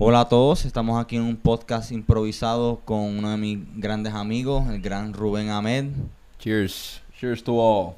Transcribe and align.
Hola 0.00 0.20
a 0.20 0.28
todos, 0.28 0.64
estamos 0.64 1.04
aquí 1.04 1.16
en 1.16 1.22
un 1.22 1.34
podcast 1.34 1.90
improvisado 1.90 2.80
con 2.84 3.00
uno 3.00 3.32
de 3.32 3.36
mis 3.36 3.58
grandes 3.80 4.14
amigos, 4.14 4.68
el 4.68 4.80
gran 4.80 5.12
Rubén 5.12 5.50
Ahmed. 5.50 5.86
Cheers. 6.38 7.02
Cheers 7.18 7.42
to 7.42 7.54
all. 7.54 7.94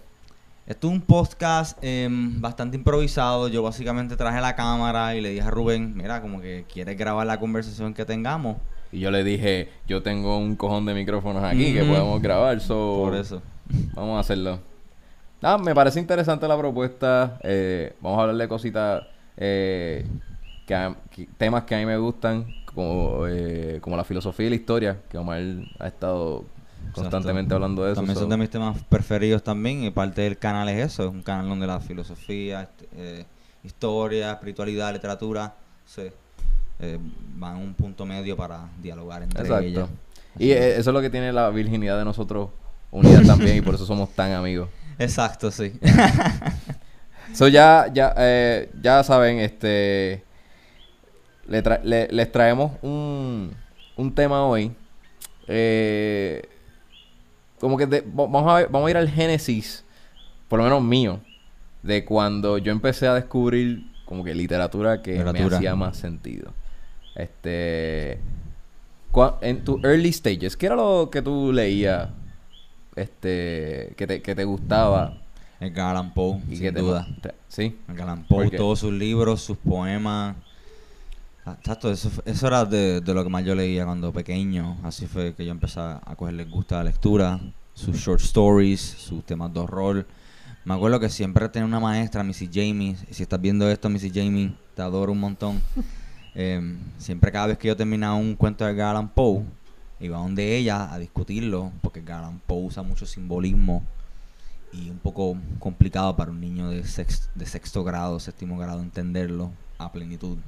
Esto 0.66 0.86
es 0.88 0.94
un 0.94 1.02
podcast 1.02 1.76
em, 1.82 2.40
bastante 2.40 2.78
improvisado. 2.78 3.48
Yo 3.48 3.62
básicamente 3.62 4.16
traje 4.16 4.40
la 4.40 4.56
cámara 4.56 5.14
y 5.14 5.20
le 5.20 5.28
dije 5.28 5.42
a 5.42 5.50
Rubén, 5.50 5.94
mira, 5.94 6.22
como 6.22 6.40
que 6.40 6.64
quieres 6.72 6.96
grabar 6.96 7.26
la 7.26 7.38
conversación 7.38 7.92
que 7.92 8.06
tengamos. 8.06 8.56
Y 8.92 9.00
yo 9.00 9.10
le 9.10 9.22
dije, 9.22 9.68
yo 9.86 10.02
tengo 10.02 10.38
un 10.38 10.56
cojón 10.56 10.86
de 10.86 10.94
micrófonos 10.94 11.44
aquí 11.44 11.74
que 11.74 11.84
podemos 11.84 12.22
grabar, 12.22 12.62
so... 12.62 13.02
Por 13.04 13.14
eso. 13.14 13.42
Vamos 13.92 14.16
a 14.16 14.20
hacerlo. 14.20 14.58
Ah, 15.42 15.58
me 15.58 15.74
parece 15.74 16.00
interesante 16.00 16.48
la 16.48 16.56
propuesta. 16.56 17.38
Eh, 17.42 17.92
vamos 18.00 18.18
a 18.18 18.22
hablar 18.22 18.36
de 18.38 18.48
cositas, 18.48 19.02
eh, 19.36 20.06
que 20.70 20.74
a- 20.76 20.94
que- 21.10 21.26
temas 21.36 21.64
que 21.64 21.74
a 21.74 21.78
mí 21.78 21.84
me 21.84 21.96
gustan, 21.96 22.46
como, 22.72 23.26
eh, 23.28 23.78
como 23.80 23.96
la 23.96 24.04
filosofía 24.04 24.46
y 24.46 24.50
la 24.50 24.54
historia, 24.54 24.98
que 25.10 25.18
Omar 25.18 25.40
ha 25.80 25.88
estado 25.88 26.44
constantemente 26.94 27.46
Exacto. 27.48 27.54
hablando 27.56 27.82
de 27.84 27.90
eso. 27.90 27.96
También 27.96 28.14
so- 28.14 28.20
son 28.20 28.30
de 28.30 28.36
mis 28.36 28.50
temas 28.50 28.80
preferidos 28.88 29.42
también 29.42 29.82
y 29.82 29.90
parte 29.90 30.22
del 30.22 30.38
canal 30.38 30.68
es 30.68 30.78
eso, 30.92 31.02
es 31.02 31.10
un 31.10 31.22
canal 31.22 31.48
donde 31.48 31.66
la 31.66 31.80
filosofía, 31.80 32.62
est- 32.62 32.82
eh, 32.94 33.24
historia, 33.64 34.30
espiritualidad, 34.30 34.92
literatura, 34.92 35.54
se 35.84 36.12
eh, 36.78 36.98
van 37.34 37.56
a 37.56 37.58
un 37.58 37.74
punto 37.74 38.06
medio 38.06 38.36
para 38.36 38.68
dialogar 38.80 39.24
entre 39.24 39.40
Exacto. 39.42 39.64
ellas. 39.66 39.88
Y 40.38 40.52
eso 40.52 40.90
es 40.90 40.94
lo 40.94 41.00
que 41.00 41.10
tiene 41.10 41.32
la 41.32 41.50
virginidad 41.50 41.98
de 41.98 42.04
nosotros 42.04 42.50
unida 42.92 43.22
también 43.26 43.56
y 43.56 43.60
por 43.60 43.74
eso 43.74 43.84
somos 43.86 44.08
tan 44.10 44.30
amigos. 44.32 44.68
Exacto, 45.00 45.50
sí. 45.50 45.72
So 47.34 47.46
ya, 47.48 47.86
ya, 47.92 48.12
eh, 48.16 48.70
ya 48.82 49.02
saben, 49.04 49.38
este 49.38 50.24
le 51.50 51.62
tra- 51.62 51.82
le- 51.82 52.08
les 52.10 52.32
traemos 52.32 52.72
un, 52.80 53.50
un 53.96 54.14
tema 54.14 54.46
hoy. 54.46 54.72
Eh, 55.48 56.48
como 57.60 57.76
que 57.76 57.86
de- 57.86 58.00
va- 58.02 58.26
vamos 58.26 58.46
a 58.50 58.54
ver- 58.54 58.68
vamos 58.70 58.86
a 58.86 58.90
ir 58.90 58.96
al 58.96 59.08
génesis, 59.10 59.84
por 60.48 60.58
lo 60.58 60.64
menos 60.64 60.82
mío, 60.82 61.20
de 61.82 62.04
cuando 62.04 62.56
yo 62.58 62.72
empecé 62.72 63.06
a 63.08 63.14
descubrir 63.14 63.84
como 64.06 64.24
que 64.24 64.34
literatura 64.34 65.02
que 65.02 65.22
me 65.22 65.42
hacía 65.42 65.74
más 65.76 65.96
sentido. 65.96 66.52
Este 67.14 68.18
en 69.42 69.64
tu 69.64 69.80
early 69.82 70.12
stages, 70.12 70.56
¿qué 70.56 70.66
era 70.66 70.76
lo 70.76 71.10
que 71.10 71.20
tú 71.20 71.52
leías? 71.52 72.08
Este, 72.94 73.92
que 73.96 74.06
te, 74.06 74.22
que 74.22 74.34
te 74.34 74.44
gustaba 74.44 75.14
Edgar 75.58 75.96
Allan 75.96 76.14
Poe, 76.14 76.40
sin 76.48 76.60
que 76.60 76.70
duda. 76.72 77.06
te- 77.20 77.34
sí. 77.48 77.76
Allan 77.88 78.24
¿Por 78.24 78.48
Poe, 78.48 78.56
todos 78.56 78.78
sus 78.80 78.92
libros, 78.92 79.42
sus 79.42 79.56
poemas. 79.58 80.36
Ah, 81.46 81.56
Exacto, 81.58 81.90
eso, 81.90 82.10
era 82.46 82.64
de, 82.64 83.00
de 83.00 83.14
lo 83.14 83.24
que 83.24 83.30
más 83.30 83.44
yo 83.44 83.54
leía 83.54 83.84
cuando 83.84 84.12
pequeño. 84.12 84.76
Así 84.82 85.06
fue 85.06 85.34
que 85.34 85.44
yo 85.44 85.50
empecé 85.52 85.80
a 85.80 86.14
cogerle 86.16 86.44
gusto 86.44 86.74
a 86.74 86.78
la 86.78 86.84
lectura. 86.84 87.40
Sus 87.74 87.96
short 87.96 88.20
stories, 88.20 88.80
sus 88.80 89.24
temas 89.24 89.52
de 89.54 89.60
horror. 89.60 90.06
Me 90.64 90.74
acuerdo 90.74 91.00
que 91.00 91.08
siempre 91.08 91.48
tenía 91.48 91.64
una 91.66 91.80
maestra, 91.80 92.22
Missy 92.22 92.48
Jamie. 92.52 92.94
Si 93.10 93.22
estás 93.22 93.40
viendo 93.40 93.68
esto, 93.70 93.88
Missy 93.88 94.10
Jamie, 94.14 94.52
te 94.74 94.82
adoro 94.82 95.12
un 95.12 95.20
montón. 95.20 95.60
Em, 96.32 96.78
siempre 96.96 97.32
cada 97.32 97.48
vez 97.48 97.58
que 97.58 97.66
yo 97.66 97.76
terminaba 97.76 98.14
un 98.14 98.36
cuento 98.36 98.64
de 98.64 98.70
Edgar 98.70 98.90
Allan 98.94 99.08
Poe, 99.08 99.42
iba 99.98 100.16
donde 100.16 100.56
ella 100.56 100.92
a 100.94 100.96
discutirlo, 101.00 101.72
porque 101.82 101.98
Edgar 101.98 102.20
Allan 102.22 102.40
Poe 102.46 102.66
usa 102.66 102.84
mucho 102.84 103.04
simbolismo 103.04 103.82
y 104.72 104.90
un 104.90 104.98
poco 104.98 105.36
complicado 105.58 106.14
para 106.14 106.30
un 106.30 106.40
niño 106.40 106.70
de, 106.70 106.84
sex- 106.84 107.28
de 107.34 107.46
sexto 107.46 107.82
grado, 107.82 108.20
séptimo 108.20 108.56
grado 108.58 108.80
entenderlo 108.80 109.50
a 109.78 109.90
plenitud. 109.90 110.38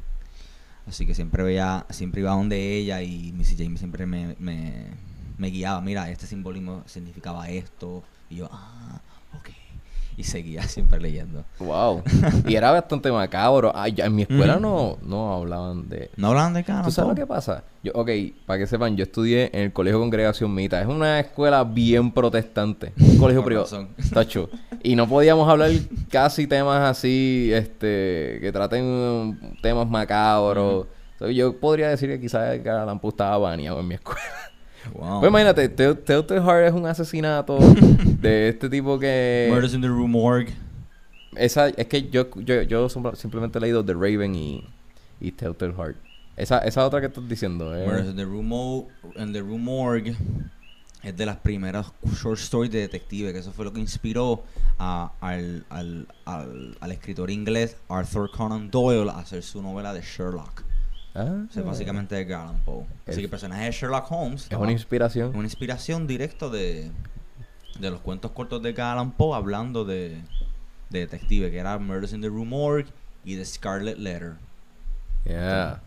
Así 0.87 1.07
que 1.07 1.15
siempre 1.15 1.43
veía, 1.43 1.87
siempre 1.91 2.21
iba 2.21 2.33
donde 2.33 2.77
ella 2.77 3.03
y 3.03 3.33
Missy 3.33 3.57
Jamie 3.57 3.79
siempre 3.79 4.07
me, 4.07 4.37
me, 4.39 4.87
me 5.39 5.49
guiaba, 5.49 5.81
mira, 5.81 6.11
este 6.11 6.27
simbolismo 6.27 6.83
significaba 6.87 7.49
esto, 7.49 8.03
y 8.29 8.37
yo, 8.37 8.49
ah. 8.53 9.01
Y 10.17 10.25
seguía 10.25 10.63
siempre 10.69 11.01
leyendo. 11.01 11.45
Wow. 11.59 12.03
y 12.47 12.55
era 12.55 12.71
bastante 12.71 13.11
macabro. 13.11 13.73
Ay, 13.75 13.95
en 13.99 14.15
mi 14.15 14.23
escuela 14.23 14.57
no, 14.57 14.99
no 15.03 15.35
hablaban 15.35 15.89
de... 15.89 16.11
¿No 16.17 16.29
hablaban 16.29 16.55
de 16.55 16.65
cara? 16.65 16.83
¿Tú 16.83 16.91
sabes 16.91 17.11
lo 17.11 17.15
que 17.15 17.27
pasa? 17.27 17.65
Yo, 17.83 17.93
ok, 17.95 18.11
para 18.47 18.59
que 18.59 18.67
sepan, 18.67 18.97
yo 18.97 19.03
estudié 19.03 19.51
en 19.53 19.63
el 19.63 19.73
Colegio 19.73 19.99
Congregación 19.99 20.55
Mita. 20.55 20.81
Es 20.81 20.87
una 20.87 21.19
escuela 21.21 21.65
bien 21.65 22.13
protestante. 22.13 22.93
Un 22.99 23.17
colegio 23.19 23.45
privado. 23.45 23.89
Tacho. 24.13 24.49
Y 24.83 24.95
no 24.95 25.09
podíamos 25.09 25.49
hablar 25.49 25.71
casi 26.11 26.47
temas 26.47 26.83
así, 26.83 27.51
este, 27.53 28.39
que 28.41 28.51
traten 28.53 29.57
temas 29.63 29.89
macabros. 29.89 30.87
So, 31.19 31.31
yo 31.31 31.59
podría 31.59 31.89
decir 31.89 32.09
que 32.09 32.21
quizás 32.21 32.61
Allan 32.61 33.01
estaba 33.03 33.39
baneado 33.39 33.81
en 33.81 33.89
mi 33.89 33.95
escuela. 33.95 34.52
Wow. 34.95 35.21
Pues 35.21 35.31
imagínate, 35.31 35.69
Tell- 35.75 35.97
Telltale 36.05 36.41
Heart 36.41 36.67
es 36.69 36.73
un 36.75 36.87
asesinato 36.87 37.59
de 38.21 38.49
este 38.49 38.69
tipo 38.69 38.99
que... 38.99 39.49
Murders 39.51 39.75
in 39.75 39.81
the 39.81 39.89
Rue 39.89 40.09
Morgue. 40.09 40.55
Esa, 41.37 41.69
es 41.69 41.87
que 41.87 42.09
yo, 42.11 42.29
yo, 42.37 42.63
yo 42.63 42.89
sim- 42.89 43.15
simplemente 43.17 43.59
he 43.59 43.61
leído 43.63 43.85
The 43.85 43.95
Raven 43.95 44.35
y, 44.35 44.65
y 45.21 45.33
Telltale 45.33 45.73
Heart. 45.75 45.97
Esa, 46.37 46.59
esa 46.59 46.85
otra 46.87 47.01
que 47.01 47.07
estás 47.07 47.29
diciendo, 47.29 47.75
eh. 47.77 47.87
Murders 47.87 48.09
in 48.11 48.17
the 48.17 48.25
Rue, 48.25 48.43
Mo- 48.43 48.89
in 49.17 49.33
the 49.33 49.41
Rue 49.41 49.59
Morgue 49.59 50.17
es 51.03 51.17
de 51.17 51.27
las 51.27 51.37
primeras 51.37 51.87
short 52.21 52.39
stories 52.39 52.71
de 52.73 52.81
detective, 52.81 53.33
que 53.33 53.39
eso 53.41 53.51
fue 53.53 53.65
lo 53.65 53.73
que 53.73 53.81
inspiró 53.81 54.43
a- 54.79 55.13
al, 55.21 55.65
al, 55.71 56.07
al, 56.25 56.77
al 56.81 56.93
escritor 56.93 57.31
inglés 57.31 57.77
Arthur 57.89 58.31
Conan 58.31 58.71
Doyle 58.71 59.11
a 59.11 59.19
hacer 59.19 59.43
su 59.43 59.63
novela 59.63 59.93
de 59.93 60.01
Sherlock. 60.03 60.63
Ah, 61.15 61.45
O 61.49 61.53
sea, 61.53 61.63
básicamente 61.63 62.15
de 62.25 62.35
Allan 62.35 62.57
Poe. 62.65 62.85
Así 63.07 63.17
que 63.19 63.25
el 63.25 63.29
personaje 63.31 63.65
de 63.65 63.71
Sherlock 63.73 64.11
Holmes 64.11 64.47
es 64.51 64.57
una 64.57 64.73
inspiración. 64.73 65.35
una 65.35 65.45
inspiración 65.45 66.07
directa 66.07 66.49
de, 66.49 66.91
de 67.79 67.91
los 67.91 68.01
cuentos 68.01 68.31
cortos 68.31 68.63
de 68.63 68.71
Edgar 68.71 68.93
Allan 68.97 69.13
Poe 69.13 69.37
hablando 69.37 69.85
de, 69.85 70.21
de 70.91 70.99
detective, 71.01 71.51
que 71.51 71.59
era 71.59 71.79
Murders 71.79 72.13
in 72.15 72.23
the 72.23 72.29
Rue 72.29 72.45
Morgue 72.47 72.87
y 73.25 73.37
The 73.37 73.45
Scarlet 73.45 73.99
Letter. 73.99 74.35
Yeah. 75.25 75.83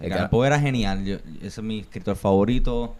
Edgar 0.00 0.18
Allan 0.18 0.30
Poe 0.30 0.46
era 0.46 0.60
genial, 0.60 1.04
yo- 1.04 1.16
ese 1.38 1.46
es 1.46 1.62
mi 1.62 1.80
escritor 1.80 2.16
favorito. 2.16 2.94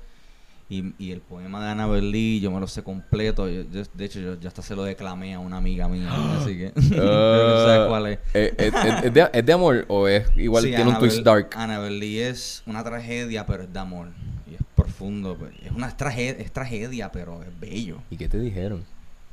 Y, 0.75 0.95
y 0.99 1.11
el 1.13 1.21
poema 1.21 1.63
de 1.63 1.71
Annabel 1.71 2.11
Lee, 2.11 2.41
yo 2.41 2.51
me 2.51 2.59
lo 2.59 2.67
sé 2.67 2.83
completo. 2.83 3.47
yo- 3.49 3.65
yo- 3.71 3.83
de 3.93 4.05
hecho, 4.07 4.21
yo 4.21 4.41
ya 4.41 4.49
hasta 4.49 4.63
se 4.63 4.75
lo 4.75 4.85
declamé 4.85 5.35
a 5.35 5.39
una 5.39 5.59
amiga 5.59 5.87
mía. 5.87 6.09
así 6.41 6.57
que. 6.57 6.73
que 6.73 6.97
Ah, 7.01 7.65
sabes 7.67 7.89
cuál 7.89 8.07
es. 8.07 8.19
eh, 8.33 8.55
eh, 8.57 8.71
eh, 8.75 9.01
¿es, 9.05 9.13
de, 9.13 9.31
es 9.35 9.45
de 9.45 9.53
amor 9.53 9.85
o 9.89 10.09
es 10.09 10.27
igual 10.35 10.63
Sí, 10.65 10.71
tiene 10.71 10.91
un 10.91 10.99
twist 10.99 11.19
dark? 11.23 11.51
Annabel 11.57 11.99
Lee 12.01 12.21
es 12.21 12.63
una 12.65 12.83
tragedia, 12.83 13.45
pero 13.45 13.65
es 13.65 13.73
de 13.73 13.79
amor. 13.79 14.09
Y 14.51 14.55
es 14.55 14.61
profundo. 14.75 15.37
pues, 15.37 15.53
Es 15.63 15.73
una 15.73 15.95
tragedia, 15.95 16.43
es 16.43 16.51
tragedia, 16.53 17.13
pero 17.13 17.43
es 17.43 17.61
bello. 17.61 17.99
¿Y 18.11 18.17
qué 18.17 18.29
te 18.31 18.39
dijeron? 18.41 18.83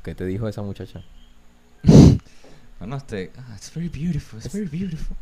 ¿Qué 0.02 0.14
te 0.14 0.26
dijo 0.26 0.46
esa 0.46 0.60
muchacha? 0.62 1.02
Bueno, 2.78 2.96
este. 2.96 3.30
ah, 3.36 3.52
it's 3.56 3.70
very 3.74 3.88
beautiful, 3.90 4.38
it's 4.38 4.52
very 4.54 4.66
beautiful. 4.66 5.14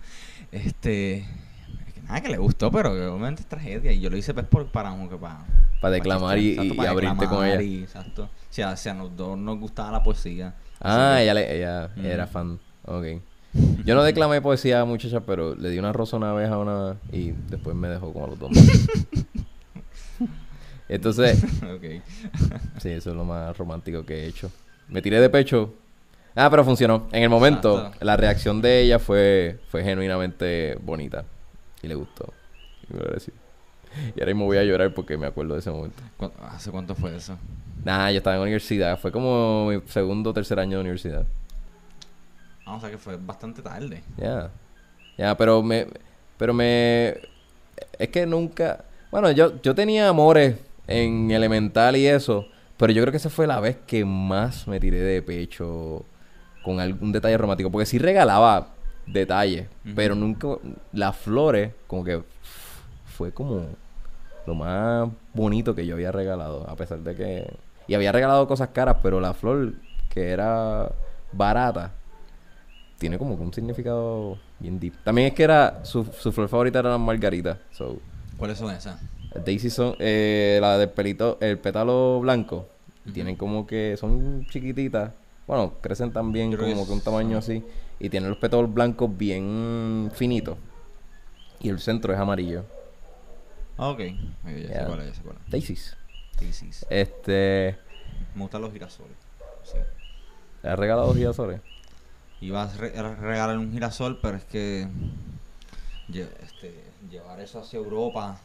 Este. 0.52 1.24
Es 2.16 2.22
que 2.22 2.28
le 2.28 2.38
gustó, 2.38 2.70
pero 2.70 2.94
que 2.94 3.02
obviamente 3.06 3.42
es 3.42 3.48
tragedia. 3.48 3.92
Y 3.92 4.00
yo 4.00 4.10
lo 4.10 4.16
hice 4.16 4.32
pues 4.34 4.46
por, 4.46 4.66
para, 4.66 4.90
como 4.90 5.08
que 5.10 5.16
para. 5.16 5.38
Para 5.80 5.94
declamar 5.94 6.38
y, 6.38 6.50
Exacto, 6.50 6.74
y 6.74 6.76
para 6.76 6.90
abrirte 6.90 7.26
con 7.26 7.46
ella. 7.46 7.62
y- 7.62 7.82
exacto. 7.82 8.28
Si 8.50 8.62
a, 8.62 8.76
si 8.76 8.88
a 8.88 8.94
los 8.94 9.16
dos 9.16 9.38
nos 9.38 9.58
gustaba 9.58 9.92
la 9.92 10.02
poesía. 10.02 10.54
Ah, 10.80 11.14
que- 11.16 11.22
ella, 11.24 11.34
le- 11.34 11.56
ella 11.56 11.90
Mm. 11.96 12.06
era 12.06 12.26
fan. 12.26 12.58
Ok. 12.84 13.04
Yo 13.84 13.94
no 13.94 14.02
declamé 14.02 14.40
poesía 14.42 14.80
a 14.80 14.84
muchacha, 14.84 15.20
pero 15.20 15.54
le 15.54 15.70
di 15.70 15.78
una 15.78 15.92
rosa 15.92 16.16
una 16.16 16.32
vez 16.32 16.50
a 16.50 16.58
una 16.58 16.96
y 17.12 17.30
después 17.48 17.74
me 17.76 17.88
dejó 17.88 18.12
como 18.12 18.26
a 18.26 18.28
los 18.28 18.38
dos. 18.38 18.50
Entonces, 20.88 21.42
ok. 21.62 22.02
sí, 22.80 22.88
eso 22.90 23.10
es 23.10 23.16
lo 23.16 23.24
más 23.24 23.56
romántico 23.56 24.04
que 24.06 24.24
he 24.24 24.26
hecho. 24.26 24.50
Me 24.88 25.02
tiré 25.02 25.20
de 25.20 25.28
pecho. 25.28 25.74
Ah, 26.34 26.48
pero 26.50 26.64
funcionó. 26.64 27.08
En 27.12 27.22
el 27.22 27.28
momento, 27.28 27.76
Exacto. 27.78 28.04
la 28.04 28.16
reacción 28.16 28.62
de 28.62 28.80
ella 28.82 28.98
fue, 28.98 29.58
fue 29.70 29.82
genuinamente 29.82 30.78
bonita. 30.82 31.24
Y 31.82 31.88
le 31.88 31.94
gustó. 31.94 32.32
Y 32.88 32.94
me 32.94 33.00
agradeció. 33.00 33.32
Y 34.14 34.20
ahora 34.20 34.32
mismo 34.32 34.44
voy 34.46 34.58
a 34.58 34.64
llorar 34.64 34.92
porque 34.94 35.16
me 35.16 35.26
acuerdo 35.26 35.54
de 35.54 35.60
ese 35.60 35.70
momento. 35.70 36.02
¿Cu- 36.16 36.30
¿Hace 36.42 36.70
cuánto 36.70 36.94
fue 36.94 37.16
eso? 37.16 37.38
Nah, 37.84 38.10
yo 38.10 38.18
estaba 38.18 38.36
en 38.36 38.42
universidad. 38.42 38.98
Fue 38.98 39.10
como 39.12 39.66
mi 39.70 39.80
segundo 39.86 40.30
o 40.30 40.34
tercer 40.34 40.58
año 40.60 40.76
de 40.78 40.80
universidad. 40.82 41.24
Vamos 42.66 42.84
a 42.84 42.90
que 42.90 42.98
fue 42.98 43.16
bastante 43.16 43.62
tarde. 43.62 44.02
Ya. 44.16 44.50
Ya, 45.16 45.36
pero 45.36 45.62
me. 45.62 45.86
Pero 46.36 46.52
me. 46.52 47.16
Es 47.98 48.08
que 48.10 48.26
nunca. 48.26 48.84
Bueno, 49.10 49.30
yo, 49.30 49.60
yo 49.62 49.74
tenía 49.74 50.08
amores 50.08 50.56
en 50.86 51.30
elemental 51.30 51.96
y 51.96 52.06
eso. 52.06 52.46
Pero 52.76 52.92
yo 52.92 53.02
creo 53.02 53.10
que 53.10 53.16
esa 53.16 53.30
fue 53.30 53.46
la 53.46 53.58
vez 53.58 53.76
que 53.86 54.04
más 54.04 54.68
me 54.68 54.78
tiré 54.78 55.00
de 55.00 55.22
pecho 55.22 56.04
con 56.62 56.78
algún 56.78 57.10
detalle 57.10 57.38
romántico. 57.38 57.70
Porque 57.70 57.86
sí 57.86 57.98
regalaba 57.98 58.68
detalles. 59.12 59.68
Pero 59.94 60.14
nunca. 60.14 60.48
Las 60.92 61.16
flores, 61.16 61.72
como 61.86 62.04
que. 62.04 62.22
Fue 63.06 63.32
como. 63.32 63.66
Lo 64.46 64.54
más 64.54 65.08
bonito 65.34 65.74
que 65.74 65.86
yo 65.86 65.94
había 65.94 66.12
regalado. 66.12 66.68
A 66.68 66.76
pesar 66.76 67.00
de 67.00 67.14
que. 67.14 67.54
Y 67.86 67.94
había 67.94 68.12
regalado 68.12 68.46
cosas 68.46 68.68
caras, 68.68 68.98
pero 69.02 69.20
la 69.20 69.34
flor 69.34 69.74
que 70.10 70.30
era 70.30 70.90
barata 71.32 71.92
tiene 72.98 73.18
como 73.18 73.34
un 73.34 73.52
significado 73.52 74.38
Bien 74.58 74.80
deep. 74.80 74.94
También 75.04 75.28
es 75.28 75.34
que 75.34 75.44
era 75.44 75.84
su, 75.84 76.04
su 76.04 76.32
flor 76.32 76.48
favorita 76.48 76.80
era 76.80 76.90
la 76.90 76.98
margarita. 76.98 77.58
So, 77.70 77.98
¿Cuáles 78.36 78.58
son 78.58 78.74
esas? 78.74 79.00
Daisy 79.44 79.70
son 79.70 79.94
eh, 79.98 80.58
la 80.60 80.78
del 80.78 80.88
pelito, 80.88 81.38
el 81.40 81.58
pétalo 81.58 82.20
blanco. 82.20 82.68
Tienen 83.12 83.36
como 83.36 83.66
que 83.66 83.96
son 83.96 84.46
chiquititas. 84.50 85.12
Bueno, 85.48 85.74
crecen 85.80 86.12
también 86.12 86.52
Yo 86.52 86.58
como 86.58 86.86
que 86.86 86.92
un 86.92 87.00
tamaño 87.00 87.38
así. 87.38 87.64
Y 87.98 88.08
tienen 88.10 88.28
los 88.30 88.38
pétalos 88.38 88.72
blancos 88.72 89.10
bien 89.16 90.12
finitos. 90.14 90.56
Y 91.58 91.70
el 91.70 91.80
centro 91.80 92.12
es 92.12 92.18
amarillo. 92.20 92.64
Ah, 93.76 93.88
ok. 93.88 93.98
Ya 93.98 94.14
sé 94.52 94.68
Yeah. 94.68 94.86
cuál 94.86 95.00
es, 95.00 95.06
ya 95.08 95.14
sé 95.14 95.22
cuál 95.22 95.36
es. 95.44 95.50
Daisies. 95.50 95.96
Daisies. 96.38 96.86
Este. 96.90 97.76
Me 98.36 98.42
gustan 98.42 98.60
los 98.62 98.72
girasoles. 98.72 99.16
Sí. 99.64 99.78
¿Le 100.62 100.68
has 100.70 100.78
regalado 100.78 101.12
girasoles? 101.14 101.60
Iba 102.40 102.62
a 102.62 102.72
re- 102.76 102.96
a 102.96 103.14
regalar 103.16 103.58
un 103.58 103.72
girasol, 103.72 104.20
pero 104.22 104.36
es 104.36 104.44
que 104.44 104.86
este, 106.42 106.84
llevar 107.10 107.40
eso 107.40 107.60
hacia 107.60 107.78
Europa, 107.78 108.38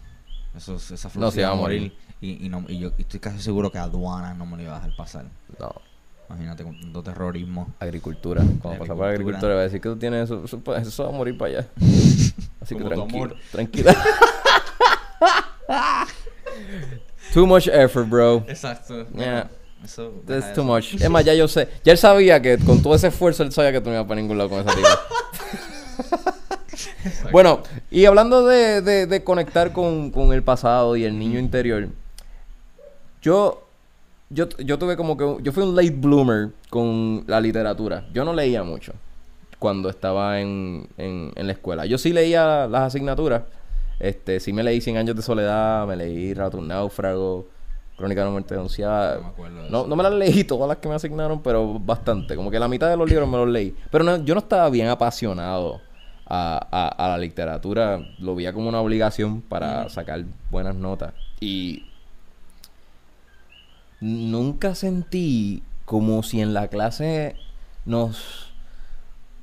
eso, 0.55 0.75
esa 0.75 1.09
flor 1.09 1.25
No, 1.25 1.31
se 1.31 1.41
iba 1.41 1.49
a 1.51 1.55
morir. 1.55 1.95
Y, 2.21 2.45
y, 2.45 2.49
no, 2.49 2.63
y 2.67 2.79
yo 2.79 2.91
y 2.97 3.01
estoy 3.01 3.19
casi 3.19 3.39
seguro 3.39 3.71
que 3.71 3.77
aduana 3.77 4.33
no 4.33 4.45
me 4.45 4.57
lo 4.57 4.63
iba 4.63 4.73
a 4.75 4.79
dejar 4.79 4.95
pasar. 4.95 5.25
No. 5.59 5.71
Imagínate 6.33 6.63
con 6.63 6.79
tanto 6.79 7.03
terrorismo. 7.03 7.73
Agricultura. 7.79 8.41
Cuando 8.61 8.79
pasa 8.79 8.95
por 8.95 9.05
Agricultura. 9.05 9.09
agricultura, 9.09 9.53
va 9.55 9.59
a 9.61 9.63
decir 9.63 9.79
que 9.81 9.89
tú 9.89 9.95
tienes 9.97 10.23
eso. 10.25 10.43
Eso, 10.45 10.59
pues, 10.59 10.87
eso 10.87 11.03
va 11.03 11.09
a 11.09 11.11
morir 11.13 11.37
para 11.37 11.59
allá. 11.59 11.67
Así 12.61 12.75
que 12.75 12.83
tranquilo. 12.83 13.35
Tranquila. 13.51 13.95
Too 17.33 17.45
much 17.47 17.67
effort, 17.67 18.07
bro. 18.09 18.43
Exacto. 18.47 19.05
Yeah. 19.15 19.49
Eso, 19.83 20.21
That's 20.25 20.53
too 20.53 20.61
eso. 20.61 20.63
much. 20.63 20.93
Es 20.95 21.09
más, 21.09 21.25
ya 21.25 21.33
yo 21.33 21.47
sé. 21.47 21.67
Ya 21.83 21.91
él 21.91 21.97
sabía 21.97 22.41
que 22.41 22.57
con 22.57 22.81
todo 22.81 22.95
ese 22.95 23.07
esfuerzo 23.07 23.43
él 23.43 23.51
sabía 23.51 23.71
que 23.73 23.81
tú 23.81 23.89
no 23.89 23.95
ibas 23.95 24.07
para 24.07 24.21
ningún 24.21 24.37
lado 24.37 24.49
con 24.49 24.59
esa 24.61 24.73
tipa. 24.73 24.99
bueno, 27.31 27.63
y 27.91 28.05
hablando 28.05 28.45
de, 28.45 28.81
de- 28.81 29.07
de 29.07 29.23
conectar 29.23 29.73
con, 29.73 30.11
con 30.11 30.31
el 30.31 30.41
pasado 30.43 30.95
y 30.95 31.03
el 31.03 31.17
niño 31.19 31.37
interior, 31.39 31.89
yo, 33.21 33.67
yo, 34.33 34.49
yo 34.57 34.77
tuve 34.79 34.97
como 34.97 35.15
que... 35.17 35.37
Yo 35.43 35.51
fui 35.51 35.63
un 35.63 35.75
late 35.75 35.91
bloomer 35.91 36.49
con 36.69 37.23
la 37.27 37.39
literatura. 37.39 38.05
Yo 38.13 38.25
no 38.25 38.33
leía 38.33 38.63
mucho 38.63 38.93
cuando 39.59 39.89
estaba 39.89 40.39
en, 40.41 40.87
en, 40.97 41.31
en 41.35 41.47
la 41.47 41.53
escuela. 41.53 41.85
Yo 41.85 41.97
sí 41.97 42.11
leía 42.11 42.67
las 42.67 42.81
asignaturas. 42.83 43.43
Este, 43.99 44.39
sí 44.39 44.51
me 44.51 44.63
leí 44.63 44.81
Cien 44.81 44.97
años 44.97 45.15
de 45.15 45.21
soledad, 45.21 45.87
me 45.87 45.95
leí 45.95 46.33
Rato 46.33 46.57
un 46.57 46.67
náufrago, 46.67 47.47
Crónica 47.95 48.21
de 48.21 48.27
una 48.27 48.31
muerte 48.33 48.55
denunciada. 48.55 49.19
No 49.37 49.43
me 49.43 49.49
de 49.49 49.87
no 49.87 49.95
me 49.95 50.03
las 50.03 50.13
leí 50.13 50.43
todas 50.45 50.67
las 50.67 50.77
que 50.77 50.89
me 50.89 50.95
asignaron, 50.95 51.41
pero 51.41 51.79
bastante. 51.79 52.35
Como 52.35 52.49
que 52.51 52.59
la 52.59 52.67
mitad 52.67 52.89
de 52.89 52.97
los 52.97 53.07
libros 53.09 53.29
me 53.29 53.37
los 53.37 53.47
leí. 53.47 53.75
Pero 53.91 54.03
no, 54.03 54.17
yo 54.25 54.33
no 54.33 54.39
estaba 54.39 54.67
bien 54.69 54.87
apasionado 54.87 55.79
a, 56.25 56.67
a- 56.71 57.05
a 57.05 57.09
la 57.09 57.17
literatura. 57.19 57.99
Lo 58.19 58.33
veía 58.35 58.51
como 58.51 58.67
una 58.67 58.81
obligación 58.81 59.41
para 59.41 59.87
sacar 59.89 60.23
buenas 60.49 60.75
notas. 60.75 61.13
Y 61.39 61.85
nunca 64.03 64.75
sentí 64.75 65.63
como 65.85 66.23
si 66.23 66.41
en 66.41 66.53
la 66.53 66.67
clase 66.67 67.35
nos... 67.85 68.51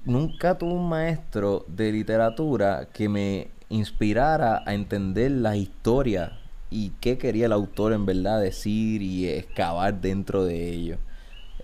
Nunca 0.05 0.57
tuve 0.57 0.73
un 0.73 0.89
maestro 0.89 1.65
de 1.69 1.93
literatura 1.93 2.89
que 2.93 3.09
me 3.09 3.49
inspirara 3.69 4.63
a 4.65 4.73
entender 4.75 5.31
la 5.31 5.57
historia 5.57 6.39
y 6.71 6.91
qué 7.01 7.19
quería 7.19 7.47
el 7.47 7.53
autor 7.53 7.93
en 7.93 8.07
verdad 8.07 8.41
decir 8.41 9.03
y 9.03 9.29
excavar 9.29 10.01
dentro 10.01 10.45
de 10.45 10.71
ello. 10.71 10.97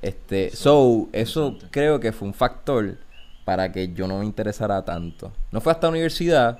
Este, 0.02 0.50
so, 0.54 1.08
eso 1.12 1.56
creo 1.70 1.98
que 1.98 2.12
fue 2.12 2.28
un 2.28 2.34
factor 2.34 2.98
para 3.46 3.72
que 3.72 3.92
yo 3.94 4.06
no 4.06 4.18
me 4.18 4.26
interesara 4.26 4.84
tanto. 4.84 5.32
No 5.50 5.60
fue 5.62 5.72
hasta 5.72 5.86
la 5.86 5.92
universidad 5.92 6.58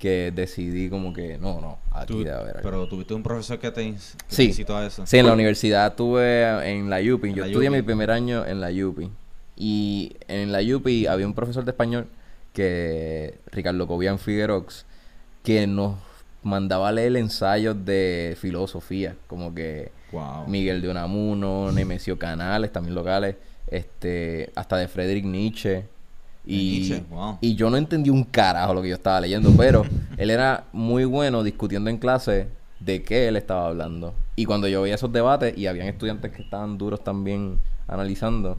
que 0.00 0.32
decidí 0.34 0.88
como 0.88 1.12
que, 1.12 1.36
no, 1.38 1.60
no, 1.60 1.78
aquí 1.92 2.14
Tú- 2.14 2.18
debe 2.24 2.32
haber 2.32 2.56
algo. 2.56 2.62
pero 2.68 2.88
tuviste 2.88 3.14
un 3.14 3.22
profesor 3.22 3.58
que 3.60 3.70
te, 3.70 3.82
ins- 3.86 4.14
que 4.16 4.24
te 4.30 4.34
Sí. 4.34 4.44
incitó 4.46 4.76
a 4.76 4.86
eso. 4.86 5.06
Sí, 5.06 5.18
en 5.18 5.26
la 5.26 5.32
universidad 5.34 5.94
tuve 5.94 6.42
en 6.72 6.88
la 6.90 6.96
UPI. 7.00 7.34
Yo 7.34 7.42
la 7.42 7.46
estudié 7.46 7.68
UPI. 7.68 7.76
mi 7.78 7.82
primer 7.82 8.10
año 8.10 8.44
en 8.46 8.60
la 8.60 8.70
UPI. 8.70 9.10
Y 9.56 10.16
en 10.26 10.50
la 10.52 10.60
UPI 10.62 11.06
había 11.06 11.26
un 11.26 11.34
profesor 11.34 11.64
de 11.66 11.70
español 11.72 12.06
que, 12.54 13.38
Ricardo 13.52 13.86
Cobian 13.86 14.18
Figuerox, 14.18 14.86
que 15.44 15.66
nos 15.66 15.96
mandaba 16.42 16.88
a 16.88 16.92
leer 16.92 17.14
ensayos 17.16 17.76
de 17.84 18.36
filosofía, 18.40 19.14
como 19.26 19.54
que 19.54 19.92
Wow. 20.12 20.46
Miguel 20.48 20.80
de 20.82 20.88
Unamuno, 20.88 21.70
Nemesio 21.72 22.18
Canales, 22.18 22.72
también 22.72 22.94
locales, 22.94 23.36
este, 23.68 24.50
hasta 24.56 24.76
de 24.78 24.88
Friedrich 24.88 25.24
Nietzsche. 25.24 25.84
Y, 26.46 26.92
wow. 27.10 27.38
y 27.40 27.54
yo 27.54 27.70
no 27.70 27.76
entendí 27.76 28.10
un 28.10 28.24
carajo 28.24 28.74
lo 28.74 28.82
que 28.82 28.88
yo 28.88 28.94
estaba 28.94 29.20
leyendo, 29.20 29.50
pero 29.56 29.84
él 30.16 30.30
era 30.30 30.64
muy 30.72 31.04
bueno 31.04 31.42
discutiendo 31.42 31.90
en 31.90 31.98
clase 31.98 32.48
de 32.80 33.02
qué 33.02 33.28
él 33.28 33.36
estaba 33.36 33.66
hablando. 33.68 34.14
Y 34.36 34.46
cuando 34.46 34.66
yo 34.66 34.82
veía 34.82 34.94
esos 34.94 35.12
debates 35.12 35.56
y 35.56 35.66
habían 35.66 35.86
estudiantes 35.86 36.32
que 36.32 36.42
estaban 36.42 36.78
duros 36.78 37.04
también 37.04 37.58
analizando, 37.86 38.56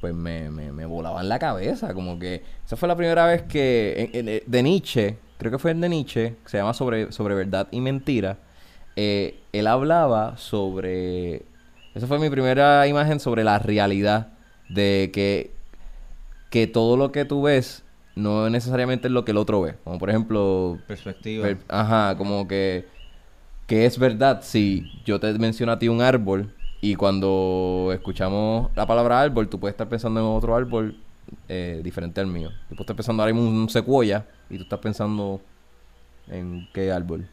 pues 0.00 0.14
me, 0.14 0.48
me, 0.50 0.70
me 0.70 0.86
volaban 0.86 1.28
la 1.28 1.38
cabeza. 1.38 1.92
Como 1.92 2.18
que 2.18 2.42
esa 2.64 2.76
fue 2.76 2.86
la 2.88 2.94
primera 2.96 3.26
vez 3.26 3.42
que 3.42 4.10
en- 4.12 4.28
en- 4.28 4.42
de 4.46 4.62
Nietzsche, 4.62 5.16
creo 5.38 5.50
que 5.50 5.58
fue 5.58 5.72
el 5.72 5.80
de 5.80 5.88
Nietzsche, 5.88 6.36
que 6.44 6.48
se 6.50 6.58
llama 6.58 6.72
Sobre, 6.72 7.10
sobre 7.10 7.34
Verdad 7.34 7.66
y 7.72 7.80
Mentira. 7.80 8.38
eh, 8.96 9.40
él 9.52 9.66
hablaba 9.66 10.36
sobre... 10.36 11.42
Esa 11.96 12.06
fue 12.06 12.18
mi 12.20 12.30
primera 12.30 12.86
imagen 12.86 13.18
sobre 13.18 13.42
la 13.44 13.58
realidad 13.58 14.28
de 14.68 15.10
que 15.12 15.50
que 16.54 16.68
todo 16.68 16.96
lo 16.96 17.10
que 17.10 17.24
tú 17.24 17.42
ves 17.42 17.82
no 18.14 18.48
necesariamente 18.48 19.08
es 19.08 19.12
lo 19.12 19.24
que 19.24 19.32
el 19.32 19.38
otro 19.38 19.60
ve. 19.60 19.74
Como 19.82 19.98
por 19.98 20.08
ejemplo, 20.08 20.78
Perspectiva. 20.86 21.42
per- 21.42 21.58
ajá, 21.66 22.16
como 22.16 22.46
que 22.46 22.86
que 23.66 23.86
es 23.86 23.98
verdad 23.98 24.40
si 24.42 24.88
yo 25.04 25.18
te 25.18 25.32
menciono 25.36 25.72
a 25.72 25.80
ti 25.80 25.88
un 25.88 26.00
árbol 26.00 26.54
y 26.80 26.94
cuando 26.94 27.90
escuchamos 27.92 28.70
la 28.76 28.86
palabra 28.86 29.20
árbol, 29.20 29.48
tú 29.48 29.58
puedes 29.58 29.72
estar 29.72 29.88
pensando 29.88 30.20
en 30.20 30.26
otro 30.26 30.54
árbol 30.54 30.94
eh, 31.48 31.80
diferente 31.82 32.20
al 32.20 32.28
mío. 32.28 32.50
Tú 32.68 32.76
puedes 32.76 32.82
estar 32.82 32.94
pensando 32.94 33.24
ahora 33.24 33.30
en 33.36 33.38
un 33.42 33.68
secuoya 33.68 34.24
y 34.48 34.56
tú 34.58 34.62
estás 34.62 34.78
pensando 34.78 35.40
en 36.28 36.68
qué 36.72 36.92
árbol. 36.92 37.26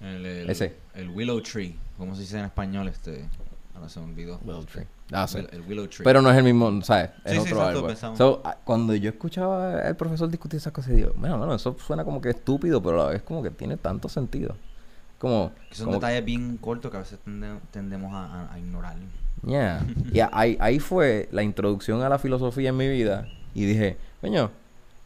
El, 0.00 0.24
el- 0.26 0.48
Ese. 0.50 0.76
el 0.94 1.08
Willow 1.10 1.40
Tree. 1.40 1.74
¿Cómo 1.98 2.14
se 2.14 2.20
dice 2.20 2.38
en 2.38 2.44
español? 2.44 2.86
Este. 2.86 3.24
Ahora 3.80 3.88
se 3.88 4.00
me 4.00 4.06
olvidó. 4.06 4.38
Ah, 5.12 5.26
sí. 5.26 5.38
El, 5.38 5.48
el 5.52 5.62
Willow 5.66 5.86
Tree. 5.88 6.04
Pero 6.04 6.20
no 6.22 6.30
es 6.30 6.36
el 6.36 6.44
mismo, 6.44 6.82
¿sabes? 6.82 7.10
Es 7.24 7.32
Sí, 7.32 7.38
sí, 7.40 7.52
otro 7.52 7.62
árbol. 7.62 7.86
pensamos. 7.88 8.18
So, 8.18 8.42
ah, 8.44 8.56
cuando 8.62 8.94
yo 8.94 9.08
escuchaba 9.10 9.80
al 9.80 9.96
profesor 9.96 10.28
discutir 10.30 10.58
esas 10.58 10.72
cosas, 10.72 10.94
digo, 10.94 11.12
bueno, 11.16 11.38
bueno, 11.38 11.54
eso 11.54 11.74
suena 11.84 12.04
como 12.04 12.20
que 12.20 12.30
estúpido, 12.30 12.82
pero 12.82 13.00
a 13.02 13.06
la 13.06 13.10
vez 13.12 13.22
como 13.22 13.42
que 13.42 13.50
tiene 13.50 13.76
tanto 13.78 14.08
sentido. 14.08 14.54
Como, 15.18 15.52
Que 15.70 15.74
son 15.76 15.86
como- 15.86 15.96
detalles 15.98 16.24
bien 16.24 16.56
cortos 16.58 16.90
que 16.90 16.96
a 16.96 17.00
veces 17.00 17.18
tende- 17.26 17.58
tendemos 17.70 18.12
a, 18.14 18.24
a- 18.48 18.52
a 18.54 18.58
ignorar. 18.58 18.96
Yeah. 19.46 19.82
Y 20.12 20.20
ahí, 20.20 20.56
ahí 20.60 20.78
fue 20.78 21.28
la 21.32 21.42
introducción 21.42 22.02
a 22.02 22.08
la 22.08 22.18
filosofía 22.18 22.68
en 22.68 22.76
mi 22.76 22.88
vida. 22.88 23.26
Y 23.54 23.64
dije, 23.64 23.96
coño, 24.20 24.50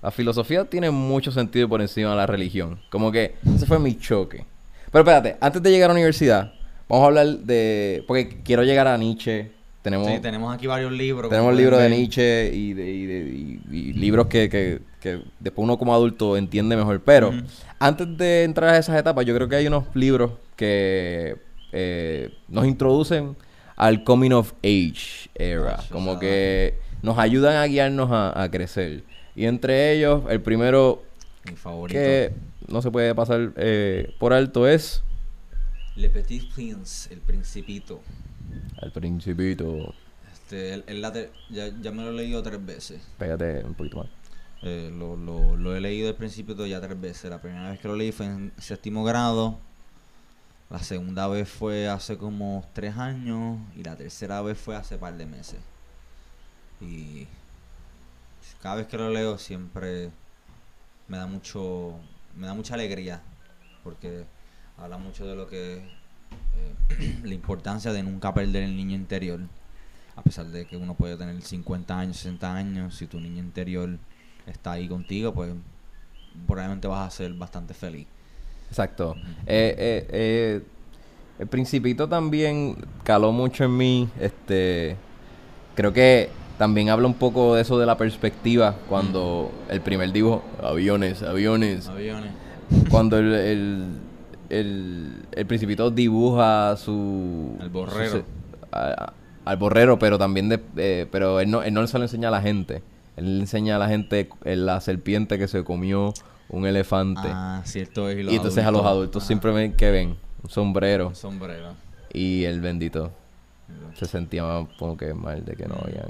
la 0.03 0.11
filosofía 0.11 0.65
tiene 0.67 0.91
mucho 0.91 1.31
sentido 1.33 1.69
por 1.69 1.81
encima 1.81 2.11
de 2.11 2.17
la 2.17 2.27
religión. 2.27 2.81
Como 2.91 3.11
que 3.13 3.37
ese 3.55 3.67
fue 3.67 3.79
mi 3.79 3.97
choque. 3.99 4.45
Pero 4.93 5.03
espérate, 5.03 5.37
antes 5.41 5.63
de 5.63 5.71
llegar 5.71 5.91
a 5.91 5.93
la 5.95 5.99
universidad, 5.99 6.53
vamos 6.89 7.05
a 7.05 7.07
hablar 7.09 7.27
de... 7.39 8.05
Porque 8.07 8.41
quiero 8.45 8.63
llegar 8.63 8.87
a 8.87 8.97
Nietzsche. 8.99 9.51
Tenemos, 9.83 10.09
Sí, 10.09 10.19
tenemos 10.21 10.55
aquí 10.55 10.67
varios 10.67 10.93
libros. 10.93 11.29
tenemos 11.31 11.55
libros 11.55 11.79
de. 11.79 11.91
Nietzsche 11.91 12.51
y, 12.55 12.73
de, 12.73 12.91
y, 12.91 13.05
de- 13.07 13.29
y- 13.29 13.61
y 13.71 13.93
libros 13.93 14.29
que, 14.29 14.49
que, 14.49 14.81
que 14.99 15.21
después 15.41 15.63
uno 15.63 15.77
como 15.77 15.95
adulto 15.95 16.39
entiende 16.39 16.75
mejor. 16.75 17.03
Pero 17.05 17.33
antes 17.79 18.17
de 18.17 18.45
entrar 18.45 18.71
a 18.75 18.79
esas 18.79 18.99
etapas, 18.99 19.27
yo 19.27 19.35
creo 19.35 19.47
que 19.47 19.57
hay 19.57 19.67
unos 19.67 19.85
libros 19.95 20.33
que 20.57 21.37
eh, 21.73 22.31
nos 22.49 22.65
introducen 22.67 23.37
al 23.77 24.05
coming 24.05 24.31
of 24.31 24.53
age 24.63 25.29
era. 25.35 25.79
Como 25.91 26.19
que 26.19 26.79
nos 27.03 27.19
ayudan 27.19 27.57
a 27.57 27.67
guiarnos 27.67 28.11
a, 28.11 28.43
a 28.43 28.51
crecer. 28.51 29.03
Y 29.37 29.45
entre 29.45 29.93
ellos, 29.93 30.23
el 30.31 30.41
primero 30.41 31.03
Mi 31.45 31.57
favorito. 31.57 31.99
que 31.99 32.33
no 32.69 32.81
se 32.81 32.91
puede 32.91 33.15
pasar 33.15 33.53
eh, 33.57 34.15
por 34.19 34.33
alto 34.33 34.67
es 34.67 35.03
Le 35.97 36.11
Petit 36.11 36.53
Prince, 36.53 37.13
el 37.13 37.21
Principito. 37.21 38.01
El 38.83 38.91
Principito. 38.91 39.95
Este, 40.33 40.75
el, 40.75 40.85
el 40.89 41.31
ya, 41.51 41.69
ya 41.81 41.93
me 41.93 42.03
lo 42.03 42.11
he 42.11 42.13
leído 42.15 42.43
tres 42.43 42.65
veces. 42.65 43.01
Pégate 43.19 43.65
un 43.65 43.75
poquito 43.75 43.99
más. 43.99 44.09
Eh, 44.63 44.91
lo, 44.93 45.17
lo, 45.17 45.57
lo 45.57 45.77
he 45.77 45.81
leído 45.81 46.09
el 46.09 46.15
Principito 46.17 46.67
ya 46.67 46.81
tres 46.81 47.01
veces. 47.01 47.31
La 47.31 47.41
primera 47.41 47.71
vez 47.71 47.81
que 47.81 47.89
lo 47.89 47.97
leí 47.97 48.13
fue 48.13 48.27
en 48.27 48.53
séptimo 48.59 49.05
grado. 49.05 49.59
La 50.71 50.81
segunda 50.81 51.29
vez 51.29 51.49
fue 51.49 51.89
hace 51.89 52.19
como 52.19 52.69
tres 52.73 52.97
años. 52.97 53.59
Y 53.77 53.85
la 53.85 53.97
tercera 53.97 54.43
vez 54.43 54.59
fue 54.59 54.75
hace 54.75 54.99
par 54.99 55.17
de 55.17 55.27
meses. 55.27 55.61
Y 56.81 57.29
cada 58.61 58.77
vez 58.77 58.87
que 58.89 58.97
lo 58.99 59.11
leo 59.11 59.39
siempre 59.39 60.11
me 61.07 61.19
da 61.19 61.27
mucho 61.27 61.99
me 62.35 62.47
da 62.47 62.55
mucha 62.55 62.75
alegría 62.75 63.23
porque 63.83 64.25
habla 64.79 64.99
mucho 64.99 65.27
de 65.27 65.37
lo 65.37 65.47
que 65.49 65.77
eh, 65.77 67.21
la 67.25 67.35
importancia 67.35 67.93
de 67.93 68.03
nunca 68.03 68.33
perder 68.35 68.65
el 68.65 68.77
niño 68.77 68.95
interior 68.97 69.41
a 70.17 70.23
pesar 70.23 70.47
de 70.47 70.65
que 70.65 70.77
uno 70.77 70.95
puede 70.95 71.17
tener 71.17 71.41
50 71.41 71.99
años 71.99 72.17
60 72.19 72.55
años 72.55 72.95
si 72.95 73.07
tu 73.07 73.21
niño 73.21 73.41
interior 73.41 73.91
está 74.47 74.73
ahí 74.73 74.89
contigo, 74.89 75.33
pues 75.33 75.53
probablemente 76.47 76.87
vas 76.89 77.07
a 77.07 77.17
ser 77.17 77.33
bastante 77.35 77.75
feliz. 77.75 78.07
Exacto. 78.69 79.15
Eh, 79.47 79.75
eh, 79.79 80.07
eh, 80.11 80.63
el 81.39 81.47
principito 81.47 82.09
también 82.09 82.77
caló 83.03 83.33
mucho 83.33 83.65
en 83.65 83.77
mí. 83.77 84.09
Este, 84.21 84.97
creo 85.75 85.93
que 85.93 86.31
también 86.59 86.91
habla 86.91 87.07
un 87.07 87.15
poco 87.15 87.55
de 87.55 87.63
eso 87.63 87.79
de 87.79 87.87
la 87.87 87.97
perspectiva 87.97 88.77
cuando 88.89 89.51
el 89.69 89.81
primer 89.81 90.13
dibujo, 90.13 90.45
aviones, 90.63 91.23
aviones. 91.23 91.89
Aviones. 91.89 92.31
Cuando 92.91 93.19
el, 93.19 93.35
el, 93.35 93.87
el, 94.61 95.13
el 95.33 95.47
principito 95.47 95.91
dibuja 95.91 96.77
su... 96.77 97.57
El 97.61 97.71
borrero. 97.71 98.11
su- 98.19 98.25
a- 98.73 99.05
a- 99.07 99.13
al 99.45 99.57
borrero, 99.59 99.99
pero 99.99 100.19
también 100.19 100.49
de... 100.49 100.61
eh, 100.77 101.07
pero 101.11 101.39
él 101.41 101.51
no, 101.51 101.63
él 101.63 101.75
no 101.75 101.87
se 101.87 101.99
lo 101.99 102.05
enseña 102.05 102.29
a 102.29 102.31
la 102.31 102.41
gente. 102.41 102.83
Él 103.17 103.37
le 103.37 103.41
enseña 103.43 103.77
a 103.77 103.79
la 103.79 103.89
gente 103.89 104.29
la 104.45 104.81
serpiente 104.81 105.39
que 105.39 105.47
se 105.49 105.63
comió 105.65 106.13
un 106.49 106.67
elefante. 106.67 107.21
Ah, 107.25 107.63
cierto 107.65 108.09
es. 108.09 108.17
y 108.31 108.37
entonces 108.37 108.65
a 108.65 108.71
los 108.71 108.85
adultos 108.85 109.23
ajá, 109.23 109.29
simplemente 109.29 109.77
que 109.77 109.91
ven 109.91 110.17
un 110.43 110.51
sombrero 110.51 111.09
Un 111.09 111.15
sombrero. 111.15 111.75
y 112.13 112.45
el 112.45 112.61
bendito 112.61 113.13
se 113.95 114.07
sentía 114.07 114.67
como 114.79 114.97
que 114.97 115.15
mal 115.15 115.45
de 115.45 115.55
que 115.57 115.67
no 115.67 115.77
habían... 115.83 116.09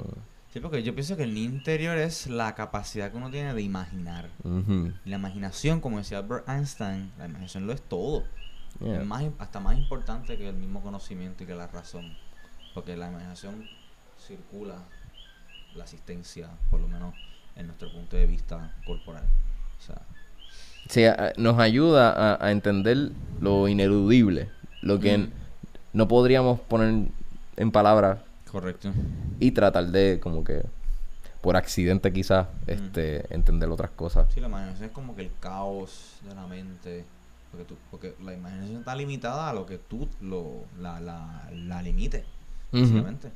Sí, 0.55 0.61
porque 0.61 0.83
yo 0.83 0.93
pienso 0.95 1.17
que 1.17 1.23
el 1.23 1.33
niño 1.33 1.49
interior 1.49 1.97
es 1.97 2.27
la 2.27 2.55
capacidad 2.55 3.11
que 3.11 3.17
uno 3.17 3.29
tiene 3.29 3.53
de 3.53 3.61
imaginar. 3.61 4.29
Y 5.03 5.09
la 5.09 5.17
imaginación, 5.17 5.81
como 5.81 5.97
decía 5.97 6.19
Albert 6.19 6.47
Einstein, 6.47 7.11
la 7.17 7.25
imaginación 7.25 7.67
lo 7.67 7.73
es 7.73 7.81
todo. 7.81 8.23
Yeah. 8.79 9.01
Es 9.01 9.05
más, 9.05 9.25
hasta 9.39 9.59
más 9.59 9.77
importante 9.77 10.37
que 10.37 10.47
el 10.47 10.55
mismo 10.55 10.81
conocimiento 10.81 11.43
y 11.43 11.47
que 11.47 11.55
la 11.55 11.67
razón. 11.67 12.15
Porque 12.73 12.95
la 12.95 13.09
imaginación 13.09 13.67
circula 14.17 14.75
la 15.75 15.83
asistencia, 15.83 16.47
por 16.71 16.79
lo 16.79 16.87
menos 16.87 17.13
en 17.57 17.67
nuestro 17.67 17.91
punto 17.91 18.15
de 18.15 18.25
vista 18.25 18.73
corporal. 18.85 19.25
O 19.77 19.81
sea, 19.85 20.01
Sí, 20.87 21.03
a- 21.03 21.33
nos 21.35 21.59
ayuda 21.59 22.11
a, 22.37 22.45
a 22.45 22.51
entender 22.51 23.11
lo 23.41 23.67
ineludible, 23.67 24.47
lo 24.81 25.01
que 25.01 25.17
Mm. 25.17 25.31
no 25.91 26.07
podríamos 26.07 26.61
poner 26.61 27.09
en 27.57 27.71
palabras 27.73 28.19
correcto. 28.59 28.91
y 29.39 29.51
tratar 29.51 29.87
de 29.87 30.19
como 30.21 30.43
que 30.43 30.63
por 31.41 31.55
accidente 31.57 32.11
quizás 32.11 32.47
este 32.67 33.31
entender 33.33 33.69
otras 33.69 33.91
cosas. 33.91 34.27
Sí, 34.33 34.39
la 34.39 34.47
imaginación 34.47 34.85
es 34.85 34.91
como 34.91 35.15
que 35.15 35.21
el 35.23 35.31
caos 35.39 36.17
de 36.27 36.33
la 36.35 36.47
mente. 36.47 37.05
Porque, 37.51 37.65
tú, 37.65 37.77
porque 37.91 38.15
la 38.23 38.33
imaginación 38.33 38.79
está 38.79 38.95
limitada 38.95 39.49
a 39.49 39.53
lo 39.53 39.65
que 39.65 39.77
tú 39.77 40.09
lo, 40.19 40.65
la, 40.79 40.99
la, 40.99 41.47
la 41.53 41.81
limites, 41.81 42.25
básicamente. 42.71 43.31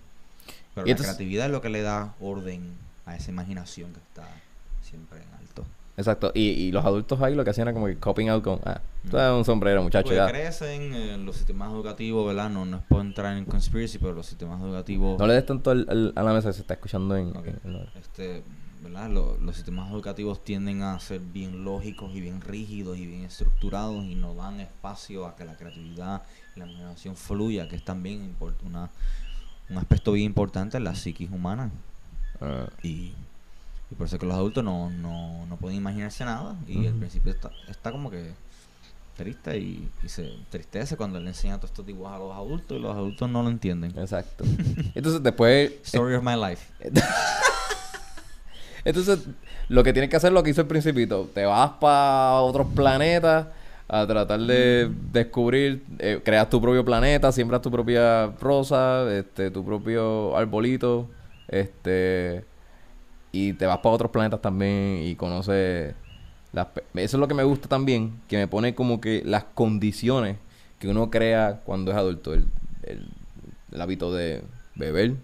Pero 0.75 0.85
Y 0.87 0.89
la 0.89 0.91
entonces- 0.91 1.05
creatividad 1.15 1.45
es 1.45 1.51
lo 1.53 1.61
que 1.61 1.69
le 1.69 1.81
da 1.83 2.15
orden 2.19 2.73
a 3.05 3.15
esa 3.15 3.31
imaginación 3.31 3.93
que 3.93 3.99
está 3.99 4.27
siempre 4.81 5.19
en 5.21 5.33
alto. 5.39 5.63
Exacto. 5.99 6.31
Y, 6.33 6.41
y 6.49 6.71
los 6.71 6.83
adultos 6.85 7.21
ahí 7.21 7.35
lo 7.35 7.43
que 7.43 7.49
hacían 7.51 7.67
era 7.67 7.73
como 7.73 7.87
que 7.87 7.97
coping 7.97 8.29
out 8.29 8.43
con, 8.43 8.59
ah, 8.65 8.79
tú 9.11 9.17
eres 9.17 9.31
un 9.31 9.43
sombrero, 9.45 9.83
muchacho, 9.83 10.05
Porque 10.05 10.15
ya. 10.15 10.27
crecen 10.29 10.93
en 10.93 11.25
los 11.25 11.35
sistemas 11.35 11.71
educativos, 11.73 12.25
¿verdad? 12.25 12.49
No, 12.49 12.65
no 12.65 12.77
es 12.77 12.83
por 12.83 13.01
entrar 13.01 13.37
en 13.37 13.45
conspiracy, 13.45 13.97
pero 13.99 14.13
los 14.13 14.25
sistemas 14.25 14.61
educativos... 14.61 15.19
No 15.19 15.27
le 15.27 15.33
des 15.33 15.45
tanto 15.45 15.71
al- 15.71 15.85
al- 15.89 16.13
a 16.15 16.23
la 16.23 16.33
mesa 16.33 16.49
que 16.49 16.53
se 16.53 16.61
está 16.61 16.75
escuchando 16.75 17.15
en... 17.17 17.35
Ok. 17.35 17.47
en- 17.47 17.59
en- 17.75 17.87
este, 17.99 18.43
¿verdad? 18.81 19.09
Lo- 19.09 19.37
los 19.39 19.55
sistemas 19.57 19.91
educativos 19.91 20.41
tienden 20.43 20.81
a 20.83 20.97
ser 21.01 21.19
bien 21.19 21.65
lógicos 21.65 22.15
y 22.15 22.21
bien 22.21 22.39
rígidos 22.39 22.97
y 22.97 23.05
bien 23.05 23.23
estructurados 23.25 24.05
y 24.05 24.15
no 24.15 24.33
dan 24.35 24.61
espacio 24.61 25.25
a 25.27 25.35
que 25.35 25.43
la 25.43 25.57
creatividad 25.57 26.21
y 26.55 26.59
la 26.61 26.65
imaginación 26.65 27.17
fluya, 27.17 27.67
que 27.67 27.75
es 27.75 27.83
también 27.83 28.35
una, 28.65 28.89
un 29.69 29.77
aspecto 29.77 30.13
bien 30.13 30.27
importante 30.27 30.77
en 30.77 30.85
la 30.85 30.95
psiquis 30.95 31.29
humana. 31.29 31.71
ah, 32.39 32.67
Y, 32.83 33.11
y 33.91 33.95
por 33.95 34.07
eso 34.07 34.19
que 34.19 34.25
los 34.25 34.35
adultos 34.35 34.63
no, 34.63 34.89
no, 34.89 35.45
no 35.45 35.57
pueden 35.57 35.77
imaginarse 35.77 36.23
nada 36.25 36.55
y 36.67 36.87
al 36.87 36.93
principio 36.93 37.31
está, 37.31 37.51
está 37.67 37.91
como 37.91 38.09
que 38.09 38.31
triste 39.15 39.57
y, 39.57 39.89
y 40.01 40.09
se 40.09 40.31
tristece 40.49 40.95
cuando 40.95 41.19
le 41.19 41.27
enseña 41.27 41.57
todos 41.57 41.71
estos 41.71 41.85
dibujos 41.85 42.13
a 42.13 42.17
los 42.17 42.33
adultos 42.33 42.77
y 42.77 42.81
los 42.81 42.95
adultos 42.95 43.29
no 43.29 43.43
lo 43.43 43.49
entienden. 43.49 43.91
exacto. 43.97 44.45
Entonces 44.95 45.21
después... 45.21 45.73
Story 45.83 46.15
of 46.15 46.23
my 46.23 46.35
life. 46.35 46.71
Entonces, 48.85 49.19
lo 49.67 49.83
que 49.83 49.91
tienes 49.91 50.09
que 50.09 50.15
hacer 50.15 50.29
es 50.29 50.33
lo 50.33 50.41
que 50.41 50.51
hizo 50.51 50.61
el 50.61 50.67
principito. 50.67 51.29
Te 51.33 51.45
vas 51.45 51.71
para 51.81 52.35
otros 52.35 52.67
planetas 52.73 53.47
a 53.87 54.05
tratar 54.05 54.39
de 54.39 54.89
descubrir, 55.11 55.83
eh, 55.97 56.21
creas 56.23 56.49
tu 56.49 56.61
propio 56.61 56.85
planeta, 56.85 57.31
siembras 57.31 57.61
tu 57.61 57.71
propia 57.71 58.27
rosa, 58.39 59.11
este, 59.11 59.49
tu 59.49 59.65
propio 59.65 60.37
arbolito, 60.37 61.09
este, 61.47 62.45
y 63.31 63.53
te 63.53 63.65
vas 63.65 63.77
para 63.79 63.95
otros 63.95 64.11
planetas 64.11 64.41
también 64.41 65.01
y 65.03 65.15
conoces 65.15 65.93
las... 66.51 66.67
Eso 66.95 67.17
es 67.17 67.19
lo 67.19 67.27
que 67.27 67.33
me 67.33 67.43
gusta 67.43 67.67
también, 67.67 68.19
que 68.27 68.37
me 68.37 68.47
pone 68.47 68.73
como 68.73 68.99
que 69.01 69.21
las 69.25 69.43
condiciones 69.43 70.37
que 70.79 70.87
uno 70.87 71.09
crea 71.09 71.61
cuando 71.65 71.91
es 71.91 71.97
adulto, 71.97 72.33
el, 72.33 72.45
el, 72.83 73.07
el 73.71 73.81
hábito 73.81 74.13
de 74.13 74.43
beber. 74.75 75.15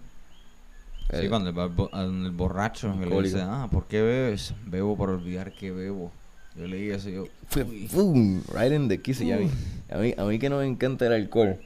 Sí, 1.12 1.28
cuando 1.28 1.50
el, 1.50 2.30
borracho 2.32 2.92
le 2.94 3.22
dice, 3.22 3.40
ah, 3.40 3.68
¿por 3.70 3.86
qué 3.86 4.02
bebes? 4.02 4.54
Bebo 4.66 4.96
por 4.96 5.10
olvidar 5.10 5.52
que 5.52 5.70
bebo. 5.70 6.10
Yo 6.56 6.66
leí 6.66 6.90
eso 6.90 7.08
y 7.10 7.14
yo, 7.14 7.26
boom, 7.92 8.42
right 8.52 8.72
in 8.72 8.88
the 8.88 9.00
kiss. 9.00 9.20
y 9.20 9.30
a, 9.30 9.36
mí, 9.36 9.50
a, 9.90 9.98
mí, 9.98 10.14
a 10.16 10.24
mí 10.24 10.38
que 10.38 10.50
no 10.50 10.58
me 10.58 10.66
encanta 10.66 11.06
el 11.06 11.12
alcohol. 11.12 11.58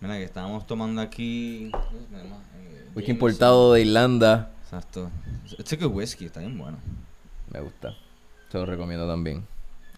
Mira 0.00 0.16
que 0.16 0.24
estábamos 0.24 0.66
tomando 0.66 1.02
aquí... 1.02 1.66
Eh, 1.66 2.88
Whisky 2.94 3.08
Jameson. 3.08 3.10
importado 3.10 3.74
de 3.74 3.82
Irlanda. 3.82 4.50
Exacto. 4.72 5.10
It's 5.58 5.72
a 5.72 5.76
good 5.76 5.92
whisky, 5.92 6.26
está 6.26 6.38
bien 6.38 6.56
bueno. 6.56 6.78
Me 7.52 7.60
gusta. 7.60 7.92
Se 8.52 8.58
lo 8.58 8.66
recomiendo 8.66 9.04
también. 9.08 9.44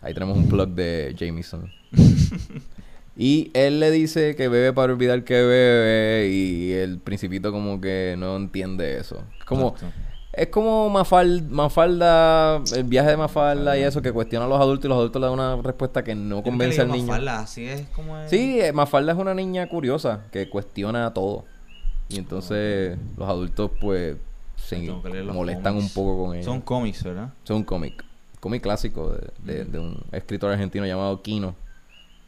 Ahí 0.00 0.14
tenemos 0.14 0.38
un 0.38 0.48
plug 0.48 0.70
de 0.70 1.14
Jameson. 1.14 1.70
y 3.16 3.50
él 3.52 3.80
le 3.80 3.90
dice 3.90 4.34
que 4.34 4.48
bebe 4.48 4.72
para 4.72 4.94
olvidar 4.94 5.24
que 5.24 5.34
bebe. 5.34 6.28
Y 6.32 6.72
el 6.72 6.98
principito 6.98 7.52
como 7.52 7.82
que 7.82 8.14
no 8.18 8.34
entiende 8.36 8.96
eso. 8.96 9.22
Es 9.38 9.44
como... 9.44 9.68
Exacto. 9.74 9.94
Es 10.32 10.46
como 10.48 10.88
Mafal- 10.88 11.46
Mafalda, 11.50 12.62
el 12.74 12.84
viaje 12.84 13.10
de 13.10 13.16
Mafalda 13.18 13.76
y 13.76 13.82
eso 13.82 14.00
que 14.00 14.12
cuestiona 14.12 14.46
a 14.46 14.48
los 14.48 14.58
adultos 14.58 14.86
y 14.86 14.88
los 14.88 14.96
adultos 14.96 15.20
le 15.20 15.26
dan 15.26 15.34
una 15.34 15.56
respuesta 15.60 16.02
que 16.02 16.14
no 16.14 16.42
convence 16.42 16.80
al 16.80 16.88
niño. 16.88 17.08
Mafalda, 17.08 17.40
así 17.40 17.66
es 17.66 17.86
como 17.88 18.16
es. 18.16 18.30
Sí, 18.30 18.58
eh, 18.58 18.72
Mafalda 18.72 19.12
es 19.12 19.18
una 19.18 19.34
niña 19.34 19.68
curiosa 19.68 20.22
que 20.32 20.48
cuestiona 20.48 21.12
todo. 21.12 21.44
Y 22.08 22.16
entonces 22.16 22.96
los 23.18 23.28
adultos 23.28 23.72
pues 23.78 24.16
se 24.64 24.78
molestan 25.32 25.74
cómics. 25.74 25.96
un 25.96 26.02
poco 26.04 26.24
con 26.26 26.34
ella. 26.36 26.44
Son 26.44 26.60
cómics, 26.60 27.02
¿verdad? 27.04 27.30
Son 27.44 27.56
un 27.58 27.64
cómic. 27.64 28.04
Clásico 28.60 29.10
de, 29.10 29.54
de- 29.54 29.62
Ujú. 29.62 29.70
de 29.72 29.78
un 29.78 30.02
escritor 30.12 30.50
argentino 30.52 30.84
llamado 30.86 31.22
Kino. 31.22 31.54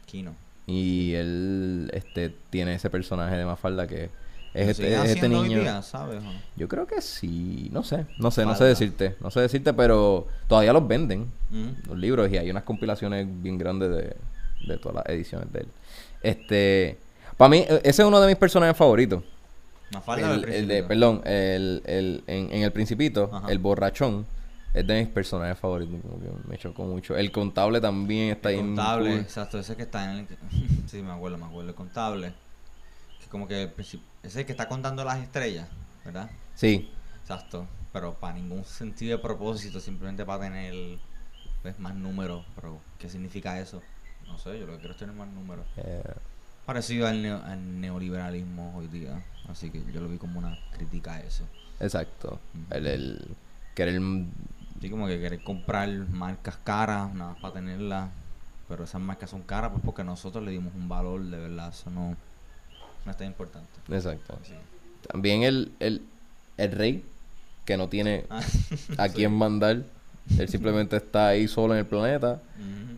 Kino. 0.05 0.33
Y 0.67 1.13
él 1.13 1.91
este 1.93 2.33
tiene 2.49 2.75
ese 2.75 2.89
personaje 2.89 3.35
de 3.35 3.45
Mafalda 3.45 3.85
que 3.85 4.09
es 4.53 4.65
¿Lo 4.65 4.71
este, 4.71 4.93
es 4.95 5.09
este 5.11 5.27
niño. 5.27 5.59
día, 5.59 5.81
¿sabes? 5.81 6.23
no? 6.23 6.31
Yo 6.55 6.69
creo 6.69 6.87
que 6.87 7.01
sí, 7.01 7.69
no 7.73 7.83
sé, 7.83 8.05
no 8.17 8.31
sé, 8.31 8.45
no 8.45 8.55
sé 8.55 8.63
decirte, 8.63 9.15
no 9.19 9.29
sé 9.29 9.41
decirte, 9.41 9.73
pero 9.73 10.27
todavía 10.47 10.71
los 10.71 10.87
venden, 10.87 11.29
los 11.87 11.97
libros, 11.97 12.31
y 12.31 12.37
hay 12.37 12.49
unas 12.49 12.63
compilaciones 12.63 13.27
bien 13.41 13.57
grandes 13.57 13.89
de, 13.89 14.15
de 14.65 14.77
todas 14.77 14.95
las 14.95 15.05
ediciones 15.13 15.51
de 15.51 15.59
él. 15.59 15.67
Este, 16.23 16.97
para 17.35 17.49
mí, 17.49 17.57
e- 17.67 17.81
ese 17.83 18.01
es 18.01 18.07
uno 18.07 18.21
de 18.21 18.27
mis 18.27 18.37
personajes 18.37 18.77
favoritos. 18.77 19.21
Mafalda 19.95 20.35
El, 20.35 20.67
de, 20.67 20.83
perdón, 20.83 21.21
el, 21.25 21.81
el, 21.85 22.23
en, 22.27 22.51
en 22.53 22.63
El 22.63 22.71
Principito, 22.71 23.29
Ajá. 23.31 23.51
el 23.51 23.59
borrachón, 23.59 24.25
es 24.73 24.85
de 24.85 24.99
mis 24.99 25.07
personajes 25.09 25.57
favoritos, 25.57 26.01
como 26.01 26.19
que 26.19 26.29
me 26.49 26.57
chocó 26.57 26.83
mucho. 26.83 27.15
El 27.15 27.31
contable 27.31 27.79
también 27.79 28.31
está 28.31 28.49
ahí. 28.49 28.55
El 28.55 28.61
contable, 28.61 29.15
exacto, 29.15 29.57
ese 29.59 29.75
que 29.75 29.83
está 29.83 30.03
en 30.11 30.19
el... 30.19 30.27
sí, 30.87 31.01
me 31.01 31.11
acuerdo, 31.11 31.37
me 31.37 31.45
acuerdo, 31.45 31.69
el 31.69 31.75
contable. 31.75 32.33
Que 33.21 33.27
como 33.29 33.47
que 33.47 33.63
el 33.63 33.75
princip- 33.75 34.01
ese 34.21 34.27
es 34.27 34.35
el 34.37 34.45
que 34.45 34.51
está 34.51 34.67
contando 34.67 35.03
las 35.03 35.19
estrellas, 35.19 35.67
¿verdad? 36.03 36.29
Sí, 36.55 36.89
Exacto, 37.21 37.65
pero 37.93 38.13
para 38.13 38.33
ningún 38.33 38.63
sentido 38.81 39.17
de 39.17 39.23
propósito, 39.23 39.79
simplemente 39.79 40.25
para 40.25 40.43
tener 40.43 40.73
pues, 41.61 41.79
más 41.79 41.95
números. 41.95 42.45
Pero, 42.55 42.79
¿qué 42.99 43.09
significa 43.09 43.59
eso? 43.59 43.81
No 44.27 44.37
sé, 44.37 44.59
yo 44.59 44.65
lo 44.65 44.73
que 44.73 44.79
quiero 44.79 44.93
es 44.93 44.97
tener 44.99 45.15
más 45.15 45.27
números. 45.29 45.65
eh, 45.77 46.03
Parecido 46.65 47.07
al, 47.07 47.21
neo- 47.21 47.43
al 47.43 47.79
neoliberalismo 47.81 48.75
hoy 48.77 48.87
día. 48.87 49.21
Así 49.47 49.69
que 49.69 49.83
yo 49.93 50.01
lo 50.01 50.07
vi 50.09 50.17
como 50.17 50.39
una 50.39 50.57
crítica 50.75 51.13
a 51.15 51.19
eso. 51.21 51.43
exacto. 51.79 52.39
Ujú. 52.53 52.75
El, 52.77 52.87
el, 52.87 53.27
querer 53.75 54.01
Sí, 54.81 54.89
como 54.89 55.07
que 55.07 55.19
querer 55.19 55.41
comprar 55.41 55.89
marcas 55.89 56.57
caras, 56.63 57.13
nada 57.13 57.31
más 57.31 57.39
para 57.41 57.53
tenerlas. 57.55 58.09
Pero 58.67 58.83
esas 58.83 58.99
marcas 59.01 59.29
son 59.29 59.43
caras 59.43 59.71
pues 59.71 59.83
porque 59.85 60.03
nosotros 60.03 60.43
le 60.43 60.51
dimos 60.51 60.73
un 60.75 60.89
valor, 60.89 61.23
de 61.23 61.37
verdad. 61.37 61.69
Eso 61.69 61.89
no, 61.91 62.15
no 63.05 63.11
es 63.11 63.17
tan 63.17 63.27
importante. 63.27 63.69
Exacto. 63.89 64.37
Sí. 64.43 64.53
También 65.07 65.43
el, 65.43 65.71
el, 65.79 66.01
el 66.57 66.71
rey, 66.71 67.05
que 67.63 67.77
no 67.77 67.89
tiene 67.89 68.25
Ah, 68.29 68.41
a 68.97 69.07
sí. 69.07 69.13
quién 69.15 69.33
mandar. 69.33 69.83
Él 70.39 70.49
simplemente 70.49 70.97
está 70.97 71.29
ahí 71.29 71.47
solo 71.47 71.73
en 71.73 71.79
el 71.79 71.85
planeta. 71.85 72.41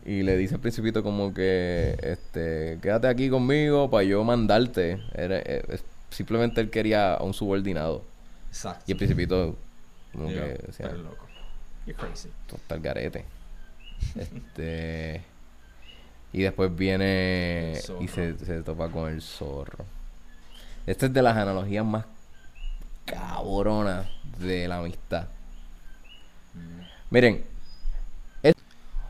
Y 0.06 0.24
le 0.24 0.38
dice 0.38 0.56
al 0.56 0.62
principito 0.62 1.04
como 1.04 1.34
que, 1.34 1.98
este, 2.02 2.80
quédate 2.82 3.08
aquí 3.08 3.30
conmigo 3.30 3.90
para 3.90 4.04
yo 4.04 4.24
mandarte. 4.24 5.02
Era, 5.14 5.40
eh, 5.40 5.80
simplemente 6.10 6.62
él 6.62 6.70
quería 6.70 7.16
a 7.16 7.24
un 7.24 7.34
subordinado. 7.34 8.04
Exacto. 8.50 8.86
Y 8.88 8.92
el 8.94 8.98
principito 8.98 9.58
como 10.14 10.30
que 10.30 10.58
decía, 10.66 10.86
"Eres 10.86 11.00
loco. 11.00 11.26
You're 11.86 12.00
crazy. 12.00 12.30
Total 12.48 12.80
garete. 12.80 13.26
este. 14.16 15.22
Y 16.34 16.42
después 16.42 16.76
viene 16.76 17.74
y 18.00 18.08
se, 18.08 18.38
se 18.38 18.62
topa 18.64 18.90
con 18.90 19.10
el 19.12 19.22
zorro. 19.22 19.86
Esta 20.86 21.08
es 21.08 21.14
de 21.14 21.22
las 21.22 21.36
analogías 21.36 21.86
más 21.86 22.06
cabronas 23.06 24.08
de 24.40 24.68
la 24.68 24.78
amistad. 24.80 25.28
Miren, 27.10 27.44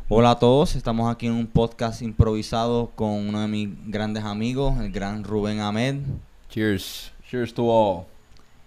Hola 0.10 0.32
a 0.32 0.40
todos, 0.40 0.78
estamos 0.78 1.14
aquí 1.14 1.28
en 1.28 1.34
un 1.34 1.48
podcast 1.48 2.02
improvisado 2.02 2.92
con 2.96 3.10
uno 3.10 3.42
de 3.42 3.48
mis 3.50 3.70
grandes 3.88 4.24
amigos, 4.24 4.78
el 4.80 4.90
gran 4.90 5.26
Rubén 5.26 5.60
Ahmed. 5.60 5.98
cheers. 6.50 7.12
Cheers 7.30 7.54
to 7.54 7.64
all. 7.70 8.06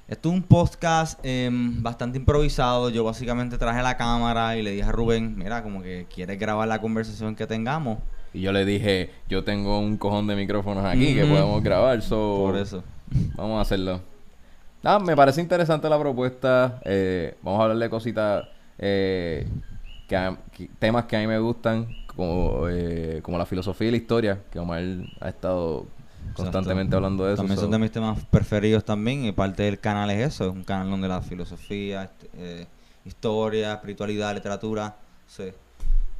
Esto 0.06 0.28
es 0.28 0.34
un 0.34 0.42
podcast 0.42 1.18
em, 1.22 1.82
bastante 1.82 2.18
improvisado. 2.18 2.90
Yo 2.90 3.04
básicamente 3.04 3.56
traje 3.56 3.82
la 3.82 3.96
cámara 3.96 4.58
y 4.58 4.62
le 4.62 4.72
dije 4.72 4.82
a 4.82 4.92
Rubén, 4.92 5.34
mira, 5.38 5.62
como 5.62 5.80
que 5.82 6.06
quieres 6.14 6.38
grabar 6.38 6.68
la 6.68 6.78
conversación 6.78 7.34
que 7.34 7.46
tengamos. 7.46 7.98
Y 8.34 8.42
yo 8.42 8.52
le 8.52 8.66
dije, 8.66 9.10
yo 9.30 9.42
tengo 9.42 9.78
un 9.78 9.96
cojón 9.96 10.26
de 10.26 10.36
micrófonos 10.36 10.84
aquí 10.84 11.14
que 11.14 11.24
podemos 11.24 11.62
grabar, 11.62 12.02
so 12.02 12.42
Por 12.44 12.56
eso. 12.58 12.84
vamos 13.34 13.56
a 13.56 13.62
hacerlo. 13.62 14.02
Ah, 14.84 14.98
me 14.98 15.16
parece 15.16 15.40
interesante 15.40 15.88
la 15.88 15.98
propuesta. 15.98 16.82
eh, 16.84 17.34
vamos 17.42 17.60
a 17.60 17.62
hablar 17.62 17.78
de 17.78 17.88
cositas, 17.88 18.44
eh, 18.80 19.46
que 20.08 20.16
a- 20.16 20.36
que- 20.56 20.68
temas 20.78 21.04
que 21.04 21.16
a 21.16 21.20
mí 21.20 21.26
me 21.26 21.38
gustan, 21.38 21.86
como, 22.16 22.66
eh, 22.68 23.20
como 23.22 23.38
la 23.38 23.46
filosofía 23.46 23.88
y 23.88 23.90
la 23.92 23.96
historia, 23.98 24.40
que 24.50 24.58
Omar 24.58 24.82
ha 25.20 25.28
estado 25.28 25.86
constantemente 26.34 26.82
Exacto. 26.88 26.96
hablando 26.96 27.24
de 27.26 27.32
eso. 27.34 27.42
También 27.42 27.56
so- 27.56 27.62
son 27.62 27.70
de 27.70 27.78
mis 27.78 27.92
temas 27.92 28.18
preferidos 28.30 28.84
también. 28.84 29.24
Y 29.24 29.32
parte 29.32 29.62
del 29.62 29.78
canal 29.78 30.10
es 30.10 30.34
eso. 30.34 30.46
Es 30.46 30.52
un 30.52 30.64
canal 30.64 30.90
donde 30.90 31.06
la 31.08 31.20
filosofía, 31.22 32.04
este, 32.04 32.28
eh, 32.34 32.66
historia, 33.04 33.74
espiritualidad, 33.74 34.34
literatura, 34.34 34.96
se, 35.26 35.54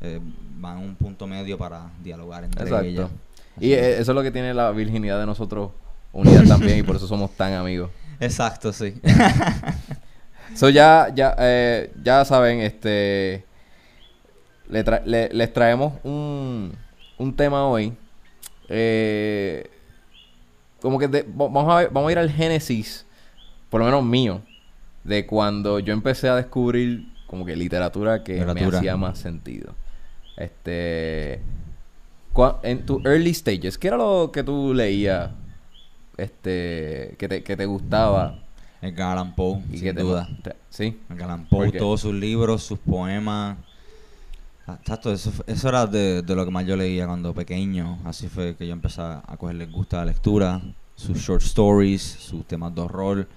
eh, 0.00 0.20
van 0.58 0.76
a 0.76 0.80
un 0.80 0.94
punto 0.94 1.26
medio 1.26 1.58
para 1.58 1.90
dialogar 2.02 2.44
entre 2.44 2.62
Exacto. 2.62 2.86
ellas. 2.86 3.10
Y 3.58 3.72
eso 3.72 4.12
es 4.12 4.14
lo 4.14 4.22
que 4.22 4.30
tiene 4.30 4.54
la 4.54 4.70
virginidad 4.70 5.18
de 5.20 5.26
nosotros 5.26 5.70
unida 6.12 6.42
también 6.44 6.78
y 6.78 6.82
por 6.82 6.96
eso 6.96 7.06
somos 7.06 7.32
tan 7.32 7.52
amigos. 7.54 7.90
Exacto, 8.20 8.72
sí. 8.72 8.94
So 10.54 10.68
ya, 10.68 11.12
ya, 11.14 11.34
eh, 11.38 11.90
ya 12.02 12.24
saben, 12.24 12.60
este, 12.60 13.44
le 14.68 14.84
tra- 14.84 15.02
le- 15.04 15.28
les 15.32 15.52
traemos 15.52 15.94
un, 16.04 16.72
un 17.18 17.34
tema 17.36 17.66
hoy. 17.66 17.92
eh, 18.72 19.68
como 20.80 20.98
que 20.98 21.08
de- 21.08 21.22
va- 21.22 21.48
vamos 21.48 21.68
a 21.72 21.76
ver- 21.78 21.90
vamos 21.90 22.08
a 22.08 22.12
ir 22.12 22.18
al 22.18 22.30
génesis, 22.30 23.04
por 23.68 23.80
lo 23.80 23.84
menos 23.86 24.04
mío, 24.04 24.42
de 25.04 25.26
cuando 25.26 25.78
yo 25.80 25.92
empecé 25.92 26.28
a 26.28 26.36
descubrir 26.36 27.08
como 27.26 27.44
que 27.44 27.56
literatura 27.56 28.22
que 28.22 28.38
me 28.54 28.60
hacía 28.78 28.96
más 28.96 29.18
sentido. 29.18 29.74
Este, 30.36 31.40
en 32.62 32.86
tu 32.86 33.02
early 33.04 33.34
stages, 33.34 33.76
¿qué 33.76 33.88
era 33.88 33.96
lo 33.96 34.30
que 34.32 34.42
tú 34.44 34.72
leías, 34.72 35.30
este, 36.16 37.14
que 37.18 37.28
te, 37.28 37.42
que 37.42 37.56
te 37.56 37.66
gustaba 37.66 38.38
Edgar 38.82 39.12
Allan 39.12 39.34
Poe, 39.34 39.62
y 39.70 39.78
sin 39.78 39.94
duda. 39.94 40.28
te- 40.42 40.56
sí? 40.70 40.98
Edgar 41.10 41.30
Allan 41.30 41.46
¿Por 41.46 41.68
Poe, 41.70 41.78
todos 41.78 42.00
sus 42.00 42.14
libros, 42.14 42.62
sus 42.62 42.78
poemas. 42.78 43.58
Exacto, 44.66 45.12
eso, 45.12 45.68
era 45.68 45.86
de, 45.86 46.22
de 46.22 46.34
lo 46.36 46.44
que 46.44 46.50
más 46.50 46.64
yo 46.64 46.76
leía 46.76 47.06
cuando 47.06 47.34
pequeño. 47.34 47.98
Así 48.04 48.28
fue 48.28 48.54
que 48.56 48.66
yo 48.66 48.72
empecé 48.72 49.00
a 49.02 49.36
cogerle 49.38 49.66
gusto 49.66 49.96
a 49.96 50.00
la 50.00 50.06
lectura. 50.12 50.60
Sus 50.94 51.18
short 51.18 51.42
stories, 51.42 52.02
sus 52.02 52.46
temas 52.46 52.74
de 52.74 52.80
horror. 52.82 53.28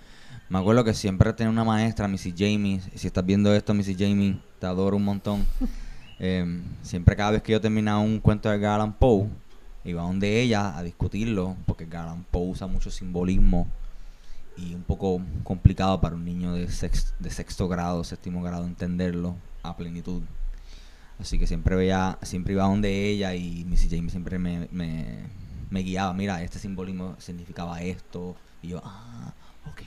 Me 0.50 0.60
acuerdo 0.60 0.84
que 0.84 0.94
siempre 0.94 1.34
tenía 1.34 1.50
una 1.50 1.64
maestra, 1.64 2.08
Missy 2.08 2.34
Jamie. 2.38 2.82
Si 2.96 3.08
estás 3.08 3.26
viendo 3.26 3.54
esto, 3.56 3.74
Missy 3.74 3.96
Jamie, 3.98 4.38
te 4.60 4.68
adoro 4.68 4.98
un 4.98 5.06
montón. 5.06 5.46
Em, 6.20 6.62
siempre 6.84 7.16
cada 7.18 7.32
vez 7.32 7.42
que 7.42 7.52
yo 7.52 7.60
terminaba 7.60 7.98
un 8.00 8.20
cuento 8.20 8.48
de 8.48 8.56
Edgar 8.56 8.76
Allan 8.80 8.94
Poe, 8.94 9.28
iba 9.84 10.04
donde 10.04 10.42
ella 10.42 10.78
a 10.78 10.84
discutirlo, 10.84 11.58
porque 11.66 11.84
Edgar 11.86 12.04
Allan 12.06 12.24
Poe 12.30 12.50
usa 12.52 12.68
mucho 12.68 12.90
simbolismo 12.92 13.68
y 14.58 14.74
un 14.76 14.84
poco 14.84 15.22
complicado 15.44 16.00
para 16.02 16.16
un 16.16 16.26
niño 16.26 16.54
de, 16.54 16.68
sex- 16.70 17.14
de 17.20 17.30
sexto 17.30 17.68
grado, 17.68 18.04
séptimo 18.04 18.42
grado 18.42 18.66
entenderlo 18.66 19.36
a 19.64 19.76
plenitud. 19.78 20.22
Así 21.20 21.40
que 21.40 21.48
siempre 21.48 21.76
veía, 21.76 22.18
siempre 22.22 22.54
iba 22.54 22.64
donde 22.64 23.10
ella 23.10 23.36
y 23.36 23.64
Missy 23.66 23.88
Jamie 23.90 24.10
siempre 24.10 24.40
me, 24.40 24.68
me, 24.72 25.30
me 25.70 25.80
guiaba, 25.82 26.14
mira, 26.14 26.42
este 26.44 26.60
simbolismo 26.60 27.16
significaba 27.20 27.82
esto, 27.82 28.36
y 28.62 28.70
yo, 28.70 28.82
ah, 28.84 29.34
ok. 29.72 29.82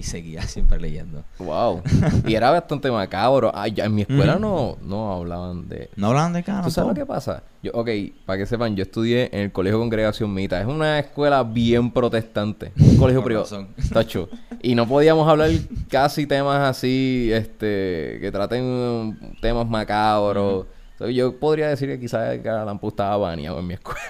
Y 0.00 0.02
seguía 0.02 0.40
siempre 0.48 0.80
leyendo. 0.80 1.24
Wow. 1.38 1.82
y 2.26 2.34
era 2.34 2.50
bastante 2.50 2.90
macabro. 2.90 3.52
Ay, 3.54 3.72
ya 3.72 3.84
en 3.84 3.94
mi 3.94 4.00
escuela 4.00 4.36
Ujú. 4.36 4.40
no, 4.40 4.78
no 4.80 5.12
hablaban 5.12 5.68
de... 5.68 5.90
¿No 5.94 6.06
hablaban 6.06 6.32
de 6.32 6.42
cara? 6.42 6.62
¿Tú 6.62 6.70
sabes 6.70 6.88
lo 6.88 6.94
que 6.94 7.04
pasa? 7.04 7.42
Yo, 7.62 7.72
ok, 7.74 7.90
para 8.24 8.38
que 8.38 8.46
sepan, 8.46 8.74
yo 8.76 8.82
estudié 8.82 9.28
en 9.30 9.40
el 9.40 9.52
Colegio 9.52 9.78
Congregación 9.78 10.32
Mita. 10.32 10.58
Es 10.58 10.66
una 10.66 10.98
escuela 10.98 11.42
bien 11.42 11.90
protestante. 11.90 12.72
Un 12.78 12.96
colegio 12.96 13.22
privado. 13.22 13.66
Tacho. 13.92 14.30
Y 14.62 14.74
no 14.74 14.88
podíamos 14.88 15.28
hablar 15.28 15.50
casi 15.90 16.26
temas 16.26 16.60
así, 16.66 17.28
este, 17.30 18.16
que 18.22 18.30
traten 18.32 19.36
temas 19.42 19.68
macabros. 19.68 20.64
So, 20.98 21.10
yo 21.10 21.38
podría 21.38 21.68
decir 21.68 21.90
que 21.90 22.00
quizás 22.00 22.38
Allan 22.38 22.80
estaba 22.82 23.18
baneado 23.18 23.58
en 23.58 23.66
mi 23.66 23.74
escuela. 23.74 24.00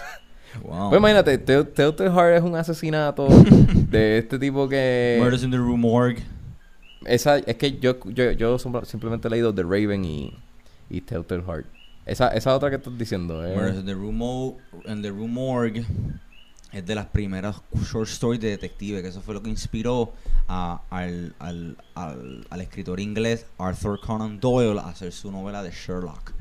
Wow. 0.63 0.91
Pues 0.91 0.99
imagínate, 0.99 1.39
Tell- 1.45 1.73
Telltale 1.73 2.11
Heart 2.11 2.37
es 2.39 2.43
un 2.43 2.57
asesinato 2.57 3.29
de 3.91 4.19
este 4.19 4.39
tipo 4.39 4.69
que... 4.69 5.19
Murders 5.23 5.43
in 5.43 5.51
the 5.51 5.57
Rue 5.57 5.77
Morgue. 5.77 6.23
Esa, 7.07 7.39
es 7.39 7.57
que 7.57 7.79
yo, 7.79 7.97
yo, 8.11 8.31
yo 8.33 8.59
sim- 8.59 8.85
simplemente 8.85 9.29
he 9.29 9.31
leído 9.31 9.55
The 9.55 9.63
Raven 9.63 10.05
y, 10.05 10.35
y 10.91 11.01
Telltale 11.01 11.43
Heart. 11.43 11.67
Esa, 12.07 12.29
esa 12.29 12.55
otra 12.55 12.69
que 12.71 12.77
estás 12.77 12.97
diciendo, 12.99 13.45
eh. 13.47 13.55
Murders 13.55 13.79
in 13.79 13.87
the 13.87 13.95
Rue, 13.95 14.57
in 14.87 15.03
the 15.03 15.11
Rue 15.11 15.29
Morgue 15.29 15.85
es 16.73 16.87
de 16.87 16.95
las 16.95 17.07
primeras 17.07 17.57
short 17.91 18.09
stories 18.09 18.41
de 18.41 18.49
detective, 18.51 19.03
que 19.03 19.09
eso 19.09 19.21
fue 19.21 19.35
lo 19.35 19.43
que 19.43 19.51
inspiró 19.51 20.13
a- 20.49 20.81
al, 20.91 21.35
al, 21.39 21.77
al, 21.95 22.47
al 22.51 22.61
escritor 22.61 23.01
inglés 23.01 23.47
Arthur 23.59 23.99
Conan 24.01 24.41
Doyle 24.41 24.79
a 24.81 24.89
hacer 24.89 25.13
su 25.13 25.31
novela 25.31 25.63
de 25.63 25.71
Sherlock. 25.71 26.33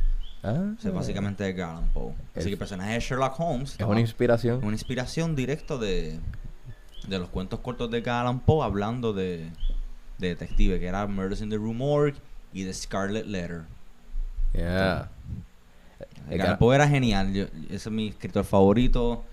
Ah, 0.43 0.73
O 0.77 0.81
sea, 0.81 0.91
básicamente 0.91 1.43
de 1.43 1.49
Edgar 1.49 1.71
Allan 1.71 1.89
Poe. 1.93 2.13
Así 2.35 2.45
que 2.45 2.51
el 2.53 2.57
personaje 2.57 2.93
de 2.93 2.99
Sherlock 2.99 3.39
Holmes 3.39 3.75
es 3.77 3.85
una 3.85 3.99
inspiración. 3.99 4.63
una 4.63 4.71
inspiración 4.73 5.35
directa 5.35 5.77
de, 5.77 6.19
de 7.07 7.19
los 7.19 7.29
cuentos 7.29 7.59
cortos 7.59 7.91
de 7.91 7.97
Edgar 7.99 8.21
Allan 8.21 8.39
Poe 8.39 8.63
hablando 8.65 9.11
de, 9.13 9.49
de 10.17 10.27
detective, 10.29 10.79
que 10.79 10.87
era 10.87 11.05
Murders 11.07 11.41
in 11.41 11.49
the 11.49 11.57
Rue 11.57 11.73
Morgue 11.73 12.15
y 12.53 12.63
The 12.65 12.73
Scarlet 12.73 13.25
Letter. 13.25 13.63
Yeah. 14.53 15.09
Edgar 16.29 16.47
Allan 16.47 16.57
Poe 16.59 16.75
era 16.75 16.87
genial, 16.87 17.33
yo- 17.33 17.45
ese 17.67 17.75
es 17.75 17.91
mi 17.91 18.07
escritor 18.07 18.45
favorito. 18.45 19.25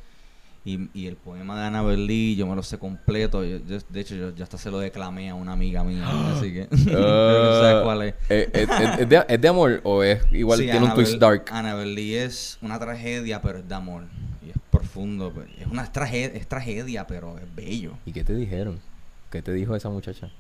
Y, 0.68 0.90
y 0.94 1.06
el 1.06 1.14
poema 1.14 1.58
de 1.60 1.66
Annabel 1.68 2.06
Lee, 2.08 2.34
yo 2.34 2.44
me 2.46 2.56
lo 2.56 2.62
sé 2.64 2.76
completo. 2.76 3.44
yo- 3.44 3.58
yo- 3.64 3.78
de 3.88 4.00
hecho, 4.00 4.16
yo, 4.16 4.34
yo 4.34 4.42
hasta 4.42 4.58
se 4.58 4.68
lo 4.68 4.80
declamé 4.80 5.30
a 5.30 5.34
una 5.36 5.52
amiga 5.52 5.84
mía. 5.84 6.04
así 6.36 6.52
que. 6.52 6.66
creo 6.84 6.84
que 6.84 7.58
sabes 7.60 7.82
cuál 7.84 8.02
es. 8.02 8.14
Eh, 8.28 8.50
eh, 8.52 8.66
eh, 8.68 8.96
¿es, 8.98 9.08
de, 9.08 9.24
es 9.28 9.40
de 9.40 9.48
amor 9.48 9.80
o 9.84 10.02
es 10.02 10.20
igual 10.32 10.58
Sí, 10.58 10.64
tiene 10.64 10.84
un 10.84 10.92
twist 10.94 11.14
dark? 11.20 11.44
Annabel 11.52 11.94
Lee 11.94 12.14
es 12.16 12.58
una 12.62 12.78
tragedia, 12.80 13.40
pero 13.40 13.58
es 13.60 13.68
de 13.68 13.74
amor. 13.76 14.02
Y 14.44 14.50
es 14.50 14.56
profundo. 14.72 15.32
pues, 15.32 15.46
Es 15.58 15.68
una 15.68 15.90
tragedia, 15.92 16.36
es 16.36 16.48
tragedia, 16.48 17.06
pero 17.06 17.38
es 17.38 17.44
bello. 17.54 17.92
¿Y 18.04 18.12
qué 18.12 18.24
te 18.24 18.34
dijeron? 18.34 18.80
¿Qué 19.30 19.42
te 19.42 19.52
dijo 19.52 19.74
esa 19.76 19.88
muchacha? 19.88 20.30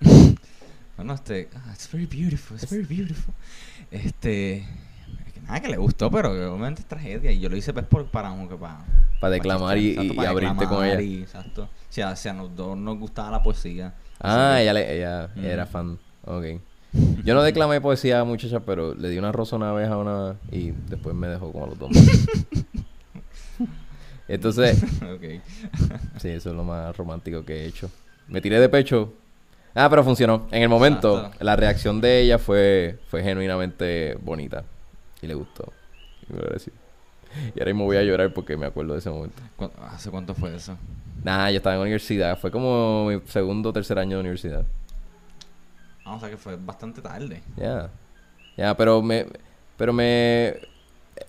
Bueno, 0.96 1.12
este. 1.12 1.48
ah, 1.54 1.72
it's 1.74 1.90
very 1.92 2.06
beautiful, 2.06 2.56
it's 2.56 2.70
very 2.70 2.84
beautiful. 2.86 3.34
Este. 3.90 4.64
Es 5.46 5.46
que 5.46 5.52
nada 5.52 5.60
que 5.60 5.68
le 5.68 5.76
gustó, 5.76 6.10
pero 6.10 6.30
obviamente 6.30 6.82
es 6.82 6.86
tragedia. 6.88 7.30
Y 7.30 7.40
yo 7.40 7.48
lo 7.48 7.56
hice 7.56 7.72
pues 7.72 7.86
por, 7.86 8.06
para, 8.06 8.30
que 8.48 8.56
para. 8.56 8.78
Para 9.20 9.30
declamar 9.32 9.78
y, 9.78 9.90
exacto, 9.90 10.04
y- 10.04 10.12
y 10.12 10.16
para 10.16 10.30
abrirte 10.30 10.66
con 10.66 10.84
ella. 10.84 11.00
y- 11.00 11.22
exacto. 11.22 11.64
O 11.64 11.68
sea, 11.92 12.14
si 12.16 12.28
a 12.28 12.34
los 12.34 12.54
dos 12.54 12.76
nos 12.76 12.98
gustaba 12.98 13.30
la 13.30 13.42
poesía. 13.42 13.94
Ah, 14.20 14.54
que- 14.56 14.62
ella, 14.62 14.72
le- 14.74 14.96
ella 14.98 15.28
Mm. 15.34 15.44
era 15.44 15.66
fan. 15.66 15.98
Ok. 16.24 16.44
Yo 17.24 17.34
no 17.34 17.42
declamé 17.42 17.80
poesía 17.80 18.20
a 18.20 18.24
muchacha, 18.24 18.60
pero 18.60 18.94
le 18.94 19.08
di 19.10 19.18
una 19.18 19.32
rosa 19.32 19.56
una 19.56 19.72
vez 19.72 19.88
a 19.88 19.96
una 19.98 20.36
y 20.50 20.70
después 20.88 21.14
me 21.14 21.28
dejó 21.28 21.52
como 21.52 21.64
a 21.64 21.68
los 21.68 21.78
dos. 21.78 21.90
Entonces, 24.28 24.82
ok. 25.02 25.40
sí, 26.20 26.28
eso 26.30 26.50
es 26.50 26.56
lo 26.56 26.64
más 26.64 26.96
romántico 26.96 27.44
que 27.44 27.62
he 27.62 27.66
hecho. 27.66 27.90
Me 28.28 28.40
tiré 28.40 28.58
de 28.60 28.68
pecho. 28.68 29.12
Ah, 29.74 29.88
pero 29.90 30.02
funcionó. 30.02 30.46
En 30.50 30.62
el 30.62 30.68
momento, 30.68 31.18
Exacto. 31.18 31.44
la 31.44 31.54
reacción 31.54 32.00
de 32.00 32.20
ella 32.22 32.38
fue, 32.38 32.98
fue 33.08 33.22
genuinamente 33.22 34.16
bonita. 34.22 34.64
Y 35.22 35.26
le 35.26 35.34
gustó. 35.34 35.72
Y 36.28 36.32
me 36.32 36.40
agradeció. 36.40 36.72
Y 37.54 37.58
ahora 37.60 37.72
mismo 37.72 37.84
voy 37.84 37.96
a 37.96 38.02
llorar 38.02 38.32
porque 38.32 38.56
me 38.56 38.66
acuerdo 38.66 38.92
de 38.94 39.00
ese 39.00 39.10
momento. 39.10 39.42
¿Cu- 39.56 39.70
¿Hace 39.90 40.10
cuánto 40.10 40.34
fue 40.34 40.54
eso? 40.54 40.76
Nah, 41.24 41.50
yo 41.50 41.56
estaba 41.56 41.74
en 41.74 41.80
la 41.80 41.82
universidad. 41.84 42.38
Fue 42.38 42.50
como 42.50 43.06
mi 43.06 43.20
segundo 43.26 43.70
o 43.70 43.72
tercer 43.72 43.98
año 43.98 44.16
de 44.16 44.20
universidad. 44.20 44.64
Ah, 46.04 46.14
o 46.14 46.20
sea 46.20 46.30
que 46.30 46.36
fue 46.36 46.56
bastante 46.56 47.02
tarde. 47.02 47.42
Ya. 47.56 47.90
Ya, 48.56 48.76
pero 48.76 49.02
me... 49.02 49.26
Pero 49.76 49.92
me... 49.92 50.54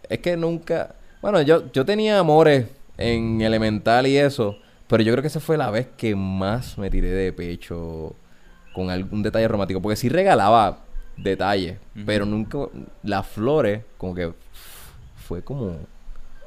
Es 0.10 0.20
que 0.20 0.38
nunca... 0.38 0.96
Bueno, 1.22 1.42
yo, 1.42 1.72
yo 1.72 1.84
tenía 1.84 2.20
amores 2.20 2.68
en 2.98 3.42
elemental 3.42 4.06
y 4.08 4.18
eso. 4.18 4.60
Pero 4.88 5.04
yo 5.04 5.12
creo 5.14 5.22
que 5.22 5.28
esa 5.28 5.40
fue 5.40 5.58
la 5.58 5.72
vez 5.72 5.88
que 5.98 6.16
más 6.16 6.78
me 6.78 6.90
tiré 6.90 7.10
de 7.10 7.34
pecho 7.34 8.16
con 8.74 8.90
algún 8.92 9.24
detalle 9.24 9.48
romántico. 9.48 9.82
Porque 9.82 9.96
sí 9.96 10.10
regalaba 10.10 10.80
detalles. 11.18 11.78
Pero 12.06 12.26
nunca, 12.26 12.60
las 13.04 13.28
flores, 13.28 13.84
como 13.98 14.14
que 14.16 14.34
fue 15.16 15.44
como 15.44 15.78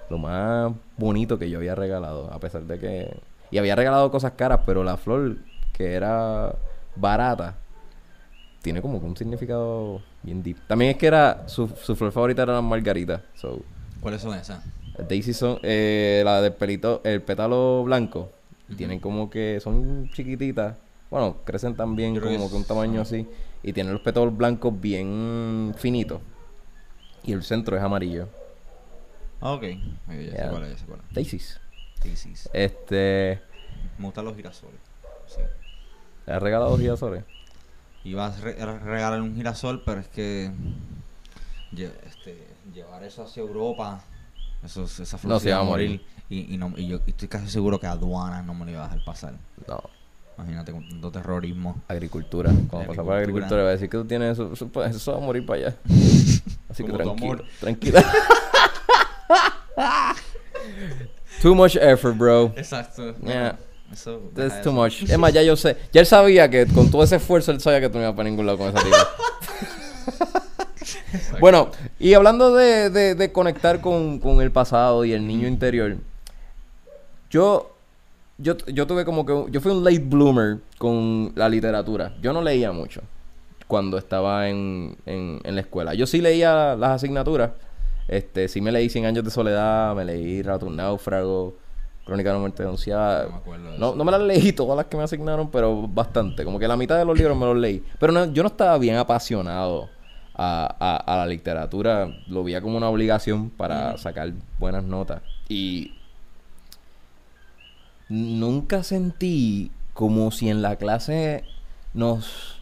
lo 0.09 0.19
más 0.19 0.73
bonito 0.97 1.39
que 1.39 1.51
yo 1.51 1.59
había 1.59 1.75
regalado. 1.75 2.33
A 2.33 2.39
pesar 2.41 2.63
de 2.63 2.79
que. 2.79 3.17
Y 3.51 3.59
había 3.59 3.75
regalado 3.77 4.11
cosas 4.11 4.33
caras, 4.33 4.61
pero 4.65 4.85
la 4.85 4.97
flor, 4.97 5.37
que 5.73 5.93
era 5.95 6.55
barata, 6.97 7.57
tiene 8.63 8.81
como 8.83 8.99
un 8.99 9.17
significado 9.17 10.01
bien 10.23 10.43
deep. 10.43 10.59
También 10.67 10.93
es 10.93 10.97
que 10.97 11.07
era. 11.07 11.49
Su, 11.49 11.69
su 11.69 11.97
flor 11.97 12.13
favorita 12.13 12.43
era 12.43 12.55
la 12.55 12.63
margarita. 12.63 13.23
So, 13.35 13.61
¿Cuáles 14.01 14.23
son 14.23 14.35
esas? 14.39 14.65
Daisy 15.09 15.33
son. 15.33 15.59
eh, 15.63 16.23
la 16.25 16.41
del 16.43 16.53
pelito. 16.53 17.01
El 17.05 17.23
pétalo 17.23 17.83
blanco. 17.85 18.31
Tienen 18.77 19.01
como 19.01 19.29
que. 19.31 19.59
Son 19.61 20.09
chiquititas. 20.15 20.77
Bueno, 21.11 21.39
crecen 21.45 21.75
también 21.75 22.15
creo 22.15 22.29
que 22.29 22.37
como 22.37 22.49
que 22.51 22.57
un 22.57 22.65
tamaño 22.65 23.01
así. 23.01 23.27
Y 23.63 23.73
tienen 23.73 23.93
los 23.93 24.03
pétalos 24.03 24.37
blancos 24.37 24.79
bien 24.81 25.75
finitos. 25.77 26.21
Y 27.25 27.33
el 27.33 27.43
centro 27.43 27.77
es 27.77 27.83
amarillo. 27.83 28.29
Ah, 29.41 29.53
ok. 29.53 29.63
Ok, 29.63 30.13
ya 30.13 30.15
sé 30.15 30.31
Yeah. 30.33 30.51
cuál 30.51 30.65
es, 30.65 30.71
ya 30.73 30.79
sé 30.79 30.85
cuál 30.87 31.01
es. 31.09 31.15
Daisies. 31.15 31.61
Daisies. 32.03 32.49
Este. 32.53 33.41
Me 33.99 34.07
gustan 34.07 34.25
los 34.25 34.37
girasoles. 34.37 34.81
Sí. 35.27 35.41
¿Le 36.27 36.33
has 36.33 36.43
regalado 36.43 36.77
girasoles? 36.79 37.25
Iba 38.05 38.27
a 38.27 38.37
re- 38.41 38.61
a 38.61 38.79
regalar 38.79 39.21
un 39.21 39.35
girasol, 39.37 39.83
pero 39.85 40.01
es 40.01 40.09
que 40.09 40.51
este, 42.07 42.47
llevar 42.73 43.05
eso 43.05 43.23
hacia 43.23 43.43
Europa, 43.43 44.03
eso, 44.65 44.85
esa 44.85 45.19
flor 45.19 45.35
No, 45.35 45.41
se 45.41 45.49
iba 45.51 45.59
a 45.59 45.63
morir. 45.65 46.03
Y, 46.31 46.55
y, 46.55 46.57
no, 46.57 46.73
y 46.77 46.87
yo 46.89 47.01
estoy 47.07 47.29
casi 47.29 47.49
seguro 47.51 47.79
que 47.79 47.87
aduanas 47.87 48.45
no 48.45 48.55
me 48.55 48.65
lo 48.65 48.71
iba 48.73 48.85
a 48.85 48.89
dejar 48.89 49.05
pasar. 49.05 49.35
No. 49.69 49.81
Imagínate 50.41 50.73
con 50.73 51.13
terrorismo. 51.13 51.83
Agricultura. 51.89 52.51
Cuando 52.69 52.89
pasa 52.89 53.03
por 53.03 53.15
Agricultura. 53.15 53.19
agricultura, 53.19 53.63
va 53.63 53.69
a 53.69 53.73
decir 53.73 53.89
que 53.91 53.97
tú 53.99 54.05
tienes 54.07 54.33
eso. 54.33 54.51
Eso, 54.53 54.71
eso 54.85 55.13
va 55.13 55.19
a 55.19 55.21
morir 55.21 55.45
para 55.45 55.61
allá. 55.69 55.77
Así 56.69 56.83
que 56.85 56.93
tranquilo. 56.93 57.45
Tranquila. 57.61 58.05
Too 61.43 61.55
much 61.55 61.77
effort, 61.77 62.17
bro. 62.17 62.53
Exacto. 62.57 63.15
Yeah. 63.25 63.57
Eso, 63.93 64.31
That's 64.35 64.63
too 64.63 64.71
eso. 64.71 64.73
much. 64.73 65.03
Es 65.03 65.19
más, 65.19 65.33
ya 65.33 65.43
yo 65.43 65.57
sé. 65.57 65.77
Ya 65.93 66.01
él 66.01 66.07
sabía 66.07 66.49
que 66.49 66.67
con 66.67 66.91
todo 66.91 67.03
ese 67.03 67.17
esfuerzo 67.17 67.51
él 67.51 67.61
sabía 67.61 67.81
que 67.81 67.89
tú 67.89 67.99
no 67.99 68.05
ibas 68.05 68.15
para 68.15 68.29
ningún 68.29 68.47
lado 68.47 68.59
con 68.59 68.69
esa 68.69 68.79
tipa. 68.85 69.09
bueno, 71.41 71.71
y 71.99 72.15
hablando 72.15 72.55
de, 72.55 72.91
de- 72.91 73.15
de 73.17 73.33
conectar 73.33 73.81
con, 73.81 74.19
con 74.21 74.41
el 74.43 74.53
pasado 74.53 75.05
y 75.05 75.13
el 75.13 75.27
niño 75.27 75.49
interior, 75.49 75.97
yo, 77.31 77.75
yo, 78.41 78.57
yo 78.67 78.87
tuve 78.87 79.05
como 79.05 79.25
que... 79.27 79.47
Yo 79.51 79.61
fui 79.61 79.73
un 79.73 79.85
late 79.85 79.99
bloomer 80.01 80.59
con 80.79 81.33
la 81.35 81.49
literatura. 81.49 82.15
Yo 82.23 82.33
no 82.33 82.43
leía 82.43 82.73
mucho 82.73 83.03
cuando 83.67 83.99
estaba 83.99 84.49
en, 84.49 84.97
en, 85.07 85.41
en 85.45 85.55
la 85.55 85.61
escuela. 85.61 85.95
Yo 85.95 86.07
sí 86.07 86.21
leía 86.21 86.75
las 86.77 86.91
asignaturas. 86.91 87.51
Este, 88.09 88.49
sí 88.49 88.61
me 88.61 88.73
leí 88.73 88.89
Cien 88.89 89.07
años 89.07 89.23
de 89.25 89.31
soledad, 89.31 89.95
me 89.95 90.05
leí 90.05 90.43
Rato 90.43 90.67
un 90.67 90.75
náufrago, 90.77 91.55
Crónica 92.05 92.31
de 92.31 92.35
una 92.37 92.41
muerte 92.41 92.63
denunciada. 92.65 93.25
No 93.25 93.31
me 93.31 93.37
acuerdo 93.37 93.71
de 93.73 93.79
No, 93.79 93.87
eso. 93.89 93.97
no 93.97 94.05
me 94.05 94.11
las 94.11 94.21
leí 94.23 94.53
todas 94.55 94.77
las 94.77 94.87
que 94.87 94.97
me 94.97 95.05
asignaron, 95.05 95.51
pero 95.51 95.87
bastante. 95.87 96.45
Como 96.45 96.59
que 96.59 96.67
la 96.67 96.77
mitad 96.77 96.99
de 96.99 97.05
los 97.05 97.17
libros 97.17 97.37
me 97.37 97.45
los 97.47 97.57
leí. 97.57 97.85
Pero 98.01 98.13
no- 98.13 98.33
yo 98.33 98.43
no 98.43 98.49
estaba 98.49 98.77
bien 98.79 98.97
apasionado 98.97 99.89
a, 100.35 100.75
a- 100.81 100.97
a 101.15 101.17
la 101.19 101.27
literatura. 101.27 102.09
Lo 102.27 102.43
veía 102.43 102.61
como 102.61 102.77
una 102.77 102.89
obligación 102.89 103.51
para 103.51 103.97
sacar 103.99 104.33
buenas 104.59 104.83
notas. 104.83 105.23
Y 105.49 105.93
nunca 108.11 108.83
sentí 108.83 109.71
como 109.95 110.31
si 110.31 110.51
en 110.51 110.61
la 110.61 110.77
clase 110.77 111.45
nos... 111.95 112.61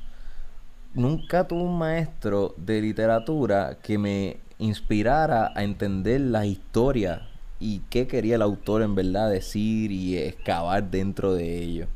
Nunca 0.95 1.47
tuve 1.47 1.63
un 1.63 1.79
maestro 1.79 2.55
de 2.57 2.81
literatura 2.81 3.79
que 3.83 3.99
me 3.99 4.39
inspirara 4.59 5.53
a 5.55 5.63
entender 5.63 6.21
la 6.21 6.47
historia 6.47 7.29
y 7.61 7.81
qué 7.91 8.07
quería 8.07 8.37
el 8.37 8.43
autor 8.43 8.83
en 8.83 8.95
verdad 8.95 9.31
decir 9.31 9.93
y 9.93 10.17
excavar 10.17 10.91
dentro 10.91 11.35
de 11.35 11.63
ello. 11.63 11.87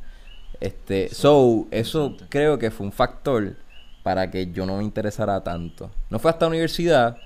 Este, 0.59 1.09
so, 1.09 1.67
eso 1.71 2.15
creo 2.29 2.59
que 2.59 2.71
fue 2.71 2.85
un 2.85 2.93
factor 2.93 3.55
para 4.03 4.29
que 4.31 4.51
yo 4.51 4.65
no 4.65 4.77
me 4.77 4.83
interesara 4.83 5.43
tanto. 5.43 5.89
No 6.09 6.19
fue 6.19 6.31
hasta 6.31 6.45
la 6.45 6.49
universidad 6.49 7.17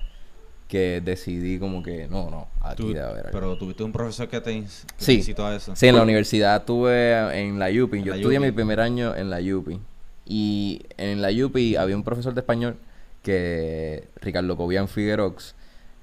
que 0.68 1.00
decidí 1.02 1.58
como 1.58 1.82
que, 1.82 2.06
no, 2.08 2.30
no, 2.30 2.46
aquí 2.60 2.82
Tú- 2.82 2.88
debe 2.92 3.00
haber 3.00 3.26
algo. 3.26 3.30
pero 3.32 3.56
tuviste 3.58 3.82
un 3.82 3.90
profesor 3.92 4.28
que 4.28 4.40
te, 4.40 4.62
Sí. 4.98 5.14
incitó 5.14 5.46
a 5.46 5.56
eso. 5.56 5.74
Sí, 5.74 5.86
en 5.88 5.96
la 5.96 6.02
universidad 6.02 6.64
tuve 6.64 7.40
en 7.40 7.58
la 7.58 7.68
UPI. 7.70 8.02
Yo 8.02 8.10
la 8.12 8.16
estudié 8.16 8.38
mi 8.38 8.52
primer 8.52 8.78
año 8.80 9.14
en 9.16 9.30
la 9.30 9.38
UPI. 9.40 9.80
Y 10.26 10.82
en 10.98 11.22
la 11.22 11.30
UPI 11.30 11.76
había 11.76 11.96
un 11.96 12.02
profesor 12.04 12.34
de 12.34 12.40
español 12.40 12.76
que, 13.22 14.04
Ricardo 14.20 14.56
Cobian 14.56 14.88
Figuerox, 14.88 15.54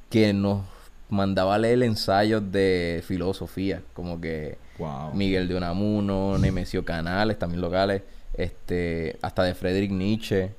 que 0.10 0.34
nos 0.34 0.63
mandaba 1.10 1.56
a 1.56 1.58
leer 1.60 1.84
ensayos 1.84 2.51
de 2.51 3.04
filosofía, 3.06 3.82
como 3.93 4.19
que 4.19 4.58
Wow. 4.80 5.13
Miguel 5.13 5.47
de 5.47 5.56
Unamuno, 5.56 6.38
Nemesio 6.38 6.84
Canales, 6.84 7.38
también 7.39 7.62
locales, 7.62 8.01
este, 8.34 9.15
hasta 9.21 9.43
de 9.43 9.54
Friedrich 9.56 9.91
Nietzsche. 9.91 10.51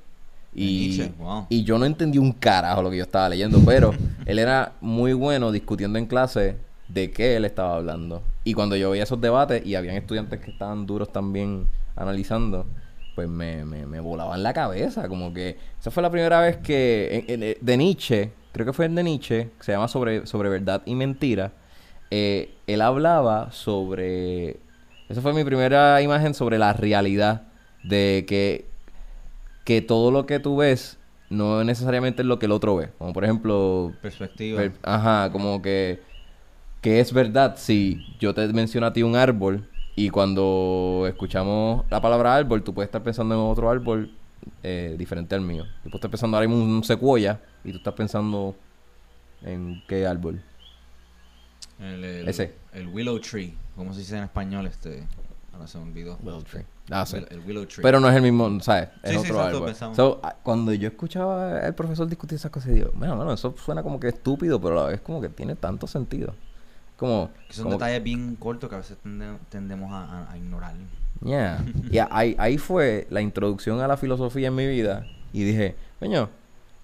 Y, 0.59 0.87
Nietzsche, 0.97 1.13
wow. 1.19 1.45
y 1.49 1.63
yo 1.63 1.77
no 1.77 1.85
entendí 1.85 2.17
un 2.17 2.31
carajo 2.33 2.81
lo 2.81 2.89
que 2.89 2.97
yo 2.97 3.03
estaba 3.03 3.29
leyendo, 3.29 3.59
pero 3.65 3.93
él 4.25 4.39
era 4.39 4.73
muy 4.81 5.13
bueno 5.13 5.51
discutiendo 5.51 5.99
en 5.99 6.05
clase 6.07 6.57
de 6.87 7.11
qué 7.11 7.35
él 7.35 7.45
estaba 7.45 7.75
hablando. 7.75 8.23
Y 8.43 8.53
cuando 8.53 8.75
yo 8.75 8.89
veía 8.91 9.03
esos 9.03 9.19
debates 9.21 9.65
y 9.65 9.75
habían 9.75 9.95
estudiantes 9.95 10.39
que 10.39 10.51
estaban 10.51 10.85
duros 10.85 11.11
también 11.11 11.67
analizando, 11.95 12.65
pues 13.15 13.27
me, 13.27 13.65
me, 13.65 13.85
me 13.85 13.99
volaban 13.99 14.41
la 14.43 14.53
cabeza. 14.53 15.07
Como 15.07 15.33
que 15.33 15.57
esa 15.79 15.91
fue 15.91 16.01
la 16.03 16.09
primera 16.09 16.39
vez 16.41 16.57
que 16.57 17.25
en- 17.27 17.43
en- 17.43 17.57
de 17.59 17.77
Nietzsche, 17.77 18.31
creo 18.53 18.65
que 18.65 18.73
fue 18.73 18.85
el 18.85 18.95
de 18.95 19.03
Nietzsche, 19.03 19.49
que 19.57 19.63
se 19.63 19.71
llama 19.73 19.87
Sobre, 19.87 20.25
sobre 20.25 20.49
Verdad 20.49 20.81
y 20.85 20.95
Mentira. 20.95 21.51
eh, 22.09 22.53
él 22.67 22.81
hablaba 22.81 23.51
sobre... 23.51 24.57
Esa 25.09 25.21
fue 25.21 25.33
mi 25.33 25.43
primera 25.43 26.01
imagen 26.01 26.33
sobre 26.33 26.57
la 26.57 26.73
realidad 26.73 27.43
de 27.83 28.25
que, 28.27 28.65
que 29.67 29.81
todo 29.81 30.11
lo 30.11 30.25
que 30.25 30.39
tú 30.39 30.55
ves 30.55 30.97
no 31.29 31.61
necesariamente 31.65 32.21
es 32.21 32.25
lo 32.25 32.39
que 32.39 32.45
el 32.45 32.53
otro 32.53 32.77
ve. 32.77 32.87
Como 32.97 33.11
por 33.11 33.25
ejemplo, 33.25 33.91
Perspectiva. 34.01 34.61
Per- 34.61 34.71
ajá, 34.81 35.29
como 35.33 35.61
que, 35.61 35.99
que 36.81 37.01
es 37.01 37.11
verdad 37.11 37.55
si 37.57 37.99
yo 38.17 38.33
te 38.33 38.47
menciono 38.53 38.87
a 38.87 38.93
ti 38.93 39.03
un 39.03 39.17
árbol 39.17 39.67
y 39.93 40.09
cuando 40.09 41.03
escuchamos 41.05 41.83
la 41.89 41.99
palabra 41.99 42.33
árbol, 42.33 42.63
tú 42.63 42.73
puedes 42.73 42.87
estar 42.87 43.03
pensando 43.03 43.35
en 43.35 43.41
otro 43.41 43.69
árbol 43.69 44.09
eh, 44.63 44.95
diferente 44.97 45.35
al 45.35 45.41
mío. 45.41 45.65
Yo 45.83 45.91
puedo 45.91 45.97
estar 45.97 46.11
pensando 46.11 46.37
ahora 46.37 46.45
en 46.45 46.53
un 46.53 46.81
secuoya 46.85 47.41
y 47.65 47.71
tú 47.71 47.77
estás 47.79 47.93
pensando 47.93 48.55
en 49.43 49.83
qué 49.85 50.07
árbol. 50.07 50.41
El, 51.77 52.05
el- 52.05 52.29
Ese. 52.29 52.53
el 52.71 52.87
Willow 52.87 53.19
Tree. 53.19 53.53
¿Cómo 53.75 53.91
se 53.93 53.99
dice 53.99 54.17
en 54.17 54.23
español? 54.23 54.65
Este. 54.65 55.03
Ahora 55.57 55.67
se 55.67 55.77
me 55.79 55.83
olvidó. 55.85 56.17
Ah, 56.91 57.05
sí. 57.05 57.17
El, 57.17 57.27
el 57.31 57.39
Willow 57.45 57.65
Tree. 57.65 57.81
Pero 57.81 57.99
no 57.99 58.07
es 58.09 58.15
el 58.15 58.21
mismo, 58.21 58.59
¿sabes? 58.61 58.89
Es 59.03 59.11
Sí, 59.11 59.17
sí, 59.25 59.31
otro 59.31 59.41
árbol. 59.41 59.65
pensamos. 59.65 59.95
So, 59.97 60.19
a- 60.23 60.33
cuando 60.43 60.71
yo 60.73 60.87
escuchaba 60.87 61.59
al 61.59 61.73
profesor 61.75 62.07
discutir 62.07 62.35
esas 62.37 62.51
cosas, 62.51 62.73
digo, 62.73 62.91
bueno, 62.93 63.15
bueno, 63.17 63.33
eso 63.33 63.53
suena 63.63 63.81
como 63.83 63.99
que 63.99 64.07
estúpido, 64.09 64.61
pero 64.61 64.79
a 64.79 64.83
la 64.83 64.89
vez 64.89 65.01
como 65.01 65.19
que 65.19 65.29
tiene 65.29 65.55
tanto 65.55 65.87
sentido. 65.87 66.33
Como, 66.95 67.29
Que 67.47 67.53
son 67.53 67.65
como 67.65 67.75
detalles 67.77 68.03
bien 68.03 68.35
cortos 68.35 68.69
que 68.69 68.75
a 68.75 68.79
veces 68.79 68.97
tende- 69.03 69.37
tendemos 69.49 69.91
a, 69.91 70.03
a- 70.03 70.31
a 70.31 70.37
ignorar. 70.37 70.73
Yeah. 71.23 71.63
Y 71.91 71.97
ahí, 71.97 72.35
ahí 72.39 72.57
fue 72.57 73.07
la 73.09 73.21
introducción 73.21 73.79
a 73.81 73.87
la 73.87 73.97
filosofía 73.97 74.47
en 74.47 74.55
mi 74.55 74.67
vida. 74.67 75.05
Y 75.33 75.43
dije, 75.43 75.75
coño, 75.99 76.29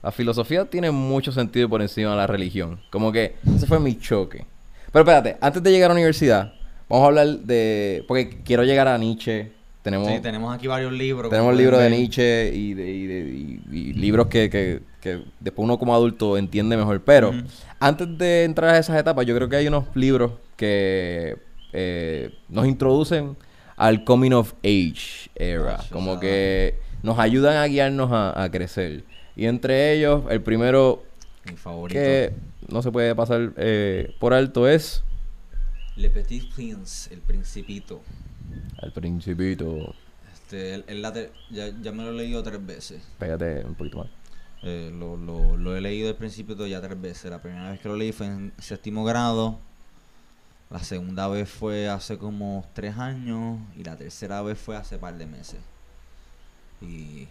la 0.01 0.11
filosofía 0.11 0.65
tiene 0.65 0.91
mucho 0.91 1.31
sentido 1.31 1.69
por 1.69 1.81
encima 1.81 2.11
de 2.11 2.17
la 2.17 2.27
religión. 2.27 2.79
Como 2.91 3.11
que 3.11 3.35
ese 3.55 3.65
fue 3.67 3.79
mi 3.79 3.97
choque. 3.97 4.45
Pero 4.91 5.03
espérate, 5.03 5.37
antes 5.39 5.63
de 5.63 5.71
llegar 5.71 5.89
a 5.89 5.93
la 5.93 5.99
universidad, 5.99 6.53
vamos 6.93 7.05
a 7.05 7.07
hablar 7.07 7.27
de... 7.39 8.03
Porque 8.07 8.41
quiero 8.43 8.63
llegar 8.63 8.87
a 8.87 8.97
Nietzsche. 8.97 9.51
Tenemos, 9.81 10.07
Sí, 10.07 10.19
tenemos 10.21 10.55
aquí 10.55 10.67
varios 10.67 10.93
libros. 10.93 11.29
tenemos 11.29 11.55
libros 11.57 11.81
de. 11.81 11.89
Nietzsche 11.89 12.51
y, 12.55 12.73
de, 12.73 12.89
y, 12.89 13.05
de- 13.07 13.29
y- 13.29 13.77
y 13.77 13.93
libros 13.93 14.27
que, 14.27 14.49
que, 14.49 14.79
que 15.01 15.23
después 15.41 15.65
uno 15.65 15.77
como 15.77 15.93
adulto 15.93 16.37
entiende 16.37 16.77
mejor. 16.77 17.01
Pero 17.03 17.33
antes 17.81 18.17
de 18.17 18.45
entrar 18.45 18.75
a 18.75 18.77
esas 18.77 18.97
etapas, 18.97 19.25
yo 19.25 19.35
creo 19.35 19.49
que 19.49 19.57
hay 19.57 19.67
unos 19.67 19.85
libros 19.93 20.31
que 20.55 21.35
eh, 21.73 22.29
nos 22.47 22.65
introducen 22.65 23.35
al 23.75 24.05
coming 24.05 24.31
of 24.31 24.53
age 24.63 25.29
era. 25.35 25.79
Como 25.91 26.11
o 26.11 26.13
sea, 26.13 26.21
que 26.21 26.75
nos 27.01 27.19
ayudan 27.19 27.57
a 27.57 27.65
guiarnos 27.65 28.09
a, 28.13 28.41
a 28.41 28.49
crecer. 28.51 29.03
Y 29.35 29.47
entre 29.47 29.91
ellos, 29.93 30.23
el 30.29 30.41
primero 30.41 31.03
Mi 31.49 31.57
favorito. 31.57 31.99
que 31.99 32.31
no 32.69 32.81
se 32.81 32.89
puede 32.89 33.13
pasar 33.15 33.51
eh, 33.57 34.15
por 34.19 34.33
alto 34.33 34.65
es 34.69 35.03
Le 35.95 36.09
Petit 36.09 36.51
Prince, 36.53 37.13
el 37.13 37.21
Principito. 37.21 38.01
El 38.81 38.91
Principito. 38.91 39.93
Este, 40.33 40.75
el- 40.75 40.85
el 40.87 41.01
ya, 41.51 41.67
ya 41.81 41.91
me 41.91 42.03
lo 42.03 42.09
he 42.09 42.13
leído 42.13 42.41
tres 42.43 42.65
veces. 42.65 43.01
Pégate 43.19 43.63
un 43.65 43.75
poquito 43.75 43.99
más. 43.99 44.07
Eh, 44.63 44.91
lo, 44.93 45.17
lo, 45.17 45.57
lo 45.57 45.75
he 45.75 45.81
leído 45.81 46.09
el 46.09 46.15
Principito 46.15 46.65
ya 46.67 46.81
tres 46.81 46.99
veces. 46.99 47.29
La 47.29 47.41
primera 47.41 47.71
vez 47.71 47.79
que 47.79 47.87
lo 47.89 47.95
leí 47.95 48.11
fue 48.11 48.27
en 48.27 48.53
séptimo 48.57 49.03
grado. 49.03 49.59
La 50.69 50.79
segunda 50.79 51.27
vez 51.27 51.47
fue 51.49 51.87
hace 51.87 52.17
como 52.17 52.65
tres 52.73 52.97
años. 52.97 53.59
Y 53.77 53.83
la 53.83 53.95
tercera 53.95 54.41
vez 54.41 54.57
fue 54.57 54.75
hace 54.75 54.97
par 54.97 55.15
de 55.17 55.27
meses. 55.27 55.59
Y 56.81 57.27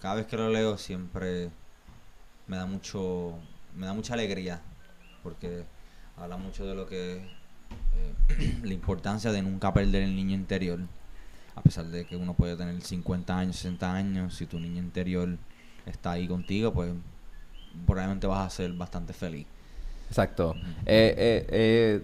cada 0.00 0.16
vez 0.16 0.26
que 0.26 0.36
lo 0.36 0.48
leo 0.50 0.76
siempre 0.78 1.50
me 2.46 2.56
da 2.56 2.66
mucho, 2.66 3.38
me 3.74 3.86
da 3.86 3.94
mucha 3.94 4.14
alegría, 4.14 4.60
porque 5.22 5.64
habla 6.16 6.36
mucho 6.36 6.66
de 6.66 6.74
lo 6.74 6.86
que 6.86 7.16
eh, 7.16 8.60
la 8.62 8.72
importancia 8.72 9.32
de 9.32 9.42
nunca 9.42 9.72
perder 9.72 10.02
el 10.02 10.16
niño 10.16 10.34
interior, 10.34 10.80
a 11.54 11.62
pesar 11.62 11.86
de 11.86 12.04
que 12.06 12.16
uno 12.16 12.34
puede 12.34 12.56
tener 12.56 12.80
50 12.80 13.38
años, 13.38 13.56
60 13.56 13.92
años, 13.92 14.34
si 14.34 14.46
tu 14.46 14.58
niño 14.58 14.78
interior 14.78 15.36
está 15.86 16.12
ahí 16.12 16.28
contigo, 16.28 16.72
pues 16.72 16.92
probablemente 17.86 18.26
vas 18.26 18.46
a 18.46 18.50
ser 18.50 18.72
bastante 18.72 19.12
feliz. 19.12 19.46
Exacto. 20.08 20.54
Eh, 20.84 21.14
eh, 21.16 21.46
eh, 21.48 22.02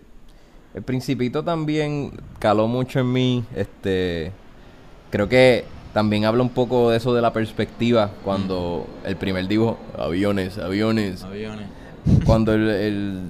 el 0.74 0.82
principito 0.82 1.44
también 1.44 2.12
caló 2.38 2.66
mucho 2.66 3.00
en 3.00 3.12
mí. 3.12 3.44
Este, 3.54 4.32
creo 5.10 5.28
que 5.28 5.64
también 5.92 6.24
habla 6.24 6.42
un 6.42 6.50
poco 6.50 6.90
de 6.90 6.96
eso 6.96 7.14
de 7.14 7.20
la 7.22 7.32
perspectiva 7.32 8.10
cuando 8.24 8.86
el 9.04 9.16
primer 9.16 9.46
dibujo, 9.48 9.78
aviones, 9.98 10.58
aviones. 10.58 11.22
Aviones. 11.22 11.66
Cuando 12.24 12.54
el, 12.54 12.68
el, 12.70 13.22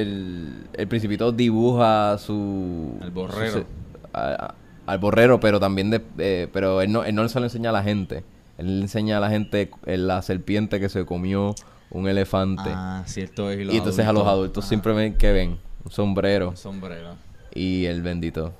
el, 0.00 0.66
el 0.74 0.88
principito 0.88 1.32
dibuja 1.32 2.16
su... 2.18 2.98
El 3.02 3.10
borrero. 3.10 3.52
su- 3.60 3.64
a- 4.12 4.46
a- 4.46 4.54
al 4.86 4.98
borrero, 4.98 5.40
pero 5.40 5.58
también 5.60 5.90
de... 5.90 6.02
eh, 6.18 6.48
pero 6.52 6.80
él 6.82 6.92
no, 6.92 7.04
él 7.04 7.14
no 7.14 7.26
se 7.28 7.38
lo 7.40 7.46
enseña 7.46 7.70
a 7.70 7.72
la 7.72 7.82
gente. 7.82 8.22
Él 8.58 8.76
le 8.78 8.82
enseña 8.82 9.16
a 9.16 9.20
la 9.20 9.30
gente 9.30 9.70
la 9.86 10.20
serpiente 10.22 10.78
que 10.78 10.88
se 10.88 11.04
comió 11.06 11.54
un 11.90 12.08
elefante. 12.08 12.62
Ah, 12.66 13.02
cierto 13.06 13.50
es. 13.50 13.58
y 13.72 13.76
entonces 13.76 14.06
a 14.06 14.12
los 14.12 14.26
adultos 14.26 14.64
ajá, 14.64 14.70
simplemente 14.70 15.16
que 15.18 15.32
ven 15.32 15.58
un 15.84 15.90
sombrero 15.90 16.50
Un 16.50 16.56
sombrero. 16.56 17.14
y 17.54 17.84
el 17.86 18.02
bendito 18.02 18.52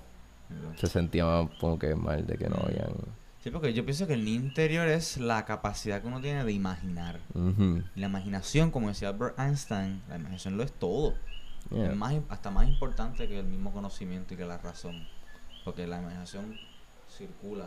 se 0.76 0.86
sentía 0.86 1.24
como 1.60 1.78
que 1.78 1.94
mal 1.94 2.26
de 2.26 2.36
que 2.36 2.48
no 2.48 2.56
habían... 2.64 2.90
Sí, 3.44 3.50
porque 3.50 3.74
yo 3.74 3.84
pienso 3.84 4.06
que 4.06 4.14
el 4.14 4.24
niño 4.24 4.40
interior 4.40 4.88
es 4.88 5.18
la 5.18 5.44
capacidad 5.44 6.00
que 6.00 6.06
uno 6.08 6.18
tiene 6.22 6.44
de 6.44 6.52
imaginar. 6.52 7.20
Y 7.94 8.00
la 8.00 8.06
imaginación, 8.06 8.70
como 8.70 8.88
decía 8.88 9.10
Albert 9.10 9.38
Einstein, 9.38 10.00
la 10.08 10.16
imaginación 10.16 10.56
lo 10.56 10.62
es 10.62 10.72
todo. 10.72 11.12
Yeah. 11.70 11.90
Es 11.90 11.96
más, 11.96 12.14
hasta 12.30 12.50
más 12.50 12.66
importante 12.66 13.28
que 13.28 13.38
el 13.40 13.44
mismo 13.44 13.70
conocimiento 13.70 14.32
y 14.32 14.38
que 14.38 14.46
la 14.46 14.56
razón. 14.56 15.06
Porque 15.62 15.86
la 15.86 15.98
imaginación 16.00 16.58
circula 17.14 17.66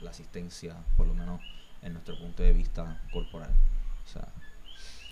la 0.00 0.10
asistencia, 0.10 0.74
por 0.96 1.06
lo 1.06 1.12
menos 1.12 1.42
en 1.82 1.92
nuestro 1.92 2.18
punto 2.18 2.42
de 2.42 2.52
vista 2.54 2.98
corporal. 3.12 3.50
O 4.06 4.08
sea, 4.10 4.28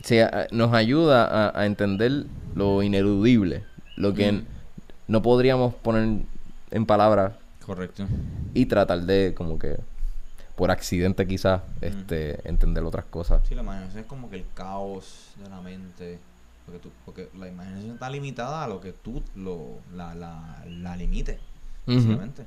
Sí, 0.02 0.18
a- 0.18 0.46
nos 0.50 0.72
ayuda 0.72 1.26
a, 1.50 1.60
a 1.60 1.66
entender 1.66 2.24
lo 2.54 2.82
ineludible, 2.82 3.64
lo 3.96 4.14
que 4.14 4.32
Mm. 4.32 4.46
no 5.08 5.20
podríamos 5.20 5.74
poner 5.74 6.22
en 6.70 6.86
palabras 6.86 7.34
correcto. 7.68 8.04
y 8.54 8.66
tratar 8.66 9.02
de 9.02 9.32
como 9.36 9.58
que 9.60 9.78
por 10.56 10.72
accidente 10.72 11.24
quizás 11.28 11.62
este 11.80 12.48
entender 12.48 12.82
otras 12.82 13.04
cosas. 13.04 13.46
Sí, 13.48 13.54
la 13.54 13.62
imaginación 13.62 14.00
es 14.00 14.06
como 14.06 14.28
que 14.28 14.36
el 14.36 14.44
caos 14.54 15.30
de 15.42 15.48
la 15.48 15.60
mente. 15.60 16.18
Porque, 16.66 16.80
tú, 16.80 16.90
porque 17.06 17.30
la 17.38 17.48
imaginación 17.48 17.92
está 17.92 18.10
limitada 18.10 18.64
a 18.64 18.68
lo 18.68 18.80
que 18.80 18.92
tú 18.92 19.22
lo, 19.36 19.78
la, 19.94 20.14
la, 20.14 20.62
la 20.68 20.96
limites, 20.96 21.38
básicamente. 21.86 22.44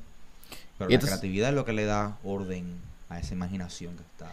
Pero 0.78 0.90
Y 0.90 0.94
la 0.94 0.96
entonces- 0.96 1.10
creatividad 1.10 1.50
es 1.50 1.56
lo 1.56 1.66
que 1.66 1.74
le 1.74 1.86
da 1.86 2.18
orden 2.24 2.76
a 3.10 3.18
esa 3.20 3.34
imaginación 3.34 3.96
que 3.96 4.04
está 4.04 4.30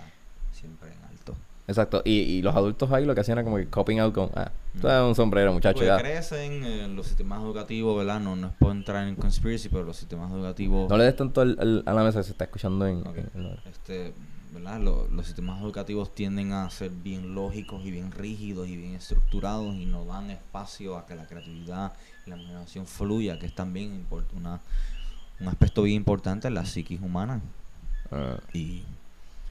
siempre 0.52 0.90
en 0.92 1.04
alto. 1.08 1.36
Exacto. 1.68 2.02
Y, 2.04 2.12
y 2.20 2.42
los 2.42 2.56
adultos 2.56 2.90
ahí 2.92 3.04
lo 3.04 3.14
que 3.14 3.20
hacían 3.20 3.38
era 3.38 3.44
como 3.44 3.58
que 3.58 3.66
coping 3.68 3.98
out 4.00 4.14
con, 4.14 4.30
ah, 4.34 4.50
tú 4.80 4.88
eres 4.88 5.02
un 5.02 5.14
sombrero, 5.14 5.52
muchacho, 5.52 5.74
Porque 5.74 5.86
ya. 5.86 5.98
crecen 5.98 6.64
en 6.64 6.96
los 6.96 7.06
sistemas 7.06 7.40
educativos, 7.42 7.96
¿verdad? 7.98 8.18
No, 8.20 8.34
no 8.36 8.48
es 8.48 8.52
por 8.54 8.72
entrar 8.72 9.06
en 9.06 9.14
conspiracy, 9.14 9.68
pero 9.68 9.84
los 9.84 9.96
sistemas 9.96 10.32
educativos... 10.32 10.88
No 10.88 10.96
le 10.96 11.04
des 11.04 11.14
tanto 11.14 11.42
al- 11.42 11.82
a 11.86 11.92
la 11.92 12.02
mesa, 12.02 12.22
se 12.22 12.32
está 12.32 12.44
escuchando 12.44 12.86
en... 12.86 13.06
Ok. 13.06 13.18
en- 13.18 13.30
en- 13.46 13.58
este, 13.70 14.14
¿verdad? 14.52 14.80
Lo- 14.80 15.08
los 15.08 15.26
sistemas 15.26 15.60
educativos 15.60 16.14
tienden 16.14 16.52
a 16.54 16.70
ser 16.70 16.90
bien 16.90 17.34
lógicos 17.34 17.84
y 17.84 17.90
bien 17.90 18.12
rígidos 18.12 18.66
y 18.66 18.76
bien 18.78 18.94
estructurados 18.94 19.74
y 19.76 19.84
no 19.84 20.06
dan 20.06 20.30
espacio 20.30 20.96
a 20.96 21.04
que 21.06 21.14
la 21.16 21.26
creatividad 21.26 21.92
y 22.26 22.30
la 22.30 22.36
imaginación 22.38 22.86
fluya, 22.86 23.38
que 23.38 23.44
es 23.44 23.54
también 23.54 24.06
una, 24.34 24.60
un 25.38 25.48
aspecto 25.48 25.82
bien 25.82 25.96
importante 25.96 26.48
en 26.48 26.54
la 26.54 26.64
psiquis 26.64 26.98
humana. 27.02 27.42
ah, 28.10 28.38
Y, 28.54 28.84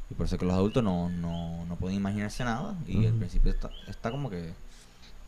y 0.09 0.13
por 0.13 0.25
eso 0.25 0.37
que 0.37 0.45
los 0.45 0.53
adultos 0.55 0.83
no, 0.83 1.09
no, 1.09 1.65
no 1.65 1.75
pueden 1.75 1.97
imaginarse 1.97 2.43
nada 2.43 2.75
y 2.87 3.05
al 3.05 3.11
Ujú. 3.11 3.19
principio 3.19 3.51
está, 3.51 3.69
está 3.87 4.09
como 4.11 4.29
que 4.29 4.51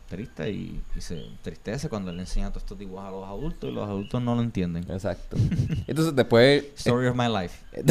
triste 0.08 0.50
y, 0.50 0.82
y 0.96 1.00
se 1.00 1.24
tristece 1.42 1.88
cuando 1.88 2.10
le 2.12 2.20
enseña 2.20 2.48
todos 2.50 2.62
estos 2.64 2.78
dibujos 2.78 3.04
a 3.04 3.10
los 3.10 3.24
adultos 3.24 3.70
y 3.70 3.72
los 3.72 3.86
adultos 3.88 4.20
no 4.22 4.34
lo 4.34 4.42
entienden. 4.42 4.84
exacto. 4.90 5.36
Entonces 5.86 6.14
después... 6.16 6.64
Story 6.76 7.06
of 7.06 7.16
my 7.16 7.28
life. 7.28 7.58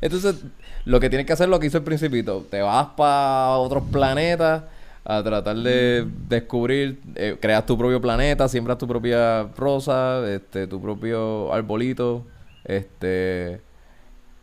Entonces, 0.00 0.36
lo 0.84 1.00
que 1.00 1.08
tienes 1.08 1.26
que 1.26 1.32
hacer 1.32 1.44
es 1.44 1.50
lo 1.50 1.58
que 1.60 1.66
hizo 1.68 1.78
el 1.78 1.84
principito. 1.84 2.44
Te 2.50 2.60
vas 2.60 2.88
para 2.96 3.56
otros 3.56 3.84
planetas 3.90 4.64
a 5.04 5.22
tratar 5.22 5.56
de 5.56 6.06
descubrir, 6.28 7.00
eh, 7.14 7.38
creas 7.40 7.64
tu 7.64 7.76
propio 7.78 8.00
planeta, 8.00 8.48
siembras 8.48 8.76
tu 8.78 8.86
propia 8.88 9.44
rosa, 9.56 10.28
este, 10.30 10.66
tu 10.66 10.80
propio 10.80 11.52
arbolito, 11.52 12.26
este, 12.64 13.60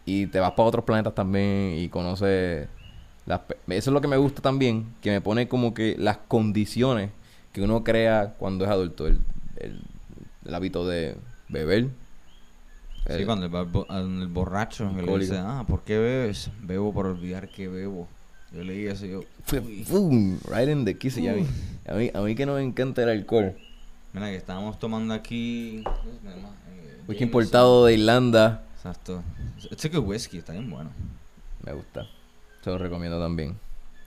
y 0.06 0.28
te 0.28 0.40
vas 0.40 0.52
para 0.52 0.68
otros 0.70 0.84
planetas 0.86 1.14
también 1.16 1.76
y 1.78 1.90
conoces 1.90 2.68
las... 3.26 3.42
Eso 3.68 3.90
es 3.90 3.94
lo 3.94 4.02
que 4.02 4.08
me 4.08 4.18
gusta 4.18 4.42
también, 4.42 4.88
que 5.02 5.12
me 5.12 5.22
pone 5.22 5.48
como 5.48 5.74
que 5.74 5.96
las 5.98 6.18
condiciones 6.28 7.12
que 7.54 7.62
uno 7.62 7.84
crea 7.84 8.36
cuando 8.40 8.66
es 8.66 8.72
adulto, 8.72 9.08
el, 9.08 9.20
el, 9.58 9.82
el 10.46 10.56
hábito 10.56 10.88
de 10.88 11.16
beber. 11.50 11.90
Sí, 13.08 13.14
el- 13.14 13.26
cuando 13.26 13.46
el, 13.46 13.66
bo- 13.66 13.88
el 13.90 14.28
borracho 14.28 14.92
que 14.96 15.02
le 15.02 15.18
dice, 15.20 15.38
ah, 15.38 15.66
¿por 15.68 15.82
qué 15.84 15.98
bebes? 15.98 16.50
Bebo 16.62 16.94
por 16.94 17.08
olvidar 17.08 17.50
que 17.50 17.68
bebo. 17.68 18.08
Yo 18.54 18.64
leí 18.64 18.86
eso 18.86 19.06
y 19.06 19.12
yo, 19.12 19.22
right 20.50 20.68
in 20.70 20.84
the 20.84 20.98
kiss. 20.98 21.18
y 21.18 21.28
a, 21.28 21.34
mí, 21.34 21.46
a, 21.88 21.94
mí, 21.94 22.12
a 22.14 22.20
mí 22.22 22.36
que 22.36 22.46
no 22.46 22.56
me 22.56 22.62
encanta 22.64 23.02
el 23.04 23.10
alcohol. 23.10 23.56
Mira 24.14 24.28
que 24.30 24.36
estábamos 24.36 24.78
tomando 24.78 25.14
aquí... 25.14 25.78
Eh, 25.78 25.84
Whisky 27.08 27.22
Jameson. 27.22 27.24
importado 27.24 27.86
de 27.86 27.94
Irlanda. 27.94 28.64
Exacto. 28.84 29.22
A 29.72 29.88
good 29.90 30.08
whisky, 30.08 30.40
está 30.40 30.54
bien 30.54 30.68
bueno. 30.70 30.90
Me 31.64 31.72
gusta. 31.74 32.08
Se 32.64 32.72
lo 32.72 32.80
recomiendo 32.80 33.20
también. 33.20 33.56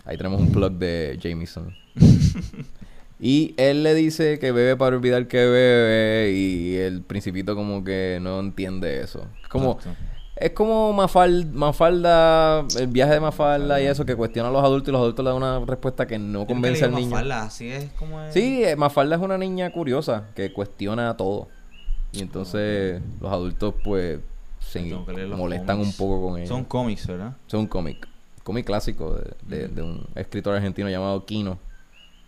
Ahí 0.05 0.17
tenemos 0.17 0.41
un 0.41 0.51
plug 0.51 0.73
de 0.73 1.17
Jameson. 1.23 1.73
y 3.21 3.55
él 3.57 3.85
le 3.85 3.95
dice 3.95 4.41
que 4.41 4.51
bebe 4.51 4.77
para 4.77 4.97
olvidar 4.97 5.29
que 5.29 5.37
bebe. 5.37 6.33
Y 6.33 6.75
el 6.75 7.03
principito 7.03 7.55
como 7.55 7.85
que 7.85 8.19
no 8.21 8.41
entiende 8.41 9.01
eso. 9.01 9.27
Es 9.43 9.49
como... 9.49 9.73
Exacto. 9.75 10.01
Es 10.37 10.51
como 10.51 10.93
Mafal- 10.93 11.53
Mafalda, 11.53 12.67
el 12.81 12.89
viaje 12.89 13.13
de 13.15 13.21
Mafalda 13.21 13.81
y 13.81 13.87
eso, 13.87 14.05
que 14.05 14.17
cuestiona 14.17 14.49
a 14.49 14.53
los 14.53 14.65
adultos 14.65 14.89
y 14.89 14.91
los 14.91 15.01
adultos 15.01 15.25
le 15.25 15.31
dan 15.31 15.37
una 15.37 15.65
respuesta 15.65 16.09
que 16.09 16.19
no 16.19 16.45
convence 16.45 16.81
leí 16.81 16.89
al 16.93 17.01
niño. 17.01 17.11
Mafalda, 17.11 17.43
así 17.45 17.69
es 17.69 17.93
como 17.93 18.21
es. 18.21 18.35
Sí, 18.35 18.65
eh, 18.65 18.75
Mafalda 18.75 19.15
es 19.15 19.23
una 19.23 19.39
niña 19.39 19.71
curiosa 19.71 20.25
que 20.35 20.53
cuestiona 20.53 21.17
todo. 21.17 21.47
Y 22.11 22.21
entonces 22.21 23.01
los 23.21 23.31
adultos 23.33 23.75
pues 23.85 24.19
se 24.67 24.81
molestan 25.37 25.77
cómics. 25.79 25.99
un 26.01 26.07
poco 26.07 26.29
con 26.29 26.39
ella. 26.39 26.49
Son 26.49 26.65
cómics, 26.65 27.07
¿verdad? 27.07 27.37
Son 27.47 27.61
un 27.61 27.67
cómic. 27.67 28.07
Clásico 28.65 29.19
de, 29.47 29.69
de- 29.69 29.83
un 29.83 30.07
escritor 30.15 30.55
argentino 30.55 30.89
llamado 30.91 31.25
Kino. 31.25 31.59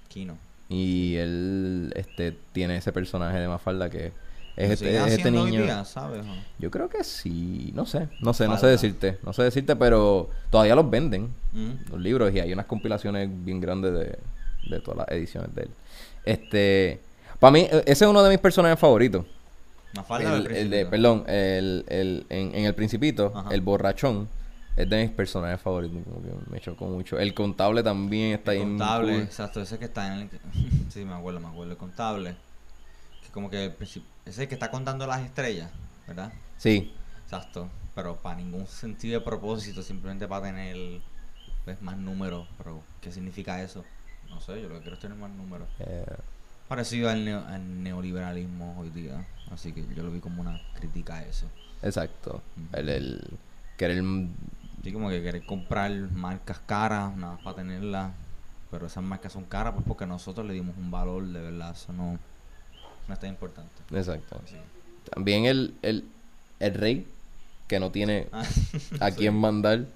Kino. 0.08 0.38
Y 0.68 1.16
él 1.16 1.92
este 1.94 2.34
tiene 2.52 2.78
ese 2.78 2.90
personaje 2.92 3.38
de 3.38 3.46
Mafalda 3.48 3.90
que 3.90 4.12
es 4.56 4.68
¿Lo 4.68 4.72
este, 4.74 4.96
es 4.96 5.12
este 5.12 5.30
niño. 5.30 5.60
Yo 6.58 6.70
creo 6.70 6.88
que 6.88 7.04
sí, 7.04 7.70
no 7.74 7.84
sé, 7.84 8.08
no 8.20 8.32
sé, 8.32 8.48
no 8.48 8.56
sé 8.56 8.66
decirte, 8.68 9.18
no 9.22 9.34
sé 9.34 9.42
decirte, 9.42 9.76
pero 9.76 10.30
todavía 10.50 10.74
los 10.74 10.88
venden, 10.88 11.28
Mm. 11.52 11.90
los 11.90 12.00
libros, 12.00 12.34
y 12.34 12.40
hay 12.40 12.52
unas 12.52 12.64
compilaciones 12.66 13.28
bien 13.44 13.60
grandes 13.60 13.92
de, 13.92 14.18
de 14.70 14.80
todas 14.80 14.98
las 14.98 15.08
ediciones 15.10 15.54
de 15.54 15.62
él. 15.64 15.70
Este, 16.24 17.00
para 17.38 17.50
mí, 17.50 17.60
e- 17.70 17.82
ese 17.86 18.04
es 18.06 18.10
uno 18.10 18.22
de 18.22 18.30
mis 18.30 18.38
personajes 18.38 18.78
favoritos. 18.78 19.26
Mafalda 19.96 20.36
El, 20.36 20.46
el 20.46 20.56
el 20.56 20.70
de, 20.70 20.86
perdón, 20.86 21.24
el, 21.26 21.84
el, 21.88 22.26
en, 22.28 22.54
en 22.54 22.64
El 22.66 22.74
Principito, 22.74 23.32
Ajá. 23.34 23.54
el 23.54 23.60
borrachón, 23.60 24.28
es 24.76 24.88
de 24.88 25.02
mis 25.02 25.10
personajes 25.10 25.60
favoritos, 25.60 26.02
como 26.04 26.22
que 26.22 26.50
me 26.50 26.60
chocó 26.60 26.86
mucho. 26.86 27.18
El 27.18 27.34
contable 27.34 27.82
también 27.82 28.32
está 28.32 28.50
ahí 28.52 28.58
El 28.58 28.64
contable, 28.64 29.12
cool. 29.12 29.22
exacto, 29.22 29.60
ese 29.60 29.78
que 29.78 29.86
está 29.86 30.06
en 30.14 30.20
el... 30.22 30.30
sí, 30.90 31.04
me 31.04 31.14
acuerdo, 31.14 31.40
me 31.40 31.48
acuerdo, 31.48 31.72
el 31.72 31.78
contable. 31.78 32.36
Que 33.24 33.30
como 33.32 33.50
que 33.50 33.64
el 33.66 33.76
princip- 33.76 34.04
ese 34.24 34.48
que 34.48 34.54
está 34.54 34.70
contando 34.70 35.06
las 35.06 35.22
estrellas, 35.22 35.70
¿verdad? 36.06 36.32
Sí, 36.58 36.92
Exacto, 37.24 37.68
pero 37.94 38.16
para 38.16 38.36
ningún 38.36 38.66
sentido 38.66 39.18
de 39.18 39.24
propósito, 39.24 39.82
simplemente 39.82 40.28
para 40.28 40.46
tener 40.46 40.76
pues, 41.64 41.80
más 41.82 41.96
números. 41.96 42.46
Pero, 42.58 42.82
¿qué 43.00 43.10
significa 43.12 43.62
eso? 43.62 43.84
No 44.30 44.40
sé, 44.40 44.60
yo 44.62 44.68
lo 44.68 44.76
que 44.76 44.80
quiero 44.82 44.94
es 44.94 45.00
tener 45.00 45.16
más 45.18 45.30
números. 45.30 45.68
eh, 45.80 46.04
Parecido 46.68 47.08
al, 47.10 47.24
neo- 47.24 47.44
al 47.46 47.82
neoliberalismo 47.82 48.76
hoy 48.80 48.90
día. 48.90 49.24
Así 49.52 49.72
que 49.72 49.84
yo 49.94 50.02
lo 50.02 50.10
vi 50.10 50.20
como 50.20 50.40
una 50.40 50.60
crítica 50.74 51.16
a 51.16 51.22
eso. 51.24 51.46
exacto. 51.82 52.42
Ujú. 52.56 52.76
El, 52.76 52.88
el 52.88 53.38
querer 53.76 54.02
Sí, 54.82 54.92
como 54.92 55.10
que 55.10 55.20
querer 55.22 55.42
comprar 55.44 55.90
marcas 56.12 56.58
caras, 56.66 57.16
nada 57.16 57.34
más 57.34 57.42
para 57.42 57.56
tenerlas. 57.56 58.12
Pero 58.70 58.86
esas 58.86 59.02
marcas 59.02 59.32
son 59.32 59.44
caras 59.44 59.74
pues 59.74 59.84
porque 59.86 60.06
nosotros 60.06 60.46
le 60.46 60.54
dimos 60.54 60.76
un 60.76 60.90
valor, 60.90 61.24
de 61.24 61.40
verdad. 61.40 61.72
Eso 61.72 61.92
no, 61.92 62.18
no 63.08 63.14
es 63.14 63.20
tan 63.20 63.30
importante. 63.30 63.70
Exacto. 63.92 64.40
También 65.14 65.44
el, 65.44 65.74
el, 65.82 66.04
el 66.60 66.74
rey 66.74 67.06
que 67.68 67.78
no 67.80 67.90
tiene 67.90 68.28
Ah, 68.32 68.44
a 69.00 69.10
sí. 69.10 69.16
quién 69.18 69.34
mandar. 69.34 69.86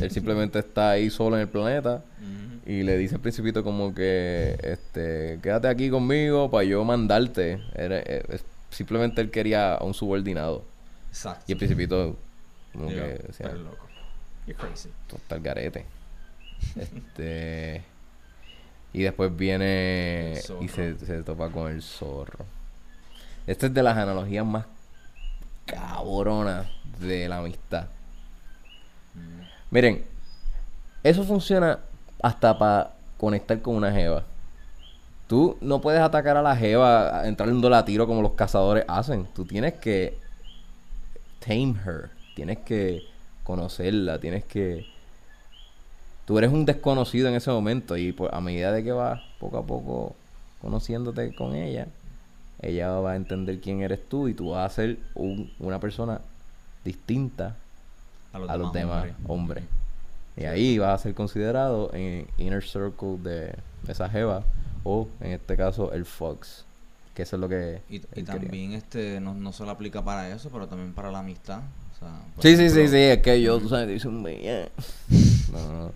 Él 0.00 0.10
simplemente 0.10 0.58
está 0.58 0.90
ahí 0.90 1.10
solo 1.10 1.36
en 1.36 1.42
el 1.42 1.48
planeta 1.48 2.02
y 2.66 2.82
le 2.82 2.98
dice 2.98 3.14
al 3.14 3.20
principito 3.20 3.62
como 3.62 3.94
que, 3.94 4.58
este, 4.62 5.38
quédate 5.42 5.68
aquí 5.68 5.88
conmigo 5.90 6.50
para 6.50 6.64
yo 6.64 6.84
mandarte. 6.84 7.62
Era- 7.74 8.00
eh, 8.00 8.40
simplemente 8.70 9.20
él 9.20 9.30
quería 9.30 9.74
a 9.74 9.84
un 9.84 9.94
subordinado. 9.94 10.64
Exacto. 11.10 11.44
Y 11.46 11.52
el 11.52 11.58
principito 11.58 12.16
como 12.72 12.88
que 12.88 12.94
decía, 13.28 13.48
loco. 13.52 13.86
You're 14.46 14.60
crazy. 14.60 14.90
"Tú 15.08 15.16
estás 15.16 15.36
al 15.38 15.42
garete. 15.42 15.84
este... 16.76 17.82
Y 18.92 19.02
después 19.02 19.34
viene 19.36 20.40
y 20.62 20.68
se, 20.68 20.98
se 20.98 21.22
topa 21.22 21.50
con 21.50 21.70
el 21.70 21.82
zorro. 21.82 22.44
Esta 23.46 23.66
es 23.66 23.74
de 23.74 23.82
las 23.82 23.96
analogías 23.96 24.44
más 24.46 24.64
cabronas 25.66 26.66
de 27.00 27.28
la 27.28 27.38
amistad. 27.38 27.88
Miren, 29.70 30.04
eso 31.02 31.24
funciona 31.24 31.78
hasta 32.22 32.58
para 32.58 32.92
conectar 33.18 33.60
con 33.60 33.74
una 33.76 33.92
jeva. 33.92 34.24
Tú 35.26 35.56
no 35.60 35.80
puedes 35.80 36.00
atacar 36.00 36.36
a 36.36 36.42
la 36.42 36.56
jeva, 36.56 37.26
entrarle 37.26 37.54
un 37.54 37.72
a 37.72 37.84
tiro 37.84 38.06
como 38.06 38.22
los 38.22 38.32
cazadores 38.32 38.84
hacen. 38.86 39.26
Tú 39.34 39.44
tienes 39.44 39.74
que 39.74 40.16
tame 41.40 41.74
her. 41.84 42.10
Tienes 42.34 42.58
que 42.58 43.02
conocerla. 43.42 44.20
Tienes 44.20 44.44
que... 44.44 44.86
Tú 46.26 46.38
eres 46.38 46.52
un 46.52 46.64
desconocido 46.64 47.28
en 47.28 47.34
ese 47.34 47.50
momento 47.50 47.96
y 47.96 48.14
a 48.32 48.40
medida 48.40 48.72
de 48.72 48.82
que 48.82 48.92
vas 48.92 49.20
poco 49.38 49.58
a 49.58 49.62
poco 49.66 50.14
conociéndote 50.60 51.34
con 51.34 51.54
ella, 51.54 51.86
ella 52.60 52.90
va 52.98 53.12
a 53.12 53.16
entender 53.16 53.60
quién 53.60 53.82
eres 53.82 54.08
tú 54.08 54.26
y 54.26 54.34
tú 54.34 54.50
vas 54.50 54.72
a 54.72 54.74
ser 54.74 54.98
un- 55.14 55.52
una 55.60 55.78
persona 55.78 56.20
distinta 56.84 57.56
A 58.36 58.38
los, 58.38 58.50
a 58.50 58.56
los 58.56 58.72
demás 58.72 58.96
hombres. 59.06 59.14
hombres. 59.26 59.64
Y 60.36 60.44
ahí 60.44 60.78
vas 60.78 61.00
a 61.00 61.02
ser 61.02 61.14
considerado 61.14 61.90
en 61.94 62.26
inner 62.38 62.62
circle 62.62 63.16
de, 63.22 63.54
esa 63.88 64.08
jeva 64.08 64.42
o 64.84 65.08
en 65.20 65.32
este 65.32 65.56
caso 65.56 65.92
el 65.92 66.04
Fox, 66.04 66.64
que 67.14 67.22
eso 67.22 67.36
es 67.36 67.40
lo 67.40 67.48
que 67.48 67.80
Y, 67.88 67.96
y 67.96 67.96
él 67.96 68.06
quería. 68.12 68.24
también 68.34 68.72
este 68.74 69.18
no, 69.20 69.32
no 69.34 69.52
solo 69.52 69.70
aplica 69.70 70.02
para 70.02 70.28
eso, 70.28 70.50
pero 70.50 70.66
también 70.68 70.92
para 70.92 71.10
la 71.10 71.20
amistad. 71.20 71.60
O 71.94 71.98
sea, 71.98 72.10
Sí, 72.40 72.56
sí, 72.56 72.68
sí, 72.68 72.88
sí, 72.88 72.96
es 72.98 73.18
que 73.22 73.40
yo, 73.40 73.58
tú 73.58 73.68
sabes, 73.70 73.88
hice 73.96 74.08
un. 74.08 74.22
No, 74.22 74.28
no, 75.58 75.72
no. 75.86 75.92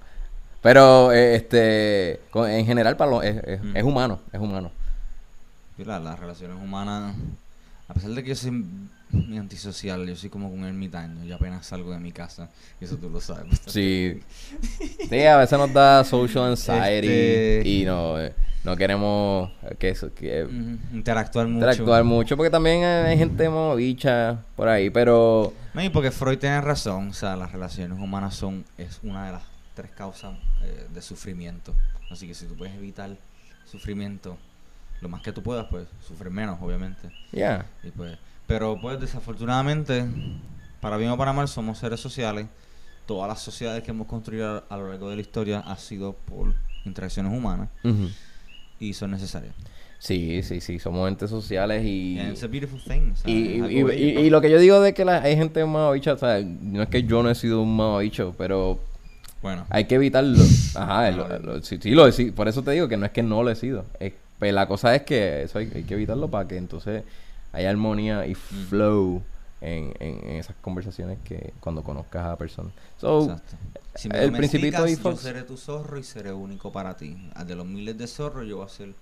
Pero 0.62 1.12
eh, 1.12 1.34
este 1.36 2.20
con- 2.30 2.48
en 2.50 2.64
general 2.66 2.96
para 2.96 3.10
los, 3.10 3.24
es, 3.24 3.36
es, 3.44 3.62
Mm. 3.62 3.76
es 3.76 3.84
humano, 3.84 4.20
es 4.32 4.40
humano. 4.40 4.70
y 5.78 5.84
la- 5.84 5.98
las 6.00 6.18
relaciones 6.18 6.56
humanas, 6.62 7.14
a 7.88 7.94
pesar 7.94 8.10
de 8.10 8.22
que 8.22 8.28
yo 8.30 8.36
muy 9.12 9.38
antisocial, 9.38 10.06
yo 10.06 10.14
soy 10.16 10.30
como 10.30 10.48
un 10.48 10.64
ermitaño, 10.64 11.24
yo 11.24 11.36
apenas 11.36 11.66
salgo 11.66 11.92
de 11.92 11.98
mi 11.98 12.12
casa, 12.12 12.48
y 12.80 12.84
eso 12.84 12.96
tú 12.96 13.08
lo 13.10 13.20
sabes. 13.20 13.60
Sí. 13.66 14.20
Sí, 15.08 15.20
a 15.24 15.36
veces 15.36 15.58
nos 15.58 15.72
da 15.72 16.04
social 16.04 16.44
anxiety 16.50 17.06
Este- 17.08 17.62
y 17.64 17.84
no 17.84 18.20
eh, 18.20 18.34
no 18.62 18.76
queremos 18.76 19.50
que 19.78 19.88
eso 19.88 20.12
que 20.14 20.46
Interactuar 20.92 21.46
mucho. 21.46 21.56
interactuar 21.66 22.04
mucho 22.04 22.36
porque 22.36 22.50
también 22.50 22.84
hay 22.84 23.16
gente 23.16 23.48
bicha 23.76 24.44
por 24.56 24.68
ahí, 24.68 24.90
pero 24.90 25.52
No, 25.74 25.82
y 25.82 25.88
porque 25.88 26.10
Freud 26.10 26.38
tiene 26.38 26.60
razón, 26.60 27.08
o 27.08 27.14
sea, 27.14 27.36
las 27.36 27.52
relaciones 27.52 27.98
humanas 27.98 28.34
son 28.34 28.64
es 28.76 29.00
una 29.02 29.26
de 29.26 29.32
las 29.32 29.42
tres 29.74 29.90
causas 29.92 30.34
eh, 30.62 30.86
de 30.92 31.00
sufrimiento. 31.02 31.74
Así 32.10 32.26
que 32.26 32.34
si 32.34 32.44
tú 32.46 32.54
puedes 32.54 32.74
evitar 32.74 33.16
sufrimiento, 33.64 34.36
lo 35.00 35.08
más 35.08 35.22
que 35.22 35.32
tú 35.32 35.42
puedas, 35.42 35.66
pues 35.70 35.86
sufrir 36.06 36.30
menos, 36.30 36.58
obviamente. 36.60 37.08
ya. 37.32 37.64
Y 37.82 37.90
pues, 37.90 38.18
pero 38.50 38.76
pues 38.80 38.98
desafortunadamente, 38.98 40.04
para 40.80 40.96
bien 40.96 41.10
o 41.12 41.16
para 41.16 41.32
mal, 41.32 41.46
somos 41.46 41.78
seres 41.78 42.00
sociales. 42.00 42.46
Todas 43.06 43.28
las 43.28 43.40
sociedades 43.40 43.84
que 43.84 43.92
hemos 43.92 44.08
construido 44.08 44.64
a, 44.68 44.74
a 44.74 44.76
lo 44.76 44.88
largo 44.88 45.08
de 45.08 45.14
la 45.14 45.22
historia 45.22 45.60
ha 45.60 45.76
sido 45.76 46.14
por 46.14 46.52
interacciones 46.84 47.32
humanas 47.32 47.68
Ujú. 47.84 48.08
y 48.80 48.92
son 48.92 49.12
necesarias. 49.12 49.54
Sí, 50.00 50.42
sí, 50.42 50.60
sí, 50.60 50.80
somos 50.80 51.08
entes 51.08 51.30
sociales 51.30 51.84
y... 51.84 52.18
And 52.18 52.32
it's 52.32 52.42
a 52.42 52.48
beautiful 52.48 52.80
thing. 52.82 53.12
Y, 53.24 53.32
y, 53.32 53.82
y- 53.92 54.18
y- 54.18 54.30
lo 54.30 54.40
que 54.40 54.50
yo 54.50 54.58
digo 54.58 54.80
de 54.80 54.94
que 54.94 55.04
la- 55.04 55.22
hay 55.22 55.36
gente 55.36 55.64
mamabicha, 55.64 56.14
o 56.14 56.18
sea, 56.18 56.40
no 56.40 56.82
es 56.82 56.88
que 56.88 57.04
yo 57.04 57.22
no 57.22 57.30
he 57.30 57.34
sido 57.36 57.62
un 57.62 57.76
mamabicho, 57.76 58.34
pero 58.36 58.80
bueno, 59.42 59.64
hay 59.70 59.84
que 59.84 59.94
evitarlo. 59.94 60.42
Ajá, 60.74 61.10
lo- 61.12 61.38
lo- 61.38 61.62
sí, 61.62 61.78
sí 61.80 61.90
lo 61.92 62.04
he 62.08 62.12
sido. 62.12 62.34
Por 62.34 62.48
eso 62.48 62.62
te 62.64 62.72
digo 62.72 62.88
que 62.88 62.96
no 62.96 63.06
es 63.06 63.12
que 63.12 63.22
no 63.22 63.44
lo 63.44 63.50
he 63.50 63.54
sido. 63.56 63.84
Es- 64.00 64.14
pues 64.40 64.52
la 64.54 64.66
cosa 64.66 64.92
es 64.96 65.02
que 65.02 65.42
eso 65.42 65.58
hay, 65.58 65.70
hay 65.72 65.82
que 65.84 65.94
evitarlo 65.94 66.28
para 66.28 66.48
que 66.48 66.56
entonces 66.56 67.04
haya 67.52 67.70
armonía 67.70 68.26
y 68.26 68.34
flow 68.34 69.22
en, 69.60 69.92
en- 70.00 70.26
en 70.28 70.36
esas 70.36 70.56
conversaciones 70.60 71.18
que 71.24 71.52
cuando 71.60 71.82
conozcas 71.82 72.24
a 72.24 72.28
la 72.28 72.36
persona. 72.36 72.70
So, 72.98 73.22
Exacto. 73.22 73.56
Si 73.94 74.08
me 74.08 74.22
el 74.22 74.32
Principito 74.32 74.86
y 74.86 74.96
yo 74.96 75.16
seré 75.16 75.42
tu 75.42 75.56
zorro 75.56 75.98
y 75.98 76.02
seré 76.02 76.32
único 76.32 76.70
para 76.72 76.96
ti. 76.96 77.16
Ah, 77.34 77.44
De 77.44 77.54
los 77.56 77.66
miles 77.66 77.98
de 77.98 78.06
zorros, 78.06 78.46
yo 78.46 78.58
voy 78.58 78.66
a 78.66 78.68
ser 78.68 78.94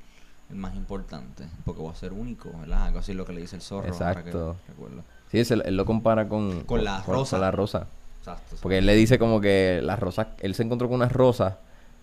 el 0.51 0.57
más 0.57 0.75
importante. 0.75 1.45
Porque 1.65 1.81
voy 1.83 1.93
a 1.93 1.95
ser 1.95 2.13
único, 2.13 2.51
¿verdad? 2.59 2.87
Algo 2.87 2.99
así 3.01 3.13
es 3.13 3.17
lo 3.17 3.25
que 3.27 3.33
le 3.35 3.43
dice 3.43 3.57
el 3.57 3.63
zorro. 3.63 3.83
que 3.85 3.89
Exacto. 3.91 4.57
recuerdo. 4.67 5.03
sí, 5.31 5.39
es 5.39 5.51
el- 5.51 5.63
él 5.67 5.77
lo 5.77 5.85
compara 5.85 6.27
con... 6.29 6.63
Con 6.63 6.83
la 6.85 7.03
rosa. 7.03 7.37
Con 7.37 7.41
la 7.43 7.51
rosa. 7.51 7.87
Exacto. 8.19 8.57
Porque 8.63 8.79
él 8.79 8.87
le 8.87 8.95
dice 8.97 9.19
como 9.19 9.41
que 9.41 9.81
las 9.83 9.99
rosas, 10.01 10.29
él 10.41 10.55
se 10.55 10.63
encontró 10.63 10.89
con 10.89 10.97
unas 10.97 11.13
rosas 11.13 11.55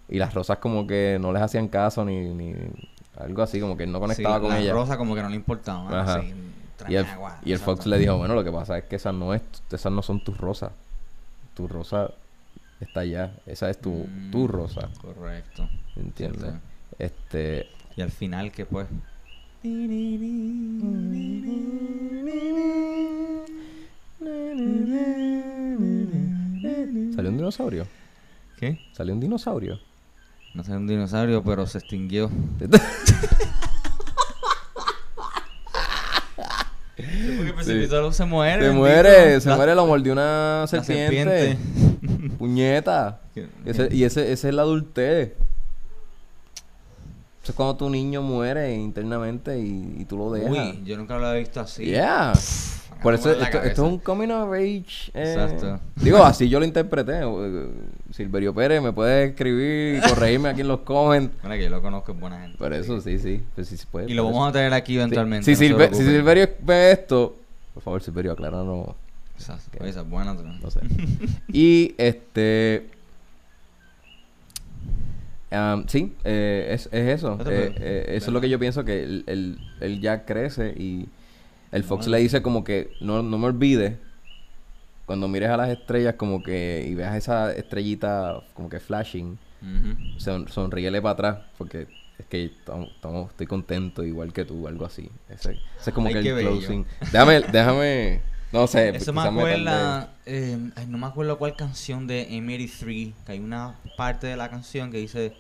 y 0.08 0.18
las 0.20 0.34
rosas 0.36 0.60
como 0.60 0.86
que 0.88 1.18
no 1.20 1.34
les 1.34 1.42
hacían 1.42 1.68
caso 1.68 2.06
ni, 2.06 2.34
ni 2.34 2.54
algo 3.18 3.42
así, 3.42 3.60
como 3.60 3.76
que 3.78 3.86
no 3.88 4.00
conectaba 4.00 4.36
Sí, 4.38 4.42
con 4.42 4.50
la 4.52 4.60
ella. 4.60 4.74
rosa 4.74 4.98
como 4.98 5.16
que 5.16 5.22
no 5.22 5.30
le 5.30 5.36
importaba. 5.36 6.02
Ajá. 6.02 6.22
Sí, 6.22 6.34
Y 6.90 6.96
el, 6.96 7.06
agua. 7.06 7.40
y 7.46 7.52
el 7.54 7.60
Fox 7.60 7.86
le 7.86 7.98
dijo, 7.98 8.18
bueno, 8.18 8.36
lo 8.36 8.44
que 8.44 8.52
pasa 8.52 8.78
es 8.78 8.84
que 8.86 8.98
esas 8.98 9.14
no 9.14 9.34
es, 9.34 9.42
esas 9.72 9.92
no 9.92 10.02
son 10.02 10.24
tus 10.24 10.38
rosas. 10.38 10.72
Tu 11.54 11.68
rosa 11.68 12.12
está 12.82 13.00
allá. 13.02 13.32
Esa 13.46 13.70
es 13.70 13.80
tu, 13.80 13.92
Mm, 13.92 14.32
tu 14.32 14.48
rosa. 14.48 14.90
Correcto. 15.02 15.68
¿Entiendes? 15.96 16.52
Sí, 16.54 16.96
Este. 17.00 17.70
Y 17.96 18.02
al 18.02 18.12
final, 18.12 18.52
que 18.52 18.66
pues? 18.66 18.88
¿Salió 27.16 27.30
un 27.32 27.38
dinosaurio? 27.38 27.88
¿Qué? 28.58 28.80
¿Salió 28.94 29.14
un 29.14 29.20
dinosaurio? 29.20 29.80
No 30.56 30.64
sé 30.64 30.72
un 30.72 30.88
dinosaurio, 30.88 31.44
pero 31.44 31.68
se 31.68 31.78
extinguió. 31.80 32.30
Porque 36.96 37.50
el 37.50 37.54
precipitador 37.54 38.14
se 38.14 38.26
muere. 38.26 38.66
Se 38.66 38.72
muere, 38.72 39.42
se 39.42 39.50
La- 39.50 39.56
muere, 39.58 39.76
lo 39.76 39.86
mordió 39.86 40.14
una 40.14 40.66
serpiente. 40.68 41.58
Puñeta. 42.38 43.20
Ese- 43.66 43.90
y 43.92 44.04
ese, 44.06 44.32
ese 44.32 44.50
es 44.50 44.56
la 44.56 44.62
adultez. 44.62 45.34
Eso 47.44 47.52
es 47.52 47.56
cuando 47.56 47.76
tu 47.76 47.90
niño 47.90 48.22
muere 48.22 48.74
internamente 48.74 49.60
y, 49.60 49.98
y 50.00 50.06
tú 50.06 50.18
lo 50.18 50.32
dejas. 50.32 50.50
Uy, 50.50 50.82
yo 50.86 50.98
nunca 50.98 51.18
lo 51.18 51.28
había 51.28 51.40
visto 51.42 51.60
así. 51.60 51.86
Yeah. 51.86 52.34
Por 53.06 53.14
eso 53.14 53.32
esto, 53.32 53.62
es 53.64 53.78
un 53.80 54.00
coming 54.00 54.30
of 54.32 54.52
age. 54.52 55.12
eh. 55.14 55.34
Exacto. 55.34 55.80
Digo, 55.96 56.24
así 56.24 56.50
yo 56.50 56.60
lo 56.60 56.66
interpreté. 56.66 57.20
Eh, 57.24 57.68
Silverio 58.12 58.54
Pérez 58.54 58.82
me 58.82 58.92
puede 58.92 59.26
escribir 59.26 59.98
y 60.04 60.10
corregirme 60.10 60.50
aquí 60.50 60.62
en 60.62 60.68
los 60.68 60.80
comments. 60.82 61.32
Mira 61.44 61.56
que 61.56 61.64
yo 61.64 61.70
lo 61.70 61.82
conozco, 61.82 62.12
es 62.14 62.20
buena 62.20 62.42
gente. 62.42 62.58
Por 62.58 62.74
eso, 62.74 63.00
sí, 63.02 63.20
sí. 63.20 63.42
Pues 63.54 63.68
sí 63.68 63.78
puede. 63.92 64.12
Y 64.12 64.16
lo 64.16 64.26
vamos 64.26 64.50
a 64.50 64.52
tener 64.52 64.74
aquí 64.74 64.96
eventualmente. 64.96 65.56
Si, 65.56 65.70
no 65.70 65.80
si. 65.90 65.96
Silverio 66.04 66.50
ve 66.62 66.92
esto, 66.92 67.36
por 67.76 67.84
favor, 67.84 68.02
Silverio, 68.02 68.32
acláranos. 68.32 68.88
Exacto. 69.36 69.78
Oye, 69.82 69.90
esa 69.92 70.02
es 70.02 70.10
buena. 70.10 70.34
No 70.34 70.72
sé. 70.72 70.80
y 71.50 71.94
este. 71.98 72.88
am, 75.52 75.86
sí, 75.88 76.14
eh, 76.24 76.70
es, 76.72 76.90
es 76.92 77.20
eso. 77.20 77.38
Eh, 77.46 77.76
eh, 77.78 78.06
eso 78.16 78.28
es 78.28 78.34
lo 78.34 78.42
que 78.42 78.50
yo 78.50 78.58
pienso 78.60 78.84
que 78.84 79.04
él, 79.04 79.24
él- 79.28 79.60
él 79.80 80.02
ya 80.02 80.26
crece 80.26 80.70
y 80.78 81.08
el 81.76 81.84
Fox 81.84 82.08
le 82.08 82.18
dice 82.20 82.42
como 82.42 82.64
que 82.64 82.96
no, 83.02 83.22
no 83.22 83.38
me 83.38 83.48
olvides 83.48 83.98
cuando 85.06 85.28
mires 85.28 85.50
a 85.50 85.58
las 85.58 85.70
estrellas 85.70 86.16
como 86.16 86.42
que 86.42 86.86
y 86.90 86.96
veas 86.96 87.16
esa 87.16 87.52
estrellita 87.54 88.42
como 88.54 88.70
que 88.70 88.80
flashing, 88.80 89.38
Ujú. 89.62 90.20
son, 90.20 90.48
sonríele 90.48 91.02
para 91.02 91.14
atrás 91.14 91.38
porque 91.58 91.88
es 92.18 92.26
que 92.28 92.46
estamos- 92.46 92.90
estamos- 92.90 93.30
estoy 93.30 93.46
contento 93.46 94.04
igual 94.04 94.32
que 94.34 94.46
tú, 94.46 94.68
algo 94.68 94.86
así. 94.86 95.10
Ese, 95.30 95.52
ese 95.80 95.90
es 95.90 95.94
como 95.94 96.08
Ay, 96.08 96.14
que 96.14 96.20
el 96.30 96.34
bello. 96.36 96.50
closing. 96.52 96.86
Déjame, 97.12 97.42
déjame, 97.42 98.22
no 98.52 98.66
sé. 98.68 98.96
Eso 98.96 99.12
me 99.14 99.22
acuerda, 99.22 100.14
eh, 100.26 100.58
ay, 100.76 100.86
no 100.88 100.98
me 100.98 101.08
acuerdo 101.08 101.38
cuál 101.38 101.56
canción 101.56 102.08
de 102.08 102.28
M83, 102.32 103.14
que 103.26 103.32
hay 103.34 103.40
una 103.40 103.76
parte 103.98 104.28
de 104.28 104.38
la 104.38 104.50
canción 104.50 104.92
que 104.92 104.98
dice 104.98 105.34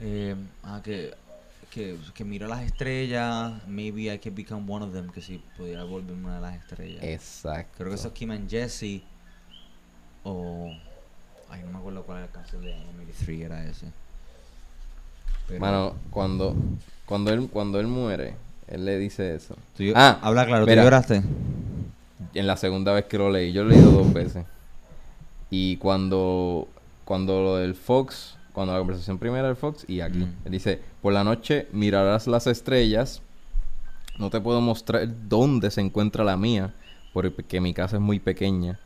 eh, 0.00 0.36
ah, 0.62 0.80
que, 0.84 1.14
que, 1.76 1.98
que 2.14 2.24
miro 2.24 2.48
las 2.48 2.62
estrellas, 2.62 3.52
maybe 3.68 4.12
I 4.12 4.18
can 4.18 4.34
become 4.34 4.64
one 4.72 4.82
of 4.84 4.92
them, 4.94 5.10
que 5.10 5.20
si 5.20 5.42
pudiera 5.58 5.84
volverme 5.84 6.24
una 6.24 6.36
de 6.36 6.40
las 6.40 6.56
estrellas. 6.56 7.02
Exacto. 7.04 7.74
Creo 7.76 7.88
que 7.90 7.94
eso 7.96 8.08
es 8.08 8.14
Kim 8.14 8.30
and 8.30 8.48
Jesse, 8.48 9.02
o... 10.24 10.70
Ay, 11.50 11.60
no 11.64 11.70
me 11.72 11.78
acuerdo 11.78 12.02
cuál 12.02 12.18
era 12.18 12.26
la 12.26 12.32
canción 12.32 12.62
de 12.62 12.74
M83, 12.74 13.44
era 13.44 13.64
ese. 13.64 13.86
Pero- 15.46 15.60
Mano, 15.60 15.94
cuando, 16.10 16.56
cuando 17.04 17.32
él, 17.32 17.48
cuando 17.52 17.78
él 17.78 17.86
muere, 17.86 18.34
él 18.66 18.84
le 18.84 18.98
dice 18.98 19.34
eso. 19.34 19.54
Tú- 19.76 19.84
Ah, 19.94 20.18
habla 20.22 20.44
claro, 20.46 20.66
mira. 20.66 20.82
¿tú 20.82 20.86
lloraste? 20.86 21.22
en 22.34 22.46
la 22.46 22.56
segunda 22.56 22.92
vez 22.92 23.04
que 23.04 23.16
lo 23.18 23.30
leí. 23.30 23.52
Yo 23.52 23.64
lo 23.64 23.70
he 23.70 23.76
leído 23.76 23.90
dos 23.92 24.12
veces. 24.12 24.44
Y 25.50 25.76
cuando, 25.76 26.68
cuando 27.04 27.42
lo 27.42 27.56
del 27.56 27.74
Fox, 27.74 28.36
cuando 28.52 28.72
la 28.72 28.78
conversación 28.80 29.18
primera 29.18 29.46
del 29.46 29.56
Fox 29.56 29.84
y 29.88 30.00
aquí, 30.00 30.18
Mm. 30.18 30.34
él 30.46 30.52
dice, 30.52 30.80
por 31.06 31.12
la 31.12 31.22
noche 31.22 31.68
mirarás 31.70 32.26
las 32.26 32.48
estrellas, 32.48 33.22
no 34.18 34.28
te 34.28 34.40
puedo 34.40 34.60
mostrar 34.60 35.06
dónde 35.28 35.70
se 35.70 35.80
encuentra 35.80 36.24
la 36.24 36.36
mía, 36.36 36.74
porque 37.12 37.60
mi 37.60 37.72
casa 37.72 37.94
es 37.94 38.02
muy 38.02 38.18
pequeña. 38.18 38.80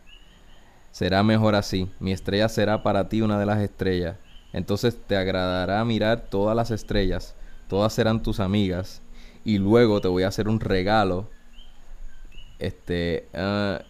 Será 0.91 1.23
mejor 1.23 1.55
así, 1.55 1.89
mi 1.99 2.13
estrella 2.13 2.51
será 2.51 2.83
para 2.83 3.09
ti 3.09 3.23
una 3.23 3.39
de 3.39 3.47
las 3.47 3.59
estrellas. 3.61 4.19
Entonces 4.53 4.99
te 5.07 5.17
agradará 5.17 5.83
mirar 5.87 6.27
todas 6.29 6.55
las 6.55 6.71
estrellas, 6.71 7.35
todas 7.69 7.95
serán 7.95 8.23
tus 8.23 8.39
amigas, 8.39 9.01
y 9.43 9.57
luego 9.57 10.03
te 10.03 10.09
voy 10.09 10.25
a 10.25 10.29
hacer 10.29 10.47
un 10.47 10.61
regalo 10.61 11.27
este, 12.59 13.31
ah, 13.33 13.81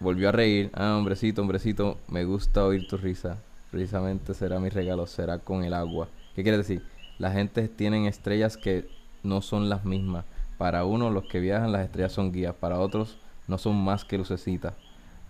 volvió 0.00 0.30
a 0.30 0.32
reír. 0.32 0.70
Ah, 0.74 0.96
hombrecito, 0.96 1.40
hombrecito, 1.40 1.98
me 2.08 2.24
gusta 2.24 2.64
oír 2.64 2.88
tu 2.88 2.96
risa. 2.96 3.38
Precisamente 3.70 4.34
será 4.34 4.58
mi 4.58 4.70
regalo, 4.70 5.06
será 5.06 5.38
con 5.38 5.62
el 5.62 5.72
agua. 5.72 6.08
¿Qué 6.34 6.42
quiere 6.42 6.58
decir? 6.58 6.95
La 7.18 7.30
gente 7.30 7.68
tienen 7.68 8.06
estrellas 8.06 8.56
que 8.56 8.88
no 9.22 9.40
son 9.42 9.68
las 9.68 9.84
mismas. 9.84 10.24
Para 10.58 10.84
uno, 10.84 11.10
los 11.10 11.24
que 11.24 11.40
viajan, 11.40 11.72
las 11.72 11.84
estrellas 11.84 12.12
son 12.12 12.32
guías. 12.32 12.54
Para 12.54 12.78
otros, 12.78 13.18
no 13.46 13.58
son 13.58 13.76
más 13.76 14.04
que 14.04 14.18
lucecitas. 14.18 14.74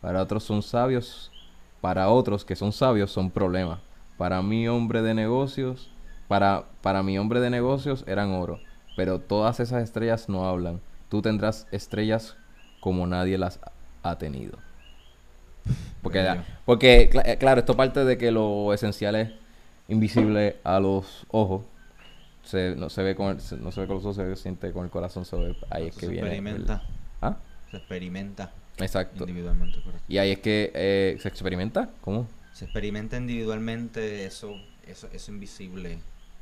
Para 0.00 0.22
otros 0.22 0.44
son 0.44 0.62
sabios. 0.62 1.32
Para 1.80 2.08
otros 2.08 2.44
que 2.44 2.56
son 2.56 2.72
sabios, 2.72 3.10
son 3.10 3.30
problemas. 3.30 3.80
Para 4.16 4.42
mi 4.42 4.66
hombre 4.68 5.02
de 5.02 5.14
negocios, 5.14 5.90
para, 6.28 6.64
para 6.82 7.02
mi 7.02 7.18
hombre 7.18 7.40
de 7.40 7.50
negocios 7.50 8.04
eran 8.06 8.32
oro. 8.32 8.60
Pero 8.96 9.20
todas 9.20 9.60
esas 9.60 9.82
estrellas 9.82 10.28
no 10.28 10.48
hablan. 10.48 10.80
Tú 11.08 11.22
tendrás 11.22 11.66
estrellas 11.70 12.36
como 12.80 13.06
nadie 13.06 13.38
las 13.38 13.60
ha 14.02 14.16
tenido. 14.18 14.58
Porque, 16.64 17.10
eh, 17.24 17.36
claro, 17.38 17.60
esto 17.60 17.76
parte 17.76 18.04
de 18.04 18.16
que 18.16 18.30
lo 18.30 18.72
esencial 18.72 19.16
es 19.16 19.32
invisible 19.88 20.56
a 20.64 20.78
los 20.78 21.26
ojos. 21.30 21.62
Se, 22.46 22.74
no 22.76 22.88
se 22.88 23.02
ve 23.02 23.14
con 23.14 23.28
el- 23.28 23.40
se- 23.40 23.56
no 23.56 23.70
se 23.72 23.80
ve 23.82 23.86
con 23.86 23.96
los 23.96 24.04
ojos, 24.04 24.16
se 24.16 24.24
ve- 24.24 24.36
siente 24.36 24.72
con 24.72 24.84
el 24.84 24.90
corazón, 24.90 25.24
se 25.24 25.36
ve, 25.36 25.56
ahí 25.70 25.88
es 25.88 25.94
Se 25.94 26.00
que 26.02 26.08
viene. 26.08 26.28
el- 26.28 26.34
experimenta. 26.34 26.82
¿Ah? 27.20 27.36
Se 27.70 27.76
experimenta 27.76 28.52
Exacto. 28.78 29.24
individualmente, 29.24 29.80
correcto. 29.82 30.04
Y 30.08 30.18
ahí 30.18 30.30
es 30.30 30.38
que 30.38 30.70
eh, 30.74 31.18
se 31.20 31.28
experimenta. 31.28 31.90
¿Cómo? 32.00 32.28
Se 32.52 32.64
experimenta 32.66 33.16
individualmente 33.16 34.24
eso, 34.24 34.54
eso, 34.86 35.08
eso 35.12 35.32
invisible. 35.32 35.98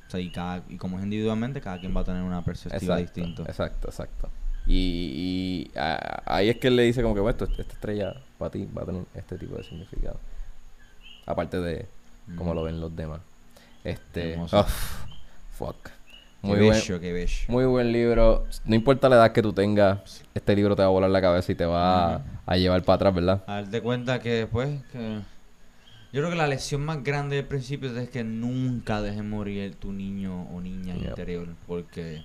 O 0.07 0.11
sea, 0.11 0.21
y, 0.21 0.31
cada, 0.31 0.63
y 0.69 0.77
como 0.77 0.99
es 0.99 1.05
individualmente, 1.05 1.61
cada 1.63 1.81
quien 1.81 1.97
va 1.97 2.03
a 2.03 2.05
tener 2.05 2.23
una 2.23 2.45
perspectiva 2.45 3.01
Exacto, 3.01 3.21
distinta. 3.21 3.43
Exacto, 3.51 3.89
exacto. 3.89 4.31
Y, 4.67 5.71
y, 5.73 5.79
ah, 5.79 6.23
ahí 6.27 6.51
es 6.51 6.57
que 6.59 6.69
él 6.69 6.77
le 6.77 6.83
dice 6.85 7.03
como 7.03 7.15
que, 7.15 7.21
bueno, 7.21 7.37
esta 7.43 7.63
estrella 7.63 8.15
para 8.39 8.51
ti 8.51 8.69
va 8.77 8.83
a 8.83 8.87
tener 8.87 9.03
este 9.15 9.39
tipo 9.39 9.57
de 9.57 9.65
significado. 9.65 10.19
Aparte 11.27 11.59
de 11.61 11.87
cómo 12.37 12.53
Mm. 12.53 12.57
lo 12.57 12.63
ven 12.63 12.81
los 12.81 12.95
demás. 12.95 13.21
Este... 13.83 14.33
Hermoso. 14.33 14.59
ah, 14.59 14.67
Qué 16.45 16.51
Muy 16.51 16.59
buen, 16.61 16.71
bello, 16.73 17.01
qué 17.01 17.13
bello. 17.13 17.37
muy 17.49 17.65
buen 17.65 17.93
libro. 17.93 18.47
No 18.65 18.75
importa 18.75 19.09
la 19.09 19.17
edad 19.17 19.33
que 19.33 19.41
tú 19.43 19.53
tengas, 19.53 20.23
este 20.35 20.55
libro 20.55 20.77
te 20.77 20.83
va 20.83 20.89
a 20.89 20.91
volar 20.91 21.11
la 21.11 21.21
cabeza 21.21 21.53
y 21.53 21.55
te 21.55 21.65
va 21.65 22.17
a, 22.17 22.23
a 22.47 22.57
llevar 22.57 22.83
para 22.83 22.97
atrás, 22.97 23.15
¿verdad? 23.15 23.45
A 23.47 23.55
darte 23.63 23.81
cuenta 23.81 24.21
que 24.21 24.31
después 24.31 24.83
que... 24.93 25.21
Yo 26.13 26.21
creo 26.21 26.31
que 26.31 26.37
la 26.37 26.47
lección 26.47 26.85
más 26.85 27.03
grande 27.03 27.37
del 27.37 27.47
principio 27.47 27.97
es 27.99 28.09
que 28.11 28.23
nunca 28.23 29.01
dejes 29.03 29.25
morir 29.25 29.75
tu 29.75 29.93
niño 29.93 30.43
o 30.55 30.61
niña 30.61 30.95
Yep. 30.95 31.09
interior. 31.09 31.49
Porque 31.67 32.23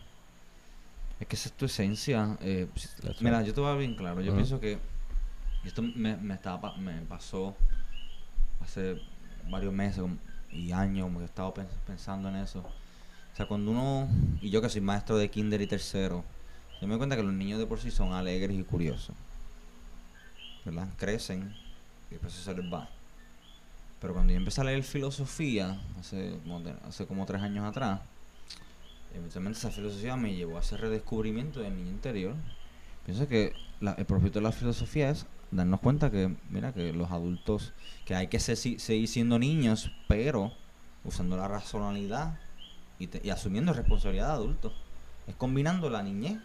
es 1.20 1.28
que 1.28 1.36
esa 1.36 1.50
es 1.50 1.56
tu 1.56 1.66
esencia. 1.66 2.38
eh, 2.42 2.68
mira, 3.22 3.40
right. 3.40 3.48
yo 3.48 3.54
te 3.54 3.62
voy 3.62 3.72
a 3.72 3.76
bien 3.76 3.96
claro. 3.96 4.22
Yo 4.22 4.34
pienso 4.36 4.60
que 4.60 4.78
esto 5.66 5.82
me, 5.82 6.18
me, 6.18 6.34
estaba, 6.36 6.62
pa- 6.62 6.78
me 6.78 6.94
pasó 7.02 7.56
hace 8.62 9.02
varios 9.50 9.74
meses 9.74 10.04
y 10.52 10.72
años, 10.72 11.06
como 11.08 11.20
que 11.20 11.24
he 11.24 11.28
estado 11.28 11.54
pens- 11.54 11.68
pensando 11.88 12.30
en 12.30 12.36
eso. 12.36 12.64
O 13.34 13.36
sea, 13.36 13.48
cuando 13.48 13.72
uno, 13.72 14.10
y 14.42 14.50
yo 14.50 14.62
que 14.62 14.70
soy 14.70 14.82
maestro 14.82 15.18
de 15.18 15.30
kinder 15.30 15.62
y 15.62 15.68
tercero, 15.68 16.24
yo 16.82 16.98
cuenta 16.98 17.16
que 17.16 17.24
los 17.24 17.34
niños 17.34 17.60
de 17.60 17.66
por 17.66 17.80
sí 17.80 17.92
son 17.92 18.14
alegres 18.14 18.58
y 18.58 18.64
curiosos. 18.64 19.16
¿Verdad? 20.66 20.88
Crecen 20.98 21.54
y 22.10 22.14
después 22.14 22.34
se 22.34 22.54
les 22.54 22.72
va. 22.72 22.90
Pero 24.00 24.14
cuando 24.14 24.32
yo 24.32 24.38
empecé 24.38 24.62
a 24.62 24.64
leer 24.64 24.84
filosofía, 24.84 25.78
hace 26.00 26.38
hace 26.88 27.06
como 27.06 27.26
tres 27.26 27.42
años 27.42 27.66
atrás, 27.66 28.00
eventualmente 29.14 29.60
esa 29.60 29.72
filosofía 29.72 30.16
me 30.16 30.34
llevó 30.34 30.58
a 30.58 30.62
ese 30.62 30.78
redescubrimiento 30.78 31.60
del 31.60 31.76
niño 31.76 31.90
interior. 31.90 32.36
Pienso 33.06 33.28
que 33.28 33.54
el 33.82 34.06
propósito 34.06 34.40
de 34.40 34.44
la 34.44 34.52
filosofía 34.52 35.10
es 35.10 35.26
darnos 35.52 35.82
cuenta 35.82 36.12
que, 36.12 36.34
mira, 36.50 36.74
que 36.74 36.94
los 36.94 37.12
adultos, 37.12 37.74
que 38.06 38.16
hay 38.16 38.28
que 38.28 38.40
seguir 38.40 39.08
siendo 39.08 39.38
niños, 39.38 39.92
pero 40.08 40.54
usando 41.04 41.36
la 41.36 41.48
racionalidad 41.48 42.40
y, 43.00 43.08
te- 43.08 43.22
y 43.24 43.30
asumiendo 43.32 43.74
responsabilidad 43.74 44.28
de 44.28 44.34
adultos. 44.34 44.74
Es 45.28 45.36
combinando 45.36 45.90
la 45.90 46.04
niñez 46.04 46.38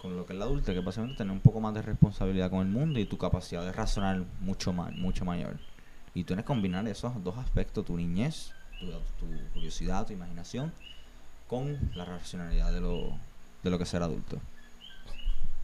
con 0.00 0.16
lo 0.16 0.24
que 0.24 0.32
es 0.32 0.38
la 0.38 0.44
adulta, 0.44 0.72
que 0.72 0.78
es 0.78 0.84
básicamente 0.84 1.18
tener 1.18 1.32
un 1.32 1.40
poco 1.40 1.60
más 1.60 1.74
de 1.74 1.82
responsabilidad 1.82 2.50
con 2.50 2.60
el 2.60 2.68
mundo 2.68 3.00
y 3.00 3.04
tu 3.04 3.18
capacidad 3.18 3.64
de 3.64 3.72
razonar 3.72 4.22
mucho 4.40 4.72
más, 4.72 4.94
mucho 4.94 5.24
mayor. 5.24 5.56
Y 6.14 6.22
tú 6.22 6.28
tienes 6.28 6.44
que 6.44 6.48
combinar 6.48 6.86
esos 6.86 7.12
dos 7.24 7.36
aspectos, 7.36 7.84
tu 7.84 7.96
niñez, 7.96 8.52
tu, 8.78 8.86
tu 8.86 9.26
curiosidad, 9.52 10.06
tu 10.06 10.12
imaginación, 10.12 10.72
con 11.48 11.78
la 11.94 12.04
racionalidad 12.04 12.72
de 12.72 12.80
lo, 12.80 13.18
de 13.62 13.70
lo 13.70 13.76
que 13.78 13.84
es 13.84 13.90
ser 13.90 14.02
adulto. 14.02 14.38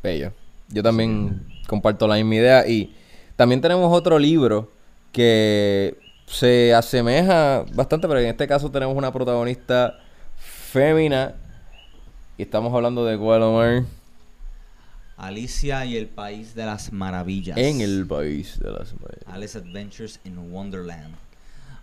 Bello. 0.03 0.33
Yo 0.69 0.83
también 0.83 1.47
comparto 1.67 2.09
la 2.09 2.17
misma 2.17 2.35
idea. 2.37 2.67
Y 2.67 2.95
también 3.37 3.61
tenemos 3.61 3.93
otro 3.93 4.19
libro 4.19 4.73
que 5.13 5.99
se 6.27 6.75
asemeja 6.75 7.65
bastante, 7.75 8.09
pero 8.09 8.21
en 8.21 8.27
este 8.29 8.47
caso 8.49 8.71
tenemos 8.71 8.97
una 8.97 9.13
protagonista 9.13 9.99
fémina. 10.37 11.35
Y 12.37 12.43
estamos 12.43 12.75
hablando 12.75 13.05
de 13.05 13.15
Guadalajara 13.17 13.85
Alicia 15.17 15.85
y 15.85 15.97
el 15.97 16.09
País 16.09 16.55
de 16.57 16.67
las 16.67 16.93
Maravillas. 16.93 17.57
en 17.57 17.81
el 17.81 18.05
país 18.07 18.59
de 18.59 18.71
las 18.73 18.93
maravillas. 19.01 19.29
Alice 19.33 19.57
Adventures 19.59 20.19
in 20.25 20.37
Wonderland. 20.53 21.15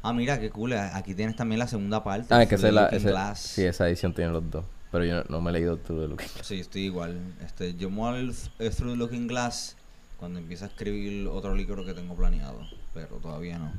Ah, 0.03 0.11
mira, 0.11 0.39
qué 0.39 0.49
cool. 0.49 0.73
Aquí 0.73 1.13
tienes 1.15 1.35
también 1.37 1.59
la 1.59 1.67
segunda 1.67 2.03
parte. 2.03 2.33
Ah, 2.33 2.43
es 2.43 2.49
que 2.49 2.57
Through 2.57 2.57
esa, 2.57 2.67
es 2.67 2.71
the 2.71 2.71
la, 2.75 2.81
Looking 2.83 2.97
ese- 2.97 3.09
Glass. 3.09 3.39
sí, 3.39 3.63
esa 3.63 3.87
edición 3.87 4.13
tiene 4.13 4.31
los 4.31 4.49
dos. 4.51 4.65
Pero 4.91 5.05
yo 5.05 5.15
no, 5.17 5.23
no 5.29 5.41
me 5.41 5.51
he 5.51 5.53
leído 5.53 5.77
todo 5.77 6.01
de 6.01 6.07
lo 6.09 6.17
que... 6.17 6.25
Sí, 6.41 6.59
estoy 6.59 6.81
igual. 6.85 7.17
Este, 7.45 7.73
yo 7.75 7.89
me 7.89 7.95
voy 7.97 8.29
a 8.59 8.69
Through 8.71 8.91
the 8.91 8.97
Looking 8.97 9.27
Glass 9.27 9.77
cuando 10.17 10.39
empiece 10.39 10.65
a 10.65 10.67
escribir 10.67 11.27
otro 11.29 11.55
libro 11.55 11.85
que 11.85 11.93
tengo 11.93 12.13
planeado, 12.15 12.59
pero 12.93 13.15
todavía 13.17 13.57
no. 13.57 13.71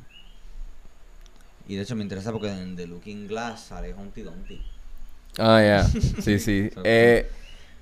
Y 1.67 1.75
de 1.75 1.83
hecho 1.83 1.95
me 1.95 2.03
interesa 2.03 2.31
porque 2.31 2.49
en 2.49 2.75
The 2.75 2.87
Looking 2.87 3.27
Glass 3.27 3.65
sale 3.67 3.93
Humpty 3.93 4.21
Dumpty. 4.23 4.61
Ah, 5.37 5.61
ya. 5.61 5.95
Sí, 6.21 6.39
sí. 6.39 6.69
eh, 6.83 7.29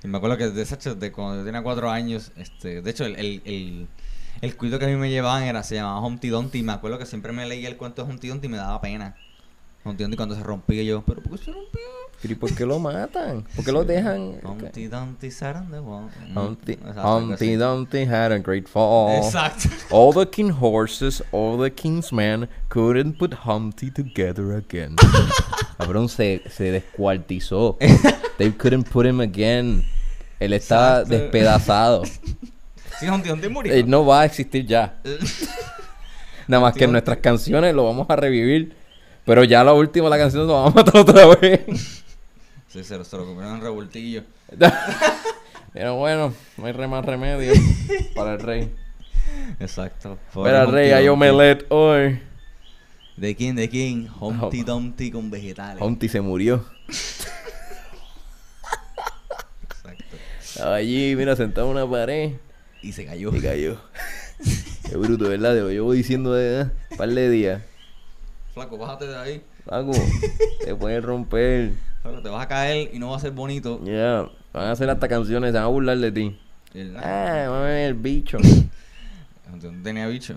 Y 0.04 0.08
me 0.08 0.18
acuerdo 0.18 0.38
que 0.38 0.50
de, 0.50 0.64
ch- 0.64 0.96
de 0.96 1.12
cuando 1.12 1.38
yo 1.40 1.46
tenía 1.46 1.62
cuatro 1.64 1.90
años, 1.92 2.32
este, 2.38 2.82
de 2.82 2.92
hecho 2.92 3.06
el, 3.06 3.16
el, 3.18 3.42
el, 3.46 3.88
el 4.42 4.58
cuento 4.58 4.80
que 4.80 4.86
a 4.86 4.88
mí 4.88 4.96
me 4.96 5.10
llevaban 5.10 5.44
era, 5.44 5.64
se 5.64 5.76
llamaba 5.76 6.00
Humpty 6.06 6.30
Dumpty 6.30 6.60
y 6.60 6.64
me 6.64 6.74
acuerdo 6.74 6.98
que 7.00 7.06
siempre 7.06 7.32
me 7.34 7.46
leía 7.48 7.70
el 7.70 7.78
cuento 7.78 8.04
de 8.06 8.12
Humpty 8.12 8.28
Dumpty 8.30 8.48
y 8.48 8.50
me 8.50 8.58
daba 8.58 8.82
pena. 8.82 9.16
Humpty 9.84 10.04
Dumpty 10.04 10.18
cuando 10.18 10.36
se 10.36 10.44
rompía 10.44 10.84
yo, 10.84 11.04
pero 11.06 11.22
¿por 11.24 11.38
qué 11.40 11.46
se 11.46 11.52
rompió? 11.52 11.82
¿Y 12.24 12.36
por 12.36 12.54
qué 12.54 12.66
lo 12.66 12.78
matan? 12.78 13.46
¿Por 13.56 13.66
qué 13.66 13.72
lo 13.72 13.84
dejan? 13.84 14.40
Humpty 14.44 14.88
Dumpty 14.88 15.32
sat 15.32 15.56
on 15.56 15.72
the 15.72 15.80
wall. 15.80 16.10
Mm, 16.30 16.38
Humpty. 16.98 17.56
Dumpty 17.56 18.06
had 18.06 18.32
a 18.32 18.38
great 18.38 18.68
fall. 18.68 19.24
Exacto. 19.24 19.70
All 19.90 20.14
the 20.14 20.30
king 20.30 20.52
horses, 20.52 21.24
all 21.32 21.58
the 21.58 21.72
king's 21.72 22.12
men 22.14 22.48
couldn't 22.70 23.18
put 23.18 23.34
Humpty 23.46 23.90
together 23.90 24.54
again. 24.56 24.96
Cabrón, 25.80 26.10
se, 26.10 26.44
se 26.50 26.72
descuartizó. 26.72 27.78
They 28.38 28.52
couldn't 28.52 28.90
put 28.90 29.06
him 29.06 29.20
again. 29.20 29.84
Él 30.40 30.54
está 30.54 31.02
Exacto. 31.02 31.10
despedazado. 31.10 32.04
Sí, 33.00 33.08
Humpty 33.10 33.30
Dumpty 33.30 33.50
murió. 33.50 33.74
Él 33.74 33.90
no 33.90 34.06
va 34.06 34.22
a 34.22 34.26
existir 34.26 34.64
ya. 34.68 34.94
Nada 36.48 36.62
más 36.62 36.76
que 36.76 36.84
en 36.84 36.92
nuestras 36.92 37.18
canciones 37.18 37.74
lo 37.74 37.86
vamos 37.86 38.06
a 38.08 38.16
revivir. 38.16 38.76
Pero 39.26 39.44
ya 39.44 39.64
la 39.64 39.74
última, 39.74 40.08
la 40.08 40.20
canción, 40.20 40.46
lo 40.46 40.54
vamos 40.54 40.74
a 40.74 40.76
matar 40.76 40.98
otra 40.98 41.26
vez. 41.36 42.01
Sí, 42.72 42.86
se 42.86 42.98
lo, 42.98 43.04
se 43.04 43.18
lo 43.18 43.26
comieron 43.26 43.56
en 43.56 43.62
revoltillo. 43.62 44.24
Pero 45.74 45.96
bueno, 45.98 46.34
no 46.56 46.66
hay 46.66 46.74
más 46.88 47.04
remedio 47.04 47.52
para 48.16 48.36
el 48.36 48.40
rey. 48.40 48.74
Exacto. 49.60 50.18
Para 50.34 50.62
el 50.62 50.72
rey 50.72 50.92
hay 50.92 51.10
omelette 51.10 51.66
hoy. 51.70 52.22
¿De 53.18 53.36
quién? 53.36 53.58
¿De 53.58 53.68
quién? 53.68 54.10
Humpty 54.18 54.64
Dumpty 54.64 55.12
con 55.12 55.30
vegetales. 55.30 55.82
Humpty 55.82 56.08
se 56.08 56.22
murió. 56.22 56.66
Exacto. 59.64 60.16
Allí, 60.64 61.14
mira, 61.18 61.36
sentado 61.36 61.68
en 61.68 61.74
una 61.78 61.90
pared. 61.90 62.36
Y 62.82 62.94
se 62.94 63.06
cayó. 63.06 63.36
Y 63.36 63.42
cayó. 63.42 63.82
Qué 64.90 64.96
bruto, 64.96 65.28
¿verdad? 65.28 65.58
Yo 65.58 65.70
llevo 65.70 65.92
diciendo 65.92 66.32
de 66.34 66.70
un 66.90 66.98
par 66.98 67.10
de 67.10 67.30
días. 67.30 67.62
Flaco, 68.54 68.78
bájate 68.78 69.08
de 69.08 69.18
ahí. 69.18 69.44
Algo, 69.70 69.92
te 70.64 70.74
pueden 70.74 71.04
romper. 71.04 71.91
Te 72.04 72.30
vas 72.30 72.46
a 72.46 72.48
caer 72.48 72.90
y 72.94 73.00
no 73.00 73.12
va 73.12 73.18
a 73.18 73.20
ser 73.20 73.32
bonito. 73.32 73.80
Ya, 73.84 74.30
van 74.54 74.68
a 74.68 74.72
hacer 74.72 74.90
hasta 74.90 75.08
canciones, 75.08 75.52
se 75.52 75.58
van 75.58 75.66
a 75.66 75.68
burlar 75.68 75.98
de 75.98 76.12
ti. 76.12 76.38
Ah, 76.98 77.48
mami, 77.50 77.82
el 77.82 77.94
bicho. 77.94 78.38
no 79.52 79.84
tenía 79.84 80.08
bicho. 80.08 80.36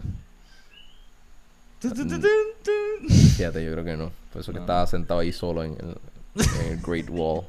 Fíjate, 1.81 3.65
yo 3.65 3.73
creo 3.73 3.85
que 3.85 3.97
no. 3.97 4.11
Por 4.33 4.43
eso 4.43 4.53
que 4.53 4.59
estaba 4.59 4.87
sentado 4.87 5.21
ahí 5.21 5.33
solo 5.33 5.65
en 5.65 5.73
el, 5.73 5.97
en 6.37 6.73
el 6.73 6.81
Great 6.81 7.09
Wall. 7.11 7.45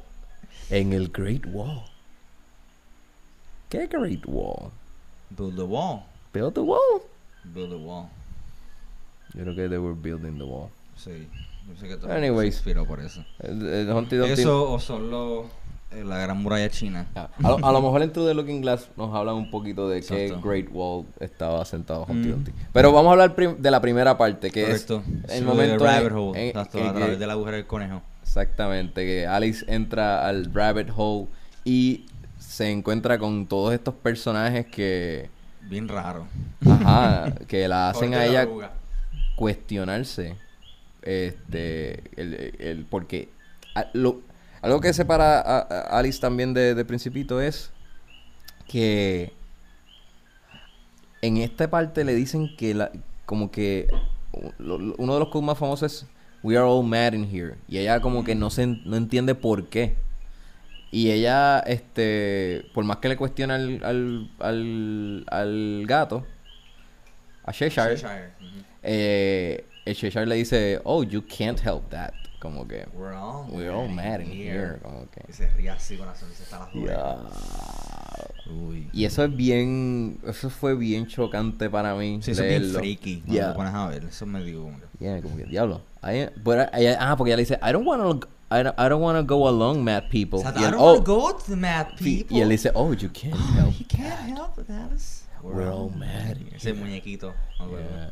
En 0.70 0.92
el 0.92 1.08
Great 1.08 1.46
Wall. 1.46 1.82
¿Qué 3.68 3.86
Great 3.86 4.24
Wall? 4.26 4.70
Build 5.30 5.56
the 5.56 5.62
wall. 5.62 6.04
Build 6.32 6.54
the 6.54 6.60
wall. 6.60 7.02
Build 7.44 7.70
the 7.70 7.76
wall. 7.76 8.08
Yo 9.34 9.42
creo 9.42 9.56
que 9.56 9.68
they 9.68 9.78
were 9.78 9.94
building 9.94 10.38
the 10.38 10.44
wall. 10.44 10.70
Sí. 10.96 11.26
Yo 11.68 11.76
sé 11.76 11.88
que 11.88 11.96
todo 11.96 12.12
Anyways. 12.12 12.54
se 12.54 12.58
inspiró 12.60 12.86
por 12.86 13.00
eso. 13.00 13.24
El, 13.40 13.88
Eso 14.28 14.70
o 14.70 14.78
solo 14.78 15.46
eh, 15.90 16.04
la 16.04 16.18
gran 16.18 16.38
muralla 16.42 16.68
china. 16.70 17.06
Ah, 17.14 17.28
A 17.42 17.48
lo, 17.50 17.66
a 17.66 17.72
lo 17.72 17.80
mejor 17.82 18.02
en 18.02 18.12
True 18.12 18.26
the 18.26 18.34
Looking 18.34 18.60
Glass 18.60 18.88
nos 18.96 19.14
hablan 19.14 19.34
un 19.34 19.50
poquito 19.50 19.88
de 19.88 20.00
qué. 20.02 20.34
Great 20.42 20.68
Wall 20.70 21.06
estaba 21.20 21.64
sentado 21.64 22.04
Humpty 22.08 22.28
Mm. 22.28 22.32
Dumpty. 22.32 22.52
Pero 22.72 22.92
vamos 22.92 23.08
a 23.10 23.12
hablar 23.12 23.34
de 23.58 23.70
la 23.70 23.80
primera 23.80 24.16
parte, 24.18 24.50
que 24.50 24.62
Correcto. 24.64 25.02
es 25.24 25.32
el 25.34 25.40
Through 25.44 25.54
momento 25.54 25.84
the 25.84 25.90
rabbit 25.90 26.12
hole. 26.12 26.40
en- 26.40 26.48
Exacto, 26.48 26.78
que- 26.78 26.84
a 26.88 26.92
través 26.94 27.18
del 27.18 27.30
agujero 27.30 27.56
del 27.56 27.66
conejo. 27.66 28.02
Exactamente, 28.22 29.04
que 29.06 29.26
Alice 29.26 29.64
entra 29.68 30.26
al 30.26 30.52
rabbit 30.52 30.88
hole 30.96 31.26
y 31.64 32.06
se 32.38 32.70
encuentra 32.70 33.18
con 33.18 33.46
todos 33.46 33.72
estos 33.74 33.94
personajes 33.94 34.66
que, 34.66 35.30
Bien 35.62 35.88
raro. 35.88 36.26
ajá, 36.68 37.32
que 37.48 37.66
la 37.68 37.88
hacen 37.90 38.14
a 38.14 38.18
de 38.20 38.28
ella 38.28 38.48
cuestionarse, 39.36 40.36
este, 41.06 42.02
el, 42.20 42.54
el 42.58 42.84
porque 42.88 43.28
a- 43.74 43.86
lo- 43.94 44.20
algo 44.62 44.80
que 44.80 44.92
separa 44.92 45.40
a, 45.40 45.58
a 45.60 45.98
Alice 45.98 46.20
también 46.20 46.52
de, 46.54 46.74
de 46.74 46.84
Principito 46.84 47.40
es 47.40 47.70
que 48.68 49.32
en 51.22 51.36
esta 51.38 51.68
parte 51.70 52.04
le 52.04 52.14
dicen 52.14 52.54
que 52.56 52.74
la, 52.74 52.90
como 53.24 53.50
que 53.50 53.88
lo- 54.58 54.78
lo- 54.78 54.94
uno 54.98 55.14
de 55.14 55.20
los 55.20 55.28
quotes 55.28 55.46
más 55.46 55.58
famosos 55.58 55.92
es 55.92 56.06
We 56.42 56.56
are 56.56 56.66
all 56.66 56.84
mad 56.84 57.12
in 57.14 57.24
here 57.24 57.54
y 57.66 57.78
ella 57.78 58.00
como 58.00 58.22
que 58.22 58.34
no 58.34 58.50
se 58.50 58.66
no 58.66 58.96
entiende 58.96 59.34
por 59.34 59.68
qué. 59.68 59.96
Y 60.92 61.10
ella 61.10 61.58
este 61.60 62.66
por 62.72 62.84
más 62.84 62.98
que 62.98 63.08
le 63.08 63.16
cuestiona 63.16 63.56
al, 63.56 63.82
al, 63.84 64.30
al, 64.38 65.24
al 65.28 65.84
gato 65.86 66.24
a 67.44 67.52
Cheshire, 67.52 67.96
eh, 68.82 69.64
Cheshire 69.94 70.26
le 70.26 70.34
dice, 70.36 70.80
oh, 70.84 71.02
you 71.02 71.22
can't 71.22 71.58
help 71.60 71.90
that. 71.90 72.12
Como 72.38 72.66
que, 72.68 72.86
We're 72.92 73.14
all, 73.14 73.46
we're 73.50 73.70
all 73.72 73.88
mad 73.88 74.20
in 74.20 74.30
here. 74.30 74.78
Como 74.82 75.02
Y 75.04 75.06
que, 75.26 75.32
se 75.32 75.48
ríe 75.48 75.70
así 75.70 75.96
con 75.96 76.06
la 76.06 76.14
sonrisa 76.14 76.42
hasta 76.44 76.58
las 76.60 76.74
ya. 76.74 78.52
Uy. 78.52 78.88
Y 78.92 79.04
eso 79.04 79.24
es 79.24 79.34
bien, 79.34 80.20
eso 80.26 80.50
fue 80.50 80.74
bien 80.76 81.06
chocante 81.06 81.68
para 81.70 81.94
mí. 81.94 82.20
Sí, 82.22 82.32
eso 82.32 82.44
es 82.44 82.48
bien 82.60 82.72
freaky. 82.72 83.16
Cuando 83.20 83.32
Yeah. 83.34 83.48
lo 83.48 83.54
pones 83.56 83.74
a 83.74 83.88
ver, 83.88 84.04
eso 84.04 84.26
me 84.26 84.42
digo 84.44 84.64
como 84.64 84.78
que... 84.78 84.86
Yeah, 85.00 85.20
como 85.22 85.36
que, 85.36 85.44
diablo. 85.44 85.80
I- 86.02 86.28
but 86.44 86.58
I- 86.74 86.94
ah, 86.98 87.14
porque 87.16 87.30
ella 87.30 87.36
le 87.36 87.42
dice, 87.42 87.58
I 87.62 87.72
don't 87.72 87.86
wanna, 87.86 88.20
I 88.50 88.62
don't, 88.62 88.78
I 88.78 88.88
don't 88.88 89.02
wanna 89.02 89.22
go 89.22 89.48
along, 89.48 89.82
mad 89.82 90.04
people. 90.10 90.40
Exacto, 90.40 90.60
Y 90.60 90.64
I 90.64 90.70
don't 90.70 90.80
oh, 90.80 90.92
wanna 90.92 91.04
go 91.04 91.32
to 91.32 91.44
the 91.48 91.56
mad 91.56 91.96
people. 91.98 92.36
y 92.36 92.40
él 92.42 92.48
dice, 92.50 92.70
oh, 92.74 92.92
you 92.92 93.08
can't 93.08 93.34
Oh, 93.34 93.54
help 93.54 93.74
you 93.80 93.86
can't 93.88 94.36
help 94.36 94.54
that. 94.66 94.92
is- 94.94 95.24
We're 95.42 95.70
all 95.70 95.90
mad 95.90 96.38
Ese 96.54 96.64
here. 96.70 96.74
muñequito. 96.74 97.32
Yeah. 97.58 98.10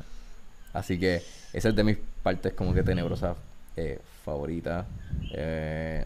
Así 0.74 0.98
que 0.98 1.22
esa 1.54 1.68
es 1.70 1.74
de 1.76 1.84
mis 1.84 1.96
partes 2.22 2.52
como 2.52 2.74
que 2.74 2.82
tenebrosas 2.82 3.36
eh, 3.76 3.98
favoritas. 4.24 4.84
Eh, 5.32 6.04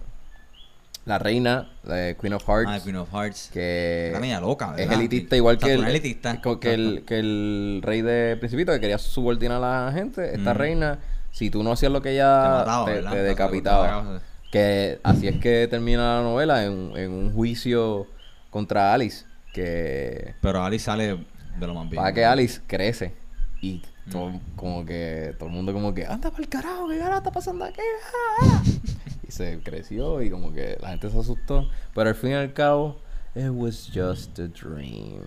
la 1.07 1.19
reina, 1.19 1.71
la 1.85 2.12
Queen 2.14 2.35
of 2.35 2.47
Hearts, 2.47 2.69
Ah, 2.71 2.81
Queen 2.85 2.97
of 2.97 3.09
Hearts. 3.12 3.51
que 3.53 4.09
Era 4.11 4.21
media 4.21 4.41
loca, 4.41 4.75
es 4.77 4.91
elitista 4.91 5.37
igual 5.37 5.57
que 5.59 5.73
el, 5.73 5.85
elitista. 5.85 6.39
que, 6.61 6.75
el, 6.75 7.05
que 7.07 7.19
el 7.19 7.81
rey 7.83 8.03
de 8.03 8.37
Principito, 8.39 8.73
que 8.73 8.81
quería 8.81 8.99
subordinar 8.99 9.62
a 9.64 9.87
la 9.87 9.93
gente. 9.93 10.35
Esta 10.35 10.53
Mm. 10.53 10.57
reina, 10.59 10.99
si 11.31 11.49
tú 11.51 11.62
no 11.62 11.73
hacías 11.73 11.91
lo 11.93 12.03
que 12.03 12.11
ella 12.12 12.62
te, 12.85 12.91
¿verdad? 12.93 13.11
te 13.11 13.16
Te 13.16 13.23
decapitaba. 13.23 14.21
Que 14.53 14.99
así 15.03 15.29
es 15.29 15.39
que 15.39 15.66
termina 15.69 16.16
la 16.16 16.23
novela 16.23 16.64
en, 16.64 16.93
en 16.97 17.11
un 17.11 17.33
juicio 17.33 18.07
contra 18.51 18.93
Alice. 18.93 19.25
Que 19.55 20.35
Pero 20.43 20.62
Ali 20.62 20.79
sale 20.79 21.19
de 21.59 21.66
lo 21.66 21.75
más 21.75 21.89
bien. 21.89 22.03
para 22.03 22.12
que 22.14 22.25
Alice 22.25 22.61
crece 22.66 23.14
y 23.62 23.83
todo, 24.11 24.30
Mm. 24.30 24.40
como 24.56 24.84
que 24.84 25.34
todo 25.38 25.48
el 25.48 25.54
mundo 25.54 25.72
como 25.72 25.94
que 25.94 26.06
anda 26.06 26.30
para 26.30 26.42
el 26.42 26.48
carajo, 26.48 26.88
¿qué 26.88 26.98
carajo 26.98 27.18
está 27.18 27.30
pasando 27.30 27.64
aquí? 27.64 27.80
Ah, 28.42 28.62
ah". 28.62 28.62
y 29.26 29.30
se 29.32 29.59
creció 29.61 30.22
y 30.22 30.30
como 30.30 30.52
que 30.52 30.78
la 30.80 30.88
gente 30.90 31.11
se 31.11 31.18
asustó. 31.18 31.68
Pero 31.94 32.09
al 32.09 32.14
fin 32.14 32.30
y 32.30 32.34
al 32.34 32.52
cabo, 32.52 32.98
it 33.34 33.48
was 33.50 33.90
just 33.94 34.38
a 34.38 34.48
dream. 34.48 35.22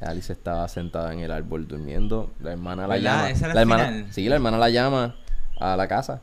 Alice 0.00 0.32
estaba 0.32 0.66
sentada 0.68 1.12
en 1.12 1.20
el 1.20 1.30
árbol 1.30 1.66
durmiendo. 1.68 2.32
La 2.40 2.52
hermana 2.52 2.86
la 2.88 2.98
llama. 2.98 3.30
¿Ese 3.30 3.44
era 3.44 3.54
la 3.54 3.60
hermana, 3.60 3.84
final? 3.88 4.06
sí, 4.12 4.28
la 4.28 4.34
hermana 4.34 4.58
la 4.58 4.68
llama 4.70 5.14
a 5.60 5.76
la 5.76 5.86
casa. 5.86 6.20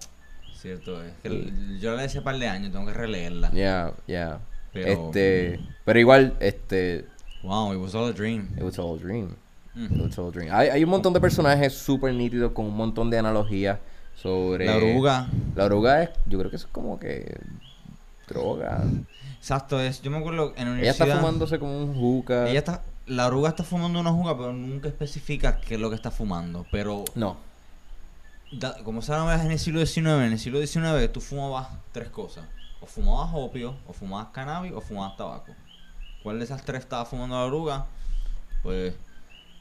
Cierto, 0.53 1.01
es 1.01 1.13
que 1.23 1.53
yo 1.79 1.91
la 1.91 1.97
leí 1.97 2.05
hace 2.07 2.21
par 2.21 2.37
de 2.37 2.47
años, 2.49 2.73
tengo 2.73 2.85
que 2.85 2.93
releerla. 2.93 3.49
Yeah, 3.51 3.93
yeah. 4.07 4.39
Pero- 4.73 4.87
Este, 5.07 5.59
pero 5.85 5.99
igual, 5.99 6.35
este, 6.41 7.05
Wow, 7.41 7.73
it 7.73 7.79
was 7.79 7.95
all 7.95 8.09
a 8.09 8.11
dream. 8.11 8.49
it 8.57 8.63
was 8.63 8.77
all 8.77 8.97
a 8.99 9.01
dream. 9.01 9.35
Mm. 9.75 10.51
Hay, 10.51 10.69
hay 10.69 10.83
un 10.83 10.89
montón 10.89 11.13
de 11.13 11.21
personajes 11.21 11.73
súper 11.73 12.13
nítidos 12.13 12.51
con 12.53 12.65
un 12.65 12.75
montón 12.75 13.09
de 13.09 13.17
analogías 13.19 13.79
sobre... 14.15 14.65
La 14.65 14.75
oruga. 14.77 15.27
La 15.55 15.65
oruga 15.65 16.03
es, 16.03 16.09
yo 16.25 16.37
creo 16.39 16.49
que 16.49 16.57
eso 16.57 16.67
es 16.67 16.71
como 16.73 16.99
que 16.99 17.37
droga. 18.27 18.83
Exacto, 19.37 19.79
es. 19.79 20.01
Yo 20.01 20.11
me 20.11 20.17
acuerdo 20.17 20.53
en 20.57 20.71
la 20.73 20.79
Ella 20.79 20.91
está 20.91 21.03
universidad. 21.05 21.19
fumándose 21.19 21.59
como 21.59 21.77
un 21.77 21.95
juca. 21.95 22.49
Ella 22.49 22.59
está. 22.59 22.83
La 23.07 23.27
oruga 23.27 23.49
está 23.49 23.63
fumando 23.63 23.99
una 23.99 24.11
juga, 24.11 24.37
pero 24.37 24.53
nunca 24.53 24.87
especifica 24.87 25.59
qué 25.61 25.75
es 25.75 25.79
lo 25.81 25.89
que 25.89 25.95
está 25.95 26.11
fumando. 26.11 26.65
Pero 26.71 27.05
No. 27.15 27.37
da- 28.51 28.77
como 28.83 29.01
llama 29.01 29.41
en 29.41 29.51
el 29.51 29.59
siglo 29.59 29.83
XIX, 29.85 30.25
en 30.25 30.33
el 30.33 30.39
siglo 30.39 30.59
XIX 30.65 31.11
tú 31.11 31.21
fumabas 31.21 31.69
tres 31.91 32.09
cosas. 32.09 32.45
O 32.81 32.85
fumabas 32.85 33.29
opio, 33.33 33.75
o 33.87 33.93
fumabas 33.93 34.27
cannabis, 34.31 34.73
o 34.73 34.81
fumabas 34.81 35.17
tabaco. 35.17 35.53
¿Cuál 36.23 36.37
de 36.39 36.45
esas 36.45 36.63
tres 36.63 36.81
estaba 36.81 37.05
fumando 37.05 37.35
la 37.35 37.45
oruga? 37.45 37.85
Pues, 38.61 38.93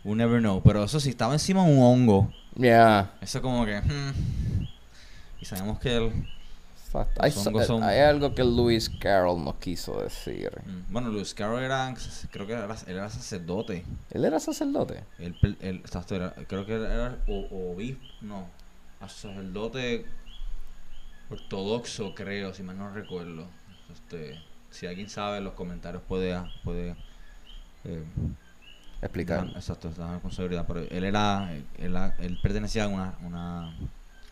we 0.09 0.17
never 0.17 0.41
know. 0.41 0.63
Pero 0.63 0.85
eso 0.85 0.99
sí, 1.01 1.11
estaba 1.11 1.33
encima 1.35 1.65
de 1.67 1.73
un 1.73 1.81
hongo. 1.83 2.33
Yeah. 2.57 3.13
Eso 3.21 3.41
como 3.43 3.65
que... 3.65 3.81
hmm. 3.81 4.67
Y 5.41 5.45
sabemos 5.45 5.79
que. 5.79 6.11
Exacto. 6.87 7.21
Los 7.23 7.25
Hay, 7.25 7.67
son- 7.67 7.83
algo 7.83 8.35
que 8.35 8.43
Lewis 8.43 8.89
Carroll 8.89 9.45
nos 9.45 9.57
quiso 9.57 10.01
decir. 10.03 10.51
mm, 10.65 10.91
Bueno, 10.93 11.11
Lewis 11.11 11.35
Carroll 11.35 11.63
era... 11.63 11.95
Creo 12.31 12.47
que 12.47 12.55
era, 12.55 12.65
él 12.65 12.97
era 12.97 13.11
sacerdote. 13.11 13.85
Él 14.11 14.25
era 14.25 14.41
sacerdote. 14.41 15.05
Él, 15.19 15.37
él- 15.61 15.83
era- 16.11 16.35
creo 16.49 16.65
que 16.65 16.75
era 16.75 17.19
obispo, 17.29 18.03
no, 18.23 18.47
sacerdote 19.01 20.07
ortodoxo, 21.31 22.15
creo, 22.15 22.55
si 22.55 22.63
mal 22.63 22.79
no 22.79 22.91
recuerdo. 22.91 23.47
Este, 23.93 24.41
si 24.71 24.87
alguien 24.87 25.09
sabe 25.09 25.39
en 25.39 25.45
los 25.45 25.53
comentarios 25.55 26.03
puede, 26.09 26.41
puede 26.65 26.97
eh, 27.85 28.03
Explicar. 29.01 29.49
exacto, 29.55 29.91
dar 29.97 30.21
con 30.21 30.31
seguridad. 30.33 30.65
Pero 30.67 30.81
él 30.81 31.05
era, 31.05 31.53
él, 31.79 31.97
él 32.19 32.39
pertenecía 32.43 32.85
a 32.85 32.89
una, 32.89 33.15
una, 33.23 33.77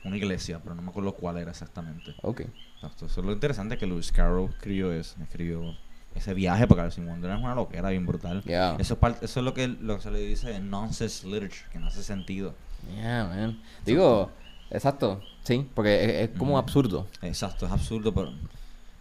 una 0.05 0.17
iglesia, 0.17 0.61
pero 0.63 0.75
no 0.75 0.83
me 0.83 0.91
acuerdo 0.91 1.13
cuál 1.15 1.39
era 1.39 1.51
exactamente. 1.51 2.15
Ok. 2.23 2.43
Exacto, 2.75 3.07
eso 3.07 3.21
es 3.21 3.27
lo 3.27 3.33
interesante 3.33 3.79
que 3.79 3.87
Lewis 3.87 4.13
Carroll 4.13 4.51
escribió 4.51 4.93
eso, 4.93 5.17
escribió 5.23 5.75
ese 6.15 6.35
viaje 6.35 6.67
porque 6.67 6.83
Alice 6.83 7.01
in 7.01 7.07
Wonderland 7.09 7.41
es 7.41 7.45
una 7.45 7.55
loquera 7.55 7.91
bien 7.91 8.07
brutal. 8.07 8.43
Yeah. 8.43 8.77
Eso, 8.79 8.99
es 9.01 9.23
eso 9.23 9.41
es 9.41 9.45
lo 9.45 9.55
que, 9.55 9.69
lo 9.69 9.97
que 9.97 10.03
se 10.03 10.11
le 10.11 10.19
dice 10.21 10.59
nonsense 10.61 11.27
literature, 11.27 11.65
que 11.73 11.79
no 11.79 11.87
hace 11.87 12.03
sentido. 12.03 12.55
Yeah, 12.95 13.25
man. 13.25 13.61
Digo, 13.85 14.31
exacto. 14.71 15.23
Sí, 15.45 15.69
porque 15.75 16.05
es, 16.23 16.31
es 16.31 16.39
como 16.39 16.53
Ujú. 16.53 16.59
absurdo. 16.59 17.07
Exacto, 17.23 17.67
es 17.67 17.73
absurdo, 17.73 18.13
pero, 18.15 18.33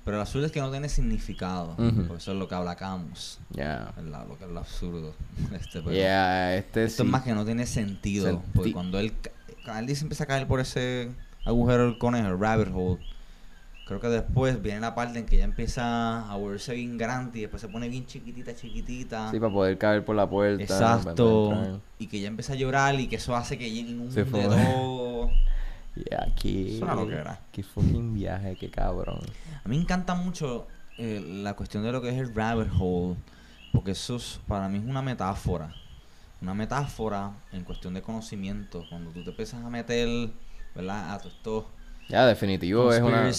pero 0.05 0.15
el 0.17 0.21
absurdo 0.21 0.45
es 0.45 0.51
que 0.53 0.61
no 0.61 0.71
tiene 0.71 0.87
significado. 0.87 1.75
Por 2.07 2.17
eso 2.17 2.31
es 2.31 2.37
lo 2.37 2.47
que 2.47 2.55
hablamos, 2.55 3.39
Yeah. 3.53 3.91
¿verdad? 3.97 4.25
Lo 4.27 4.37
que 4.37 4.45
es 4.45 4.49
lo 4.51 4.59
absurdo. 4.59 5.13
Este, 5.53 5.81
pero 5.81 5.91
Yeah, 5.91 6.55
este 6.55 6.85
esto 6.85 7.03
sí. 7.03 7.07
es 7.07 7.11
más 7.11 7.23
que 7.23 7.33
no 7.33 7.43
tiene 7.43 7.65
sentido. 7.65 8.27
Senti- 8.27 8.51
Porque 8.55 8.71
cuando 8.71 8.99
él, 8.99 9.11
él 9.77 9.85
dice 9.85 10.03
empieza 10.03 10.23
a 10.23 10.27
caer 10.27 10.47
por 10.47 10.59
ese 10.61 11.09
agujero 11.43 11.83
del 11.85 11.97
conejo, 11.97 12.27
el 12.27 12.39
rabbit 12.39 12.69
hole, 12.73 12.99
creo 13.87 13.99
que 13.99 14.07
después 14.07 14.61
viene 14.61 14.79
la 14.79 14.95
parte 14.95 15.19
en 15.19 15.25
que 15.25 15.37
ya 15.37 15.43
empieza 15.43 16.29
a 16.31 16.35
volverse 16.37 16.73
bien 16.73 16.97
grande 16.97 17.37
y 17.39 17.41
después 17.41 17.61
se 17.61 17.67
pone 17.67 17.87
bien 17.89 18.05
chiquitita, 18.05 18.55
chiquitita. 18.55 19.29
Sí, 19.31 19.39
para 19.39 19.51
poder 19.53 19.77
caer 19.77 20.03
por 20.05 20.15
la 20.15 20.27
puerta. 20.29 20.61
Exacto. 20.63 21.81
Y 21.99 22.07
que 22.07 22.19
ya 22.19 22.27
empieza 22.27 22.53
a 22.53 22.55
llorar 22.55 22.99
y 22.99 23.07
que 23.07 23.15
eso 23.17 23.35
hace 23.35 23.57
que 23.57 23.71
llene 23.71 23.99
un 23.99 24.09
todo. 24.13 25.29
Yeah, 25.95 26.27
qué... 26.35 26.75
Es 26.75 26.81
una 26.81 26.95
loquera. 26.95 27.39
Qué 27.51 27.63
fucking 27.63 28.13
viaje, 28.13 28.55
qué 28.57 28.69
cabrón. 28.69 29.21
A 29.63 29.67
mí 29.69 29.77
me 29.77 29.81
encanta 29.81 30.13
mucho 30.15 30.67
eh, 30.97 31.21
la 31.43 31.53
cuestión 31.55 31.83
de 31.83 31.91
lo 31.91 32.01
que 32.01 32.09
es 32.09 32.15
el 32.17 32.33
rabbit 32.35 32.69
hole, 32.79 33.15
porque 33.71 33.91
eso 33.91 34.17
es- 34.17 34.39
para 34.47 34.67
mí 34.69 34.77
es 34.79 34.83
una 34.85 35.01
metáfora. 35.01 35.73
Una 36.41 36.53
metáfora 36.53 37.31
en 37.53 37.63
cuestión 37.63 37.93
de 37.93 38.01
conocimiento. 38.01 38.85
Cuando 38.89 39.11
tú 39.11 39.23
te 39.23 39.29
empiezas 39.29 39.63
a 39.63 39.69
meter, 39.69 40.29
¿verdad? 40.75 41.13
A 41.13 41.17
todos 41.19 41.33
estos 41.33 41.63
Ya, 42.09 42.25
definitivo 42.25 42.91
es 42.93 43.01
una... 43.01 43.31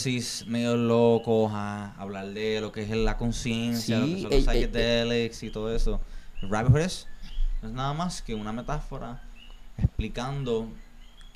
medio 0.46 0.76
locos, 0.76 1.52
a 1.54 1.92
hablar 1.98 2.26
de 2.28 2.60
lo 2.60 2.72
que 2.72 2.82
es 2.82 2.90
la 2.90 3.16
conciencia, 3.18 4.00
Sí, 4.00 4.00
lo 4.00 4.06
que 4.06 4.22
son 4.22 4.22
los 4.24 4.32
eh, 4.32 4.38
eh, 4.38 4.66
psychedelics 4.66 5.42
y 5.42 5.50
todo 5.50 5.74
eso. 5.74 6.00
El 6.42 6.48
rabbit 6.50 6.74
hole 6.74 6.84
es, 6.84 7.06
no 7.62 7.68
es 7.68 7.74
nada 7.74 7.92
más 7.92 8.22
que 8.22 8.34
una 8.34 8.52
metáfora 8.52 9.22
explicando 9.78 10.68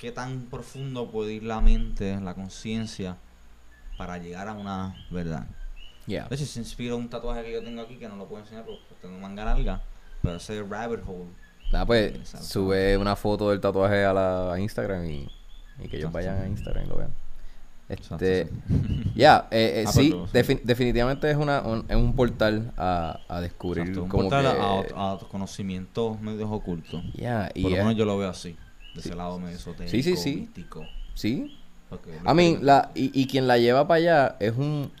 qué 0.01 0.11
tan 0.11 0.47
profundo 0.49 1.09
puede 1.11 1.33
ir 1.33 1.43
la 1.43 1.61
mente, 1.61 2.19
la 2.19 2.33
conciencia, 2.33 3.17
para 3.99 4.17
llegar 4.17 4.47
a 4.47 4.53
una 4.53 4.95
verdad. 5.11 5.45
Ya. 6.07 6.27
De 6.27 6.35
hecho, 6.35 6.45
se 6.47 6.59
inspira 6.59 6.95
un 6.95 7.07
tatuaje 7.07 7.43
que 7.43 7.53
yo 7.53 7.63
tengo 7.63 7.83
aquí 7.83 7.97
que 7.97 8.07
no 8.09 8.15
lo 8.15 8.25
puedo 8.27 8.41
enseñar 8.41 8.65
porque 8.65 8.81
tengo 8.99 9.19
manga 9.19 9.45
larga, 9.45 9.81
pero 10.23 10.37
ese 10.37 10.63
rabbit 10.63 11.01
hole. 11.07 11.29
Nada, 11.71 11.85
pues 11.85 12.15
Exacto. 12.15 12.45
sube 12.47 12.97
una 12.97 13.15
foto 13.15 13.51
del 13.51 13.61
tatuaje 13.61 14.03
a 14.03 14.11
la 14.11 14.53
a 14.53 14.59
Instagram 14.59 15.05
y, 15.05 15.29
y 15.79 15.87
que 15.87 15.97
ellos 15.97 16.09
Exacto. 16.09 16.11
vayan 16.13 16.41
a 16.41 16.47
Instagram 16.47 16.85
y 16.85 16.87
lo 16.89 16.97
vean. 16.97 17.13
Este, 17.87 18.49
ya, 19.15 19.47
eh, 19.51 19.81
eh, 19.81 19.83
Ah, 19.85 19.91
sí, 19.91 20.11
defin- 20.33 20.61
definitivamente 20.63 21.29
es 21.29 21.35
una 21.37 21.61
un, 21.61 21.85
es 21.89 21.95
un 21.97 22.15
portal 22.15 22.71
a, 22.77 23.19
a 23.27 23.41
descubrir 23.41 23.81
Exacto, 23.81 24.03
un 24.03 24.09
como 24.09 24.23
portal 24.29 24.55
que, 24.87 24.93
a, 24.95 25.11
a 25.13 25.19
conocimientos 25.29 26.19
medios 26.21 26.49
ocultos. 26.49 27.03
ya, 27.13 27.51
y 27.53 27.61
Por 27.63 27.71
lo 27.71 27.77
es- 27.77 27.83
menos 27.83 27.97
yo 27.97 28.05
lo 28.05 28.17
veo 28.17 28.29
así, 28.29 28.55
de 28.93 29.01
Sí. 29.01 29.09
ese 29.09 29.15
lado 29.15 29.39
medio 29.39 29.55
esotérico, 29.57 29.91
Sí, 29.91 30.03
sí, 30.03 30.15
sí. 30.17 30.35
místico. 30.37 30.85
sí, 31.13 31.57
porque 31.89 32.17
A 32.25 32.33
mí, 32.33 32.57
la, 32.61 32.91
y, 32.95 33.11
y 33.19 33.27
quien 33.27 33.47
la 33.47 33.57
lleva 33.57 33.87
para 33.87 33.97
allá 33.97 34.35
es 34.39 34.53
un. 34.57 34.91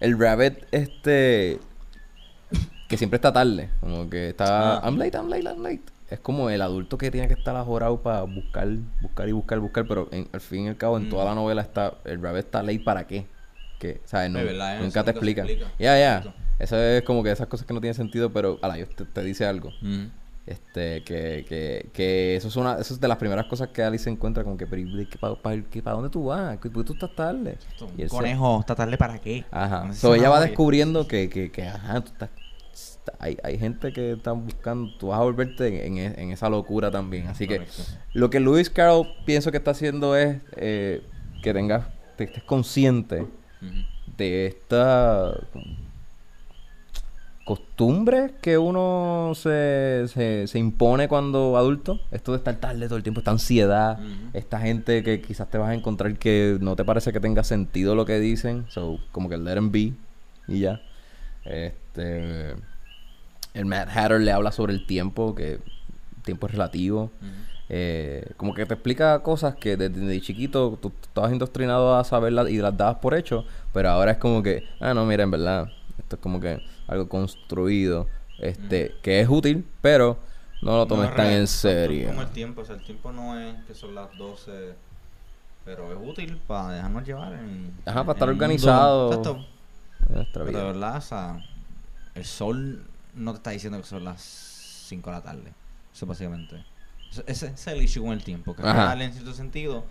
El 0.00 0.18
rabbit, 0.18 0.64
este. 0.72 1.58
Que 2.88 2.96
siempre 2.96 3.16
está 3.18 3.32
tarde. 3.32 3.70
Como 3.80 4.10
que 4.10 4.30
está. 4.30 4.78
Ah. 4.78 4.82
I'm 4.88 4.98
late, 4.98 5.16
I'm 5.16 5.28
late, 5.28 5.44
I'm 5.44 5.62
late. 5.62 5.82
Es 6.10 6.18
como 6.18 6.50
el 6.50 6.60
adulto 6.60 6.98
que 6.98 7.10
tiene 7.12 7.28
que 7.28 7.34
estar 7.34 7.54
ajorado 7.54 8.02
para 8.02 8.22
buscar, 8.22 8.66
buscar 9.00 9.28
y 9.28 9.32
buscar, 9.32 9.60
buscar. 9.60 9.86
Pero 9.86 10.08
en- 10.10 10.28
al 10.32 10.40
fin 10.40 10.64
y 10.64 10.68
al 10.68 10.76
cabo, 10.76 10.96
en 10.96 11.06
Mm. 11.06 11.10
toda 11.10 11.24
la 11.24 11.34
novela 11.36 11.62
está. 11.62 11.94
El 12.04 12.20
rabbit 12.20 12.46
está 12.46 12.62
late 12.64 12.80
para 12.80 13.06
qué. 13.06 13.26
Que, 13.78 14.00
¿sabes? 14.04 14.30
No, 14.30 14.40
verdad, 14.40 14.80
nunca 14.80 15.04
te 15.04 15.10
explican. 15.12 15.46
explica. 15.46 15.70
Ya, 15.78 15.96
ya. 15.98 16.18
Exacto. 16.18 16.40
Eso 16.58 16.76
es 16.76 17.02
como 17.04 17.22
que 17.22 17.30
esas 17.30 17.46
cosas 17.46 17.64
que 17.66 17.72
no 17.72 17.80
tienen 17.80 17.94
sentido, 17.94 18.32
pero. 18.32 18.58
A 18.62 18.68
la 18.68 18.74
te, 18.84 19.04
te 19.04 19.22
dice 19.22 19.46
algo. 19.46 19.70
Mm. 19.82 20.06
Este, 20.50 21.04
que, 21.04 21.44
que, 21.48 21.90
que 21.92 22.34
eso 22.34 22.48
es 22.48 22.56
una, 22.56 22.74
eso 22.80 22.92
es 22.94 23.00
de 23.00 23.06
las 23.06 23.18
primeras 23.18 23.46
cosas 23.46 23.68
que 23.68 23.84
Alice 23.84 24.02
se 24.02 24.10
encuentra 24.10 24.42
con 24.42 24.58
que, 24.58 24.66
pero 24.66 24.82
¿para 25.40 25.94
dónde 25.94 26.10
tú 26.10 26.24
vas? 26.24 26.56
¿Por 26.58 26.72
qué 26.72 26.84
tú 26.84 26.92
estás 26.92 27.14
tarde? 27.14 27.56
Y 27.96 28.02
se- 28.02 28.08
conejo, 28.08 28.58
¿está 28.58 28.74
tarde 28.74 28.98
para 28.98 29.20
qué? 29.20 29.44
Ajá. 29.52 29.84
No 29.84 29.94
So, 29.94 30.16
ella 30.16 30.28
va 30.28 30.40
descubriendo 30.40 31.06
que, 31.06 31.28
que, 31.28 31.52
que 31.52 31.68
ajá, 31.68 32.00
tú 32.00 32.10
estás, 32.10 32.30
está- 32.74 33.14
hay, 33.20 33.38
hay 33.44 33.58
gente 33.58 33.92
que 33.92 34.14
está 34.14 34.32
buscando, 34.32 34.92
tú 34.98 35.06
vas 35.08 35.20
a 35.20 35.22
volverte 35.22 35.86
en, 35.86 35.98
esa 36.32 36.48
locura 36.48 36.90
también. 36.90 37.28
Así 37.28 37.46
que 37.46 37.62
lo 38.12 38.28
que 38.28 38.40
Lewis 38.40 38.70
Carroll 38.70 39.06
pienso 39.24 39.52
que 39.52 39.58
está 39.58 39.70
haciendo 39.70 40.16
es 40.16 40.36
eh, 40.56 41.00
que 41.44 41.54
tengas, 41.54 41.86
que 42.18 42.24
estés 42.24 42.42
consciente 42.42 43.24
de 44.16 44.46
esta 44.48 45.32
costumbre 47.50 48.34
que 48.40 48.58
uno 48.58 49.32
se, 49.34 50.04
se, 50.06 50.46
se 50.46 50.58
impone 50.60 51.08
cuando 51.08 51.56
adulto. 51.56 51.98
Esto 52.12 52.30
de 52.30 52.38
estar 52.38 52.54
tarde 52.60 52.86
todo 52.86 52.96
el 52.96 53.02
tiempo, 53.02 53.18
esta 53.18 53.32
ansiedad, 53.32 53.98
esta 54.34 54.60
gente 54.60 55.02
que 55.02 55.20
quizás 55.20 55.50
te 55.50 55.58
vas 55.58 55.70
a 55.70 55.74
encontrar 55.74 56.16
que 56.16 56.58
no 56.60 56.76
te 56.76 56.84
parece 56.84 57.12
que 57.12 57.18
tenga 57.18 57.42
sentido 57.42 57.96
lo 57.96 58.06
que 58.06 58.20
dicen. 58.20 58.66
So, 58.68 59.00
como 59.10 59.28
que 59.28 59.36
let 59.36 59.54
them 59.54 59.72
be 59.72 59.94
y 60.46 60.60
ya. 60.60 60.80
Este. 61.44 62.54
El 63.52 63.66
Mad 63.66 63.88
Hatter 63.88 64.20
le 64.20 64.30
habla 64.30 64.52
sobre 64.52 64.72
el 64.72 64.86
tiempo, 64.86 65.34
que 65.34 65.54
el 65.54 66.22
tiempo 66.24 66.46
es 66.46 66.52
relativo. 66.52 67.10
Eh, 67.68 68.30
como 68.36 68.54
que 68.54 68.64
te 68.64 68.74
explica 68.74 69.24
cosas 69.24 69.56
que 69.56 69.76
desde, 69.76 69.98
desde 69.98 70.20
chiquito 70.20 70.78
tú 70.80 70.92
estabas 71.02 71.32
indoctrinado 71.32 71.96
a 71.96 72.04
saberlas 72.04 72.48
y 72.48 72.58
las 72.58 72.76
dabas 72.76 72.98
por 72.98 73.14
hecho, 73.14 73.44
pero 73.72 73.90
ahora 73.90 74.12
es 74.12 74.18
como 74.18 74.40
que, 74.40 74.62
ah, 74.78 74.94
no, 74.94 75.04
mira, 75.04 75.24
en 75.24 75.32
verdad, 75.32 75.68
esto 75.98 76.14
es 76.14 76.22
como 76.22 76.40
que 76.40 76.60
algo 76.90 77.08
construido, 77.08 78.08
este, 78.40 78.96
que 79.00 79.20
es 79.20 79.28
útil, 79.28 79.64
pero 79.80 80.18
no 80.60 80.76
lo 80.76 80.86
tomes 80.86 81.10
No, 81.10 81.16
tan 81.16 81.26
en 81.28 81.46
serio. 81.46 82.08
Como 82.08 82.22
el 82.22 82.30
tiempo, 82.30 82.62
o 82.62 82.64
sea, 82.64 82.74
el 82.74 82.82
tiempo 82.82 83.12
no 83.12 83.38
es 83.38 83.54
que 83.64 83.74
son 83.74 83.94
las 83.94 84.16
12, 84.18 84.74
pero 85.64 85.92
es 85.92 85.98
útil 86.08 86.36
para 86.48 86.74
dejarnos 86.74 87.06
llevar 87.06 87.32
en. 87.34 87.72
Ajá, 87.86 88.04
para 88.04 88.10
en 88.10 88.16
estar 88.16 88.28
organizado. 88.28 89.08
Exacto. 89.08 89.46
Pero 90.32 90.46
de 90.46 90.64
verdad, 90.64 90.96
o 90.96 91.00
sea, 91.00 91.40
el 92.16 92.24
sol 92.24 92.84
no 93.14 93.32
te 93.32 93.36
está 93.36 93.50
diciendo 93.50 93.78
que 93.78 93.86
son 93.86 94.02
las 94.02 94.20
5 94.20 95.10
de 95.10 95.16
la 95.16 95.22
tarde. 95.22 95.52
Eso 95.94 96.06
básicamente. 96.06 96.64
Ese 97.12 97.22
ese 97.26 97.46
es 97.46 97.66
el 97.68 97.82
issue 97.82 98.02
con 98.02 98.12
el 98.12 98.24
tiempo, 98.24 98.56
que 98.56 98.62
es 98.62 98.72
real 98.72 99.00
en 99.00 99.12
cierto 99.12 99.32
sentido, 99.32 99.84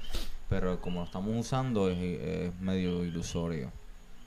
pero 0.49 0.81
como 0.81 0.99
lo 0.99 1.05
estamos 1.05 1.33
usando 1.37 1.89
es, 1.89 1.97
es 1.97 2.59
medio 2.59 3.05
ilusorio. 3.05 3.71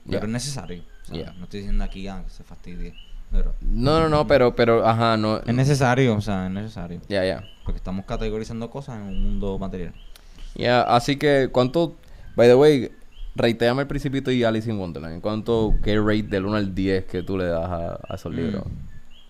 Pero 0.09 0.25
es 0.25 0.31
necesario. 0.31 0.83
O 1.03 1.05
sea, 1.15 1.25
Ya. 1.25 1.33
No 1.33 1.43
estoy 1.45 1.59
diciendo 1.61 1.83
aquí 1.83 2.07
ah, 2.07 2.21
que 2.25 2.29
se 2.31 2.43
fastidie. 2.43 2.93
Pero 3.31 3.55
No, 3.61 3.99
no, 3.99 4.09
no, 4.09 4.27
pero, 4.27 4.55
pero, 4.55 4.85
ajá, 4.87 5.17
no. 5.17 5.37
es 5.39 5.53
necesario, 5.55 6.15
o 6.15 6.21
sea, 6.21 6.45
es 6.45 6.51
necesario. 6.51 7.01
Ya, 7.09 7.25
ya. 7.25 7.43
Porque 7.65 7.77
estamos 7.77 8.05
categorizando 8.05 8.69
cosas 8.69 8.97
en 8.97 9.03
un 9.03 9.23
mundo 9.23 9.57
material. 9.57 9.93
Ya, 10.55 10.81
así 10.83 11.15
que, 11.17 11.49
¿cuánto? 11.51 11.95
By 12.35 12.47
the 12.47 12.55
way, 12.55 12.91
rateame 13.35 13.81
el 13.81 13.87
Principito 13.87 14.29
y 14.31 14.43
Alice 14.43 14.69
in 14.69 14.77
Wonderland. 14.77 15.19
¿Cuánto, 15.21 15.73
qué 15.83 15.97
rate 15.99 16.23
del 16.23 16.45
1 16.45 16.55
al 16.57 16.75
10 16.75 17.05
que 17.05 17.23
tú 17.23 17.37
le 17.37 17.45
das 17.45 17.67
a, 17.69 17.99
a 18.07 18.15
esos 18.15 18.31
Mm. 18.31 18.35
libros? 18.35 18.63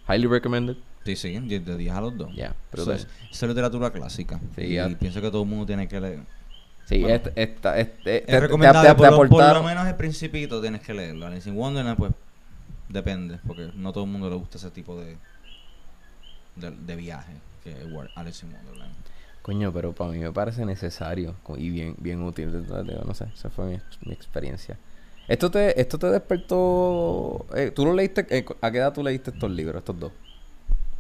Highly 0.10 0.28
recommended. 0.28 0.76
Sí, 1.06 1.16
sí, 1.16 1.38
10 1.40 1.66
de 1.66 1.78
10 1.78 1.94
a 1.96 2.02
los 2.02 2.18
dos. 2.18 2.30
Ya, 2.36 2.54
pero 2.72 2.84
Eso 2.84 2.94
es, 2.94 3.08
eso 3.32 3.46
es 3.46 3.50
literatura 3.50 3.92
clásica. 3.92 4.40
Sí, 4.56 4.64
y 4.64 4.74
ya. 4.76 4.90
pienso 5.00 5.22
que 5.22 5.30
todo 5.32 5.44
el 5.44 5.50
mundo 5.50 5.66
tiene 5.66 5.88
que 5.88 6.00
leer. 6.02 6.20
Sí, 6.86 7.02
Bueno. 7.02 7.16
esta, 7.16 7.32
esta, 7.36 7.80
este, 7.80 8.04
te- 8.04 8.18
Es 8.24 8.28
te- 8.28 8.40
recomendable, 8.40 8.90
te- 8.90 8.96
te 8.96 8.98
por, 8.98 9.10
lo, 9.10 9.16
por 9.18 9.30
lo 9.30 9.38
aportaron- 9.38 9.66
menos 9.66 9.88
el 9.88 9.96
principito 9.96 10.62
tienes 10.62 10.82
que 10.82 10.94
leerlo. 10.94 11.26
Alice 11.28 11.50
in 11.50 11.56
Wonderland, 11.58 11.98
pues, 11.98 12.12
depende, 12.90 13.40
porque 13.48 13.70
no 13.76 13.94
todo 13.94 14.04
el 14.04 14.10
mundo 14.10 14.30
le 14.30 14.36
gusta 14.36 14.58
ese 14.58 14.70
tipo 14.70 15.00
de, 15.00 15.18
de, 16.56 16.72
de 16.72 16.96
viaje 16.96 17.34
que 17.64 17.72
es 17.72 17.88
Alice 18.16 18.46
in 18.46 18.54
Wonderland. 18.54 18.94
Coño, 19.42 19.72
pero 19.74 19.94
para 19.94 20.12
mí 20.12 20.20
me 20.20 20.32
parece 20.32 20.66
necesario 20.66 21.36
y 21.58 21.70
bien, 21.70 21.96
bien 22.00 22.22
útil. 22.22 22.66
No 23.06 23.14
sé, 23.14 23.26
esa 23.34 23.50
fue 23.50 23.66
mi, 23.66 23.80
mi 24.06 24.14
experiencia. 24.14 24.78
Esto 25.28 25.50
te, 25.50 25.80
esto 25.80 25.98
te 25.98 26.08
despertó. 26.08 27.46
eh, 27.56 27.72
¿Tú 27.72 27.86
lo 27.86 27.94
leíste? 27.94 28.26
eh, 28.30 28.46
¿A 28.62 28.72
qué 28.72 28.78
edad 28.78 28.94
tú 28.94 29.04
leíste 29.04 29.32
estos 29.32 29.50
libros, 29.52 29.78
estos 29.78 29.98
dos? 30.00 30.12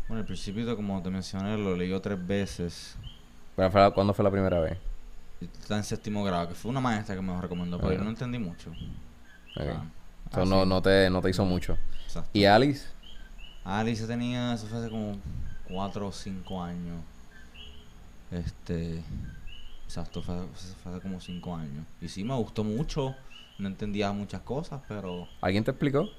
Bueno, 0.07 0.21
el 0.21 0.25
principito, 0.25 0.75
como 0.75 1.01
te 1.01 1.09
mencioné, 1.09 1.57
lo 1.57 1.75
leí 1.75 1.97
tres 2.01 2.25
veces. 2.25 2.95
Pero 3.55 3.93
¿Cuándo 3.93 4.13
fue 4.13 4.23
la 4.23 4.31
primera 4.31 4.59
vez? 4.59 4.77
Está 5.59 5.77
en 5.77 5.83
séptimo 5.83 6.23
grado, 6.23 6.49
que 6.49 6.55
fue 6.55 6.69
una 6.71 6.79
maestra 6.81 7.15
que 7.15 7.21
me 7.21 7.33
lo 7.33 7.41
recomendó, 7.41 7.79
pero 7.79 7.93
yo 7.93 8.03
no 8.03 8.09
entendí 8.09 8.37
mucho. 8.39 8.71
Ok. 8.71 9.67
Ah, 9.69 9.83
So, 10.33 10.45
no, 10.45 10.65
no, 10.65 10.81
te, 10.81 11.09
no 11.11 11.21
te 11.21 11.29
hizo 11.29 11.45
mucho. 11.45 11.77
exacto. 12.05 12.29
¿Y 12.33 12.45
Alice? 12.45 12.87
Alice 13.63 14.05
tenía, 14.07 14.53
eso 14.55 14.65
fue 14.67 14.79
hace 14.79 14.89
como 14.89 15.17
4 15.69 16.07
o 16.07 16.11
5 16.11 16.63
años. 16.63 17.01
Este. 18.31 19.03
Exacto, 19.85 20.21
fue, 20.23 20.35
fue 20.81 20.91
hace 20.91 21.01
como 21.01 21.19
5 21.19 21.55
años. 21.55 21.85
Y 22.01 22.07
sí, 22.07 22.23
me 22.23 22.33
gustó 22.35 22.63
mucho. 22.63 23.15
No 23.59 23.67
entendía 23.67 24.11
muchas 24.11 24.41
cosas, 24.41 24.81
pero. 24.87 25.27
¿Alguien 25.41 25.63
te 25.63 25.71
explicó? 25.71 26.09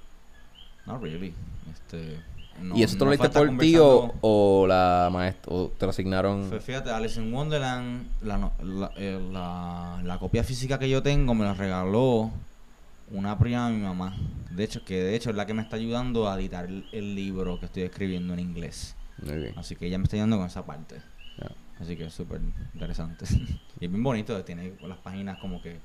No 0.87 0.99
really. 0.99 1.35
Este. 1.73 2.21
No- 2.61 2.77
¿Y 2.77 2.83
eso 2.83 2.95
te 2.95 3.01
lo 3.01 3.05
no 3.07 3.11
leíste 3.11 3.29
por 3.31 3.59
ti 3.59 3.77
o, 3.77 4.15
o 4.21 4.67
la 4.67 5.09
maestra? 5.13 5.53
¿O 5.53 5.69
te 5.69 5.87
lo 5.87 5.91
asignaron? 5.91 6.51
Fíjate, 6.61 6.91
Alice 6.91 7.21
in 7.21 7.33
Wonderland, 7.33 8.07
la, 8.23 8.51
eh, 8.97 9.21
la, 9.33 10.01
la 10.03 10.19
copia 10.19 10.45
física 10.45 10.79
que 10.79 10.89
yo 10.89 11.03
tengo 11.03 11.35
me 11.35 11.45
la 11.45 11.55
regaló 11.55 12.31
una 13.11 13.39
prima 13.39 13.69
de 13.69 13.77
mi 13.77 13.83
mamá. 13.83 14.15
De 14.51 14.65
hecho, 14.65 14.85
que 14.85 14.95
de 15.03 15.15
hecho 15.15 15.31
es 15.31 15.37
la 15.37 15.47
que 15.47 15.55
me 15.55 15.63
está 15.63 15.77
ayudando 15.77 16.29
a 16.29 16.39
editar 16.39 16.65
el, 16.67 16.85
el 16.93 17.15
libro 17.15 17.59
que 17.61 17.67
estoy 17.67 17.83
escribiendo 17.83 18.33
en 18.35 18.41
inglés. 18.41 18.95
Muy 19.23 19.37
bien. 19.37 19.55
Así 19.59 19.77
que 19.77 19.87
ella 19.87 19.99
me 19.99 20.05
está 20.05 20.17
ayudando 20.17 20.37
con 20.39 20.47
esa 20.47 20.65
parte. 20.65 21.01
Así 21.81 21.97
que 21.97 22.05
es 22.07 22.15
súper 22.15 22.41
interesante. 22.73 23.25
y 23.81 23.85
es 23.85 23.91
bien 23.91 24.03
bonito, 24.03 24.43
tiene 24.45 24.75
las 24.87 24.99
páginas 24.99 25.39
como 25.39 25.61
que 25.61 25.77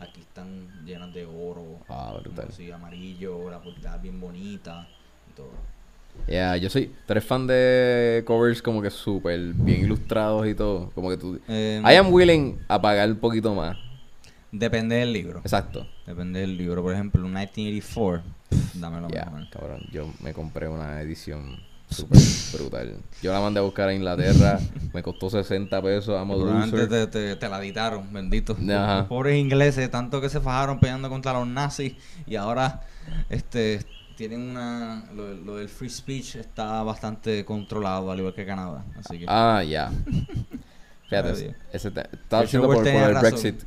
aquí 0.00 0.20
están 0.20 0.66
llenas 0.84 1.14
de 1.14 1.24
oro, 1.24 1.78
Ah, 1.88 2.14
brutal. 2.20 2.46
así 2.50 2.68
amarillo, 2.70 3.48
la 3.48 3.60
portada 3.62 3.96
bien 3.98 4.20
bonita 4.20 4.88
y 5.30 5.32
todo. 5.36 5.52
Ya, 6.28 6.56
yo 6.56 6.68
soy... 6.70 6.86
¿Tú 7.06 7.12
eres 7.12 7.24
fan 7.24 7.46
de 7.46 8.22
covers 8.26 8.60
como 8.62 8.82
que 8.82 8.90
súper 8.90 9.38
bien 9.54 9.82
ilustrados 9.82 10.46
y 10.46 10.54
todo? 10.54 10.90
Como 10.94 11.10
que 11.10 11.16
tú... 11.16 11.38
Eh, 11.48 11.80
I 11.84 11.94
am 11.94 12.12
willing 12.12 12.58
a 12.68 12.80
pagar 12.80 13.08
un 13.08 13.16
poquito 13.16 13.54
más. 13.54 13.76
Depende 14.52 14.96
del 14.96 15.12
libro. 15.12 15.40
Exacto. 15.40 15.86
Depende 16.06 16.40
del 16.40 16.56
libro. 16.56 16.82
Por 16.82 16.94
ejemplo, 16.94 17.20
un 17.24 17.32
1984, 17.32 18.22
pff, 18.48 18.74
dámelo 18.76 19.08
Ya, 19.08 19.26
mejor. 19.26 19.50
cabrón. 19.50 19.82
Yo 19.92 20.08
me 20.20 20.32
compré 20.32 20.68
una 20.68 21.00
edición 21.00 21.60
súper 21.90 22.18
brutal. 22.54 22.96
Yo 23.22 23.32
la 23.32 23.40
mandé 23.40 23.60
a 23.60 23.62
buscar 23.62 23.88
a 23.88 23.94
Inglaterra. 23.94 24.58
me 24.94 25.02
costó 25.02 25.30
60 25.30 25.82
pesos. 25.82 26.18
Amo 26.18 26.36
Probablemente 26.38 26.86
te, 26.86 27.06
te, 27.06 27.36
te 27.36 27.48
la 27.48 27.58
editaron, 27.58 28.12
bendito. 28.12 28.56
Ajá. 28.70 29.06
Pobres 29.08 29.36
ingleses, 29.36 29.90
tanto 29.90 30.20
que 30.20 30.28
se 30.28 30.40
fajaron 30.40 30.80
peleando 30.80 31.08
contra 31.08 31.32
los 31.34 31.46
nazis 31.46 31.94
y 32.26 32.36
ahora 32.36 32.82
este 33.28 33.80
tienen 34.16 34.40
una 34.40 35.04
lo, 35.14 35.32
lo 35.34 35.56
del 35.56 35.68
free 35.68 35.90
speech 35.90 36.36
está 36.36 36.82
bastante 36.82 37.44
controlado 37.44 38.10
al 38.10 38.18
igual 38.18 38.34
que 38.34 38.44
Canadá, 38.46 38.84
así 38.98 39.18
que 39.18 39.26
Ah, 39.28 39.62
ya. 39.62 39.90
Fíjate, 41.08 41.54
ese- 41.72 41.88
El 41.88 42.04
haciendo 42.30 42.68
por, 42.68 42.86
el 42.86 43.14
razón. 43.14 43.20
Brexit. 43.30 43.62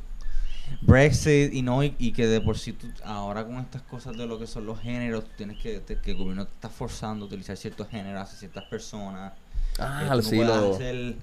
Brexit 0.82 1.52
y 1.54 1.62
no 1.62 1.82
y, 1.82 1.94
y 1.98 2.12
que 2.12 2.26
de 2.26 2.40
por 2.40 2.56
sí 2.58 2.72
tú, 2.74 2.86
ahora 3.04 3.44
con 3.44 3.56
estas 3.56 3.82
cosas 3.82 4.16
de 4.16 4.26
lo 4.26 4.38
que 4.38 4.46
son 4.46 4.66
los 4.66 4.78
géneros 4.80 5.24
tú 5.24 5.30
tienes 5.36 5.58
que 5.58 5.80
te- 5.80 5.98
que 6.00 6.12
el 6.12 6.16
gobierno 6.18 6.44
te 6.46 6.52
está 6.54 6.68
forzando 6.68 7.24
a 7.24 7.28
utilizar 7.28 7.56
ciertos 7.56 7.88
géneros 7.88 8.22
hacia 8.22 8.38
ciertas 8.38 8.64
personas 8.64 9.32
Ah, 9.78 10.04
no 10.08 10.22
sí, 10.22 10.36
puedes 10.36 10.46
lo- 10.56 10.74
hacer- 10.74 11.14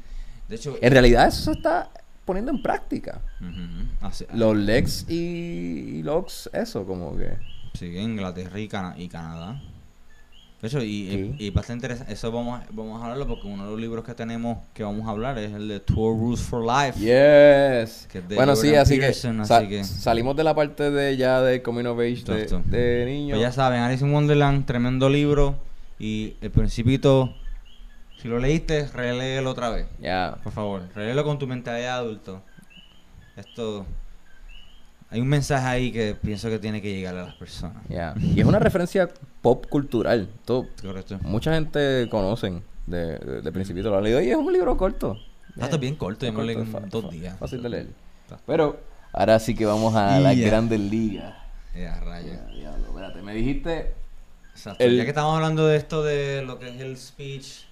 de 0.50 0.56
hecho 0.56 0.76
En 0.82 0.92
realidad 0.92 1.28
eso 1.28 1.44
se 1.44 1.52
está 1.52 1.90
poniendo 2.26 2.52
en 2.52 2.62
práctica. 2.62 3.22
Los 4.34 4.58
Lex 4.58 5.06
y, 5.10 5.14
y 6.00 6.04
Logs, 6.04 6.50
eso 6.52 6.86
como 6.86 7.16
que... 7.18 7.38
sí, 7.74 7.98
Inglaterra 7.98 8.60
y, 8.60 8.68
Cana- 8.68 8.96
y 8.98 9.08
Canadá 9.08 9.62
hecho 10.62 10.82
y, 10.82 11.08
Sí. 11.08 11.36
y, 11.38 11.46
y 11.46 11.50
bastante 11.52 11.86
interesante 11.86 12.12
eso 12.14 12.32
vamos 12.32 12.60
a, 12.60 12.66
vamos 12.72 13.00
a 13.00 13.04
hablarlo 13.06 13.28
porque 13.28 13.48
uno 13.48 13.66
de 13.66 13.72
los 13.72 13.80
libros 13.80 14.04
que 14.04 14.16
tenemos 14.16 14.58
que 14.74 14.84
vamos 14.84 15.08
a 15.08 15.12
hablar 15.12 15.38
es 15.38 15.54
el 15.54 15.68
de 15.68 15.80
Tour 15.80 16.18
Rules 16.18 16.42
for 16.42 16.62
Life 16.66 17.00
Yes. 17.00 18.08
Que 18.12 18.18
es 18.18 18.28
de 18.28 18.36
Bueno, 18.36 18.56
sí, 18.56 18.68
Jordan 18.70 18.82
así 18.82 18.96
Peterson, 18.98 19.36
que, 19.36 19.42
así 19.44 19.48
sa- 19.50 19.68
que- 19.68 19.84
salimos 19.84 20.36
de 20.36 20.44
la 20.44 20.56
parte 20.56 20.90
de 20.90 21.16
ya 21.16 21.42
de 21.42 21.62
Coming 21.62 21.86
of 21.86 22.00
Age 22.00 22.24
de, 22.26 22.62
de 22.76 23.06
niño. 23.06 23.36
Pues 23.36 23.42
ya 23.42 23.52
saben, 23.52 23.82
Alice 23.82 24.04
in 24.04 24.12
Wonderland, 24.12 24.66
tremendo 24.66 25.10
libro. 25.10 25.56
Y 26.00 26.34
el 26.42 26.50
principito, 26.52 27.34
si 28.22 28.28
lo 28.28 28.40
leíste, 28.40 28.88
reléelo 28.88 29.52
otra 29.52 29.70
vez. 29.70 29.86
Ya. 30.00 30.38
Por 30.44 30.54
favor, 30.54 30.82
reléelo 30.96 31.24
con 31.24 31.38
tu 31.40 31.46
mentalidad 31.48 32.00
de 32.02 32.06
adulto. 32.06 32.42
Esto. 33.36 33.86
Hay 35.10 35.22
un 35.22 35.28
mensaje 35.28 35.66
ahí 35.66 35.92
que 35.92 36.16
pienso 36.22 36.50
que 36.50 36.60
tiene 36.60 36.82
que 36.82 36.92
llegar 36.94 37.16
a 37.16 37.26
las 37.28 37.36
personas. 37.36 37.78
Ya. 37.88 38.14
Y 38.20 38.40
es 38.42 38.46
una 38.46 38.60
referencia 38.60 39.10
pop 39.42 39.66
cultural. 39.68 40.28
Todo, 40.46 40.68
Correcto. 40.82 41.18
mucha 41.24 41.54
gente 41.54 42.08
conocen 42.12 42.62
de, 42.86 43.18
de, 43.18 43.42
de 43.42 43.52
Principito 43.52 43.90
lo 43.90 43.98
ha 43.98 44.02
leído 44.02 44.22
y 44.22 44.30
es 44.30 44.36
un 44.36 44.52
libro 44.52 44.76
corto. 44.76 45.18
Está 45.58 45.76
Eh, 45.78 45.80
bien 45.80 45.96
corto, 45.96 46.26
yo 46.26 46.34
me 46.34 46.40
lo 46.40 46.44
leí 46.46 46.56
en 46.58 46.90
dos 46.90 47.10
días. 47.10 47.38
Fácil 47.40 47.64
de 47.64 47.70
leer. 47.70 47.88
Pero 48.46 48.80
ahora 49.14 49.40
sí 49.40 49.56
que 49.56 49.66
vamos 49.66 49.96
a 49.96 50.20
las 50.20 50.36
Ya. 50.36 50.48
grandes 50.48 50.80
ligas. 50.80 51.34
Eh, 51.74 51.88
a 51.88 52.00
rayos. 52.02 52.32
Ya, 52.36 52.46
diablo, 52.54 52.88
espérate, 52.88 53.22
me 53.22 53.34
dijiste 53.34 53.94
Exacto. 54.52 54.84
El- 54.84 54.98
Ya 54.98 55.04
que 55.04 55.10
estamos 55.10 55.36
hablando 55.36 55.68
de 55.68 55.78
esto 55.78 56.04
de 56.04 56.44
lo 56.44 56.58
que 56.60 56.68
es 56.70 56.82
el 56.82 56.98
speech. 56.98 57.66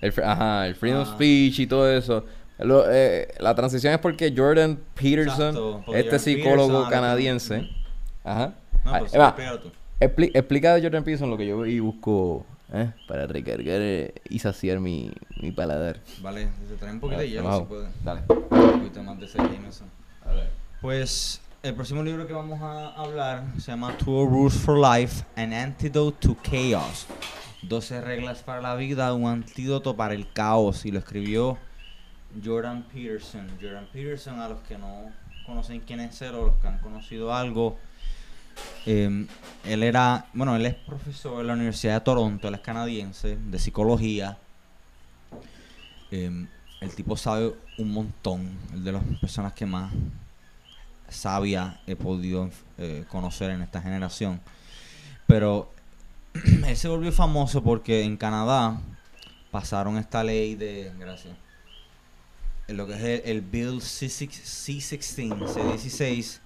el, 0.00 0.12
ajá, 0.24 0.66
el 0.68 0.74
freedom 0.76 1.02
Ah. 1.06 1.12
speech 1.14 1.58
y 1.60 1.66
todo 1.66 1.90
eso. 1.90 2.24
Lo- 2.64 2.84
eh, 2.90 3.28
la 3.38 3.54
transición 3.54 3.92
es 3.92 3.98
porque 3.98 4.32
Jordan 4.36 4.78
Peterson, 4.94 5.48
Exacto, 5.48 5.82
porque 5.86 6.00
este 6.00 6.10
Jordan 6.18 6.20
psicólogo 6.20 6.68
Peterson, 6.84 6.90
canadiense, 6.90 7.56
Ujú. 7.58 7.66
ajá. 8.24 8.54
No, 8.84 8.94
Ah, 8.94 8.98
pues 9.00 9.12
expli- 10.00 10.30
explica 10.34 10.74
de 10.74 10.82
Jordan 10.82 11.04
Peterson 11.04 11.30
lo 11.30 11.36
que 11.36 11.46
yo 11.46 11.64
y 11.66 11.78
busco 11.80 12.44
eh, 12.74 12.90
para 13.06 13.26
recargar 13.26 13.80
eh, 13.80 14.14
y 14.28 14.38
saciar 14.38 14.80
mi, 14.80 15.12
mi 15.40 15.52
paladar. 15.52 16.00
Vale, 16.20 16.48
te 16.68 16.74
trae 16.76 16.92
un 16.92 17.00
poquito 17.00 17.20
de 17.20 17.28
hielo 17.30 17.58
si 17.58 17.64
puede. 17.64 17.88
Dale. 18.02 18.22
Un 18.28 18.78
poquito 18.80 19.02
más 19.02 19.18
de 19.20 19.26
ese 19.26 19.38
Jameson. 19.38 19.88
Pues 20.80 21.40
el 21.62 21.74
próximo 21.74 22.02
libro 22.02 22.26
que 22.26 22.32
vamos 22.32 22.60
a 22.62 22.88
hablar 22.94 23.44
se 23.58 23.70
llama 23.70 23.96
Two 23.98 24.26
Rules 24.26 24.54
for 24.54 24.76
Life, 24.78 25.24
An 25.36 25.52
Antidote 25.52 26.16
to 26.20 26.36
Chaos. 26.42 27.06
12 27.62 28.00
reglas 28.00 28.42
para 28.42 28.60
la 28.60 28.74
vida, 28.74 29.12
un 29.14 29.26
antídoto 29.26 29.94
para 29.96 30.14
el 30.14 30.32
caos. 30.32 30.84
Y 30.84 30.90
lo 30.90 30.98
escribió 30.98 31.58
Jordan 32.44 32.84
Peterson. 32.84 33.48
Jordan 33.60 33.86
Peterson, 33.92 34.40
a 34.40 34.48
los 34.48 34.60
que 34.62 34.78
no 34.78 35.10
conocen 35.46 35.80
quién 35.80 36.00
es 36.00 36.20
él 36.22 36.34
o 36.34 36.46
los 36.46 36.56
que 36.56 36.68
han 36.68 36.78
conocido 36.78 37.34
algo, 37.34 37.78
eh, 38.86 39.26
él 39.64 39.82
era, 39.82 40.26
bueno, 40.32 40.56
él 40.56 40.66
es 40.66 40.74
profesor 40.74 41.40
en 41.40 41.46
la 41.46 41.54
Universidad 41.54 41.94
de 41.94 42.00
Toronto, 42.00 42.48
él 42.48 42.54
es 42.54 42.60
canadiense, 42.60 43.36
de 43.36 43.58
psicología. 43.58 44.38
Eh, 46.10 46.46
el 46.80 46.94
tipo 46.94 47.16
sabe 47.16 47.54
un 47.78 47.92
montón, 47.92 48.50
el 48.72 48.84
de 48.84 48.92
las 48.92 49.04
personas 49.20 49.52
que 49.52 49.66
más 49.66 49.92
sabia 51.08 51.80
he 51.86 51.94
podido 51.94 52.50
eh, 52.78 53.04
conocer 53.08 53.50
en 53.50 53.62
esta 53.62 53.80
generación. 53.80 54.40
Pero 55.26 55.70
él 56.66 56.76
se 56.76 56.88
volvió 56.88 57.12
famoso 57.12 57.62
porque 57.62 58.02
en 58.02 58.16
Canadá 58.16 58.80
pasaron 59.50 59.96
esta 59.96 60.24
ley 60.24 60.54
de, 60.54 60.92
gracias, 60.98 61.34
en 62.72 62.78
lo 62.78 62.86
que 62.86 62.94
es 62.94 63.00
el, 63.00 63.30
el 63.30 63.40
Bill 63.42 63.80
C6 63.80 64.30
C16, 64.30 65.36
C16, 65.36 66.40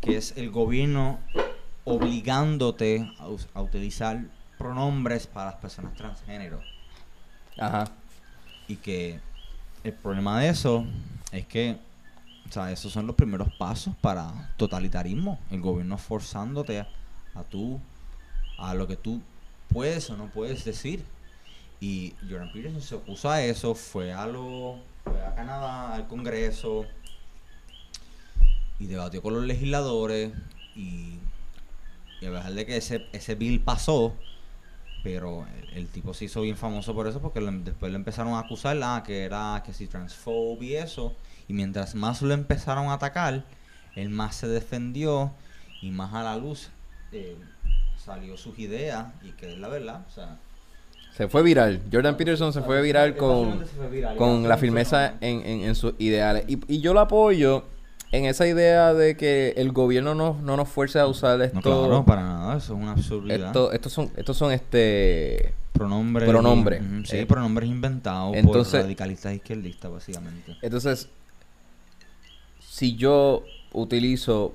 que 0.00 0.16
es 0.16 0.32
el 0.36 0.50
gobierno 0.50 1.20
obligándote 1.84 3.12
a, 3.18 3.60
utilizar 3.60 4.24
pronombres 4.56 5.26
para 5.26 5.50
las 5.50 5.56
personas 5.56 5.94
transgénero. 5.94 6.60
Ajá. 7.58 7.84
Y 8.66 8.76
que 8.76 9.20
el 9.84 9.92
problema 9.92 10.40
de 10.40 10.48
eso 10.48 10.86
es 11.32 11.46
que, 11.46 11.76
o 12.48 12.52
sea, 12.52 12.72
esos 12.72 12.90
son 12.90 13.06
los 13.06 13.14
primeros 13.14 13.52
pasos 13.58 13.94
para 14.00 14.54
totalitarismo. 14.56 15.38
El 15.50 15.60
gobierno 15.60 15.98
forzándote 15.98 16.80
a, 16.80 16.88
a 17.34 17.42
tú, 17.42 17.78
a 18.58 18.72
lo 18.72 18.88
que 18.88 18.96
tú 18.96 19.20
puedes 19.68 20.08
o 20.08 20.16
no 20.16 20.28
puedes 20.28 20.64
decir. 20.64 21.04
Y 21.78 22.14
Jordan 22.22 22.52
Peterson 22.52 22.80
se 22.80 22.94
opuso 22.94 23.28
a 23.28 23.42
eso, 23.42 23.74
fue 23.74 24.12
a 24.12 24.24
lo, 24.26 24.78
fue 25.04 25.24
a 25.24 25.34
Canadá, 25.34 25.94
al 25.94 26.06
Congreso, 26.08 26.86
y 28.78 28.86
debatió 28.86 29.22
con 29.22 29.34
los 29.34 29.44
legisladores, 29.44 30.32
y, 30.74 31.18
y 32.20 32.26
a 32.26 32.30
pesar 32.30 32.52
de 32.52 32.66
que 32.66 32.76
ese, 32.76 33.06
ese 33.12 33.34
bill 33.34 33.60
pasó, 33.60 34.14
pero 35.02 35.46
el, 35.72 35.88
tipo 35.88 36.14
se 36.14 36.26
hizo 36.26 36.42
bien 36.42 36.56
famoso 36.56 36.94
por 36.94 37.08
eso 37.08 37.20
porque 37.20 37.40
lo- 37.40 37.50
después 37.50 37.90
le 37.90 37.96
empezaron 37.96 38.34
a 38.34 38.40
acusar 38.40 38.78
ah, 38.84 39.02
que 39.04 39.24
era 39.24 39.62
que 39.66 39.72
si 39.72 39.88
transfob 39.88 40.62
y 40.62 40.74
eso. 40.76 41.16
Y 41.48 41.54
mientras 41.54 41.96
más 41.96 42.22
lo 42.22 42.32
empezaron 42.32 42.86
a 42.86 42.94
atacar, 42.94 43.44
él 43.96 44.10
más 44.10 44.36
se 44.36 44.46
defendió 44.46 45.32
y 45.80 45.90
más 45.90 46.14
a 46.14 46.22
la 46.22 46.36
luz 46.36 46.70
eh, 47.10 47.36
salió 47.96 48.36
sus 48.36 48.58
ideas 48.60 49.06
y 49.22 49.32
que 49.32 49.52
es 49.52 49.58
la 49.58 49.66
verdad. 49.66 50.04
O 50.08 50.10
sea, 50.10 50.38
Se 51.16 51.28
fue 51.28 51.42
viral. 51.42 51.80
Jordan 51.92 52.16
Peterson 52.16 52.52
se 52.52 52.62
fue 52.62 52.80
viral 52.82 53.16
con, 53.16 53.64
fue 53.66 53.88
viral 53.90 54.16
con 54.16 54.48
la 54.48 54.56
firmeza 54.56 55.14
en, 55.20 55.40
en, 55.46 55.60
en 55.62 55.74
sus 55.74 55.94
ideales. 55.98 56.44
Y, 56.48 56.58
y 56.74 56.80
yo 56.80 56.94
lo 56.94 57.00
apoyo 57.00 57.64
en 58.12 58.24
esa 58.24 58.46
idea 58.46 58.94
de 58.94 59.16
que 59.16 59.54
el 59.56 59.72
gobierno 59.72 60.14
no, 60.14 60.38
no 60.42 60.56
nos 60.56 60.68
fuerce 60.68 60.98
a 60.98 61.06
usar 61.06 61.40
esto. 61.42 61.56
No, 61.56 61.62
claro, 61.62 62.04
para 62.04 62.22
nada, 62.22 62.56
eso 62.56 62.74
es 62.74 62.80
una 62.82 62.92
absurdidad. 62.92 63.46
esto- 63.48 63.72
estos 63.72 63.92
son, 63.92 64.10
estos 64.16 64.36
son 64.36 64.52
este 64.52 65.54
pronombres. 65.72 66.28
pronombre. 66.28 66.80
sí, 67.04 67.18
Eh, 67.18 67.26
pronombres 67.26 67.68
inventados 67.68 68.34
entonces- 68.36 68.72
por 68.72 68.80
radicalistas 68.82 69.34
izquierdistas, 69.34 69.90
básicamente. 69.90 70.56
Entonces, 70.62 71.08
si 72.60 72.96
yo 72.96 73.44
utilizo 73.72 74.54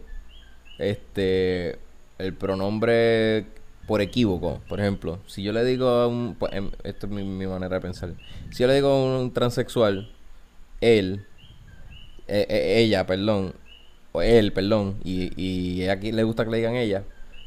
este 0.79 1.77
el 2.17 2.33
pronombre 2.33 3.45
por 3.87 4.01
equívoco, 4.01 4.61
por 4.67 4.79
ejemplo, 4.79 5.17
si 5.25 5.41
yo 5.41 5.51
le 5.53 5.63
digo 5.65 5.87
a 5.89 6.07
un 6.07 6.35
pues, 6.37 6.51
em, 6.53 6.69
esto 6.83 7.07
es 7.07 7.11
mi, 7.11 7.23
mi 7.23 7.47
manera 7.47 7.75
de 7.77 7.81
pensar. 7.81 8.11
Si 8.51 8.61
yo 8.61 8.67
le 8.67 8.75
digo 8.75 8.89
a 8.89 9.19
un 9.19 9.31
transexual 9.33 10.07
él 10.81 11.21
eh, 12.27 12.45
eh, 12.49 12.79
ella, 12.81 13.05
perdón, 13.07 13.53
o 14.11 14.21
él, 14.21 14.51
perdón, 14.51 14.97
y, 15.03 15.31
y 15.41 15.87
aquí 15.87 16.11
le 16.11 16.23
gusta 16.23 16.43
que 16.43 16.51
le 16.51 16.57
digan 16.57 16.75
ella, 16.75 17.03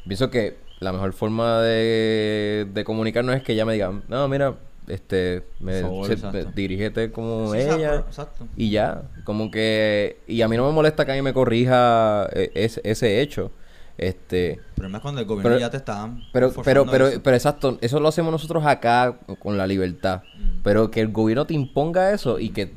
pienso 0.06 0.30
que 0.30 0.56
la 0.80 0.92
mejor 0.92 1.12
forma 1.12 1.60
de, 1.60 2.66
de 2.72 2.84
comunicarnos 2.84 3.36
es 3.36 3.42
que 3.42 3.52
ella 3.52 3.66
me 3.66 3.74
diga, 3.74 3.92
no, 4.08 4.26
mira, 4.28 4.54
este, 4.88 5.42
me, 5.60 5.82
Por 5.82 5.90
favor, 5.90 6.06
se- 6.06 6.12
exacto. 6.14 6.38
me- 6.38 6.52
dirígete 6.54 7.12
como 7.12 7.52
Sí, 7.54 7.60
ella. 7.60 7.96
exacto. 8.08 8.46
Y 8.56 8.70
ya, 8.70 9.02
como 9.24 9.50
que... 9.50 10.16
Y 10.26 10.40
a 10.42 10.48
mí 10.48 10.56
no 10.56 10.66
me 10.66 10.72
molesta 10.72 11.04
que 11.04 11.12
a 11.12 11.14
mí 11.14 11.22
me 11.22 11.34
corrija 11.34 12.28
eh, 12.32 12.50
ese, 12.54 12.80
ese 12.84 13.20
hecho. 13.20 13.52
Este... 14.00 14.52
El 14.52 14.60
problema 14.76 14.96
es 14.96 15.02
cuando 15.02 15.20
el 15.20 15.26
gobierno 15.26 15.50
Pero- 15.50 15.60
ya 15.60 15.68
te 15.68 15.76
está 15.76 16.10
Pero, 16.32 16.52
pero, 16.64 16.86
pero, 16.86 17.08
eso. 17.08 17.22
pero 17.22 17.36
exacto, 17.36 17.76
eso 17.82 18.00
lo 18.00 18.08
hacemos 18.08 18.32
nosotros 18.32 18.64
acá 18.64 19.18
con 19.38 19.58
la 19.58 19.66
libertad. 19.66 20.22
Mm. 20.38 20.62
Pero 20.62 20.90
que 20.90 21.00
el 21.02 21.08
gobierno 21.12 21.46
te 21.46 21.52
imponga 21.52 22.10
eso 22.10 22.38
y 22.38 22.48
que, 22.48 22.72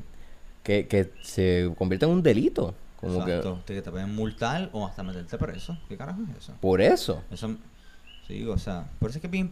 que, 0.63 0.85
que 0.87 1.13
se 1.21 1.71
convierta 1.77 2.07
en 2.07 2.11
un 2.11 2.23
delito. 2.23 2.75
Como 2.97 3.21
Exacto, 3.21 3.61
que 3.65 3.81
te 3.81 3.89
pueden 3.89 4.13
multar 4.13 4.69
o 4.73 4.85
hasta 4.85 5.01
meterte 5.01 5.37
preso. 5.37 5.77
¿Qué 5.87 5.95
carajo 5.95 6.19
es 6.29 6.37
eso? 6.43 6.53
que... 6.53 6.59
Por 6.59 6.81
eso. 6.81 7.23
Eso, 7.31 7.55
sí, 8.27 8.45
o 8.45 8.57
sea, 8.57 8.89
por 8.99 9.09
eso 9.09 9.19
es 9.19 9.21
que 9.21 9.29
bien, 9.29 9.51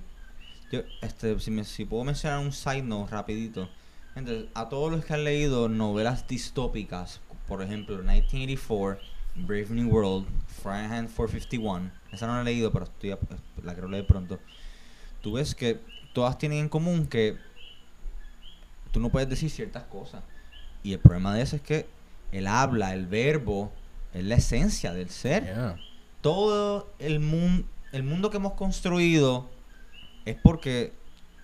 yo, 0.74 0.82
este, 1.02 1.40
si, 1.40 1.52
me, 1.52 1.64
si 1.64 1.86
puedo 1.86 2.04
mencionar 2.04 2.40
un 2.40 2.52
side 2.52 2.84
note 2.84 3.12
rapidito. 3.12 3.70
Entonces, 4.16 4.48
a 4.56 4.68
todos 4.68 4.92
los 4.92 5.06
que 5.06 5.14
han 5.14 5.24
leído 5.24 5.70
novelas 5.70 6.28
distópicas, 6.28 7.22
por 7.48 7.62
ejemplo, 7.62 7.96
1984, 7.98 9.00
Brave 9.36 9.68
New 9.70 9.90
World, 9.90 10.26
Fahrenheit 10.62 11.10
451, 11.16 11.92
esa 12.12 12.28
no 12.28 12.36
la 12.36 12.42
he 12.42 12.44
leído, 12.46 12.72
pero 12.72 12.86
estoy 12.86 13.12
a- 13.12 13.20
la 13.64 13.74
quiero 13.74 13.88
leer 13.90 14.06
pronto. 14.08 14.40
Tú 15.22 15.34
ves 15.34 15.56
que 15.56 15.80
todas 16.14 16.38
tienen 16.38 16.60
en 16.60 16.70
común 16.70 17.08
que 17.08 17.38
tú 18.92 19.00
no 19.00 19.10
puedes 19.10 19.30
decir 19.30 19.50
ciertas 19.50 19.84
cosas. 19.84 20.24
Y 20.84 20.94
el 20.94 21.00
problema 21.00 21.34
de 21.36 21.42
eso 21.44 21.56
es 21.56 21.62
que 21.62 21.88
el 22.32 22.48
habla, 22.48 22.94
el 22.94 23.06
verbo, 23.08 23.72
es 24.14 24.24
la 24.26 24.36
esencia 24.36 24.94
del 24.94 25.10
ser 25.10 25.44
Yeah. 25.46 25.78
todo 26.22 26.92
el 27.00 27.20
mundo 27.20 27.66
el 27.94 28.04
mundo 28.04 28.30
que 28.30 28.38
hemos 28.38 28.54
construido 28.54 29.50
es 30.26 30.36
porque 30.42 30.94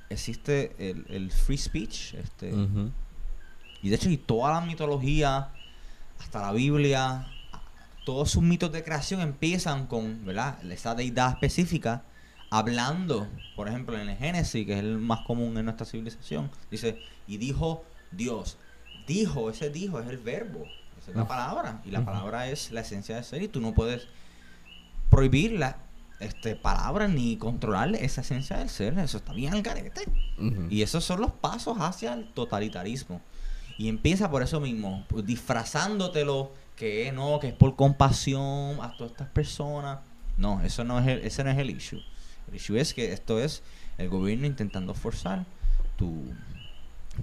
existe 0.09 0.73
el, 0.79 1.05
el 1.09 1.29
free 1.31 1.57
speech 1.57 2.13
este 2.13 2.53
Ujú. 2.53 2.91
y 3.81 3.89
de 3.89 3.95
hecho 3.97 4.09
y 4.09 4.15
toda 4.17 4.53
la 4.53 4.61
mitología 4.61 5.49
hasta 6.19 6.41
la 6.41 6.51
Biblia 6.53 7.25
todos 8.07 8.31
sus 8.31 8.41
mitos 8.41 8.71
de 8.71 8.85
creación 8.85 9.19
empiezan 9.19 9.85
con, 9.85 10.25
¿verdad? 10.25 10.63
Esa 10.71 10.95
deidad 10.95 11.31
específica 11.31 12.03
hablando, 12.49 13.27
por 13.57 13.67
ejemplo, 13.67 13.99
en 13.99 14.07
el 14.07 14.15
Génesis, 14.15 14.65
que 14.65 14.71
es 14.71 14.79
el 14.79 14.97
más 14.97 15.25
común 15.25 15.57
en 15.57 15.65
nuestra 15.65 15.85
civilización, 15.85 16.49
dice, 16.71 16.99
y 17.27 17.35
dijo 17.35 17.83
Dios. 18.13 18.59
Dijo, 19.07 19.49
ese 19.49 19.69
dijo 19.71 19.99
es 19.99 20.07
el 20.07 20.19
verbo, 20.19 20.63
esa 20.97 21.11
es 21.11 21.17
la 21.17 21.27
palabra, 21.27 21.81
y 21.83 21.91
la 21.91 22.05
palabra 22.05 22.47
es 22.47 22.71
la 22.71 22.79
esencia 22.79 23.15
del 23.15 23.25
ser, 23.25 23.41
y 23.41 23.49
tú 23.49 23.59
no 23.59 23.73
puedes 23.73 24.07
prohibirla 25.09 25.75
este, 26.21 26.55
palabra 26.55 27.09
ni 27.09 27.35
controlar 27.35 27.93
esa 27.93 28.21
esencia 28.21 28.55
del 28.55 28.69
ser. 28.69 28.97
Eso 28.99 29.17
está 29.17 29.33
bien 29.33 29.53
al 29.53 29.63
garete. 29.63 30.03
Ujú. 30.37 30.67
Y 30.69 30.81
esos 30.81 31.03
son 31.03 31.19
los 31.19 31.33
pasos 31.33 31.75
hacia 31.81 32.13
el 32.13 32.31
totalitarismo. 32.31 33.19
Y 33.77 33.89
empieza 33.89 34.31
por 34.31 34.43
eso 34.43 34.61
mismo, 34.61 35.03
pues, 35.09 35.25
disfrazándotelo 35.25 36.53
que 36.77 37.11
no, 37.11 37.39
que 37.41 37.47
es 37.49 37.53
por 37.53 37.75
compasión 37.75 38.79
a 38.81 38.93
todas 38.97 39.11
estas 39.11 39.27
personas. 39.29 39.99
No, 40.37 40.61
eso 40.61 40.83
no 40.85 40.99
es 40.99 41.07
el, 41.07 41.19
ese 41.19 41.43
no 41.43 41.49
es 41.49 41.57
el 41.57 41.69
issue. 41.71 42.01
El 42.47 42.55
issue 42.55 42.77
es 42.79 42.93
que 42.93 43.11
esto 43.11 43.39
es 43.39 43.63
el 43.97 44.07
gobierno 44.09 44.45
intentando 44.45 44.93
forzar 44.93 45.45
tu, 45.97 46.31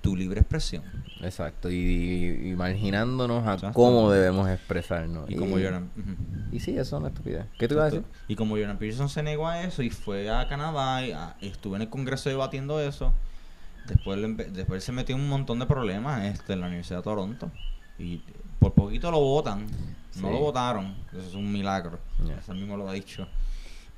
tu 0.03 0.17
libre 0.17 0.41
expresión. 0.41 0.83
Exacto. 1.23 1.71
Y, 1.71 1.77
y 1.77 2.51
imaginándonos 2.51 3.47
a 3.47 3.55
Exacto. 3.55 3.75
cómo 3.77 4.11
debemos 4.11 4.49
expresarnos. 4.51 5.31
Y 5.31 5.37
como 5.37 5.53
Jordan, 5.53 5.89
ujú. 5.97 6.57
Y 6.57 6.59
sí, 6.61 6.73
eso 6.73 6.97
es 6.97 7.01
una 7.01 7.09
estupidez. 7.09 7.47
¿Qué 7.59 7.69
te 7.69 7.75
iba 7.75 7.85
a 7.85 7.87
decir? 7.87 8.03
Y 8.27 8.35
como 8.35 8.57
Jordan 8.57 8.77
Peterson 8.79 9.09
se 9.09 9.23
negó 9.23 9.47
a 9.47 9.63
eso 9.63 9.83
y 9.83 9.91
fue 9.91 10.29
a 10.29 10.49
Canadá 10.49 11.07
y 11.07 11.13
a- 11.13 11.37
estuvo 11.41 11.77
en 11.77 11.83
el 11.83 11.89
Congreso 11.91 12.29
debatiendo 12.29 12.81
eso, 12.81 13.15
después, 13.87 14.19
le 14.19 14.27
después 14.35 14.83
se 14.83 14.91
metió 14.91 15.15
en 15.15 15.23
un 15.23 15.29
montón 15.29 15.61
de 15.61 15.67
problemas 15.67 16.25
este, 16.25 16.55
en 16.55 16.61
la 16.61 16.67
Universidad 16.67 16.99
de 16.99 17.05
Toronto. 17.05 17.51
Y 17.99 18.23
por 18.59 18.73
poquito 18.73 19.11
lo 19.11 19.21
votan. 19.21 19.67
No 20.21 20.31
lo 20.31 20.39
votaron. 20.39 20.95
Eso 21.13 21.29
es 21.29 21.35
un 21.35 21.51
milagro. 21.51 21.99
Ya. 22.25 22.37
Eso 22.37 22.55
mismo 22.55 22.77
lo 22.77 22.89
ha 22.89 22.93
dicho. 22.93 23.27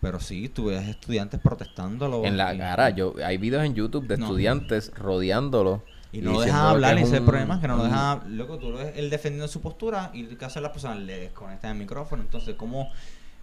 Pero 0.00 0.20
sí, 0.20 0.48
tuve 0.48 0.76
estudiantes 0.90 1.40
protestándolo. 1.40 2.24
En 2.24 2.36
la 2.36 2.56
cara, 2.56 2.90
yo 2.90 3.14
hay 3.24 3.36
videos 3.38 3.64
en 3.64 3.74
YouTube 3.74 4.06
de 4.06 4.16
No. 4.16 4.26
estudiantes 4.26 4.92
rodeándolo. 4.94 5.82
Y 6.12 6.20
no 6.20 6.32
lo 6.32 6.40
dejan 6.40 6.66
hablar, 6.66 6.94
y 6.96 7.02
es 7.02 7.08
ese 7.08 7.16
es 7.16 7.20
el 7.20 7.26
problema, 7.26 7.56
es 7.56 7.60
que 7.60 7.68
no 7.68 7.76
lo 7.76 7.84
dejan... 7.84 8.36
Loco, 8.38 8.58
tú 8.58 8.70
lo 8.70 8.78
ves 8.78 8.92
él 8.96 9.10
defendiendo 9.10 9.48
su 9.48 9.60
postura 9.60 10.10
y 10.14 10.24
¿qué 10.24 10.44
hacen 10.46 10.62
las 10.62 10.72
personas? 10.72 10.98
Le 11.00 11.18
desconectan 11.18 11.72
el 11.72 11.78
micrófono. 11.78 12.22
Entonces, 12.22 12.54
como 12.54 12.90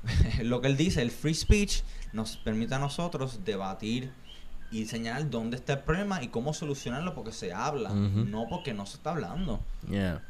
lo 0.44 0.62
que 0.62 0.68
él 0.68 0.78
dice, 0.78 1.02
el 1.02 1.12
free 1.12 1.36
speech 1.36 1.82
nos 2.14 2.38
permite 2.38 2.74
a 2.76 2.80
nosotros 2.80 3.42
debatir 3.46 4.12
y 4.72 4.86
señalar 4.86 5.30
dónde 5.30 5.58
está 5.58 5.74
el 5.74 5.80
problema 5.80 6.24
y 6.24 6.30
cómo 6.30 6.54
solucionarlo 6.54 7.14
porque 7.14 7.32
se 7.32 7.54
habla, 7.54 7.90
no 7.92 8.48
porque 8.50 8.74
no 8.74 8.88
se 8.88 8.98
está 8.98 9.12
hablando. 9.12 9.60
Yeah. 9.88 10.24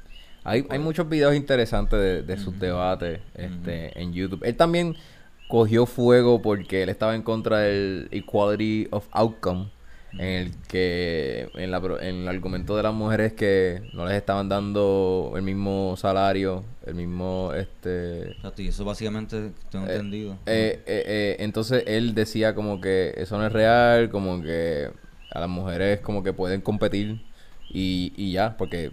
Hay, 0.44 0.66
hay 0.70 0.80
muchos 0.80 1.08
videos 1.08 1.36
interesantes 1.36 2.00
de, 2.00 2.22
de 2.24 2.38
sus 2.38 2.60
debates 2.60 3.20
este, 3.36 4.00
en 4.00 4.14
YouTube. 4.14 4.42
Él 4.44 4.56
también 4.56 4.96
cogió 5.48 5.86
fuego 5.86 6.42
porque 6.42 6.84
él 6.84 6.90
estaba 6.90 7.16
en 7.16 7.22
contra 7.22 7.60
del 7.60 8.08
Equality 8.12 8.88
of 8.92 9.08
Outcome, 9.12 9.70
en 10.14 10.22
el 10.22 10.52
que 10.68 11.50
en, 11.56 11.72
la, 11.72 11.78
en 12.02 12.16
el 12.18 12.28
argumento 12.28 12.76
de 12.78 12.84
las 12.84 12.94
mujeres 12.94 13.34
que 13.34 13.82
no 13.94 14.06
les 14.06 14.16
estaban 14.16 14.48
dando 14.50 15.34
el 15.36 15.42
mismo 15.44 15.96
salario, 15.98 16.64
el 16.86 16.96
mismo 16.96 17.52
este 17.56 18.32
Exacto, 18.32 18.62
y 18.62 18.68
eso 18.68 18.86
básicamente 18.86 19.52
tengo 19.72 19.88
Eh, 19.88 19.96
entendido. 19.96 20.34
eh, 20.46 20.84
eh, 20.86 21.04
eh, 21.08 21.36
entonces 21.40 21.84
él 21.88 22.14
decía 22.14 22.54
como 22.54 22.80
que 22.82 23.14
eso 23.18 23.38
no 23.38 23.48
es 23.48 23.54
real, 23.54 24.10
como 24.10 24.42
que 24.42 24.90
a 25.32 25.40
las 25.40 25.50
mujeres 25.50 26.00
como 26.02 26.22
que 26.22 26.34
pueden 26.34 26.62
competir 26.62 27.22
y, 27.70 28.14
y 28.16 28.34
ya, 28.34 28.56
porque 28.58 28.92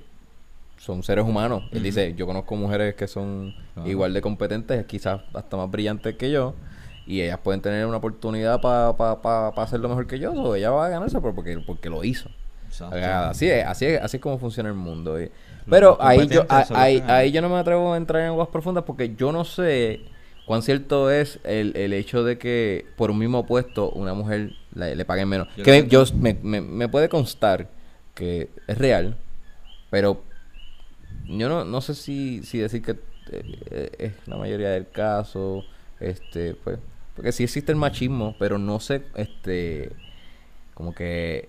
son 0.80 1.02
seres 1.02 1.26
humanos. 1.26 1.64
Él 1.72 1.82
dice, 1.82 2.14
yo 2.16 2.24
conozco 2.26 2.56
mujeres 2.56 2.94
que 2.94 3.06
son 3.06 3.54
igual 3.86 4.14
de 4.14 4.22
competentes, 4.22 4.86
quizás 4.86 5.20
hasta 5.34 5.56
más 5.58 5.70
brillantes 5.70 6.16
que 6.16 6.30
yo, 6.30 6.54
y 7.06 7.20
ellas 7.20 7.38
pueden 7.42 7.60
tener 7.60 7.84
una 7.84 7.98
oportunidad 7.98 8.60
para 8.62 8.96
pa, 8.96 9.20
pa, 9.20 9.52
pa 9.54 9.62
hacerlo 9.62 9.88
mejor 9.90 10.06
que 10.06 10.18
yo, 10.18 10.32
o 10.32 10.54
ella 10.54 10.70
va 10.70 10.86
a 10.86 10.88
ganarse 10.88 11.20
por- 11.20 11.34
porque, 11.34 11.58
porque 11.66 11.90
lo 11.90 12.02
hizo. 12.02 12.30
Exacto. 12.66 12.96
Así 13.30 13.46
es, 13.50 13.66
así 13.66 13.84
es, 13.84 14.00
así 14.00 14.16
es 14.16 14.22
como 14.22 14.38
funciona 14.38 14.70
el 14.70 14.74
mundo. 14.74 15.20
y- 15.20 15.30
Pero 15.68 15.98
ahí 16.08 16.16
yo, 16.36 16.46
ahí, 16.80 16.96
ahí 17.12 17.30
yo 17.32 17.42
no 17.42 17.48
me 17.50 17.56
atrevo 17.58 17.92
a 17.92 17.96
entrar 17.98 18.22
en 18.22 18.28
aguas 18.28 18.48
profundas 18.48 18.84
porque 18.84 19.14
yo 19.16 19.32
no 19.32 19.44
sé 19.44 20.00
cuán 20.46 20.62
cierto 20.62 21.10
es 21.10 21.40
el, 21.44 21.76
el 21.76 21.92
hecho 21.92 22.24
de 22.24 22.38
que 22.38 22.86
por 22.96 23.10
un 23.10 23.18
mismo 23.18 23.44
puesto 23.44 23.90
una 23.90 24.14
mujer 24.14 24.52
le, 24.74 24.96
le 24.96 25.04
paguen 25.04 25.28
menos. 25.28 25.46
Yo 25.56 25.64
que 25.64 25.82
me, 25.82 25.88
yo, 25.88 26.04
me, 26.18 26.34
me- 26.42 26.60
me 26.62 26.88
puede 26.88 27.08
constar 27.10 27.68
que 28.14 28.48
es 28.66 28.78
real, 28.78 29.16
pero 29.90 30.22
yo 31.38 31.48
no, 31.48 31.64
no 31.64 31.80
sé 31.80 31.94
si, 31.94 32.42
si 32.44 32.58
decir 32.58 32.82
que 32.82 32.96
eh, 33.32 33.90
es 33.98 34.12
la 34.26 34.36
mayoría 34.36 34.70
del 34.70 34.88
caso, 34.88 35.64
este, 36.00 36.54
pues, 36.54 36.78
porque 37.14 37.32
sí 37.32 37.44
existe 37.44 37.72
el 37.72 37.76
machismo, 37.76 38.34
pero 38.38 38.58
no 38.58 38.80
sé, 38.80 39.02
este, 39.14 39.92
como 40.74 40.94
que 40.94 41.48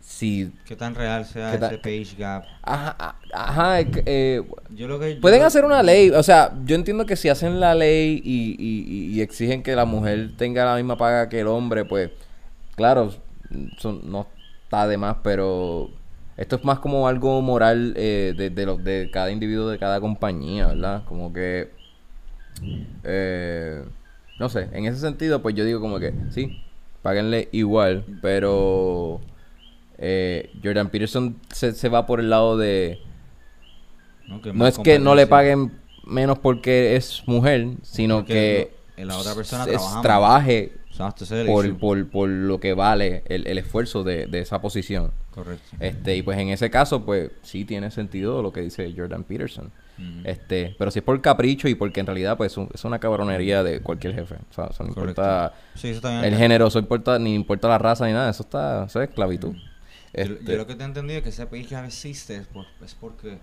si 0.00 0.50
¿Qué 0.64 0.76
tan 0.76 0.94
real 0.94 1.24
sea 1.24 1.54
ese 1.54 1.78
page 1.78 2.16
gap? 2.18 2.44
Ajá, 2.62 3.16
ajá, 3.32 3.80
es 3.80 3.86
que, 3.88 4.02
eh, 4.06 4.42
Yo 4.74 4.88
lo 4.88 4.98
que... 4.98 5.16
pueden 5.20 5.42
hacer 5.42 5.64
una 5.64 5.82
ley, 5.82 6.10
o 6.10 6.22
sea, 6.22 6.52
yo 6.64 6.74
entiendo 6.74 7.04
que 7.06 7.16
si 7.16 7.28
hacen 7.28 7.60
la 7.60 7.74
ley 7.74 8.20
y- 8.24 8.56
y- 8.58 9.14
y 9.14 9.20
exigen 9.20 9.62
que 9.62 9.74
la 9.76 9.84
mujer 9.84 10.30
tenga 10.36 10.64
la 10.64 10.76
misma 10.76 10.96
paga 10.96 11.28
que 11.28 11.40
el 11.40 11.46
hombre, 11.48 11.84
pues, 11.84 12.10
claro, 12.76 13.12
son- 13.78 14.10
no 14.10 14.26
está 14.64 14.86
de 14.86 14.96
más, 14.96 15.16
pero 15.22 15.90
esto 16.40 16.56
es 16.56 16.64
más 16.64 16.80
como 16.80 17.06
algo 17.06 17.40
moral 17.42 17.94
eh, 17.96 18.34
de, 18.36 18.50
de, 18.50 18.66
los- 18.66 18.82
de 18.82 19.10
cada 19.12 19.30
individuo, 19.30 19.68
de 19.68 19.78
cada 19.78 20.00
compañía, 20.00 20.66
¿verdad? 20.68 21.04
Como 21.06 21.32
que, 21.32 21.70
eh, 23.04 23.84
no 24.38 24.48
sé, 24.48 24.68
en 24.72 24.86
ese 24.86 24.98
sentido, 24.98 25.42
pues 25.42 25.54
yo 25.54 25.64
digo 25.64 25.80
como 25.80 25.98
que, 25.98 26.12
sí, 26.30 26.52
páguenle 27.02 27.48
igual, 27.52 28.04
pero 28.22 29.20
eh, 29.98 30.50
Jordan 30.62 30.90
Peterson 30.90 31.36
se, 31.52 31.72
se 31.72 31.88
va 31.88 32.06
por 32.06 32.20
el 32.20 32.30
lado 32.30 32.56
de... 32.56 32.98
No, 34.54 34.66
es 34.66 34.78
que 34.78 34.98
no 34.98 35.14
le 35.14 35.26
paguen 35.26 35.72
menos 36.04 36.38
porque 36.38 36.96
es 36.96 37.22
mujer, 37.26 37.68
sino 37.82 38.24
Porque 38.24 38.70
que 38.96 39.02
lo- 39.02 39.08
la 39.08 39.18
otra 39.18 39.34
persona 39.34 39.64
s- 39.64 39.70
trabaja 39.72 39.96
más. 39.96 40.02
trabaje 40.02 40.72
Por, 41.46 41.78
por, 41.78 42.08
por 42.10 42.28
lo 42.28 42.58
que 42.60 42.74
vale 42.74 43.22
el, 43.26 43.46
el 43.46 43.58
esfuerzo 43.58 44.02
de, 44.04 44.26
de 44.26 44.40
esa 44.40 44.60
posición. 44.60 45.12
Correcto. 45.30 45.76
Este, 45.78 46.16
y 46.16 46.22
pues 46.22 46.38
en 46.38 46.48
ese 46.48 46.70
caso, 46.70 47.04
pues 47.04 47.30
sí 47.42 47.64
tiene 47.64 47.90
sentido 47.90 48.42
lo 48.42 48.52
que 48.52 48.60
dice 48.62 48.92
Jordan 48.96 49.24
Peterson. 49.24 49.70
Este, 50.24 50.74
pero 50.78 50.90
si 50.90 51.00
es 51.00 51.04
por 51.04 51.20
capricho 51.20 51.68
y 51.68 51.74
porque 51.74 52.00
en 52.00 52.06
realidad 52.06 52.38
pues 52.38 52.56
un- 52.56 52.70
es 52.72 52.84
una 52.86 52.98
cabronería 52.98 53.62
de 53.62 53.80
cualquier 53.80 54.14
jefe. 54.14 54.36
O 54.50 54.54
sea, 54.54 54.66
eso 54.70 54.82
no 54.82 54.94
Correcto. 54.94 55.20
importa 55.20 55.52
Sí, 55.74 55.88
eso 55.88 56.00
también 56.00 56.24
el 56.24 56.38
género, 56.38 56.68
eso 56.68 56.78
importa, 56.78 57.18
ni 57.18 57.34
importa 57.34 57.68
la 57.68 57.76
raza 57.76 58.06
ni 58.06 58.12
nada, 58.14 58.30
eso 58.30 58.42
está, 58.42 58.84
eso 58.84 59.02
es 59.02 59.10
esclavitud. 59.10 59.52
Yo, 59.52 59.60
Este, 60.14 60.44
yo 60.52 60.56
lo 60.56 60.66
que 60.66 60.74
te 60.74 60.82
he 60.82 60.86
entendido 60.86 61.18
es 61.18 61.22
que 61.22 61.28
ese 61.28 61.46
page 61.46 61.66
gap 61.70 61.84
existe 61.84 62.36
es, 62.36 62.46
por- 62.46 62.64
es 62.82 62.94
porque 62.94 63.38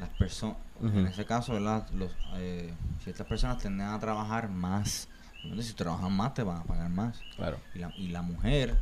las 0.00 0.08
personas, 0.10 0.56
en 0.82 1.06
ese 1.06 1.24
caso, 1.24 1.52
¿verdad? 1.52 1.86
Los, 1.94 2.10
eh, 2.36 2.72
ciertas 3.04 3.26
personas 3.28 3.58
tienden 3.58 3.86
a 3.86 3.98
trabajar 4.00 4.48
más. 4.50 5.08
Obviamente, 5.46 5.64
Si 5.64 5.74
trabajan 5.74 6.12
más, 6.12 6.34
te 6.34 6.42
van 6.42 6.58
a 6.58 6.64
pagar 6.64 6.90
más. 6.90 7.20
Claro. 7.36 7.58
Y 7.74 7.78
la, 7.78 7.92
y 7.96 8.08
la 8.08 8.22
mujer 8.22 8.76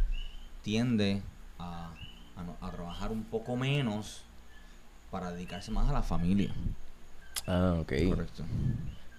tiende 0.62 1.22
a, 1.58 1.90
a 2.60 2.70
trabajar 2.70 3.12
un 3.12 3.22
poco 3.24 3.56
menos 3.56 4.22
para 5.10 5.30
dedicarse 5.32 5.70
más 5.70 5.88
a 5.88 5.92
la 5.92 6.02
familia. 6.02 6.50
Ah, 7.46 7.76
ok. 7.80 7.92
Correcto. 8.08 8.44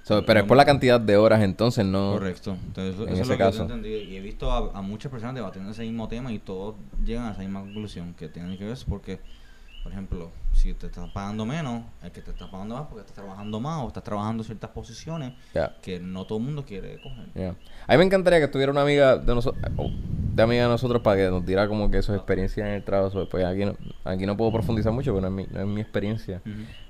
So, 0.04 0.24
pero 0.26 0.42
es 0.42 0.46
por 0.46 0.56
la 0.58 0.66
cantidad 0.66 1.00
de 1.00 1.18
horas 1.18 1.42
entonces, 1.42 1.84
no... 1.84 2.14
Correcto. 2.14 2.58
Entonces, 2.66 2.94
eso, 2.94 3.04
en 3.08 3.14
eso 3.14 3.16
es 3.16 3.20
ese 3.22 3.30
lo 3.32 3.38
que 3.38 3.44
yo 3.44 3.50
caso. 3.50 3.62
entendido. 3.64 4.00
Y 4.02 4.16
he 4.18 4.20
visto 4.20 4.52
a, 4.52 4.78
a 4.78 4.82
muchas 4.82 5.12
personas 5.12 5.34
debatiendo 5.34 5.72
ese 5.72 5.82
mismo 5.82 6.08
tema 6.08 6.32
y 6.32 6.38
todos 6.40 6.76
llegan 7.04 7.26
a 7.26 7.32
esa 7.32 7.42
misma 7.42 7.62
conclusión 7.62 8.14
que 8.14 8.28
tienen 8.30 8.56
que 8.58 8.66
ver 8.66 8.78
porque, 8.88 9.20
por 9.86 9.92
ejemplo, 9.92 10.32
si 10.52 10.74
te 10.74 10.88
estás 10.88 11.12
pagando 11.12 11.46
menos, 11.46 11.84
el 12.02 12.12
que 12.12 12.20
te 12.20 12.32
está 12.32 12.50
pagando 12.50 12.74
más 12.74 12.88
porque 12.88 13.02
estás 13.02 13.14
trabajando 13.14 13.60
más 13.60 13.84
o 13.84 13.88
estás 13.88 14.04
trabajando 14.04 14.44
ciertas 14.44 14.72
posiciones 14.72 15.34
que 15.84 16.00
no 16.00 16.26
todo 16.26 16.40
el 16.40 16.44
mundo 16.44 16.66
quiere 16.66 17.00
coger. 17.04 17.28
Ya. 17.36 17.50
A 17.86 17.92
mí 17.92 18.00
me 18.00 18.06
encantaría 18.06 18.40
que 18.40 18.46
estuviera 18.46 18.72
una 18.72 18.82
amiga 18.82 19.16
de 19.20 19.36
nosotros, 19.36 19.64
de 20.34 20.42
amiga 20.42 20.64
de 20.64 20.70
nosotros 20.70 21.04
para 21.04 21.18
que 21.18 21.30
nos 21.30 21.46
diera 21.46 21.68
como 21.68 21.92
que 21.92 22.02
sus 22.02 22.16
experiencias 22.16 22.68
en 22.68 22.74
el 22.74 22.84
trabajo. 22.84 23.30
Pues 23.30 23.46
aquí 23.46 23.64
no, 23.64 23.76
aquí 24.04 24.26
no 24.26 24.36
puedo 24.36 24.52
profundizar 24.52 24.92
mucho, 24.92 25.14
pero 25.14 25.30
no 25.30 25.40
es 25.40 25.48
mi, 25.48 25.54
no 25.54 25.62
es 25.62 25.68
mi 25.68 25.82
experiencia. 25.82 26.42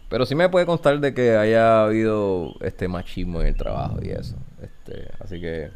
Pero 0.07 0.25
sí 0.25 0.33
me 0.33 0.47
puede 0.47 0.65
constar 0.65 0.97
de 1.01 1.13
que 1.13 1.35
haya 1.35 1.83
habido 1.83 2.55
este 2.61 2.87
machismo 2.87 3.41
en 3.41 3.47
el 3.47 3.57
trabajo 3.57 3.97
y 4.01 4.11
eso. 4.11 4.37
Este, 4.61 5.11
así 5.19 5.41
que 5.41 5.69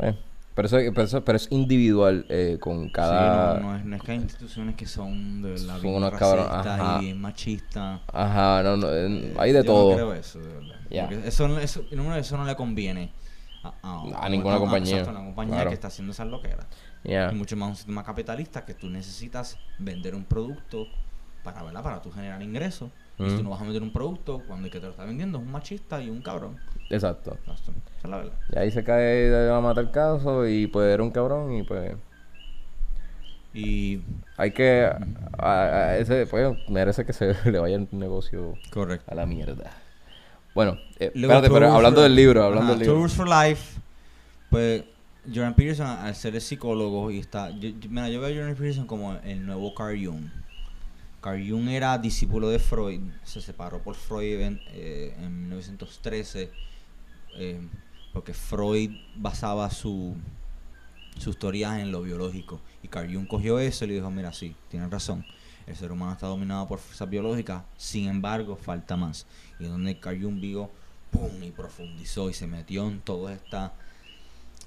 eh, 0.00 0.18
pero 0.56 0.66
eso, 0.66 0.76
pero 0.92 1.02
eso- 1.02 1.24
pero 1.24 1.36
es 1.36 1.46
individual 1.52 2.26
eh, 2.28 2.56
con 2.60 2.88
cada 2.88 3.56
Sí, 3.58 3.60
no, 3.62 3.68
no 3.70 3.76
es, 3.76 3.84
no 3.84 3.94
es 3.96 4.02
que 4.02 4.10
hay 4.12 4.18
instituciones 4.18 4.74
que 4.74 4.86
son 4.86 5.42
de 5.42 5.50
verdad 5.50 5.78
Son 5.80 5.94
unos 5.94 6.10
cabrones, 6.12 6.48
racistas 6.50 6.80
y 7.00 7.04
bien 7.04 7.20
machistas. 7.20 8.00
Ajá, 8.12 8.62
no, 8.64 8.76
no, 8.76 8.88
eh, 8.92 9.34
hay 9.38 9.52
de 9.52 9.58
Yo 9.60 9.64
todo. 9.64 9.90
No 9.90 9.94
creo 9.94 10.14
eso, 10.14 10.40
de 10.40 10.48
verdad. 10.48 10.76
Porque 11.08 11.28
eso, 11.28 11.46
no- 11.46 11.58
eso, 11.60 11.84
eso 11.90 12.36
no 12.36 12.44
le 12.44 12.56
conviene 12.56 13.12
a, 13.62 13.72
A 14.22 14.28
ninguna 14.28 14.58
compañía. 14.58 14.98
exacto, 14.98 15.10
a 15.10 15.20
una 15.20 15.24
compañía 15.28 15.54
Claro. 15.56 15.70
que 15.70 15.74
está 15.74 15.88
haciendo 15.88 16.12
esas 16.12 16.26
loqueras. 16.26 16.66
Y 17.04 17.34
mucho 17.36 17.56
más 17.56 17.68
un 17.68 17.76
sistema 17.76 18.02
capitalista 18.02 18.64
que 18.64 18.74
tú 18.74 18.88
necesitas 18.88 19.58
vender 19.78 20.14
un 20.16 20.24
producto 20.24 20.88
para, 21.44 21.62
¿verdad? 21.62 21.82
para 21.82 22.02
tú 22.02 22.10
generar 22.10 22.42
ingresos. 22.42 22.90
Y 23.18 23.30
si 23.30 23.36
tú 23.36 23.42
Mm. 23.42 23.44
no 23.44 23.50
vas 23.50 23.60
a 23.60 23.64
meter 23.64 23.82
un 23.82 23.92
producto 23.92 24.42
cuando 24.48 24.66
el 24.66 24.72
que 24.72 24.80
te 24.80 24.86
lo 24.86 24.90
está 24.92 25.04
vendiendo 25.04 25.38
es 25.38 25.44
un 25.44 25.50
machista 25.52 26.02
y 26.02 26.10
un 26.10 26.20
cabrón. 26.22 26.58
Exacto. 26.90 27.36
Esa 27.44 27.72
es 28.04 28.10
la 28.10 28.16
verdad. 28.18 28.32
Y 28.54 28.58
ahí 28.58 28.70
se 28.70 28.84
cae 28.84 29.02
de 29.30 29.48
la 29.48 29.60
mata 29.60 29.80
el 29.80 29.90
caso 29.90 30.46
y 30.46 30.66
pues 30.66 30.92
era 30.92 31.02
un 31.02 31.10
cabrón 31.10 31.52
y 31.52 31.62
pues 31.64 31.94
Y 33.54 34.00
hay 34.36 34.50
que 34.52 34.84
a, 35.38 35.52
a 35.62 35.96
ese 35.98 36.26
pues 36.26 36.56
merece 36.68 37.04
que 37.06 37.12
se 37.12 37.34
le 37.50 37.58
vaya 37.58 37.76
el 37.76 37.88
negocio 37.92 38.54
correcto. 38.70 39.10
a 39.10 39.14
la 39.14 39.26
mierda. 39.26 39.70
Bueno, 40.54 40.78
eh, 40.98 41.10
espérate, 41.14 41.50
pero 41.50 41.72
hablando 41.72 42.00
del 42.02 42.14
libro, 42.14 42.42
hablando 42.42 42.70
del 42.72 42.80
libro. 42.80 42.94
Tours 42.94 43.12
for 43.14 43.28
Life, 43.28 43.78
pues 44.50 44.84
Jordan 45.26 45.54
Peterson, 45.54 45.86
al 45.86 46.14
ser 46.14 46.34
el 46.34 46.40
psicólogo 46.40 47.10
y 47.10 47.18
está. 47.18 47.50
Yo, 47.50 47.68
yo- 47.70 47.90
mira, 47.90 48.08
yo 48.08 48.20
veo 48.20 48.30
a 48.30 48.38
Jordan 48.38 48.54
Peterson 48.56 48.86
como 48.86 49.14
el 49.24 49.44
nuevo 49.44 49.74
Carl 49.74 49.98
Jung. 50.02 50.28
Carl 51.20 51.42
Jung 51.50 51.68
era 51.68 51.98
discípulo 51.98 52.48
de 52.48 52.58
Freud, 52.58 53.00
se 53.24 53.40
separó 53.40 53.80
por 53.82 53.96
Freud 53.96 54.40
en, 54.40 54.60
eh, 54.72 55.14
en 55.18 55.40
1913, 55.42 56.50
eh, 57.36 57.60
porque 58.12 58.32
Freud 58.32 58.90
basaba 59.14 59.70
su, 59.70 60.14
sus 61.18 61.38
teorías 61.38 61.78
en 61.78 61.92
lo 61.92 62.02
biológico. 62.02 62.60
Y 62.82 62.88
Carl 62.88 63.12
Jung 63.12 63.26
cogió 63.26 63.58
eso 63.58 63.84
y 63.84 63.88
le 63.88 63.94
dijo: 63.94 64.10
Mira, 64.10 64.32
sí, 64.32 64.54
tienes 64.70 64.90
razón. 64.90 65.24
El 65.66 65.74
ser 65.74 65.90
humano 65.90 66.12
está 66.12 66.28
dominado 66.28 66.68
por 66.68 66.78
fuerzas 66.78 67.10
biológicas, 67.10 67.62
sin 67.76 68.08
embargo, 68.08 68.56
falta 68.56 68.96
más. 68.96 69.26
Y 69.58 69.64
donde 69.64 69.98
Carl 69.98 70.22
Jung 70.22 70.40
vio, 70.40 70.70
¡pum! 71.10 71.42
y 71.42 71.50
profundizó 71.50 72.30
y 72.30 72.34
se 72.34 72.46
metió 72.46 72.86
en 72.86 73.00
todo 73.00 73.28
este 73.28 73.56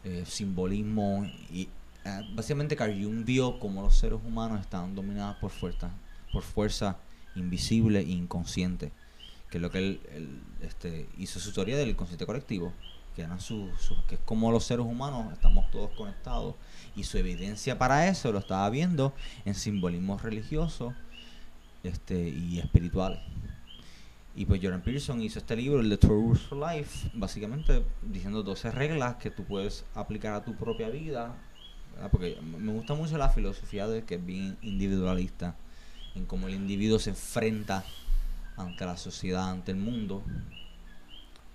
eh, 0.03 0.23
simbolismo. 0.27 1.25
Y 1.51 1.69
eh, 2.05 2.21
básicamente 2.33 2.75
Carl 2.75 2.93
Jung 3.01 3.23
vio 3.23 3.59
como 3.59 3.81
los 3.81 3.95
seres 3.95 4.19
humanos 4.25 4.59
estaban 4.59 4.93
dominados 4.93 5.37
por 5.37 5.51
fuerza, 5.51 5.89
por 6.31 6.43
fuerza 6.43 6.97
invisible 7.35 7.99
e 7.99 8.09
inconsciente. 8.09 8.91
Que 9.49 9.57
es 9.57 9.61
lo 9.61 9.71
que 9.71 9.79
él, 9.79 10.41
este, 10.61 11.07
hizo 11.17 11.39
su 11.39 11.51
teoría 11.51 11.77
del 11.77 11.89
inconsciente 11.89 12.25
colectivo. 12.25 12.73
Que, 13.15 13.23
eran 13.23 13.41
su, 13.41 13.69
su- 13.79 13.95
que 14.07 14.15
es 14.15 14.21
como 14.23 14.51
los 14.51 14.63
seres 14.63 14.85
humanos 14.85 15.33
estamos 15.33 15.69
todos 15.71 15.89
conectados. 15.97 16.55
Y 16.95 17.03
su 17.03 17.17
evidencia 17.17 17.77
para 17.77 18.07
eso 18.07 18.31
lo 18.31 18.39
estaba 18.39 18.69
viendo 18.69 19.13
en 19.45 19.55
simbolismos 19.55 20.21
religiosos 20.21 20.93
este, 21.83 22.29
y 22.29 22.59
espirituales. 22.59 23.19
Y 24.35 24.45
pues 24.45 24.61
Jordan 24.63 24.81
Peterson 24.81 25.21
hizo 25.21 25.39
este 25.39 25.55
libro, 25.55 25.81
el 25.81 25.89
de 25.89 25.97
Tours 25.97 26.41
for 26.41 26.57
Life, 26.71 27.09
básicamente 27.13 27.83
diciendo 28.01 28.43
12 28.43 28.71
reglas 28.71 29.15
que 29.15 29.31
tú 29.31 29.43
puedes 29.43 29.83
aplicar 29.95 30.33
a 30.33 30.43
tu 30.45 30.55
propia 30.55 30.89
vida. 30.89 31.35
Porque 32.11 32.37
me 32.41 32.71
gusta 32.71 32.93
mucho 32.93 33.17
la 33.17 33.27
filosofía 33.29 33.85
de 33.87 34.03
que 34.05 34.15
es 34.15 34.25
bien 34.25 34.57
individualista, 34.61 35.55
en 36.15 36.25
cómo 36.25 36.47
el 36.47 36.53
individuo 36.53 36.99
se 36.99 37.09
enfrenta 37.09 37.83
ante 38.59 38.85
la 38.85 38.97
sociedad, 38.97 39.49
ante 39.49 39.71
el 39.71 39.77
mundo. 39.77 40.23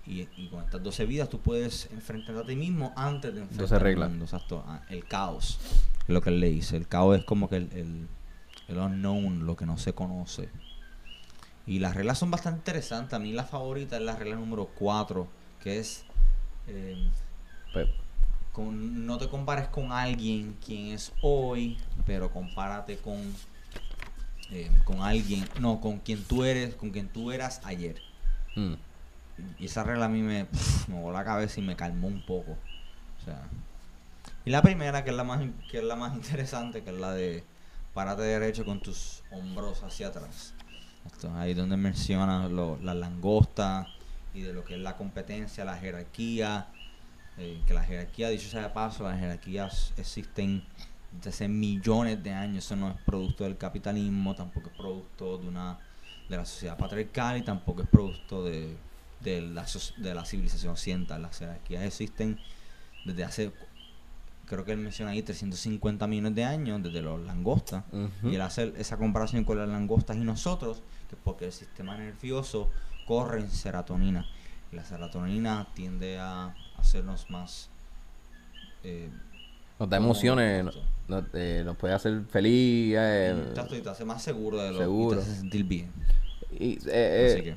Y, 0.07 0.27
y 0.37 0.49
con 0.49 0.63
estas 0.63 0.83
12 0.83 1.05
vidas 1.05 1.29
tú 1.29 1.39
puedes 1.39 1.89
enfrentarte 1.91 2.41
a 2.41 2.45
ti 2.45 2.55
mismo 2.55 2.93
antes 2.95 3.33
de 3.33 3.41
enfrentar 3.41 3.67
12 3.69 3.79
reglas. 3.79 4.05
el 4.07 4.09
mundo. 4.11 4.25
Exacto, 4.25 4.63
ah, 4.67 4.81
el 4.89 5.05
caos, 5.05 5.57
es 6.01 6.09
lo 6.09 6.21
que 6.21 6.29
él 6.29 6.39
le 6.39 6.49
dice. 6.49 6.77
El 6.77 6.87
caos 6.87 7.17
es 7.17 7.25
como 7.25 7.49
que 7.49 7.57
el, 7.57 7.69
el, 7.73 8.07
el 8.67 8.77
unknown, 8.77 9.45
lo 9.45 9.55
que 9.55 9.65
no 9.65 9.77
se 9.77 9.93
conoce. 9.93 10.49
Y 11.67 11.79
las 11.79 11.95
reglas 11.95 12.19
son 12.19 12.29
bastante 12.29 12.59
interesantes. 12.59 13.13
A 13.15 13.19
mí 13.19 13.31
la 13.33 13.43
favorita 13.45 13.95
es 13.97 14.03
la 14.03 14.15
regla 14.15 14.35
número 14.35 14.65
4, 14.77 15.27
que 15.63 15.79
es 15.79 16.03
eh, 16.67 17.09
con- 18.51 19.05
no 19.07 19.17
te 19.17 19.27
compares 19.27 19.67
con 19.69 19.91
alguien 19.91 20.55
quien 20.63 20.87
es 20.93 21.11
hoy, 21.21 21.77
pero 22.05 22.31
compárate 22.31 22.97
con 22.97 23.19
eh, 24.51 24.69
con 24.83 25.01
alguien, 25.01 25.47
no, 25.59 25.81
con 25.81 25.99
quien 25.99 26.23
tú 26.23 26.43
eres, 26.43 26.75
con 26.75 26.91
quien 26.91 27.07
tú 27.09 27.31
eras 27.31 27.61
ayer. 27.63 28.01
mm, 28.55 28.73
Y 29.59 29.65
esa 29.65 29.83
regla 29.83 30.05
a 30.05 30.09
mí 30.09 30.21
me, 30.21 30.47
me 30.87 31.01
voló 31.01 31.17
la 31.17 31.25
cabeza 31.25 31.59
y 31.59 31.63
me 31.63 31.75
calmó 31.75 32.07
un 32.07 32.21
poco. 32.21 32.51
O 32.51 33.25
sea, 33.25 33.41
y 34.45 34.49
la 34.51 34.61
primera, 34.61 35.03
que 35.03 35.09
es 35.09 35.15
la 35.15 35.23
más 35.23 35.41
que 35.69 35.79
es 35.79 35.83
la 35.83 35.95
más 35.95 36.13
interesante, 36.15 36.83
que 36.83 36.91
es 36.91 36.97
la 36.97 37.11
de 37.13 37.43
párate 37.93 38.21
derecho 38.23 38.65
con 38.65 38.79
tus 38.79 39.23
hombros 39.31 39.81
hacia 39.83 40.07
atrás. 40.07 40.53
Esto, 41.05 41.33
ahí 41.35 41.53
donde 41.53 41.77
menciona 41.77 42.47
lo- 42.47 42.77
las 42.83 42.95
langostas 42.95 43.87
y 44.33 44.41
de 44.41 44.53
lo 44.53 44.63
que 44.65 44.75
es 44.75 44.79
la 44.81 44.95
competencia, 44.97 45.65
la 45.65 45.77
jerarquía. 45.77 46.67
eh, 47.37 47.61
que 47.67 47.73
la 47.73 47.83
jerarquía, 47.83 48.29
dicho 48.29 48.47
sea 48.47 48.61
de 48.61 48.69
paso, 48.69 49.03
las 49.03 49.19
jerarquías 49.19 49.91
existen 49.97 50.63
desde 51.17 51.29
hace 51.29 51.47
millones 51.47 52.21
de 52.23 52.31
años. 52.31 52.65
Eso 52.65 52.75
no 52.75 52.89
es 52.89 52.95
producto 53.05 53.43
del 53.43 53.57
capitalismo, 53.57 54.35
tampoco 54.35 54.69
es 54.69 54.75
producto 54.75 55.37
de 55.37 55.47
una 55.47 55.79
de 56.29 56.37
la 56.37 56.45
sociedad 56.45 56.77
patriarcal 56.77 57.37
y 57.37 57.43
tampoco 57.43 57.83
es 57.83 57.87
producto 57.87 58.43
de, 58.43 58.75
de, 59.21 59.41
la, 59.41 59.65
de 59.97 60.15
la 60.15 60.25
civilización 60.25 60.71
occidental. 60.71 61.21
Las 61.21 61.37
jerarquías 61.37 61.83
existen 61.83 62.39
desde 63.05 63.23
hace, 63.23 63.51
creo 64.47 64.65
que 64.65 64.71
él 64.71 64.79
menciona 64.79 65.11
ahí, 65.11 65.21
350 65.21 66.07
millones 66.07 66.33
de 66.35 66.43
años, 66.43 66.81
desde 66.81 67.01
los 67.01 67.19
langostas. 67.21 67.83
Y 68.23 68.33
él 68.35 68.41
hace 68.41 68.73
esa 68.77 68.97
comparación 68.97 69.43
con 69.43 69.57
las 69.59 69.69
langostas 69.69 70.17
y 70.17 70.21
nosotros, 70.21 70.81
que 71.09 71.15
es 71.15 71.21
porque 71.23 71.45
el 71.45 71.51
sistema 71.51 71.95
nervioso 71.97 72.71
corre 73.05 73.41
en 73.41 73.51
serotonina. 73.51 74.25
Y 74.71 74.75
la 74.75 74.83
serotonina 74.83 75.67
tiende 75.75 76.17
a 76.17 76.55
hacernos 76.77 77.29
más... 77.29 77.69
eh, 78.83 79.11
Nos 79.79 79.87
da 79.89 79.97
emociones, 79.97 80.65
nos, 81.07 81.23
eh, 81.33 81.61
nos 81.65 81.77
puede 81.77 81.93
hacer 81.93 82.21
feliz. 82.29 82.95
eh, 82.97 83.35
Exacto, 83.49 83.75
y 83.75 83.81
te 83.81 83.89
hace 83.89 84.05
más 84.05 84.21
seguro 84.23 84.61
de 84.61 84.71
lo 84.71 84.77
Seguro. 84.79 85.19
y 85.19 85.23
te 85.23 85.29
hace 85.29 85.39
sentir 85.39 85.63
bien. 85.65 85.91
y, 86.51 86.79
eh, 86.87 87.27
Así 87.31 87.39
eh, 87.39 87.43
que 87.43 87.55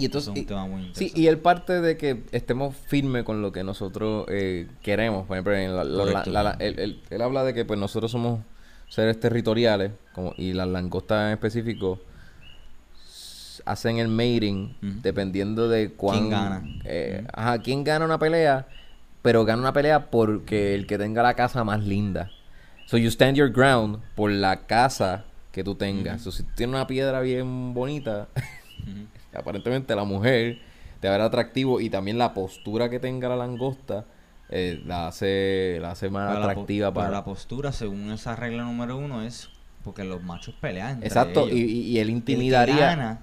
y 0.00 0.04
entonces, 0.04 0.28
es 0.28 0.32
un 0.36 0.42
y- 0.42 0.44
tema 0.46 0.66
muy 0.66 0.90
Sí, 0.94 1.12
y 1.14 1.26
el 1.26 1.38
parte 1.38 1.80
de 1.80 1.96
que 1.96 2.24
estemos 2.32 2.74
firmes 2.76 3.24
con 3.24 3.40
lo 3.42 3.52
que 3.52 3.64
nosotros 3.64 4.26
eh, 4.28 4.66
queremos. 4.82 5.26
Por 5.26 5.36
ejemplo, 5.36 5.54
en 5.54 5.74
la- 5.76 5.84
la- 5.84 5.98
Correcto. 6.04 6.30
la- 6.30 6.42
la- 6.42 6.56
él, 6.58 6.78
él- 6.78 7.00
él 7.08 7.22
habla 7.22 7.44
de 7.44 7.54
que 7.54 7.64
pues 7.64 7.78
nosotros 7.80 8.10
somos 8.12 8.40
seres 8.88 9.18
territoriales 9.18 9.92
como, 10.14 10.32
y 10.36 10.52
las 10.52 10.68
langostas 10.68 11.26
en 11.26 11.32
específico 11.32 11.98
hacen 13.64 13.98
el 13.98 14.08
mating 14.08 14.68
dependiendo 15.02 15.68
de 15.68 15.90
cuán... 15.92 16.30
gana? 16.30 16.62
eh, 16.84 17.20
Ujú. 17.22 17.28
Ajá, 17.32 17.58
quién 17.62 17.82
gana 17.84 18.04
una 18.04 18.18
pelea, 18.18 18.66
pero 19.22 19.44
gana 19.44 19.60
una 19.60 19.72
pelea 19.72 20.10
porque 20.10 20.74
el 20.74 20.86
que 20.86 20.98
tenga 20.98 21.22
la 21.22 21.34
casa 21.34 21.64
más 21.64 21.82
linda. 21.84 22.30
So 22.86 22.96
you 22.96 23.08
stand 23.10 23.36
your 23.36 23.50
ground 23.50 23.98
por 24.14 24.30
la 24.30 24.66
casa 24.66 25.24
que 25.52 25.64
tú 25.64 25.74
tengas. 25.74 26.20
Ujú. 26.22 26.30
So, 26.30 26.32
si 26.32 26.42
tú 26.44 26.50
tienes 26.54 26.74
una 26.74 26.86
piedra 26.86 27.20
bien 27.20 27.74
bonita, 27.74 28.28
aparentemente 29.34 29.94
la 29.94 30.04
mujer 30.04 30.58
te 31.00 31.08
verá 31.08 31.24
atractivo 31.26 31.80
y 31.80 31.90
también 31.90 32.18
la 32.18 32.32
postura 32.32 32.88
que 32.88 32.98
tenga 33.00 33.28
la 33.28 33.36
langosta 33.36 34.04
eh, 34.48 34.80
la 34.86 35.08
hace 35.08 35.78
la 35.80 35.90
hace 35.90 36.08
más 36.08 36.28
Para 36.28 36.40
la 36.40 36.46
atractiva 36.46 36.92
para 36.94 37.06
para, 37.06 37.18
la 37.18 37.24
postura, 37.24 37.72
según 37.72 38.10
esa 38.12 38.36
regla 38.36 38.62
número 38.62 38.96
uno, 38.96 39.22
es 39.22 39.50
porque 39.84 40.04
los 40.04 40.22
machos 40.22 40.54
pelean. 40.60 40.90
entre 40.92 41.06
exacto 41.08 41.40
y, 41.48 41.58
ellos. 41.58 41.70
y- 41.70 41.80
y 41.82 41.98
él 41.98 42.08
El 42.08 42.14
intimidaría 42.16 42.86
gana 42.88 43.18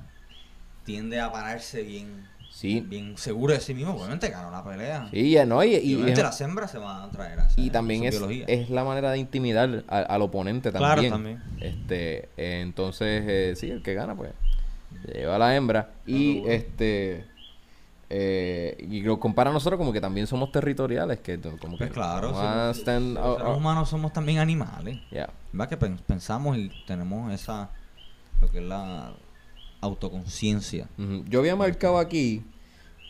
tiende 0.86 1.20
a 1.22 1.32
pararse 1.32 1.82
bien, 1.84 2.28
sí 2.64 2.80
bien 2.82 3.18
seguro 3.18 3.54
de 3.54 3.60
sí 3.60 3.74
mismo. 3.74 3.94
Obviamente 3.94 4.30
ganó 4.30 4.50
la 4.52 4.64
pelea. 4.64 5.08
sí 5.12 5.32
ya 5.32 5.46
no 5.46 5.64
y, 5.64 5.76
Y, 5.76 5.78
y, 5.92 5.94
obviamente 5.96 6.22
es- 6.22 6.26
las 6.26 6.42
hembras 6.42 6.72
se 6.72 6.78
van 6.78 7.02
a 7.04 7.12
traer 7.12 7.40
a 7.40 7.48
y 7.58 7.70
también 7.70 8.06
es, 8.06 8.20
es 8.48 8.70
la 8.70 8.84
manera 8.84 9.12
de 9.12 9.18
intimidar 9.20 9.84
a- 9.88 10.00
al 10.00 10.22
oponente 10.22 10.72
Claro, 10.72 11.02
también 11.02 11.12
también. 11.12 11.44
este 11.60 12.30
eh, 12.38 12.62
entonces 12.62 13.24
eh, 13.28 13.54
sí 13.58 13.70
el 13.70 13.82
que 13.84 13.94
gana 13.94 14.16
pues 14.16 14.32
lleva 15.14 15.36
a 15.36 15.40
la 15.40 15.56
hembra 15.56 15.92
y 16.08 16.42
este 16.48 17.26
eh, 18.10 18.78
y 18.90 19.02
lo 19.02 19.20
compara 19.20 19.50
a 19.50 19.54
nosotros 19.54 19.78
como 19.78 19.92
que 19.92 20.00
también 20.00 20.28
somos 20.28 20.52
territoriales 20.52 21.20
que 21.20 21.40
como 21.40 21.78
que 21.78 21.86
Pues 21.86 21.92
claro, 21.92 22.30
sí, 22.74 22.82
stand- 22.82 23.16
los 23.16 23.42
ah, 23.42 23.50
humanos 23.56 23.90
somos 23.90 24.14
también 24.14 24.38
animales. 24.40 25.00
yeah. 25.12 25.30
¿Verdad? 25.52 25.70
Que 25.70 25.78
pen- 25.78 26.00
pensamos 26.06 26.58
y 26.58 26.72
tenemos 26.86 27.34
esa, 27.34 27.70
lo 28.40 28.50
que 28.52 28.60
es 28.60 28.64
la 28.64 29.14
autoconciencia. 29.82 30.88
Yo 31.28 31.40
había 31.40 31.56
marcado 31.56 31.98
aquí 31.98 32.44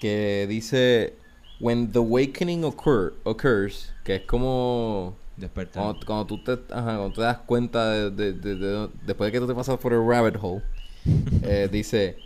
que 0.03 0.45
dice 0.49 1.13
when 1.61 1.91
the 1.93 1.99
awakening 1.99 2.65
occur, 2.65 3.13
occurs, 3.25 3.89
que 4.03 4.15
es 4.15 4.21
como 4.27 5.15
Despertar. 5.37 5.81
cuando, 5.81 6.05
cuando 6.05 6.25
tú 6.25 6.43
te, 6.43 6.51
ajá, 6.73 6.97
cuando 6.97 7.13
te 7.13 7.21
das 7.21 7.37
cuenta 7.45 7.89
de, 7.89 8.11
de- 8.11 8.33
de- 8.33 8.55
de- 8.57 8.89
después 9.05 9.27
de 9.27 9.31
que 9.31 9.39
tú 9.39 9.47
te 9.47 9.55
pasas 9.55 9.77
por 9.79 9.93
el 9.93 10.05
rabbit 10.05 10.35
hole, 10.41 10.61
eh, 11.43 11.69
dice 11.71 12.17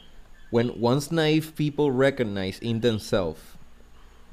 when 0.49 0.71
once 0.81 1.11
naive 1.11 1.53
people 1.55 1.91
recognize 1.91 2.57
in 2.61 2.81
themselves 2.81 3.39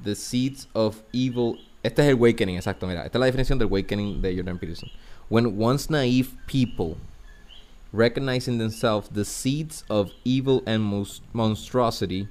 the 0.03 0.14
seeds 0.14 0.66
of 0.74 1.03
evil. 1.12 1.57
Este 1.82 1.99
es 2.01 2.09
el 2.09 2.14
awakening, 2.16 2.57
exacto. 2.57 2.86
Mira, 2.86 3.05
esta 3.05 3.18
es 3.18 3.20
la 3.20 3.26
definición 3.26 3.59
del 3.59 3.68
awakening 3.68 4.22
de 4.22 4.34
Jordan 4.34 4.59
Peterson. 4.59 4.88
When 5.28 5.59
once 5.59 5.90
naive 5.90 6.30
people 6.47 6.97
recognize 7.92 8.49
in 8.49 8.57
themselves 8.59 9.09
the 9.11 9.24
seeds 9.24 9.84
of 9.90 10.11
evil 10.24 10.62
and 10.66 10.82
monstrosity 11.34 12.28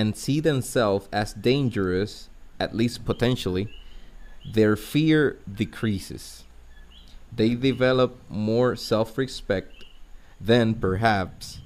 and 0.00 0.16
see 0.16 0.40
themselves 0.40 1.06
as 1.12 1.34
dangerous, 1.34 2.30
at 2.58 2.74
least 2.74 3.04
potentially, 3.04 3.68
their 4.50 4.74
fear 4.74 5.36
decreases. 5.62 6.44
They 7.30 7.54
develop 7.54 8.16
more 8.30 8.76
self 8.76 9.18
respect, 9.18 9.84
then 10.40 10.72
perhaps 10.74 11.60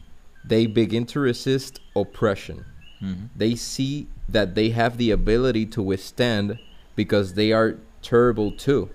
they 0.45 0.66
begin 0.66 1.07
to 1.07 1.20
resist 1.20 1.78
oppression. 1.95 2.64
Ujú. 3.01 3.28
They 3.37 3.55
see 3.55 4.09
that 4.28 4.57
they 4.57 4.70
have 4.70 4.99
the 4.99 5.12
ability 5.12 5.66
to 5.66 5.80
withstand 5.80 6.59
because 6.97 7.35
they 7.35 7.53
are 7.53 7.78
terrible 8.03 8.51
too. 8.51 8.91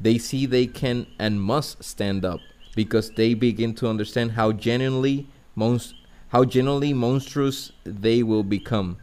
They 0.00 0.18
see 0.18 0.44
they 0.44 0.66
can 0.66 1.06
and 1.20 1.40
must 1.40 1.84
stand 1.84 2.24
up 2.24 2.40
because 2.74 3.12
they 3.12 3.34
begin 3.34 3.74
to 3.76 3.86
understand 3.86 4.32
how 4.32 4.50
genuinely 4.50 5.28
monst- 5.56 5.94
how 6.32 6.44
genuinely 6.44 6.94
monstrous 6.94 7.72
they 7.84 8.22
will 8.22 8.42
become. 8.42 8.96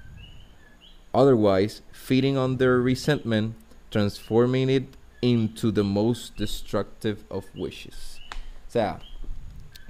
Otherwise, 1.13 1.82
feeding 1.91 2.38
on 2.38 2.57
their 2.57 2.80
resentment, 2.80 3.55
transforming 3.91 4.69
it 4.69 4.95
into 5.21 5.71
the 5.71 5.84
most 5.84 6.36
destructive 6.38 7.23
of 7.30 7.45
wishes. 7.55 8.19
O 8.67 8.71
sea, 8.71 8.99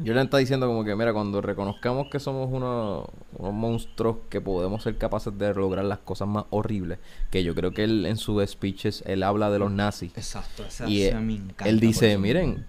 Jordan 0.05 0.25
está 0.25 0.37
diciendo 0.37 0.67
como 0.67 0.85
que, 0.85 0.95
mira, 0.95 1.11
cuando 1.11 1.41
reconozcamos 1.41 2.07
que 2.09 2.19
somos 2.19 2.49
unos, 2.51 3.05
unos 3.37 3.53
monstruos 3.53 4.17
que 4.29 4.39
podemos 4.39 4.83
ser 4.83 4.97
capaces 4.97 5.37
de 5.37 5.53
lograr 5.53 5.83
las 5.85 5.99
cosas 5.99 6.27
más 6.27 6.45
horribles, 6.49 6.99
que 7.29 7.43
yo 7.43 7.53
creo 7.53 7.71
que 7.71 7.83
él 7.83 8.05
en 8.05 8.17
sus 8.17 8.45
speeches, 8.49 9.03
él 9.05 9.23
habla 9.23 9.49
de 9.49 9.59
los 9.59 9.71
nazis. 9.71 10.11
Exacto, 10.15 10.63
esa 10.65 10.87
Y 10.89 11.03
él, 11.03 11.19
me 11.21 11.33
encanta 11.35 11.67
él 11.67 11.79
dice, 11.79 12.17
miren, 12.17 12.65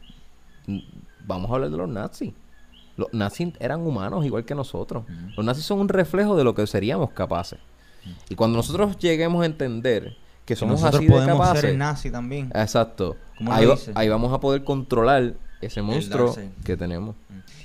vamos 1.24 1.50
a 1.50 1.54
hablar 1.54 1.70
de 1.70 1.76
los 1.76 1.88
nazis. 1.88 2.32
Los 3.00 3.12
nazis 3.12 3.48
eran 3.58 3.80
humanos 3.80 4.24
igual 4.26 4.44
que 4.44 4.54
nosotros. 4.54 5.04
Los 5.36 5.44
nazis 5.44 5.64
son 5.64 5.80
un 5.80 5.88
reflejo 5.88 6.36
de 6.36 6.44
lo 6.44 6.54
que 6.54 6.66
seríamos 6.66 7.10
capaces. 7.10 7.58
Y 8.28 8.34
cuando 8.34 8.56
nosotros 8.56 8.98
lleguemos 8.98 9.42
a 9.42 9.46
entender 9.46 10.16
que 10.44 10.56
somos 10.56 10.80
nosotros 10.80 11.00
así 11.00 11.06
de 11.06 11.12
podemos 11.12 11.38
capaces, 11.38 11.60
ser 11.60 11.76
nazi 11.76 12.10
también. 12.10 12.50
exacto, 12.54 13.16
¿Cómo 13.38 13.52
ahí, 13.52 13.68
ahí 13.94 14.08
vamos 14.08 14.32
a 14.32 14.40
poder 14.40 14.64
controlar 14.64 15.34
ese 15.60 15.82
monstruo 15.82 16.34
que 16.64 16.76
tenemos. 16.76 17.14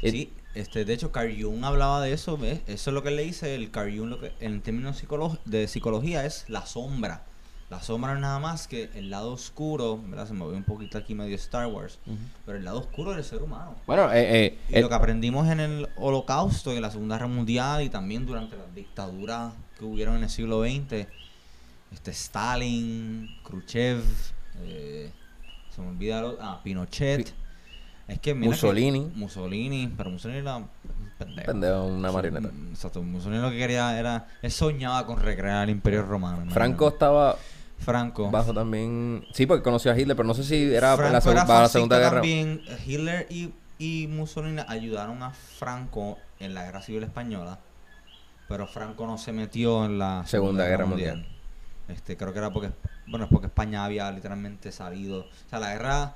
Eh, 0.02 0.12
Sí, 0.12 0.34
este, 0.54 0.86
de 0.86 0.94
hecho, 0.94 1.12
Carl 1.12 1.36
Jung 1.38 1.64
hablaba 1.66 2.02
de 2.02 2.14
eso, 2.14 2.38
¿ves? 2.38 2.62
Eso 2.68 2.90
es 2.90 2.94
lo 2.94 3.04
que 3.04 3.10
él 3.10 3.18
le 3.18 3.24
dice, 3.24 3.56
el 3.56 3.72
Carl 3.72 3.98
Jung, 3.98 4.10
lo 4.10 4.20
que, 4.20 4.32
en 4.40 4.62
términos 4.62 5.02
de 5.46 5.68
psicología, 5.68 6.26
es 6.26 6.46
la 6.48 6.66
sombra. 6.66 7.24
La 7.70 7.82
sombra 7.82 8.14
nada 8.16 8.38
más 8.40 8.68
que 8.68 8.92
el 8.94 9.10
lado 9.10 9.32
oscuro, 9.32 10.00
¿verdad? 10.08 10.28
Se 10.28 10.34
me 10.34 10.46
ve 10.46 10.54
un 10.54 10.64
poquito 10.64 11.00
aquí 11.00 11.16
medio 11.16 11.36
Star 11.36 11.66
Wars, 11.66 11.98
pero 12.46 12.60
el 12.60 12.64
lado 12.64 12.80
oscuro 12.80 13.14
del 13.14 13.24
ser 13.24 13.42
humano. 13.42 13.74
Bueno, 13.88 14.12
eh, 14.14 14.46
eh, 14.46 14.60
Y 14.70 14.76
el- 14.76 14.82
lo 14.84 14.90
que 14.90 14.94
aprendimos 14.96 15.48
en 15.50 15.60
el 15.60 15.90
Holocausto 15.96 16.72
y 16.72 16.76
en 16.76 16.84
la 16.84 16.92
Segunda 16.92 17.16
Guerra 17.16 17.28
Mundial 17.28 17.82
y 17.84 17.90
también 17.90 18.26
durante 18.28 18.56
las 18.56 18.74
dictaduras 18.76 19.52
que 19.80 19.84
hubieron 19.86 20.16
en 20.18 20.24
el 20.24 20.30
siglo 20.30 20.62
XX, 20.64 21.08
este 21.92 22.12
Stalin, 22.12 23.36
Khrushchev, 23.44 24.04
eh, 24.62 25.12
se 25.74 25.82
me 25.82 25.88
olvida, 25.90 26.22
lo- 26.22 26.38
ah, 26.40 26.62
Pinochet. 26.64 27.34
Es 28.08 28.20
que 28.20 28.36
mira 28.36 28.44
que- 28.44 28.50
Mussolini. 28.52 29.12
Mussolini, 29.16 29.88
pero 29.98 30.12
Mussolini 30.12 30.40
era 30.42 30.58
un 30.58 30.68
pendejo. 31.18 31.46
pendejo, 31.48 31.86
una 31.86 32.12
marioneta. 32.12 32.50
Exacto, 32.70 33.02
Mussolini 33.02 33.42
lo 33.42 33.50
que 33.50 33.58
quería 33.58 33.98
era, 33.98 34.28
él 34.44 34.52
soñaba 34.52 35.04
con 35.08 35.20
recrear 35.20 35.64
el 35.64 35.72
Imperio 35.72 36.04
Romano. 36.04 36.36
imagínate. 36.36 36.54
Franco 36.54 36.88
estaba 36.90 37.36
Franco. 37.78 38.32
bajo 38.32 38.54
también. 38.54 39.26
Sí, 39.34 39.46
porque 39.46 39.64
conoció 39.64 39.92
a 39.92 39.98
Hitler, 40.00 40.16
pero 40.16 40.28
no 40.28 40.34
sé 40.34 40.44
si 40.44 40.74
era 40.74 40.96
Franco 40.96 41.14
la, 41.14 41.22
seg- 41.22 41.32
era 41.32 41.62
la 41.62 41.70
Segunda 41.70 41.98
Guerra. 42.00 42.22
También. 42.22 42.62
Hitler 42.86 43.28
y, 43.30 43.52
y 43.78 44.08
Mussolini 44.08 44.62
ayudaron 44.68 45.22
a 45.24 45.32
Franco 45.32 46.18
en 46.40 46.54
la 46.54 46.64
Guerra 46.64 46.82
Civil 46.82 47.04
Española, 47.04 47.60
pero 48.48 48.68
Franco 48.68 49.06
no 49.06 49.18
se 49.18 49.32
metió 49.32 49.86
en 49.86 50.00
la 50.00 50.24
Segunda 50.26 50.66
Guerra 50.68 50.86
Mundial. 50.86 51.28
Este, 51.88 52.18
creo 52.18 52.34
que 52.34 52.40
era 52.40 52.52
porque, 52.52 52.72
bueno, 53.08 53.26
es 53.26 53.32
porque 53.32 53.48
España 53.48 53.86
había 53.86 54.12
literalmente 54.12 54.72
salido. 54.72 55.22
O 55.22 55.50
sea, 55.50 55.60
la 55.60 55.72
Guerra 55.74 56.16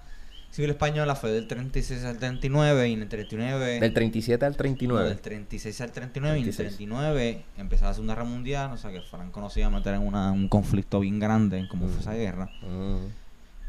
Civil 0.51 0.71
Española 0.71 1.15
fue 1.15 1.31
del 1.31 1.47
36 1.47 2.03
al 2.05 2.17
39 2.17 2.89
y 2.89 2.93
en 2.93 3.01
el 3.03 3.07
39... 3.07 3.79
Del 3.79 3.93
37 3.93 4.45
al 4.45 4.51
no, 4.51 4.57
39. 4.57 5.09
del 5.09 5.19
36 5.21 5.81
al 5.81 5.91
39 5.91 6.39
y 6.39 6.41
en 6.41 6.47
el 6.49 6.55
36. 6.55 6.77
39 6.89 7.43
empezaba 7.57 7.91
la 7.91 7.93
Segunda 7.93 8.15
Guerra 8.15 8.25
Mundial, 8.27 8.71
o 8.71 8.77
sea 8.77 8.91
que 8.91 9.01
Franco 9.01 9.39
no 9.41 9.49
se 9.49 9.59
iba 9.59 9.67
a 9.67 9.71
meter 9.71 9.93
en 9.93 10.01
una- 10.01 10.31
un 10.31 10.47
conflicto 10.49 10.99
bien 11.01 11.19
grande 11.19 11.67
como 11.69 11.87
fue 11.87 12.01
esa 12.01 12.13
guerra. 12.13 12.49
Mm, 12.63 12.97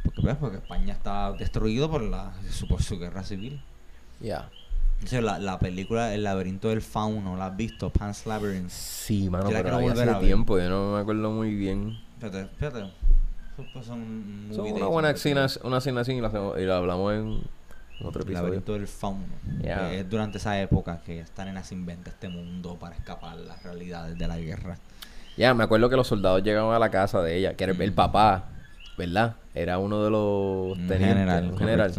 Porque, 0.05 0.21
pues, 0.23 0.37
porque 0.37 0.57
España 0.57 0.95
está 0.95 1.33
destruido 1.33 1.91
por 1.91 2.01
la 2.03 2.33
por 2.69 2.83
su 2.83 2.99
guerra 2.99 3.23
civil. 3.25 3.61
Ya. 4.19 4.49
Hecho, 5.03 5.21
la, 5.21 5.39
la 5.39 5.59
película 5.59 6.15
El 6.15 6.25
laberinto 6.25 6.69
del 6.71 6.81
fauno, 6.83 7.37
¿la 7.37 7.47
has 7.49 7.57
visto? 7.57 7.91
Pan's 7.91 8.25
Labyrinth. 8.27 8.71
Sí, 8.71 9.29
mano, 9.29 9.51
pero 9.51 9.77
hace 9.89 10.15
tiempo, 10.27 10.59
yo 10.59 10.69
no 10.71 10.95
me 10.95 11.01
acuerdo 11.01 11.31
muy 11.31 11.55
bien. 11.55 11.99
Espérate, 12.15 12.51
espérate. 12.53 12.91
Pues 13.57 13.85
son 13.87 14.49
una 14.51 14.87
buena 14.87 15.11
asignación, 15.11 15.67
una 15.67 15.77
asignación 15.79 16.17
y 16.17 16.21
la, 16.21 16.31
y 16.59 16.65
la 16.65 16.79
hablamos 16.79 17.13
en 17.15 17.43
otro 18.03 18.23
episodio. 18.23 18.43
laberinto 18.45 18.73
del 18.73 18.87
fauno. 18.87 19.27
Que 19.61 20.01
es 20.01 20.09
durante 20.09 20.39
esa 20.39 20.59
época 20.61 21.03
que 21.05 21.21
esta 21.21 21.45
nena 21.45 21.63
se 21.63 21.75
inventa 21.75 22.09
este 22.11 22.29
mundo 22.29 22.77
para 22.81 22.97
escapar 22.97 23.37
las 23.37 23.63
realidades 23.63 24.17
de 24.17 24.27
la 24.29 24.39
guerra. 24.39 24.79
Ya, 25.37 25.53
me 25.55 25.65
acuerdo 25.65 25.89
que 25.91 25.97
los 25.97 26.07
soldados 26.07 26.43
llegaban 26.43 26.75
a 26.75 26.79
la 26.79 26.91
casa 26.91 27.21
de 27.23 27.37
ella, 27.37 27.55
que 27.55 27.65
era 27.65 27.73
el- 27.75 27.81
el 27.83 27.93
papá, 27.93 28.45
¿verdad? 28.97 29.37
Era 29.55 29.79
uno 29.79 30.03
de 30.05 30.11
los 30.11 30.79
Un 30.79 30.87
tenientes, 30.89 31.09
general. 31.09 31.51
un 31.51 31.59
general. 31.59 31.93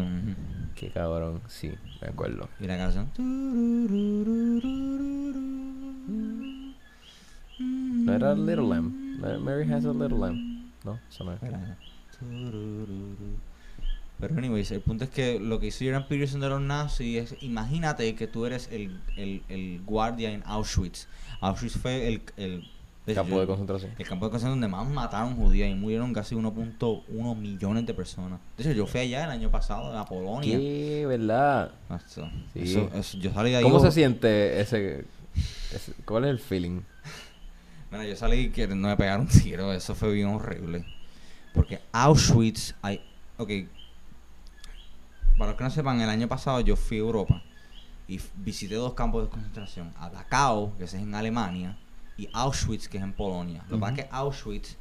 Qué 0.76 0.90
cabrón, 0.90 1.42
sí, 1.48 1.72
me 2.02 2.08
acuerdo. 2.08 2.50
Y 2.60 2.66
la 2.66 2.78
canción. 2.78 3.12
No 7.60 8.14
era 8.14 8.34
Little 8.34 8.68
Lamb. 8.68 8.92
Ma- 9.20 9.38
Mary 9.38 9.72
has 9.72 9.86
a 9.86 9.94
Little 9.94 10.18
Lamb. 10.18 10.51
No, 10.84 11.00
eso 11.10 11.24
no 11.24 11.34
es. 11.34 11.40
Pero 14.20 14.38
anyways, 14.38 14.70
el 14.72 14.82
punto 14.82 15.04
es 15.06 15.10
que 15.10 15.40
lo 15.40 15.60
que 15.60 15.68
hizo 15.68 15.84
Jordan 15.84 16.08
Peterson 16.08 16.42
de 16.42 16.50
los 16.50 16.62
nazis 16.62 17.32
es, 17.34 17.44
imagínate 17.44 18.14
que 18.14 18.28
tú 18.28 18.46
eres 18.46 18.70
el, 18.72 19.00
el, 19.18 19.42
el 19.50 19.82
guardia 19.84 20.32
en 20.32 20.44
Auschwitz. 20.46 21.08
Auschwitz 21.40 21.78
fue 21.78 22.08
el, 22.08 22.22
el, 22.38 22.68
Campo 23.16 23.40
de 23.40 23.48
concentración. 23.48 23.92
el 23.98 24.08
campo 24.08 24.26
de 24.26 24.30
concentración 24.32 24.62
donde 24.62 24.68
más 24.68 24.88
mataron 24.88 25.36
judíos 25.36 25.68
y 25.70 25.74
murieron 25.74 26.14
casi 26.14 26.36
1.1 26.36 27.36
millones 27.36 27.86
de 27.88 27.94
personas. 27.96 28.40
De 28.58 28.64
hecho, 28.64 28.74
yo 28.74 28.86
fui 28.86 29.00
allá 29.02 29.24
el 29.26 29.32
año 29.32 29.50
pasado, 29.50 29.98
a 29.98 30.06
Polonia. 30.06 30.56
¿Qué? 30.56 31.06
¿Verdad? 31.08 31.72
Eso, 32.06 32.30
Sí. 32.54 32.60
eso- 32.62 32.90
eso- 32.94 33.18
yo 33.18 33.34
salí 33.34 33.50
de 33.50 33.58
ahí. 33.58 33.64
¿Cómo 33.64 33.80
se 33.80 33.92
siente 33.92 34.62
ese, 34.62 35.06
ese- 35.74 35.94
¿Cuál 36.06 36.26
es 36.26 36.30
el 36.30 36.40
feeling? 36.40 36.82
Bueno, 37.92 38.06
yo 38.06 38.16
salí 38.16 38.50
queriendo 38.52 38.88
me 38.88 38.96
pegar 38.96 39.20
un 39.20 39.28
tiro, 39.28 39.74
eso 39.74 39.94
fue 39.94 40.14
bien 40.14 40.30
horrible. 40.30 40.86
Porque 41.54 41.82
Auschwitz, 41.92 42.74
hay, 42.82 43.02
ok, 43.38 43.50
para 45.38 45.52
los 45.52 45.58
que 45.58 45.64
no 45.66 45.70
sepan, 45.70 46.00
el 46.00 46.10
año 46.10 46.30
pasado 46.30 46.62
yo 46.62 46.78
fui 46.78 46.96
a 46.96 47.02
Europa 47.02 47.44
y 48.08 48.18
visité 48.36 48.76
dos 48.76 48.94
campos 48.94 49.26
de 49.26 49.30
concentración, 49.30 49.92
a 50.00 50.10
Dachau, 50.10 50.74
que 50.78 50.86
es 50.86 50.94
en 50.94 51.14
Alemania, 51.14 51.78
y 52.16 52.30
Auschwitz, 52.32 52.88
que 52.88 52.98
es 52.98 53.04
en 53.04 53.12
Polonia. 53.12 53.66
Lo 53.68 53.76
que 53.76 53.82
pasa 53.82 53.94
es 53.94 54.04
que 54.04 54.10
Auschwitz, 54.10 54.78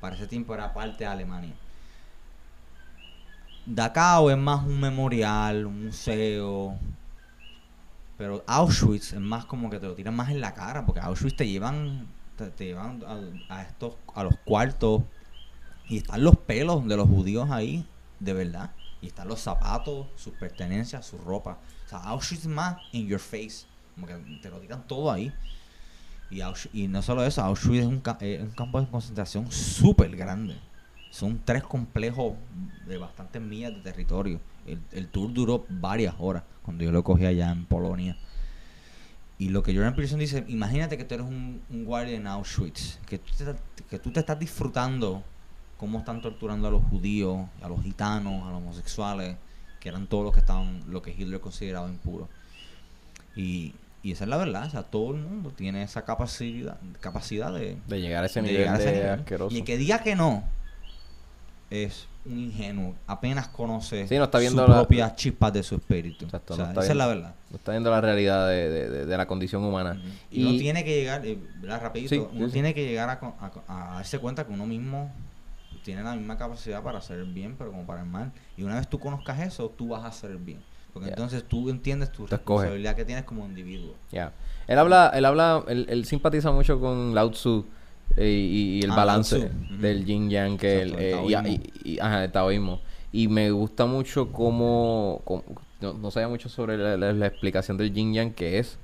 para 0.00 0.16
ese 0.16 0.26
tiempo, 0.26 0.54
era 0.54 0.72
parte 0.72 1.04
de 1.04 1.10
Alemania. 1.10 1.54
Dachau 3.66 4.30
es 4.30 4.38
más 4.38 4.64
un 4.64 4.80
memorial, 4.80 5.66
un 5.66 5.84
museo, 5.84 6.78
pero 8.16 8.42
Auschwitz 8.46 9.12
es 9.12 9.20
más 9.20 9.44
como 9.44 9.68
que 9.68 9.78
te 9.78 9.86
lo 9.86 9.94
tiran 9.94 10.16
más 10.16 10.30
en 10.30 10.40
la 10.40 10.54
cara, 10.54 10.86
porque 10.86 11.00
Auschwitz 11.00 11.36
te 11.36 11.46
llevan, 11.46 12.06
te, 12.36 12.50
te 12.50 12.66
llevan 12.66 13.02
a, 13.48 13.62
estos, 13.62 13.96
a 14.14 14.24
los 14.24 14.36
cuartos 14.44 15.02
y 15.88 15.98
están 15.98 16.24
los 16.24 16.36
pelos 16.36 16.86
de 16.86 16.96
los 16.96 17.08
judíos 17.08 17.50
ahí, 17.50 17.86
de 18.20 18.32
verdad. 18.32 18.70
Y 19.02 19.08
están 19.08 19.28
los 19.28 19.40
zapatos, 19.40 20.06
sus 20.16 20.32
pertenencias, 20.34 21.04
su 21.06 21.18
ropa. 21.18 21.58
O 21.86 21.88
sea, 21.88 21.98
Auschwitz 21.98 22.42
es 22.42 22.48
más 22.48 22.78
in 22.92 23.06
your 23.06 23.20
face, 23.20 23.66
como 23.94 24.06
que 24.06 24.14
te 24.40 24.48
lo 24.48 24.58
tiran 24.60 24.86
todo 24.86 25.12
ahí. 25.12 25.32
Y, 26.30 26.38
Ausch- 26.38 26.70
y 26.72 26.88
no 26.88 27.02
solo 27.02 27.24
eso, 27.24 27.42
Auschwitz 27.42 27.82
es 27.82 27.86
un, 27.86 28.02
eh, 28.20 28.40
un 28.42 28.50
campo 28.50 28.80
de 28.80 28.88
concentración 28.88 29.50
súper 29.52 30.16
grande. 30.16 30.56
Son 31.10 31.38
tres 31.44 31.62
complejos 31.62 32.34
de 32.88 32.98
bastantes 32.98 33.40
millas 33.42 33.74
de 33.74 33.80
territorio. 33.80 34.40
El 34.92 35.08
tour 35.08 35.32
duró 35.32 35.66
varias 35.68 36.14
horas 36.18 36.42
cuando 36.62 36.82
yo 36.82 36.90
lo 36.90 37.04
cogí 37.04 37.26
allá 37.26 37.50
en 37.52 37.66
Polonia. 37.66 38.16
Y 39.38 39.48
lo 39.48 39.62
que 39.62 39.74
Jordan 39.74 39.94
Peterson 39.94 40.20
dice, 40.20 40.44
imagínate 40.48 40.96
que 40.96 41.04
tú 41.04 41.14
eres 41.14 41.26
un, 41.26 41.60
un 41.68 41.84
guardia 41.84 42.16
en 42.16 42.26
Auschwitz, 42.26 42.98
que 43.06 43.18
tú, 43.18 43.32
te, 43.36 43.44
que 43.90 43.98
tú 43.98 44.12
te 44.12 44.20
estás 44.20 44.38
disfrutando 44.38 45.24
cómo 45.76 45.98
están 45.98 46.22
torturando 46.22 46.68
a 46.68 46.70
los 46.70 46.84
judíos, 46.84 47.46
a 47.60 47.68
los 47.68 47.82
gitanos, 47.82 48.46
a 48.46 48.50
los 48.50 48.58
homosexuales, 48.58 49.36
que 49.80 49.88
eran 49.88 50.06
todos 50.06 50.24
los 50.24 50.32
que 50.32 50.40
estaban, 50.40 50.82
lo 50.88 51.02
que 51.02 51.10
Hitler 51.10 51.40
consideraba 51.40 51.88
impuro. 51.88 52.28
Y, 53.34 53.74
y 54.04 54.12
esa 54.12 54.24
es 54.24 54.30
la 54.30 54.36
verdad, 54.36 54.66
o 54.66 54.70
sea, 54.70 54.84
todo 54.84 55.14
el 55.14 55.20
mundo 55.20 55.50
tiene 55.50 55.82
esa 55.82 56.04
capacidad, 56.04 56.78
capacidad 57.00 57.52
de, 57.52 57.76
De 57.88 58.00
llegar 58.00 58.22
a 58.22 58.26
ese 58.26 58.40
de 58.40 58.46
nivel 58.46 58.60
llegar 58.62 58.76
a 58.76 58.78
ese 58.78 58.90
de 58.92 58.96
nivel. 58.98 59.10
asqueroso. 59.10 59.54
Y 59.54 59.58
el 59.58 59.64
que 59.64 59.76
diga 59.76 59.98
que 60.02 60.14
no 60.14 60.44
es 61.82 62.06
un 62.24 62.38
ingenuo, 62.38 62.94
apenas 63.06 63.48
conoce 63.48 64.06
Sí, 64.08 64.16
no 64.16 64.24
está 64.24 64.38
viendo 64.38 64.62
sus 64.62 64.70
la- 64.70 64.80
propias 64.80 65.14
chispas 65.16 65.52
de 65.52 65.62
su 65.62 65.74
espíritu. 65.74 66.24
Exacto, 66.24 66.54
O 66.54 66.56
sea, 66.56 66.66
no 66.66 66.70
está 66.70 66.82
esa 66.82 66.92
es 66.92 66.96
la 66.96 67.06
verdad. 67.06 67.34
No 67.50 67.56
está 67.56 67.72
viendo 67.72 67.90
la 67.90 68.00
realidad 68.00 68.48
de, 68.48 68.70
de- 68.70 68.88
de- 68.90 69.06
de 69.06 69.16
la 69.16 69.26
condición 69.26 69.62
humana. 69.64 70.00
Y, 70.30 70.42
uno 70.44 70.58
tiene 70.58 70.84
que 70.84 70.94
llegar, 70.94 71.26
eh. 71.26 71.38
Rapidito, 71.62 72.08
Sí, 72.14 72.18
uno 72.18 72.30
sí, 72.40 72.46
sí. 72.46 72.52
tiene 72.52 72.72
que 72.72 72.84
llegar 72.86 73.10
a, 73.10 73.52
a 73.68 73.94
darse 73.96 74.18
cuenta 74.20 74.46
que 74.46 74.52
uno 74.52 74.64
mismo 74.66 75.12
tiene 75.84 76.02
la 76.02 76.14
misma 76.14 76.38
capacidad 76.38 76.82
para 76.82 76.98
hacer 76.98 77.18
el 77.18 77.32
bien, 77.32 77.56
pero 77.58 77.70
como 77.70 77.84
para 77.84 78.00
el 78.00 78.06
mal. 78.06 78.32
Y 78.56 78.62
una 78.62 78.76
vez 78.76 78.88
tú 78.88 78.98
conozcas 78.98 79.40
eso, 79.40 79.68
tú 79.76 79.88
vas 79.88 80.04
a 80.04 80.06
hacer 80.06 80.30
el 80.30 80.38
bien. 80.38 80.60
Porque 80.94 81.08
Ya. 81.08 81.14
entonces 81.14 81.44
tú 81.46 81.68
entiendes 81.68 82.10
tu 82.12 82.26
responsabilidad 82.26 82.94
que 82.94 83.04
tienes 83.04 83.24
como 83.24 83.44
individuo. 83.44 83.94
Ya. 84.12 84.32
Él 84.66 84.78
habla, 84.78 85.10
él 85.12 85.24
habla, 85.24 85.62
él, 85.68 85.86
él 85.90 86.04
simpatiza 86.06 86.52
mucho 86.52 86.80
con 86.80 87.14
Lao 87.14 87.30
Tzu 87.32 87.66
y, 88.16 88.22
y 88.78 88.80
el 88.82 88.90
Ah, 88.92 88.96
balance 88.96 89.50
del 89.80 90.04
yin 90.04 90.30
yang 90.30 90.56
que 90.56 90.82
el 90.82 90.94
eh, 90.98 91.08
y- 91.10 91.32
taoísmo. 91.32 91.48
y, 91.48 91.92
y- 91.94 91.98
ajá, 92.00 92.24
el 92.24 92.32
taoísmo. 92.32 92.80
Y 93.12 93.28
me 93.28 93.50
gusta 93.50 93.86
mucho 93.86 94.30
cómo, 94.32 95.20
cómo- 95.24 95.44
no, 95.80 95.94
no 95.94 96.10
sabía 96.10 96.28
mucho 96.28 96.48
sobre 96.48 96.76
la, 96.78 96.96
la- 96.96 97.12
la 97.12 97.26
explicación 97.26 97.76
del 97.76 97.92
yin 97.92 98.12
yang 98.14 98.32
que 98.32 98.58
es 98.58 98.78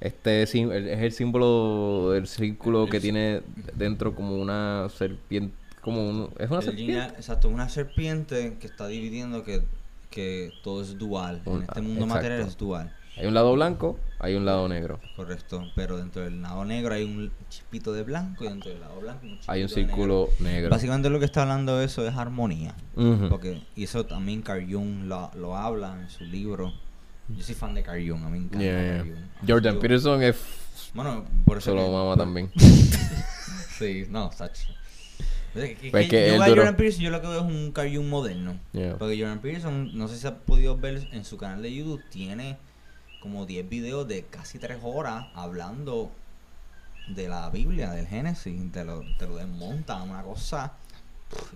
este 0.00 0.42
es 0.44 0.54
el 0.54 1.10
símbolo 1.12 2.10
del 2.12 2.26
círculo 2.28 2.84
El- 2.84 2.90
que 2.90 2.96
el- 2.98 3.02
tiene 3.02 3.42
dentro 3.74 4.14
como 4.14 4.36
una 4.36 4.88
serpiente, 4.96 5.54
como 5.80 6.08
un, 6.08 6.30
es 6.38 6.48
una 6.50 6.62
serpiente. 6.62 6.92
yang, 6.92 7.10
exacto, 7.16 7.48
una 7.48 7.68
serpiente 7.68 8.56
que 8.60 8.66
está 8.68 8.86
dividiendo 8.86 9.42
que, 9.42 9.62
que 10.10 10.52
todo 10.62 10.82
es 10.82 10.96
dual. 10.98 11.42
En 11.46 11.62
este 11.62 11.80
mundo 11.82 12.04
exacto. 12.04 12.14
material 12.14 12.40
es 12.42 12.56
dual. 12.56 12.92
Hay 13.18 13.26
un 13.26 13.34
lado 13.34 13.52
blanco, 13.52 13.98
hay 14.20 14.34
un 14.34 14.44
lado 14.44 14.68
negro. 14.68 15.00
Correcto. 15.16 15.64
Pero 15.74 15.96
dentro 15.96 16.22
del 16.22 16.40
lado 16.40 16.64
negro 16.64 16.94
hay 16.94 17.04
un 17.04 17.32
chispito 17.48 17.92
de 17.92 18.02
blanco 18.04 18.44
y 18.44 18.48
dentro 18.48 18.70
del 18.70 18.80
lado 18.80 19.00
blanco 19.00 19.26
un 19.26 19.38
Hay 19.46 19.62
un 19.62 19.68
negro. 19.68 19.74
círculo 19.74 20.28
negro. 20.40 20.70
Básicamente 20.70 21.10
lo 21.10 21.18
que 21.18 21.24
está 21.24 21.42
hablando 21.42 21.80
eso 21.80 22.06
es 22.06 22.14
armonía. 22.14 22.74
Porque, 23.28 23.62
y 23.76 23.84
eso 23.84 24.06
también 24.06 24.42
Carl 24.42 24.64
Jung 24.70 25.04
lo, 25.06 25.30
lo 25.34 25.56
habla 25.56 26.00
en 26.00 26.08
su 26.10 26.24
libro. 26.24 26.72
Yo 27.28 27.42
soy 27.42 27.54
fan 27.54 27.74
de 27.74 27.82
Carl 27.82 28.08
Jung, 28.08 28.22
a 28.24 28.28
mí 28.30 28.38
me 28.38 28.44
encanta 28.46 28.58
Yeah, 28.64 28.80
yeah. 28.82 28.96
Carl 28.98 29.08
Jung. 29.10 29.48
Jordan 29.50 29.74
Yo- 29.74 29.80
Peterson 29.80 30.22
es 30.22 30.36
Bueno, 30.94 31.24
por 31.44 31.58
eso 31.58 31.74
lo 31.74 31.84
que- 31.84 31.90
mama 31.92 32.16
también. 32.16 32.50
Sí, 33.78 34.06
no, 34.10 34.32
Sacho. 34.32 34.72
Es 35.54 35.78
que- 35.78 35.90
Pues 35.90 36.08
que 36.08 36.10
que 36.30 36.36
yo 36.36 36.42
a 36.42 36.46
Jordan 36.48 36.76
Peterson 36.76 37.02
yo 37.02 37.10
lo 37.10 37.20
que 37.20 37.28
veo 37.28 37.40
es 37.40 37.44
un 37.46 37.72
Carl 37.72 37.94
Jung 37.94 38.08
moderno. 38.08 38.56
Yeah. 38.72 38.96
Porque 38.96 39.18
Jordan 39.18 39.40
Peterson, 39.40 39.90
no 39.96 40.08
sé 40.08 40.16
si 40.18 40.26
ha 40.26 40.36
podido 40.38 40.76
ver 40.76 41.08
en 41.12 41.24
su 41.24 41.36
canal 41.36 41.62
de 41.62 41.72
YouTube, 41.74 42.02
tiene 42.10 42.56
como 43.20 43.46
10 43.46 43.68
videos 43.68 44.06
de 44.06 44.24
casi 44.24 44.58
3 44.58 44.78
horas 44.82 45.26
hablando 45.34 46.10
de 47.08 47.28
la 47.28 47.48
Biblia, 47.50 47.90
del 47.92 48.06
Génesis, 48.06 48.72
te 48.72 48.84
lo, 48.84 49.02
te 49.18 49.26
lo 49.26 49.36
desmonta, 49.36 50.02
una 50.02 50.22
cosa. 50.22 50.72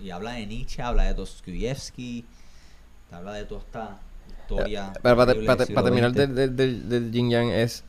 Y 0.01 0.09
habla 0.09 0.31
de 0.33 0.45
Nietzsche, 0.47 0.81
habla 0.81 1.03
de 1.03 1.13
Dostoyevsky, 1.13 2.25
te 3.09 3.15
habla 3.15 3.33
de 3.33 3.45
toda 3.45 3.61
esta 3.61 3.99
historia. 4.27 4.93
Pero 5.01 5.15
para, 5.17 5.33
terminar 5.83 6.11
del, 6.11 6.35
del, 6.35 6.55
del, 6.55 6.89
del 6.89 7.11
yin 7.11 7.29
yang 7.29 7.49
es 7.49 7.83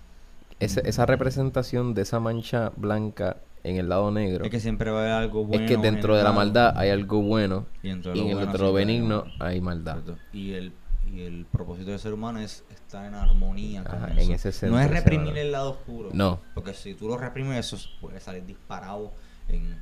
ese- 0.61 0.87
esa 0.89 1.07
representación 1.07 1.95
de 1.95 2.03
esa 2.03 2.21
mancha 2.21 2.71
blanca 2.77 3.39
en 3.65 3.77
el 3.77 3.89
lado 3.89 4.11
negro. 4.11 4.45
Es 4.45 4.51
que 4.51 4.61
siempre 4.61 4.91
va 4.91 4.99
a 4.99 5.03
haber 5.03 5.13
algo 5.13 5.45
bueno. 5.47 5.65
es 5.65 5.71
que 5.71 5.77
dentro 5.79 6.13
en 6.15 6.19
de 6.19 6.25
la 6.25 6.33
maldad 6.33 6.75
hay 6.77 6.91
algo 6.91 7.23
bueno 7.23 7.67
y 7.83 7.89
dentro 7.89 8.13
de 8.13 8.19
lo, 8.19 8.25
bueno 8.25 8.41
dentro 8.41 8.59
de 8.59 8.65
lo 8.69 8.73
benigno 8.75 9.25
hay 9.41 9.61
maldad. 9.61 9.99
Y 10.33 10.53
el, 10.53 10.73
y 11.07 11.23
el 11.23 11.47
propósito 11.47 11.91
del 11.91 12.01
ser 12.01 12.13
humano 12.13 12.41
es 12.41 12.65
estar 12.71 13.05
en 13.07 13.15
armonía 13.15 13.85
con 13.85 13.97
Ajá, 14.03 14.13
eso. 14.13 14.21
en 14.21 14.33
ese 14.33 14.53
centro 14.53 14.79
no 14.79 14.85
es 14.85 14.91
reprimir 14.91 15.37
el 15.39 15.53
lado 15.53 15.73
oscuro. 15.73 16.11
No. 16.13 16.41
Porque 16.55 16.75
si 16.75 16.95
tú 16.95 17.09
lo 17.09 17.17
reprimes, 17.17 17.73
eso 17.73 17.89
puede 18.01 18.21
salir 18.21 18.45
disparado 18.47 19.13
en. 19.49 19.81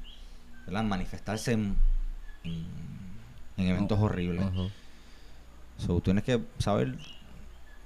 ¿verdad? 0.66 0.84
Manifestarse 0.84 1.52
en, 1.52 1.76
en, 2.44 2.66
en 3.56 3.66
eventos 3.66 3.98
horribles. 3.98 4.44
Ujú. 4.46 4.70
So, 5.78 6.00
tienes 6.00 6.22
que 6.24 6.40
saber 6.58 6.96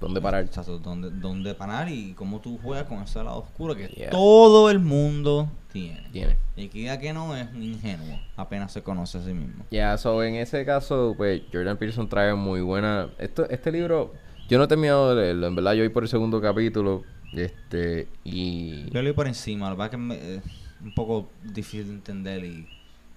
¿Dónde 0.01 0.21
parar? 0.21 0.45
exacto, 0.45 0.79
dónde, 0.79 1.11
dónde 1.11 1.55
parar 1.55 1.89
y 1.89 2.13
cómo 2.13 2.41
tú 2.41 2.59
juegas 2.63 2.85
con 2.87 2.99
ese 3.03 3.23
lado 3.25 3.39
oscuro 3.39 3.75
que 3.75 3.89
Yeah. 3.89 4.11
todo 4.11 4.71
el 4.71 4.79
mundo 4.79 5.49
tiene. 5.73 6.07
Tiene. 6.13 6.37
Y 6.55 6.69
que 6.69 6.79
diga 6.81 6.99
que 6.99 7.13
no 7.15 7.35
es 7.37 7.49
un 7.53 7.63
ingenuo, 7.63 8.19
apenas 8.37 8.73
se 8.73 8.83
conoce 8.83 9.19
a 9.19 9.23
sí 9.23 9.33
mismo. 9.33 9.65
Ya, 9.71 9.97
so 9.97 10.23
en 10.23 10.35
ese 10.35 10.65
caso, 10.67 11.15
pues 11.17 11.43
Jordan 11.53 11.77
Peterson 11.79 12.09
trae 12.09 12.35
muy 12.35 12.61
buena. 12.61 13.09
Esto, 13.19 13.49
este 13.49 13.73
libro, 13.73 14.13
yo 14.49 14.59
no 14.59 14.65
he 14.65 14.69
terminado 14.69 15.15
de 15.15 15.23
leerlo, 15.23 15.47
en 15.47 15.57
verdad, 15.57 15.73
yo 15.73 15.81
voy 15.83 15.89
por 15.91 16.03
el 16.03 16.09
segundo 16.09 16.41
capítulo. 16.41 17.03
Este, 17.33 18.09
y. 18.25 18.89
Yo 18.91 19.03
leí 19.03 19.13
por 19.13 19.27
encima, 19.27 19.71
pasa 19.77 19.85
es 19.87 19.91
que 19.91 19.97
me- 19.97 20.35
es 20.37 20.43
un 20.83 20.95
poco 20.95 21.29
difícil 21.43 21.87
de 21.89 21.93
entender, 21.95 22.45
y, 22.45 22.67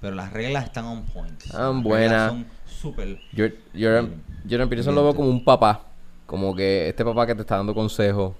pero 0.01 0.15
las 0.15 0.31
reglas 0.34 0.65
están 0.65 0.85
on 0.85 1.03
point. 1.06 1.41
Están 1.43 1.84
buenas. 1.84 2.31
Son 2.31 2.45
súper. 2.65 3.19
Jor- 3.35 3.56
Jordan, 3.73 4.22
Jordan 4.49 4.69
Peterson 4.69 4.95
lo 4.95 5.03
veo 5.03 5.15
como 5.15 5.30
un 5.30 5.43
papá. 5.43 5.85
Como 6.30 6.56
que 6.56 6.89
este 6.89 7.03
papá 7.03 7.26
que 7.26 7.34
te 7.34 7.41
está 7.41 7.57
dando 7.57 7.73
consejos. 7.73 8.35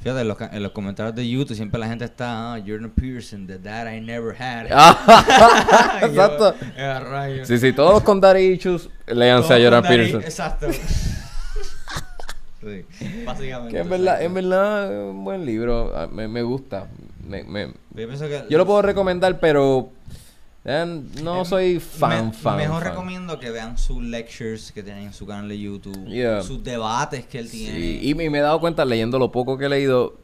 Fíjate, 0.00 0.22
en 0.22 0.28
los, 0.28 0.36
ca- 0.38 0.48
en 0.50 0.62
los 0.62 0.72
comentarios 0.72 1.14
de 1.14 1.28
YouTube 1.28 1.54
siempre 1.54 1.78
la 1.78 1.86
gente 1.86 2.06
está, 2.06 2.54
ah, 2.54 2.58
Jordan 2.66 2.90
Peterson, 2.90 3.46
the 3.46 3.58
dad 3.58 3.92
I 3.92 4.00
never 4.00 4.34
had. 4.40 4.66
Ah, 4.72 5.98
yo, 6.00 6.06
Exacto. 6.06 6.54
"Eh, 6.74 7.00
rayos". 7.00 7.46
Sí, 7.46 7.58
sí, 7.58 7.72
todos 7.74 8.02
con 8.02 8.18
daddy 8.18 8.44
issues, 8.52 8.88
léanse 9.06 9.52
a 9.52 9.58
Jordan 9.62 9.82
Peterson. 9.82 10.22
Exacto. 10.22 10.68
sí, 12.62 12.84
básicamente. 13.26 13.74
Que 13.74 13.80
en 13.80 13.90
verdad, 13.90 14.22
en 14.22 14.32
verdad, 14.34 15.08
un 15.10 15.24
buen 15.24 15.44
libro. 15.44 15.92
Ah, 15.94 16.08
Me, 16.10 16.28
me 16.28 16.42
gusta. 16.42 16.86
Me- 17.26 17.44
me- 17.44 17.74
Yo 17.94 18.48
Yo 18.48 18.56
lo 18.58 18.64
puedo 18.66 18.80
recomendar, 18.82 19.38
pero 19.38 19.90
no 21.22 21.44
soy 21.44 21.80
fan, 21.80 22.26
me- 22.28 22.32
fan. 22.32 22.56
Mejor 22.58 22.82
fan. 22.82 22.90
recomiendo 22.92 23.38
que 23.38 23.50
vean 23.50 23.78
sus 23.78 24.02
lectures 24.02 24.70
que 24.72 24.82
tienen 24.82 25.04
en 25.04 25.12
su 25.12 25.26
canal 25.26 25.48
de 25.48 25.58
YouTube, 25.58 26.06
Yeah. 26.06 26.42
sus 26.42 26.62
debates 26.62 27.26
que 27.26 27.38
él 27.38 27.50
tiene. 27.50 27.76
Sí, 27.78 28.00
y 28.02 28.14
me, 28.14 28.26
he 28.26 28.40
dado 28.40 28.60
cuenta 28.60 28.84
leyendo 28.84 29.18
lo 29.18 29.32
poco 29.32 29.56
que 29.56 29.66
he 29.66 29.68
leído 29.68 30.16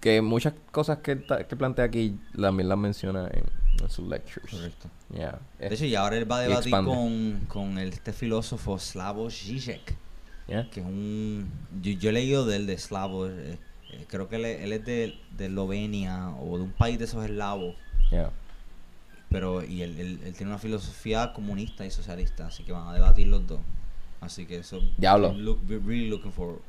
que 0.00 0.20
muchas 0.20 0.54
cosas 0.72 0.98
que, 0.98 1.22
que 1.48 1.56
plantea 1.56 1.84
aquí 1.84 2.16
también 2.40 2.68
las 2.68 2.76
menciona 2.78 3.28
en, 3.32 3.44
en 3.80 3.88
sus 3.90 4.08
lectures. 4.08 4.50
Correcto. 4.50 4.88
Yeah. 5.14 5.38
De 5.60 5.74
hecho, 5.74 5.84
y 5.84 5.94
ahora 5.94 6.16
él 6.16 6.30
va 6.30 6.38
a 6.38 6.44
y 6.44 6.48
debatir 6.48 6.72
con, 6.72 7.40
con 7.46 7.78
este 7.78 8.12
filósofo 8.12 8.78
Slavoj 8.78 9.30
Žižek, 9.32 9.94
Yeah. 10.48 10.68
que 10.70 10.80
es 10.80 10.86
un... 10.86 11.48
Yo, 11.80 11.92
yo 11.92 12.10
he 12.10 12.12
leído 12.12 12.44
del 12.44 12.66
de 12.66 12.76
Slavoj, 12.76 13.28
eh, 13.30 13.58
eh, 13.92 14.04
creo 14.08 14.28
que 14.28 14.36
él, 14.36 14.44
es- 14.46 14.60
él 14.62 14.72
es 14.72 14.84
de, 14.84 15.14
de 15.36 15.46
Eslovenia 15.46 16.30
o 16.30 16.56
de 16.58 16.64
un 16.64 16.72
país 16.72 16.98
de 16.98 17.04
esos 17.04 17.24
eslavos, 17.24 17.76
Yeah. 18.10 18.30
Pero 19.32 19.64
y 19.64 19.82
él, 19.82 19.98
él- 19.98 20.20
él 20.24 20.34
tiene 20.34 20.52
una 20.52 20.58
filosofía 20.58 21.32
comunista 21.32 21.84
y 21.86 21.90
socialista, 21.90 22.46
así 22.46 22.62
que 22.64 22.72
van 22.72 22.86
a 22.88 22.92
debatir 22.94 23.26
los 23.28 23.46
dos. 23.46 23.60
Así 24.20 24.46
que 24.46 24.58
eso... 24.58 24.78
Diablo. 24.98 25.32
Look, 25.32 25.58
really 25.68 26.08
looking 26.08 26.30
for... 26.30 26.60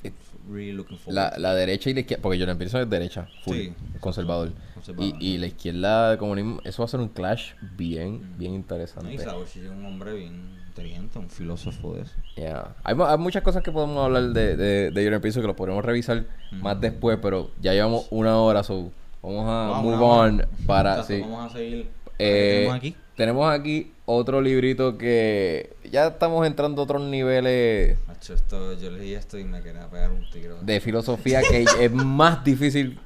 Really 0.49 0.71
looking 0.71 0.97
for... 0.97 1.13
La, 1.13 1.35
la 1.37 1.53
derecha 1.53 1.91
y 1.91 1.93
la 1.93 1.99
izquierda, 1.99 2.23
porque 2.23 2.39
Jordan 2.39 2.57
Peterson 2.57 2.81
es 2.81 2.89
derecha, 2.89 3.27
full, 3.43 3.55
Sí. 3.57 3.73
conservador. 3.99 4.51
Conservador. 4.73 5.13
Y, 5.21 5.33
y 5.35 5.37
la 5.37 5.45
izquierda 5.45 6.17
comunismo, 6.17 6.59
eso 6.63 6.81
va 6.81 6.85
a 6.85 6.87
ser 6.89 6.99
un 6.99 7.09
clash 7.09 7.51
bien, 7.77 8.15
Mm. 8.33 8.37
bien 8.39 8.53
interesante. 8.55 9.13
y 9.13 9.17
es 9.17 9.27
un 9.69 9.85
hombre 9.85 10.13
bien 10.15 10.57
inteligente, 10.67 11.19
un 11.19 11.29
filósofo 11.29 11.93
de 11.93 12.01
eso. 12.01 12.13
Yeah. 12.35 12.75
Hay, 12.83 12.95
hay 12.99 13.17
muchas 13.19 13.43
cosas 13.43 13.61
que 13.61 13.71
podemos 13.71 14.03
hablar 14.03 14.23
de, 14.33 14.57
de, 14.57 14.89
de 14.89 15.03
Jordan 15.03 15.21
Peterson 15.21 15.43
que 15.43 15.47
lo 15.47 15.55
podemos 15.55 15.85
revisar 15.85 16.25
más 16.53 16.73
Ujú. 16.73 16.81
después, 16.81 17.19
pero 17.21 17.51
ya 17.61 17.73
llevamos 17.73 18.07
una 18.09 18.35
hora, 18.39 18.63
so 18.63 18.91
vamos 19.21 19.43
a 19.47 19.69
Vamos, 19.69 19.83
move 19.83 19.93
vamos. 19.97 20.17
on 20.41 20.45
para... 20.65 20.91
Exacto, 21.01 21.13
sí. 21.13 21.21
Vamos 21.21 21.51
a 21.51 21.55
seguir... 21.55 21.87
Eh, 22.19 22.53
tenemos 22.57 22.75
aquí? 22.75 22.95
Tenemos 23.15 23.53
aquí 23.53 23.91
otro 24.05 24.41
librito 24.41 24.97
que 24.97 25.75
ya 25.89 26.07
estamos 26.07 26.45
entrando 26.47 26.81
a 26.81 26.85
otros 26.85 27.01
niveles 27.03 27.97
Macho, 28.07 28.33
esto, 28.33 28.73
yo 28.79 28.89
leí 28.91 29.13
esto 29.13 29.37
y 29.37 29.43
me 29.43 29.61
quería 29.61 29.87
pegar 29.89 30.09
un 30.11 30.27
tiro. 30.31 30.57
de 30.61 30.79
filosofía 30.81 31.41
que 31.41 31.63
es 31.79 31.91
más 31.91 32.43
difícil 32.43 32.99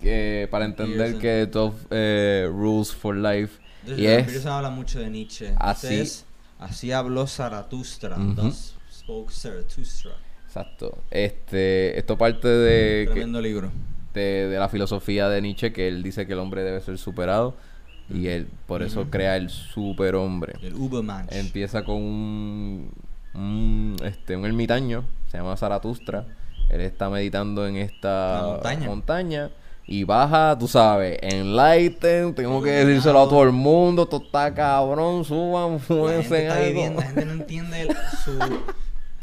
que 0.00 0.46
para 0.50 0.66
entender 0.66 1.14
Peterson. 1.14 1.20
que 1.20 1.46
12 1.46 1.76
eh, 1.90 2.46
Rules 2.50 2.92
for 2.94 3.16
Life. 3.16 3.58
De 3.86 4.00
Y 4.00 4.06
es 4.06 4.24
Peterson 4.26 4.52
habla 4.52 4.70
mucho 4.70 4.98
de 5.00 5.08
Nietzsche. 5.08 5.54
Así- 5.56 5.86
Este 5.86 6.00
es, 6.02 6.24
así 6.58 6.92
habló 6.92 7.26
Zaratustra. 7.26 8.16
Ujú. 8.18 8.34
Thus 8.34 8.74
spoke 8.92 9.32
Zarathustra. 9.32 10.12
exacto. 10.46 10.98
Este, 11.10 11.98
esto 11.98 12.18
parte 12.18 12.46
de, 12.48 13.04
que- 13.06 13.12
Tremendo 13.12 13.40
libro. 13.40 13.70
de, 14.12 14.48
de 14.48 14.58
la 14.58 14.68
filosofía 14.68 15.28
de 15.30 15.40
Nietzsche 15.40 15.72
que 15.72 15.88
él 15.88 16.02
dice 16.02 16.26
que 16.26 16.34
el 16.34 16.40
hombre 16.40 16.62
debe 16.62 16.80
ser 16.82 16.98
superado 16.98 17.56
y 18.08 18.28
él 18.28 18.48
por 18.66 18.82
eso 18.82 19.06
crea 19.10 19.36
el 19.36 19.50
superhombre. 19.50 20.54
El 20.62 20.74
Ubermensch. 20.74 21.32
Empieza 21.32 21.84
con 21.84 21.96
un, 21.96 22.90
un, 23.34 23.96
este, 24.04 24.36
un 24.36 24.44
ermitaño, 24.44 25.04
se 25.30 25.38
llama 25.38 25.56
Zaratustra. 25.56 26.26
Él 26.68 26.80
está 26.80 27.08
meditando 27.10 27.66
en 27.66 27.76
esta 27.76 28.42
montaña. 28.44 28.86
montaña 28.86 29.50
y 29.86 30.02
baja, 30.02 30.56
tú 30.58 30.66
sabes, 30.66 31.16
enlighten, 31.22 32.34
tengo 32.34 32.60
que 32.60 32.70
decírselo 32.70 33.22
a 33.22 33.28
todo 33.28 33.44
el 33.44 33.52
mundo, 33.52 34.02
esto 34.02 34.16
está 34.24 34.52
cabrón, 34.52 35.24
suban, 35.24 35.76
está 35.76 36.56
algo. 36.56 36.66
viviendo, 36.66 37.00
la 37.00 37.06
gente 37.06 37.24
no 37.24 37.32
entiende 37.32 37.88
su... 38.24 38.36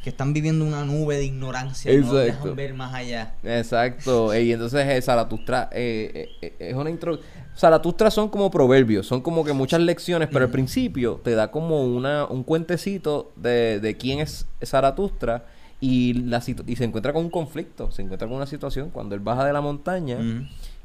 Que 0.02 0.10
están 0.10 0.34
viviendo 0.34 0.66
una 0.66 0.84
nube 0.84 1.16
de 1.16 1.26
ignorancia 1.26 1.92
y 1.92 1.98
no 1.98 2.14
dejan 2.14 2.56
ver 2.56 2.74
más 2.74 2.94
allá. 2.94 3.36
Exacto, 3.44 4.38
y 4.38 4.52
entonces 4.54 4.86
eh, 4.88 5.02
Zaratustra 5.02 5.70
eh, 5.72 6.30
eh, 6.42 6.48
eh, 6.60 6.70
es 6.70 6.76
una 6.76 6.90
intro... 6.90 7.20
Zaratustra 7.56 8.10
son 8.10 8.30
como 8.30 8.50
proverbios, 8.50 9.06
son 9.06 9.22
como 9.22 9.44
que 9.44 9.54
muchas 9.54 9.82
lecciones, 9.82 10.30
pero 10.32 10.46
al 10.46 10.52
principio 10.52 11.22
te 11.24 11.36
da 11.36 11.52
como 11.52 11.86
una, 11.86 12.26
un 12.26 12.44
cuentecito 12.44 13.32
de, 13.36 13.80
de 13.80 13.96
quién 13.96 14.20
es 14.20 14.48
Zaratustra 14.64 15.46
y, 15.80 16.14
la 16.14 16.42
y 16.66 16.76
se 16.76 16.84
encuentra 16.84 17.14
con 17.14 17.26
un 17.26 17.30
conflicto, 17.30 17.92
se 17.92 18.02
encuentra 18.02 18.28
con 18.28 18.38
una 18.38 18.48
situación. 18.48 18.90
Cuando 18.90 19.16
él 19.16 19.22
baja 19.22 19.46
de 19.46 19.54
la 19.54 19.62
montaña, 19.62 20.18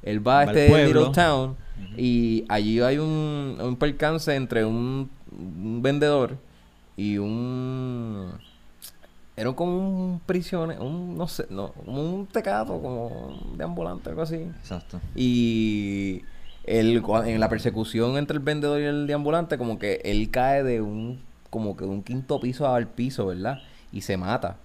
él 0.03 0.27
va 0.27 0.40
a 0.40 0.47
Va 0.47 0.53
este 0.53 0.86
little 0.86 1.11
town 1.12 1.57
y 1.97 2.45
allí 2.49 2.81
hay 2.81 2.99
un, 2.99 3.59
un 3.61 3.77
percance 3.77 4.35
entre 4.35 4.65
un, 4.65 5.09
un 5.32 5.81
vendedor 5.82 6.36
y 6.97 7.16
un 7.16 8.32
era 9.39 9.53
como 9.53 9.78
un 9.78 10.20
prisionero, 10.27 10.85
un, 10.85 11.16
no 11.16 11.28
sé, 11.28 11.47
no, 11.49 11.69
como 11.73 12.03
un 12.03 12.27
tecato, 12.27 12.82
como 12.82 13.39
de 13.57 13.62
ambulante, 13.62 14.11
algo 14.11 14.23
así. 14.23 14.35
Exacto. 14.35 15.01
Y 15.15 16.23
él, 16.69 17.03
en 17.24 17.40
la 17.40 17.49
persecución 17.49 18.16
entre 18.16 18.36
el 18.36 18.43
vendedor 18.43 18.81
y 18.81 18.85
el 18.85 19.07
deambulante, 19.07 19.59
como 19.59 19.78
que 19.78 20.01
él 20.05 20.31
cae 20.31 20.62
de 20.62 20.81
un, 20.81 21.20
como 21.51 21.77
que 21.77 21.85
de 21.85 21.90
un 21.90 22.03
quinto 22.03 22.40
piso 22.40 22.69
al 22.73 22.89
piso, 22.89 23.27
¿verdad? 23.27 23.59
Y 23.93 24.03
se 24.03 24.16
mata. 24.16 24.57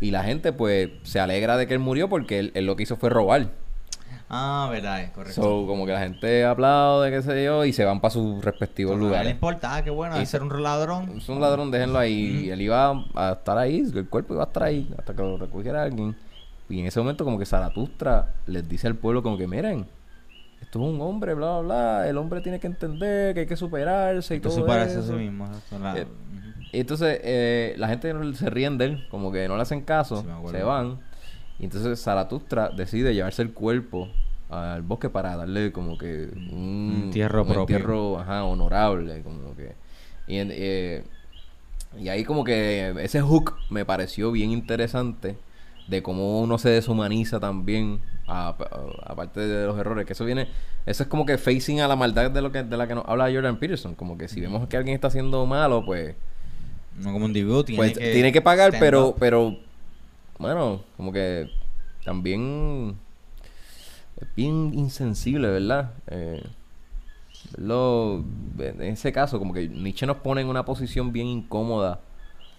Y 0.00 0.10
la 0.10 0.24
gente, 0.24 0.52
pues, 0.52 0.90
se 1.02 1.20
alegra 1.20 1.56
de 1.56 1.66
que 1.66 1.74
él 1.74 1.80
murió 1.80 2.08
porque 2.08 2.38
él, 2.38 2.52
él 2.54 2.66
lo 2.66 2.76
que 2.76 2.84
hizo 2.84 2.96
fue 2.96 3.10
robar. 3.10 3.50
Ah, 4.32 4.68
verdad, 4.70 5.02
es 5.02 5.10
correcto. 5.10 5.42
So, 5.42 5.66
como 5.66 5.86
que 5.86 5.92
la 5.92 6.00
gente 6.00 6.44
aplaude, 6.44 7.10
qué 7.10 7.20
sé 7.20 7.44
yo, 7.44 7.64
y 7.64 7.72
se 7.72 7.84
van 7.84 8.00
para 8.00 8.12
sus 8.12 8.44
respectivos 8.44 8.92
Como 8.92 9.00
que 9.00 9.04
no 9.04 9.08
le 9.08 9.16
lugares. 9.16 9.32
importa, 9.32 9.74
ah, 9.74 9.82
qué 9.82 9.90
bueno, 9.90 10.20
Y 10.20 10.26
ser 10.26 10.42
un 10.42 10.62
ladrón. 10.62 11.16
Es 11.16 11.28
un 11.28 11.40
ladrón, 11.40 11.70
déjenlo 11.72 11.98
ahí. 11.98 12.44
Y 12.44 12.50
él 12.50 12.60
iba 12.60 12.92
a 13.14 13.32
estar 13.32 13.58
ahí, 13.58 13.80
el 13.80 14.08
cuerpo 14.08 14.34
iba 14.34 14.44
a 14.44 14.46
estar 14.46 14.62
ahí 14.62 14.88
hasta 14.96 15.14
que 15.14 15.22
lo 15.22 15.36
recogiera 15.36 15.82
alguien. 15.82 16.14
Y 16.68 16.78
en 16.78 16.86
ese 16.86 17.00
momento 17.00 17.24
como 17.24 17.38
que 17.40 17.44
Zaratustra 17.44 18.28
les 18.46 18.68
dice 18.68 18.86
al 18.86 18.94
pueblo 18.94 19.24
como 19.24 19.36
que 19.36 19.48
miren, 19.48 19.86
esto 20.60 20.78
es 20.80 20.94
un 20.94 21.00
hombre, 21.00 21.34
bla, 21.34 21.60
bla, 21.60 21.60
bla. 21.62 22.08
El 22.08 22.16
hombre 22.18 22.40
tiene 22.40 22.60
que 22.60 22.66
entender 22.66 23.34
que 23.34 23.40
hay 23.40 23.46
que 23.46 23.56
superarse 23.56 24.34
y 24.34 24.36
Esto 24.38 24.48
todo 24.50 24.58
se 24.60 24.64
parece 24.64 24.98
a 24.98 25.02
sí 25.02 25.12
mismo. 25.12 25.48
la- 25.80 25.98
Eh. 25.98 26.06
Y 26.72 26.80
entonces 26.80 27.18
eh, 27.24 27.74
la 27.78 27.88
gente 27.88 28.12
se 28.34 28.48
ríen 28.48 28.78
de 28.78 28.84
él, 28.84 29.08
como 29.10 29.32
que 29.32 29.48
no 29.48 29.56
le 29.56 29.62
hacen 29.62 29.80
caso, 29.82 30.22
Sí, 30.22 30.50
se 30.52 30.62
van. 30.62 31.00
Y 31.58 31.64
entonces 31.64 32.00
Zaratustra 32.00 32.68
decide 32.70 33.12
llevarse 33.12 33.42
el 33.42 33.52
cuerpo 33.52 34.08
al 34.48 34.82
bosque 34.82 35.10
para 35.10 35.36
darle 35.36 35.72
como 35.72 35.98
que 35.98 36.28
un, 36.52 37.02
entierro 37.06 37.42
un 37.42 37.48
propio. 37.48 37.76
entierro, 37.76 38.18
ajá, 38.20 38.44
honorable, 38.44 39.22
como 39.22 39.54
que. 39.56 39.74
Y, 40.28 40.36
eh, 40.38 41.04
y 41.98 42.08
ahí 42.08 42.22
como 42.24 42.44
que 42.44 42.94
ese 43.02 43.20
hook 43.20 43.56
me 43.68 43.84
pareció 43.84 44.30
bien 44.30 44.50
interesante 44.52 45.36
de 45.88 46.02
cómo 46.04 46.40
uno 46.40 46.56
se 46.58 46.68
deshumaniza 46.70 47.40
también 47.40 48.00
aparte 48.30 49.40
de 49.40 49.66
los 49.66 49.78
errores 49.78 50.06
que 50.06 50.12
eso 50.12 50.24
viene 50.24 50.48
eso 50.86 51.02
es 51.02 51.08
como 51.08 51.26
que 51.26 51.36
facing 51.36 51.80
a 51.80 51.88
la 51.88 51.96
maldad 51.96 52.30
de 52.30 52.40
lo 52.40 52.52
que 52.52 52.62
de 52.62 52.76
la 52.76 52.86
que 52.86 52.94
nos 52.94 53.04
habla 53.06 53.30
Jordan 53.32 53.58
Peterson 53.58 53.94
como 53.94 54.16
que 54.16 54.28
si 54.28 54.40
vemos 54.40 54.68
que 54.68 54.76
alguien 54.76 54.94
está 54.94 55.08
haciendo 55.08 55.44
malo 55.46 55.84
pues 55.84 56.14
No 56.98 57.12
como 57.12 57.26
individuo 57.26 57.64
tiene 57.64 57.78
pues 57.78 57.98
que... 57.98 58.12
tiene 58.12 58.32
que 58.32 58.42
pagar, 58.42 58.74
pero, 58.78 59.08
up. 59.08 59.16
pero, 59.18 59.56
bueno, 60.38 60.82
como 60.96 61.12
que 61.12 61.50
también 62.04 62.96
es 64.20 64.28
bien 64.34 64.72
insensible, 64.74 65.48
¿verdad? 65.48 65.92
Eh, 66.08 66.42
lo, 67.56 68.24
en 68.58 68.82
ese 68.82 69.12
caso, 69.12 69.38
como 69.38 69.54
que 69.54 69.68
Nietzsche 69.68 70.06
nos 70.06 70.18
pone 70.18 70.42
en 70.42 70.48
una 70.48 70.64
posición 70.64 71.12
bien 71.12 71.26
incómoda 71.26 72.00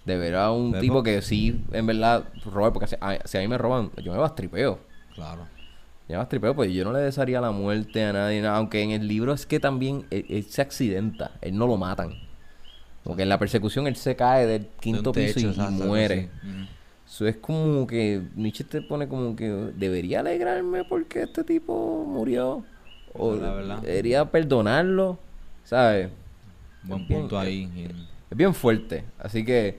de 0.04 0.16
ver 0.16 0.34
a 0.34 0.50
un 0.50 0.78
tipo 0.80 1.02
que 1.02 1.22
sí, 1.22 1.64
en 1.72 1.86
verdad, 1.86 2.24
roba, 2.44 2.72
porque 2.72 2.88
si 2.88 2.96
a, 3.00 3.18
si 3.24 3.38
a 3.38 3.40
mí 3.40 3.48
me 3.48 3.58
roban, 3.58 3.90
yo 4.02 4.12
me 4.12 4.18
bastripeo. 4.18 4.78
Claro. 5.14 5.46
Yo 6.08 6.14
me 6.14 6.16
bastripeo, 6.18 6.54
pues 6.54 6.72
yo 6.72 6.84
no 6.84 6.92
le 6.92 6.98
desearía 7.00 7.40
la 7.40 7.52
muerte 7.52 8.04
a 8.04 8.12
nadie, 8.12 8.42
nada, 8.42 8.56
aunque 8.56 8.82
en 8.82 8.90
el 8.90 9.06
libro 9.08 9.32
es 9.32 9.46
que 9.46 9.60
también 9.60 10.04
él, 10.10 10.26
él 10.28 10.44
se 10.44 10.60
accidenta, 10.62 11.32
él 11.40 11.56
no 11.56 11.66
lo 11.66 11.76
matan. 11.76 12.14
Como 13.04 13.16
que 13.16 13.22
en 13.22 13.28
la 13.28 13.38
persecución 13.38 13.86
él 13.86 13.96
se 13.96 14.14
cae 14.16 14.46
del 14.46 14.66
quinto 14.80 15.12
piso 15.12 15.34
techo, 15.34 15.40
y- 15.40 15.42
y, 15.44 15.48
exacto, 15.50 15.72
algo 15.74 15.86
muere. 15.86 16.28
Eso 17.06 17.26
es 17.26 17.36
como 17.36 17.86
que 17.86 18.22
Nietzsche 18.36 18.64
te 18.64 18.80
pone 18.82 19.06
como 19.08 19.34
que 19.36 19.48
debería 19.48 20.20
alegrarme 20.20 20.84
porque 20.84 21.22
este 21.22 21.44
tipo 21.44 22.04
murió. 22.06 22.64
O 23.14 23.34
La 23.36 23.52
verdad. 23.52 23.78
debería 23.82 24.24
perdonarlo. 24.24 25.18
¿Sabes? 25.64 26.08
Buen 26.82 27.02
Es 27.02 27.08
bien- 27.08 27.20
punto 27.20 27.38
ahí. 27.38 27.70
y- 27.76 28.06
Es 28.30 28.36
bien 28.36 28.54
fuerte. 28.54 29.04
Así 29.18 29.44
que 29.44 29.78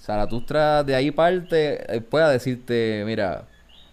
Zaratustra 0.00 0.82
de 0.84 0.94
ahí 0.94 1.10
parte 1.10 1.96
eh, 1.96 2.00
pueda 2.00 2.30
decirte, 2.30 3.02
mira, 3.06 3.44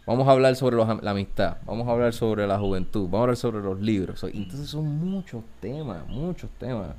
vamos 0.05 0.27
a 0.27 0.31
hablar 0.31 0.55
sobre 0.55 0.75
los 0.75 0.87
la 1.03 1.11
amistad, 1.11 1.57
vamos 1.65 1.87
a 1.87 1.91
hablar 1.91 2.13
sobre 2.13 2.45
la 2.47 2.57
juventud, 2.59 3.03
vamos 3.05 3.19
a 3.19 3.21
hablar 3.23 3.37
sobre 3.37 3.61
los 3.61 3.79
libros. 3.81 4.23
Entonces 4.23 4.69
son 4.69 4.85
muchos 4.85 5.43
temas, 5.59 6.07
muchos 6.07 6.49
temas. 6.59 6.89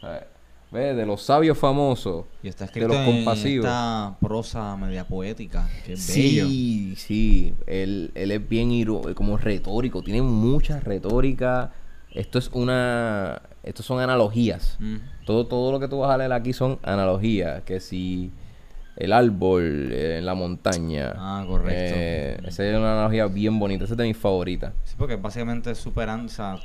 ¿Sabes? 0.00 0.22
Ve, 0.72 0.94
de 0.94 1.04
los 1.04 1.22
sabios 1.22 1.58
famosos. 1.58 2.26
Y 2.44 2.48
está 2.48 2.66
De 2.66 2.86
los 2.86 2.96
en 2.96 3.04
compasivos. 3.04 3.66
esta 3.66 4.16
prosa 4.20 4.76
media 4.76 5.04
poética, 5.04 5.68
que 5.84 5.94
es 5.94 6.06
bello. 6.14 6.46
Sí, 6.46 6.94
sí. 6.96 7.54
Él, 7.66 8.12
él 8.14 8.30
es 8.30 8.48
bien 8.48 8.70
iro- 8.70 9.02
como 9.16 9.36
retórico. 9.36 10.00
Tiene 10.02 10.22
mucha 10.22 10.78
retórica. 10.78 11.72
Esto 12.12 12.38
es 12.38 12.50
una... 12.52 13.42
Estos 13.64 13.84
son 13.84 13.98
analogías. 14.00 14.76
Mm. 14.78 14.96
Todo, 15.26 15.46
todo 15.48 15.72
lo 15.72 15.80
que 15.80 15.88
tú 15.88 15.98
vas 15.98 16.10
a 16.12 16.16
leer 16.16 16.32
aquí 16.32 16.52
son 16.52 16.78
analogías. 16.84 17.62
Que 17.64 17.80
si 17.80 18.30
el 19.00 19.12
árbol 19.12 19.90
eh, 19.92 20.18
en 20.18 20.26
la 20.26 20.34
montaña. 20.34 21.12
Ah, 21.16 21.44
correcto. 21.46 21.94
Eh, 21.96 22.38
esa 22.46 22.64
es 22.64 22.76
una 22.76 22.92
analogía 22.92 23.26
bien 23.26 23.58
bonita. 23.58 23.84
Esa 23.84 23.94
es 23.94 23.98
de 23.98 24.06
mis 24.06 24.16
favoritas. 24.16 24.72
Sí, 24.84 24.94
porque 24.98 25.16
básicamente 25.16 25.70
o 25.70 26.28
sea, 26.28 26.58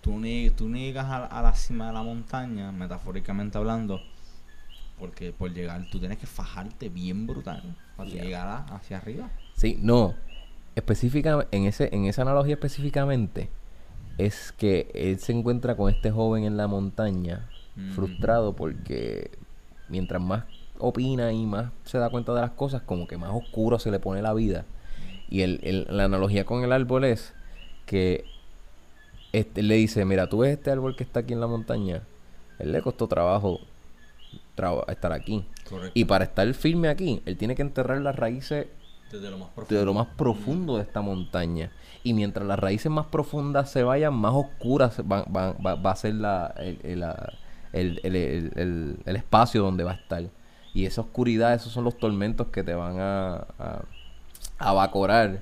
tú, 0.00 0.18
ni, 0.18 0.50
tú 0.50 0.68
ni 0.68 0.86
llegas 0.86 1.06
a, 1.06 1.26
a 1.26 1.42
la 1.42 1.52
cima 1.54 1.88
de 1.88 1.92
la 1.92 2.02
montaña, 2.02 2.72
metafóricamente 2.72 3.58
hablando, 3.58 4.00
porque 4.98 5.32
por 5.32 5.52
llegar 5.52 5.84
tú 5.90 5.98
tienes 5.98 6.18
que 6.18 6.26
fajarte 6.26 6.88
bien 6.88 7.26
brutal 7.26 7.62
para 7.96 8.08
Yeah. 8.10 8.24
llegar 8.24 8.48
a- 8.48 8.74
hacia 8.76 8.96
arriba. 8.98 9.28
Sí, 9.54 9.78
no. 9.80 10.14
Específicamente, 10.74 11.56
en, 11.56 11.64
ese, 11.64 11.88
en 11.94 12.04
esa 12.06 12.22
analogía 12.22 12.54
específicamente, 12.54 13.48
es 14.18 14.52
que 14.52 14.90
él 14.94 15.18
se 15.18 15.32
encuentra 15.32 15.76
con 15.76 15.92
este 15.92 16.10
joven 16.10 16.44
en 16.44 16.56
la 16.56 16.66
montaña, 16.66 17.48
Mm. 17.76 17.90
frustrado 17.92 18.54
porque 18.56 19.30
mientras 19.90 20.22
más 20.22 20.44
opina 20.78 21.32
y 21.32 21.44
más 21.46 21.70
se 21.84 21.98
da 21.98 22.10
cuenta 22.10 22.32
de 22.34 22.40
las 22.40 22.50
cosas, 22.52 22.82
como 22.82 23.06
que 23.06 23.16
más 23.16 23.30
oscuro 23.32 23.78
se 23.78 23.90
le 23.90 23.98
pone 23.98 24.22
la 24.22 24.32
vida. 24.34 24.64
Y 25.28 25.42
el, 25.42 25.60
el- 25.62 25.86
la 25.90 26.04
analogía 26.04 26.44
con 26.44 26.62
el 26.64 26.72
árbol 26.72 27.04
es 27.04 27.32
que 27.86 28.24
este, 29.32 29.62
le 29.62 29.74
dice, 29.76 30.04
mira, 30.04 30.28
tú 30.28 30.38
ves 30.38 30.52
este 30.56 30.70
árbol 30.70 30.96
que 30.96 31.04
está 31.04 31.20
aquí 31.20 31.32
en 31.32 31.40
la 31.40 31.46
montaña, 31.46 32.02
él 32.58 32.72
le 32.72 32.80
costó 32.82 33.06
trabajo 33.06 33.60
traba- 34.54 34.84
estar 34.88 35.12
aquí. 35.12 35.44
Correcto. 35.68 35.92
Y 35.94 36.04
para 36.04 36.24
estar 36.24 36.52
firme 36.54 36.88
aquí, 36.88 37.20
él 37.26 37.36
tiene 37.36 37.54
que 37.54 37.62
enterrar 37.62 38.00
las 38.00 38.16
raíces 38.16 38.66
Desde 39.12 39.30
lo 39.30 39.38
más 39.38 39.48
profundo. 39.50 39.78
de 39.80 39.84
lo 39.84 39.94
más 39.94 40.06
profundo 40.16 40.76
de 40.76 40.82
esta 40.82 41.00
montaña. 41.02 41.70
Y 42.02 42.14
mientras 42.14 42.46
las 42.46 42.58
raíces 42.58 42.90
más 42.90 43.06
profundas 43.06 43.70
se 43.70 43.82
vayan, 43.82 44.14
más 44.14 44.32
oscuras 44.32 44.94
se 44.94 45.02
van- 45.02 45.24
van- 45.28 45.56
va, 45.64 45.74
va 45.74 45.90
a 45.90 45.96
ser 45.96 46.14
la, 46.14 46.54
el, 46.58 46.78
el- 46.84 47.00
la- 47.00 47.32
el- 47.72 48.00
el- 48.04 48.16
el- 48.16 48.52
el- 48.54 48.96
el 49.04 49.16
espacio 49.16 49.62
donde 49.62 49.84
va 49.84 49.92
a 49.92 49.94
estar. 49.96 50.22
Y 50.76 50.84
esa 50.84 51.00
oscuridad, 51.00 51.54
esos 51.54 51.72
son 51.72 51.84
los 51.84 51.96
tormentos 51.96 52.48
que 52.48 52.62
te 52.62 52.74
van 52.74 53.00
a, 53.00 53.34
a, 53.58 53.82
a 54.58 54.72
evaporar 54.72 55.40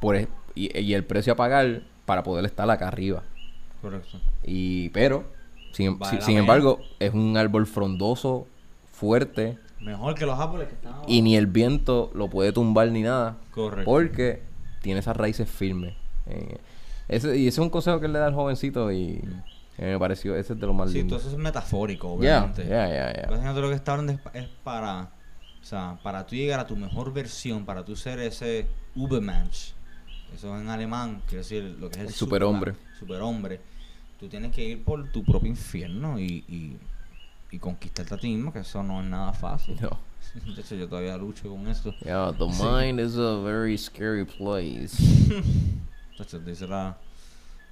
por, 0.00 0.14
es- 0.16 0.28
y, 0.54 0.76
y 0.78 0.92
el 0.94 1.04
precio 1.04 1.32
a 1.32 1.36
pagar 1.36 1.82
para 2.04 2.22
poder 2.22 2.44
estar 2.44 2.68
acá 2.70 2.88
arriba. 2.88 3.22
Correcto. 3.80 4.18
Y 4.44 4.90
pero, 4.90 5.24
sin, 5.72 5.98
Vale 5.98 6.20
sin- 6.20 6.36
embargo, 6.36 6.80
es 6.98 7.14
un 7.14 7.36
árbol 7.36 7.66
frondoso, 7.66 8.46
fuerte, 8.92 9.58
Mejor 9.80 10.14
que 10.16 10.26
los 10.26 10.38
árboles 10.38 10.66
que 10.68 10.74
están 10.74 10.92
abajo. 10.92 11.06
y 11.08 11.22
ni 11.22 11.36
el 11.36 11.46
viento 11.46 12.10
lo 12.12 12.28
puede 12.28 12.52
tumbar 12.52 12.90
ni 12.90 13.02
nada. 13.02 13.36
Correcto. 13.52 13.84
Porque 13.90 14.42
tiene 14.82 15.00
esas 15.00 15.16
raíces 15.16 15.48
firmes. 15.48 15.94
Eh, 16.26 16.58
ese, 17.08 17.36
y 17.38 17.46
ese 17.46 17.60
es 17.60 17.64
un 17.64 17.70
consejo 17.70 18.00
que 18.00 18.06
él 18.06 18.12
le 18.12 18.18
da 18.18 18.26
al 18.26 18.34
jovencito 18.34 18.90
y 18.92 19.22
eh, 19.22 19.22
me 19.84 19.98
pareció, 19.98 20.34
ese 20.36 20.52
es 20.54 20.60
de 20.60 20.66
lo 20.66 20.72
más 20.72 20.90
Sí, 20.90 20.98
lindo. 20.98 21.16
todo 21.16 21.26
eso 21.28 21.36
es 21.36 21.42
metafórico, 21.42 22.12
obviamente. 22.12 22.66
ya, 22.66 22.88
ya, 22.88 23.12
ya. 23.14 23.52
Lo 23.52 23.68
que 23.68 23.74
está 23.74 23.92
hablando 23.92 24.12
es, 24.12 24.18
pa- 24.20 24.30
es 24.34 24.46
para, 24.64 25.10
o 25.60 25.64
sea, 25.64 25.98
para 26.02 26.26
tú 26.26 26.34
llegar 26.34 26.58
a 26.60 26.66
tu 26.66 26.76
mejor 26.76 27.12
versión, 27.12 27.64
para 27.64 27.84
tú 27.84 27.94
ser 27.96 28.18
ese 28.20 28.66
Ubermensch. 28.96 29.72
Eso 30.34 30.58
en 30.60 30.68
alemán 30.68 31.22
quiere 31.26 31.38
decir 31.38 31.76
lo 31.80 31.88
que 31.90 32.00
es 32.00 32.06
el 32.08 32.12
superhombre. 32.12 32.74
Superhombre. 32.98 33.60
Tú 34.20 34.28
tienes 34.28 34.52
que 34.52 34.64
ir 34.64 34.84
por 34.84 35.10
tu 35.10 35.24
propio 35.24 35.48
infierno 35.48 36.18
y, 36.18 36.44
y, 36.48 36.76
y 37.52 37.58
conquistarte 37.58 38.14
a 38.14 38.18
ti 38.18 38.28
mismo, 38.34 38.52
que 38.52 38.58
eso 38.60 38.82
no 38.82 39.00
es 39.00 39.06
nada 39.06 39.32
fácil. 39.32 39.76
No. 39.80 39.96
De 40.54 40.60
hecho, 40.60 40.74
yo 40.74 40.88
todavía 40.88 41.16
lucho 41.16 41.48
con 41.48 41.66
esto. 41.68 41.94
Yeah, 42.04 42.32
the 42.36 42.44
Sí. 42.52 42.62
mind 42.62 43.00
is 43.00 43.16
a 43.16 43.36
very 43.42 43.78
scary 43.78 44.24
place. 44.24 44.96
Hecho, 46.18 46.38
dice 46.40 46.66
la 46.66 46.96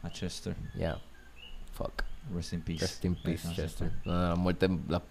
a 0.02 0.10
Chester. 0.10 0.54
Yeah. 0.78 0.98
Fuck. 1.76 2.04
Rest 2.34 2.52
in 2.54 2.62
peace. 2.62 2.80
Rest 2.82 3.04
in 3.04 3.14
peace, 3.14 3.44
Exacto. 3.44 3.62
Chester. 3.62 3.92
No, 4.04 4.12
no, 4.14 4.28
la 4.30 4.36
muerte. 4.36 4.68
La, 4.88 5.02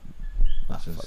ah, 0.70 0.78
fuck. 0.80 1.06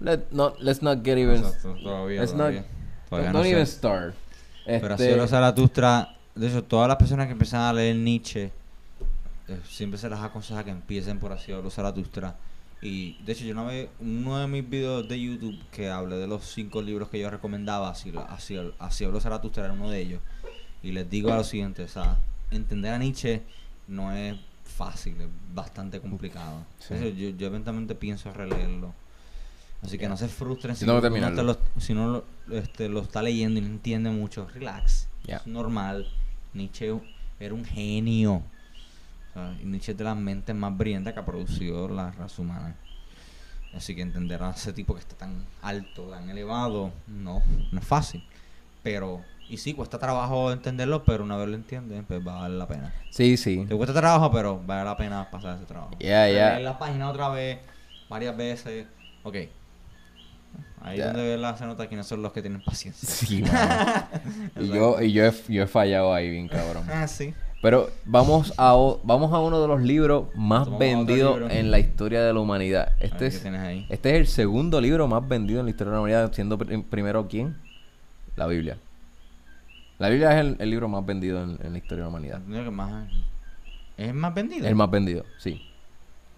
Let, 0.00 0.32
not, 0.32 0.60
let's 0.60 0.82
not 0.82 1.02
get 1.04 1.18
even. 1.18 1.36
exacto, 1.36 1.74
todavía, 1.82 2.20
let's 2.20 2.32
todavía. 2.32 2.60
not. 2.60 2.68
Todavía 3.10 3.32
don't 3.32 3.44
no 3.44 3.48
even 3.50 3.66
sé. 3.66 3.72
start. 3.76 4.14
Pero 4.66 4.94
Este, 4.94 5.08
así 5.10 5.16
los 5.16 5.30
Zaratustra, 5.30 6.16
de 6.34 6.46
hecho, 6.48 6.64
todas 6.64 6.88
las 6.88 6.96
personas 6.96 7.26
que 7.26 7.32
empiezan 7.32 7.60
a 7.60 7.72
leer 7.72 7.96
Nietzsche, 7.96 8.50
eh, 9.48 9.60
siempre 9.68 9.98
se 9.98 10.08
les 10.08 10.18
aconseja 10.18 10.64
que 10.64 10.70
empiecen 10.70 11.18
por 11.18 11.32
así 11.32 11.52
los 11.52 11.74
Zaratustra. 11.74 12.36
Y 12.80 13.22
de 13.24 13.32
hecho, 13.32 13.44
yo 13.44 13.52
una 13.52 13.64
vez, 13.64 13.88
uno 14.00 14.38
de 14.38 14.46
mis 14.46 14.68
videos 14.68 15.06
de 15.08 15.20
YouTube 15.20 15.58
que 15.70 15.90
hablé 15.90 16.16
de 16.16 16.26
los 16.26 16.44
cinco 16.44 16.82
libros 16.82 17.08
que 17.08 17.18
yo 17.18 17.30
recomendaba, 17.30 17.90
así, 17.90 18.12
así, 18.28 18.58
así 18.78 19.04
los 19.06 19.22
Zaratustra 19.22 19.64
era 19.64 19.74
uno 19.74 19.90
de 19.90 20.00
ellos. 20.00 20.20
Y 20.82 20.92
les 20.92 21.08
digo 21.08 21.32
a 21.32 21.36
lo 21.36 21.44
siguiente, 21.44 21.82
o 21.84 21.88
sea, 21.88 22.18
entender 22.50 22.92
a 22.92 22.98
Nietzsche 22.98 23.42
no 23.86 24.12
es 24.12 24.36
fácil, 24.64 25.20
es 25.20 25.28
bastante 25.54 26.00
complicado. 26.00 26.64
Sí. 26.78 26.94
Yo, 27.16 27.30
yo 27.30 27.46
eventualmente 27.46 27.94
pienso 27.94 28.32
releerlo. 28.32 28.94
Así 29.82 29.98
que 29.98 30.08
no 30.08 30.16
se 30.16 30.28
frustren 30.28 30.74
si, 30.74 30.86
no, 30.86 30.96
uno 30.96 31.32
te 31.34 31.42
lo, 31.42 31.58
si 31.78 31.92
no 31.92 32.08
lo, 32.08 32.56
este, 32.56 32.88
lo 32.88 33.02
está 33.02 33.20
leyendo 33.22 33.60
y 33.60 33.62
no 33.62 33.68
entiende 33.68 34.10
mucho. 34.10 34.48
Relax. 34.48 35.08
Es 35.26 35.46
normal. 35.46 36.08
Nietzsche 36.54 36.98
era 37.38 37.54
un 37.54 37.64
genio. 37.64 38.36
O 38.36 39.32
sea, 39.34 39.56
y 39.62 39.66
Nietzsche 39.66 39.92
es 39.92 39.98
de 39.98 40.04
las 40.04 40.16
mentes 40.16 40.56
más 40.56 40.76
brillantes 40.76 41.12
que 41.12 41.20
ha 41.20 41.26
producido 41.26 41.88
la 41.88 42.10
raza 42.12 42.40
humana. 42.40 42.76
Así 43.74 43.94
que 43.94 44.02
entender 44.02 44.42
a 44.42 44.50
ese 44.50 44.72
tipo 44.72 44.94
que 44.94 45.00
está 45.00 45.16
tan 45.16 45.44
alto, 45.60 46.04
tan 46.08 46.30
elevado, 46.30 46.92
no, 47.06 47.42
no 47.70 47.78
es 47.78 47.86
fácil. 47.86 48.24
Pero, 48.82 49.22
y 49.48 49.56
sí, 49.58 49.74
cuesta 49.74 49.98
trabajo 49.98 50.50
entenderlo, 50.52 51.04
pero 51.04 51.24
una 51.24 51.36
vez 51.36 51.48
lo 51.48 51.54
entiendes, 51.54 52.02
pues 52.06 52.26
va 52.26 52.38
a 52.38 52.40
valer 52.42 52.58
la 52.58 52.66
pena. 52.68 52.92
Sí, 53.10 53.36
sí. 53.36 53.64
Te 53.68 53.76
cuesta 53.76 53.94
trabajo, 53.94 54.30
pero 54.32 54.60
vale 54.64 54.84
la 54.84 54.96
pena 54.96 55.30
pasar 55.30 55.56
ese 55.56 55.66
trabajo. 55.66 55.92
Ya, 56.00 56.28
ya. 56.28 56.50
Leer 56.50 56.62
la 56.62 56.78
página 56.78 57.10
otra 57.10 57.28
vez, 57.28 57.58
varias 58.08 58.36
veces. 58.36 58.86
Ok. 59.22 59.36
Ahí 60.82 60.98
Ya. 60.98 61.06
donde 61.06 61.36
la 61.38 61.56
se 61.56 61.64
nota 61.66 61.86
quiénes 61.88 62.06
son 62.06 62.20
los 62.22 62.32
que 62.32 62.42
tienen 62.42 62.60
paciencia. 62.60 63.08
Sí, 63.08 63.42
y 64.60 64.68
yo, 64.68 65.00
y 65.00 65.12
yo, 65.12 65.24
he, 65.24 65.32
yo 65.48 65.62
he 65.62 65.66
fallado 65.66 66.12
ahí 66.12 66.30
bien 66.30 66.48
cabrón. 66.48 66.84
Ah, 66.90 67.06
sí. 67.08 67.32
Pero 67.62 67.88
vamos 68.04 68.52
a, 68.58 68.74
vamos 69.04 69.32
a 69.32 69.38
uno 69.40 69.62
de 69.62 69.68
los 69.68 69.80
libros 69.80 70.26
más 70.34 70.64
Tomamos 70.64 70.80
vendidos 70.80 71.38
libro. 71.40 71.50
en 71.54 71.70
la 71.70 71.78
historia 71.78 72.22
de 72.22 72.34
la 72.34 72.40
humanidad. 72.40 72.92
Este 73.00 73.26
es, 73.28 73.42
este 73.88 74.10
es 74.10 74.16
el 74.16 74.26
segundo 74.26 74.82
libro 74.82 75.08
más 75.08 75.26
vendido 75.26 75.60
en 75.60 75.66
la 75.66 75.70
historia 75.70 75.92
de 75.92 75.96
la 75.96 76.00
humanidad, 76.00 76.32
siendo 76.34 76.58
pr- 76.58 76.84
primero 76.90 77.26
quién? 77.26 77.56
La 78.36 78.46
Biblia. 78.46 78.76
La 79.98 80.08
Biblia 80.08 80.32
es 80.34 80.40
el, 80.40 80.56
el 80.58 80.70
libro 80.70 80.88
más 80.88 81.04
vendido 81.06 81.42
en, 81.42 81.58
en 81.62 81.72
la 81.72 81.78
historia 81.78 81.98
de 81.98 82.02
la 82.02 82.08
humanidad. 82.08 82.40
Más- 82.40 83.08
¿Es 83.96 84.08
el 84.08 84.14
más 84.14 84.34
vendido? 84.34 84.66
El 84.66 84.74
más 84.74 84.90
vendido, 84.90 85.24
sí. 85.38 85.62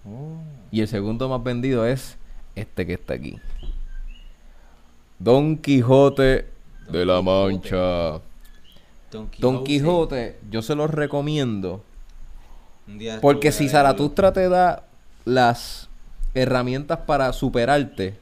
Oh. 0.04 0.38
Y 0.70 0.80
el 0.82 0.88
segundo 0.88 1.28
más 1.28 1.42
vendido 1.42 1.86
es 1.86 2.18
este 2.54 2.86
que 2.86 2.94
está 2.94 3.14
aquí. 3.14 3.38
Don 5.18 5.56
Quijote 5.56 6.46
de 6.90 7.06
la 7.06 7.22
Mancha. 7.22 8.20
Don 9.10 9.28
Quijote. 9.30 9.38
Don 9.40 9.64
Quijote, 9.64 10.38
yo 10.50 10.62
se 10.62 10.74
los 10.74 10.90
recomiendo. 10.90 11.82
Un 12.86 12.98
día 12.98 13.18
Porque 13.20 13.50
si 13.52 13.68
Zaratustra 13.68 14.32
te 14.32 14.48
da 14.48 14.84
las 15.24 15.88
herramientas 16.34 16.98
para 16.98 17.32
superarte. 17.32 18.18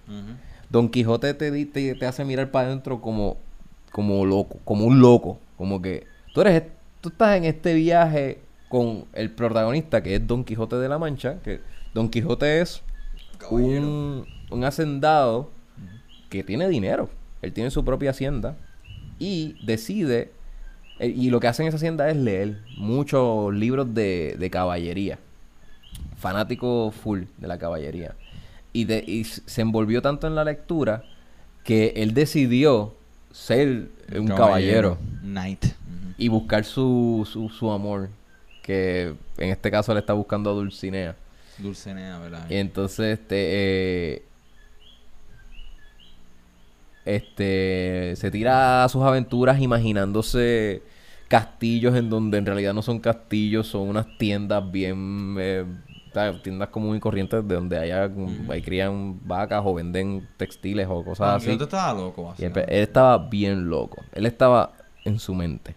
Don 0.70 0.89
Quijote 0.89 1.35
te, 1.35 1.66
te, 1.66 1.94
te 1.94 2.06
hace 2.06 2.24
mirar 2.24 2.51
para 2.51 2.69
adentro 2.69 3.01
como, 3.01 3.36
como 3.95 4.27
loco, 4.27 4.59
como 4.65 4.87
un 4.87 4.99
loco. 5.01 5.39
Como 5.57 5.81
que 5.81 6.05
tú 6.35 6.41
eres, 6.41 6.65
tú 7.01 7.11
estás 7.11 7.37
en 7.37 7.45
este 7.45 7.75
viaje 7.75 8.41
con 8.69 9.05
el 9.12 9.31
protagonista 9.31 10.03
que 10.03 10.16
es 10.16 10.27
Don 10.27 10.43
Quijote 10.43 10.75
de 10.77 10.89
la 10.89 10.99
Mancha, 10.99 11.39
que 11.45 11.61
Don 11.95 12.09
Quijote 12.09 12.61
es 12.61 12.83
un, 13.51 14.27
un 14.51 14.65
hacendado 14.65 15.49
que 16.29 16.43
tiene 16.43 16.66
dinero. 16.69 17.09
Él 17.41 17.53
tiene 17.53 17.71
su 17.71 17.85
propia 17.85 18.11
hacienda 18.11 18.57
y 19.21 19.55
decide, 19.65 20.33
eh, 20.99 21.07
y 21.07 21.31
lo 21.31 21.39
que 21.39 21.47
hace 21.47 21.62
en 21.62 21.69
esa 21.69 21.77
hacienda 21.77 22.11
es 22.11 22.16
leer 22.16 22.62
muchos 22.77 23.55
libros 23.55 23.95
de, 23.95 24.35
de 24.37 24.51
caballería. 24.51 25.21
Fanático 26.16 26.91
full 26.91 27.25
de 27.39 27.47
la 27.47 27.59
caballería. 27.59 28.16
Y, 28.73 28.87
de, 28.87 29.05
y 29.07 29.21
s- 29.21 29.43
se 29.47 29.61
envolvió 29.62 30.03
tanto 30.03 30.27
en 30.27 30.35
la 30.35 30.43
lectura 30.45 31.05
que 31.62 31.93
él 31.97 32.12
decidió 32.12 32.95
ser 33.35 33.89
un 34.16 34.28
caballero, 34.28 34.97
Knight. 35.23 35.66
Y 36.16 36.28
buscar 36.28 36.65
su, 36.65 37.28
su, 37.31 37.48
su 37.48 37.70
amor. 37.70 38.09
Que 38.62 39.15
en 39.36 39.51
este 39.51 39.70
caso 39.70 39.93
él 39.93 39.98
está 39.98 40.12
buscando 40.12 40.51
a 40.51 40.55
Dulcinea. 40.55 41.16
Dulcinea, 41.59 42.19
¿verdad? 42.20 42.47
Y 42.48 42.55
entonces, 42.55 43.19
este, 43.19 43.36
eh, 43.36 44.23
este, 47.05 48.15
se 48.16 48.31
tira 48.31 48.85
a 48.85 48.89
sus 48.89 49.02
aventuras 49.02 49.61
imaginándose 49.61 50.82
castillos 51.28 51.97
en 51.97 52.09
donde 52.09 52.39
en 52.39 52.47
realidad 52.47 52.73
no 52.73 52.82
son 52.82 53.01
castillos, 53.01 53.66
son 53.66 53.89
unas 53.89 54.06
tiendas 54.16 54.70
bien, 54.70 55.36
eh, 55.39 55.65
¿sabes? 56.15 56.43
tiendas 56.43 56.69
comunes 56.69 56.99
y 56.99 57.01
corrientes 57.01 57.47
de 57.47 57.55
donde 57.55 57.77
haya, 57.78 58.11
ahí 58.49 58.62
crían 58.62 59.20
vacas 59.27 59.62
o 59.65 59.74
venden 59.74 60.27
textiles 60.36 60.86
o 60.89 61.05
cosas 61.05 61.27
Don 61.27 61.36
así. 61.36 61.47
Quijote 61.47 61.65
estaba 61.65 61.93
loco, 61.95 62.35
Y 62.39 62.45
él, 62.45 62.53
él 62.57 62.82
estaba 62.82 63.19
bien 63.19 63.69
loco. 63.69 64.03
Él 64.12 64.27
estaba 64.27 64.73
en 65.05 65.19
su 65.19 65.35
mente. 65.35 65.74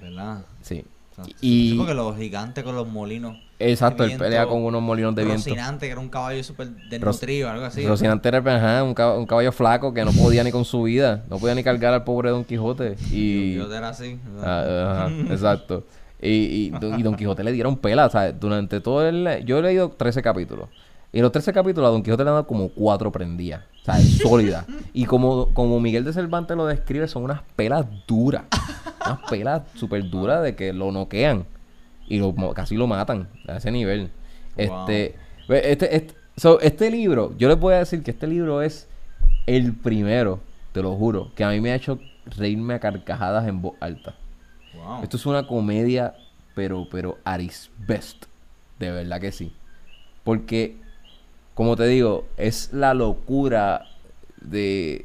¿verdad? 0.00 0.44
Sí. 0.60 0.84
O 1.12 1.14
sea, 1.14 1.24
Y- 1.40 1.70
sí, 1.70 1.74
porque 1.78 1.94
los 1.94 2.16
gigantes 2.16 2.62
con 2.62 2.76
los 2.76 2.86
molinos. 2.86 3.38
Exacto, 3.58 4.04
él 4.04 4.18
pelea 4.18 4.46
con 4.46 4.62
unos 4.62 4.82
molinos 4.82 5.14
de 5.14 5.24
viento. 5.24 5.48
Rocinante, 5.48 5.86
que 5.86 5.92
era 5.92 6.00
un 6.00 6.10
caballo 6.10 6.44
súper 6.44 6.68
desnutrido, 6.90 7.48
algo 7.48 7.64
así. 7.64 7.86
Rocinante 7.86 8.28
era 8.28 8.38
ajá, 8.38 8.84
un, 8.84 8.94
cab- 8.94 9.16
un 9.18 9.24
caballo 9.24 9.50
flaco 9.50 9.94
que 9.94 10.04
no 10.04 10.12
podía 10.12 10.44
ni 10.44 10.50
con 10.52 10.66
su 10.66 10.82
vida, 10.82 11.24
no 11.30 11.38
podía 11.38 11.54
ni 11.54 11.64
cargar 11.64 11.94
al 11.94 12.04
pobre 12.04 12.28
Don 12.28 12.44
Quijote. 12.44 12.96
Y, 13.10 13.54
Don 13.54 13.64
Quijote 13.68 13.76
era 13.78 13.88
así. 13.88 14.20
Ah, 14.42 15.06
ajá, 15.08 15.10
exacto. 15.32 15.84
Y, 16.20 16.28
y, 16.28 16.70
Don- 16.70 16.98
y 16.98 17.02
Don 17.02 17.14
Quijote 17.14 17.44
le 17.44 17.52
dieron 17.52 17.76
pela, 17.76 18.06
o 18.06 18.10
sea, 18.10 18.32
durante 18.32 18.80
todo 18.80 19.06
el... 19.06 19.44
Yo 19.44 19.58
he 19.58 19.62
leído 19.62 19.90
13 19.90 20.22
capítulos. 20.22 20.68
Y 21.12 21.18
en 21.18 21.22
los 21.22 21.32
13 21.32 21.52
capítulos 21.52 21.88
a 21.88 21.92
Don 21.92 22.02
Quijote 22.02 22.24
le 22.24 22.30
han 22.30 22.34
dado 22.36 22.46
como 22.46 22.68
cuatro 22.70 23.12
prendidas. 23.12 23.62
O 23.82 23.84
sea, 23.84 23.98
sólidas. 23.98 24.66
Y 24.92 25.04
como, 25.04 25.48
como 25.54 25.78
Miguel 25.80 26.04
de 26.04 26.12
Cervantes 26.12 26.56
lo 26.56 26.66
describe, 26.66 27.06
son 27.08 27.24
unas 27.24 27.42
pelas 27.54 27.86
duras. 28.06 28.44
Unas 29.04 29.20
pelas 29.30 29.62
súper 29.74 30.08
duras 30.10 30.42
de 30.42 30.56
que 30.56 30.72
lo 30.72 30.90
noquean. 30.90 31.44
Y 32.08 32.18
lo, 32.18 32.34
casi 32.54 32.76
lo 32.76 32.86
matan 32.86 33.28
a 33.46 33.56
ese 33.56 33.70
nivel. 33.70 34.10
Wow. 34.56 34.64
Este, 34.88 35.14
este, 35.48 35.96
este, 35.96 36.14
so, 36.36 36.60
este 36.60 36.90
libro, 36.90 37.34
yo 37.38 37.48
les 37.48 37.58
voy 37.58 37.74
a 37.74 37.78
decir 37.78 38.02
que 38.02 38.10
este 38.10 38.26
libro 38.26 38.62
es 38.62 38.88
el 39.46 39.74
primero, 39.74 40.40
te 40.72 40.82
lo 40.82 40.94
juro, 40.96 41.30
que 41.34 41.44
a 41.44 41.50
mí 41.50 41.60
me 41.60 41.72
ha 41.72 41.76
hecho 41.76 41.98
reírme 42.36 42.74
a 42.74 42.80
carcajadas 42.80 43.46
en 43.46 43.62
voz 43.62 43.74
alta. 43.80 44.14
Wow. 44.76 45.02
Esto 45.02 45.16
es 45.16 45.26
una 45.26 45.46
comedia, 45.46 46.14
pero, 46.54 46.86
pero 46.90 47.18
at 47.24 47.40
its 47.40 47.70
best. 47.86 48.24
De 48.78 48.90
verdad 48.90 49.20
que 49.20 49.32
sí. 49.32 49.52
Porque, 50.24 50.76
como 51.54 51.76
te 51.76 51.86
digo, 51.86 52.26
es 52.36 52.72
la 52.72 52.92
locura 52.94 53.86
de, 54.40 55.04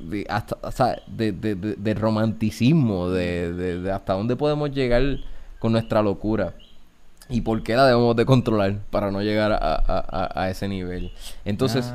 de 0.00 0.26
hasta, 0.28 0.56
o 0.62 0.70
sea, 0.72 1.00
de, 1.06 1.32
de- 1.32 1.54
de- 1.54 1.94
romanticismo, 1.94 3.08
de, 3.10 3.90
hasta 3.92 4.14
dónde 4.14 4.36
podemos 4.36 4.70
llegar 4.72 5.02
con 5.58 5.72
nuestra 5.72 6.02
locura. 6.02 6.54
Y 7.30 7.40
por 7.40 7.62
qué 7.62 7.74
la 7.74 7.86
debemos 7.86 8.14
de 8.16 8.26
controlar 8.26 8.80
para 8.90 9.10
no 9.10 9.22
llegar 9.22 9.52
a, 9.52 9.56
a- 9.58 10.42
a- 10.42 10.50
ese 10.50 10.68
nivel. 10.68 11.12
Entonces, 11.44 11.86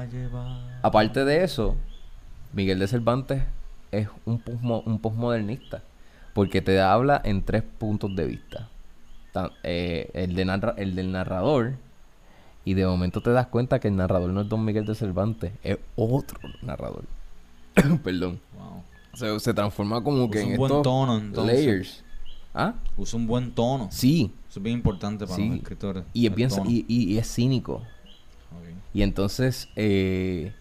Aparte 0.81 1.23
de 1.25 1.43
eso, 1.43 1.75
Miguel 2.53 2.79
de 2.79 2.87
Cervantes 2.87 3.43
es 3.91 4.07
un, 4.25 4.41
posmo- 4.43 4.81
un 4.85 4.97
postmodernista. 4.99 5.81
Porque 6.39 6.61
te 6.61 6.79
habla 6.79 7.21
en 7.25 7.41
tres 7.43 7.63
puntos 7.63 8.15
de 8.15 8.25
vista. 8.25 8.69
Eh, 9.63 10.09
el, 10.13 10.35
de 10.35 10.45
narra- 10.45 10.73
el 10.77 10.95
del 10.95 11.11
narrador. 11.11 11.73
Y 12.63 12.75
de 12.75 12.85
momento 12.85 13.21
te 13.21 13.31
das 13.31 13.47
cuenta 13.47 13.79
que 13.79 13.89
el 13.89 13.95
narrador 13.97 14.29
no 14.29 14.41
es 14.41 14.47
Don 14.49 14.63
Miguel 14.63 14.85
de 14.85 14.95
Cervantes. 14.95 15.51
Es 15.63 15.77
otro 15.97 16.39
narrador. 16.61 17.03
Perdón. 18.03 18.39
Wow. 18.57 18.83
Se, 19.15 19.39
se 19.41 19.53
transforma 19.53 20.01
como 20.03 20.29
que 20.31 20.37
Usa 20.39 20.45
en 20.47 20.51
un 20.53 20.57
buen 20.57 20.71
estos 20.71 20.83
tono, 20.83 21.17
entonces. 21.17 21.55
layers. 21.65 22.03
¿Ah? 22.53 22.73
Usa 22.95 23.19
un 23.19 23.27
buen 23.27 23.51
tono. 23.51 23.89
Sí. 23.91 24.31
Eso 24.49 24.59
es 24.59 24.63
bien 24.63 24.77
importante 24.77 25.25
para 25.25 25.35
Sí. 25.35 25.47
los 25.49 25.57
escritores. 25.57 26.03
Y 26.13 26.25
es, 26.25 26.29
el 26.31 26.35
bien, 26.35 26.49
tono. 26.49 26.69
y, 26.69 26.85
y- 26.87 27.13
y 27.13 27.17
es 27.17 27.27
cínico. 27.33 27.81
Y 28.93 29.01
entonces 29.03 29.67
eh, 29.75 30.53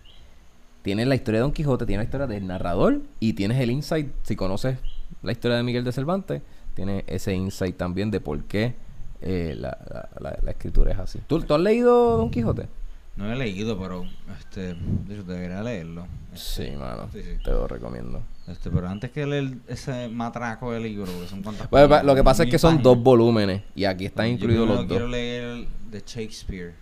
tienes 0.82 1.06
la 1.06 1.14
historia 1.14 1.38
de 1.38 1.42
Don 1.42 1.52
Quijote, 1.52 1.86
tienes 1.86 2.04
la 2.04 2.08
historia 2.08 2.26
del 2.26 2.46
narrador 2.48 3.00
y 3.20 3.32
tienes 3.34 3.58
el 3.60 3.70
insight, 3.70 4.08
si 4.22 4.34
conoces 4.36 4.78
la 5.22 5.32
historia 5.32 5.56
de 5.56 5.62
Miguel 5.62 5.84
de 5.84 5.92
Cervantes, 5.92 6.42
tienes 6.74 7.04
ese 7.06 7.34
insight 7.34 7.76
también 7.76 8.10
de 8.10 8.20
por 8.20 8.44
qué 8.44 8.74
eh, 9.20 9.54
la, 9.58 9.76
la- 9.90 10.08
la- 10.20 10.38
la 10.42 10.50
escritura 10.52 10.92
es 10.92 10.98
así. 10.98 11.20
¿Tú, 11.26 11.40
tú 11.42 11.54
has 11.54 11.60
leído 11.60 12.16
Don 12.18 12.30
Quijote? 12.30 12.68
No 13.16 13.32
he 13.32 13.34
leído, 13.34 13.76
pero 13.80 14.04
este, 14.38 14.70
hecho, 15.10 15.24
debería 15.24 15.60
leerlo. 15.60 16.06
Sí, 16.34 16.70
mano. 16.78 17.08
Sí, 17.12 17.20
sí. 17.22 17.42
Te 17.42 17.50
lo 17.50 17.66
recomiendo. 17.66 18.22
Este, 18.46 18.70
pero 18.70 18.88
antes 18.88 19.10
que 19.10 19.26
leer 19.26 19.58
ese 19.66 20.08
matraco 20.08 20.70
de 20.70 20.78
libro, 20.78 21.10
porque 21.10 21.26
son 21.26 21.42
cuantas 21.42 21.68
Bueno, 21.68 21.88
páginas, 21.88 22.06
lo 22.06 22.14
que 22.14 22.22
pasa 22.22 22.44
es 22.44 22.50
que 22.50 22.58
son 22.60 22.74
páginas. 22.76 22.84
dos 22.84 23.02
volúmenes 23.02 23.62
y 23.74 23.84
aquí 23.86 24.06
están 24.06 24.26
Yo 24.26 24.32
incluidos 24.34 24.66
primero 24.66 24.82
los 24.82 24.88
quiero 24.88 25.04
dos. 25.06 25.10
leer 25.10 25.66
de 25.90 26.02
Shakespeare. 26.06 26.74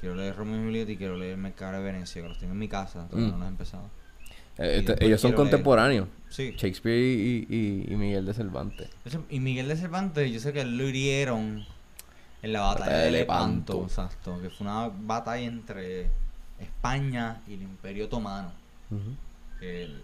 Quiero 0.00 0.14
leer 0.14 0.34
Romeo 0.36 0.60
y 0.60 0.64
Julieta 0.64 0.92
y 0.92 0.96
quiero 0.96 1.16
leer 1.18 1.36
Mercado 1.36 1.78
de 1.78 1.84
Venecia, 1.92 2.22
que 2.22 2.28
los 2.28 2.38
tengo 2.38 2.52
en 2.54 2.58
mi 2.58 2.68
casa, 2.68 3.06
todavía 3.08 3.28
Mm. 3.28 3.32
no 3.32 3.38
los 3.38 3.46
he 3.46 3.50
empezado. 3.50 3.90
Eh, 4.58 4.76
este- 4.78 5.04
ellos 5.04 5.20
son 5.20 5.32
contemporáneos. 5.32 6.08
Sí. 6.28 6.54
Shakespeare 6.56 6.98
y, 6.98 7.46
y- 7.48 7.92
y 7.92 7.96
Miguel 7.96 8.26
de 8.26 8.34
Cervantes. 8.34 8.88
Y 9.30 9.40
Miguel 9.40 9.68
de 9.68 9.76
Cervantes, 9.76 10.30
yo 10.32 10.40
sé 10.40 10.52
que 10.52 10.62
él 10.62 10.76
lo 10.76 10.88
hirieron 10.88 11.64
en 12.42 12.52
la 12.52 12.60
batalla 12.60 12.86
Batalla 12.86 13.04
de 13.04 13.10
Lepanto, 13.10 13.72
Lepanto. 13.74 13.86
exacto, 13.86 14.40
que 14.42 14.50
fue 14.50 14.66
una 14.66 14.88
batalla 14.92 15.44
entre 15.46 16.10
España 16.60 17.40
y 17.46 17.54
el 17.54 17.62
Imperio 17.62 18.06
Otomano. 18.06 18.52
que 19.60 19.82
el- 19.84 20.02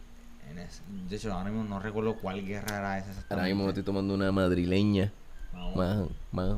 en 0.51 0.59
ese- 0.59 0.83
de 1.09 1.16
hecho, 1.16 1.33
ahora 1.33 1.51
mismo 1.51 1.65
no 1.65 1.79
recuerdo 1.79 2.15
cuál 2.16 2.45
guerra 2.45 2.79
era 2.79 2.99
esa. 2.99 3.11
Ahora 3.31 3.45
mismo 3.45 3.62
me 3.65 3.69
estoy 3.69 3.83
tomando 3.85 4.12
una 4.15 4.33
madrileña. 4.33 5.12
Más, 5.77 5.99
más, 6.33 6.57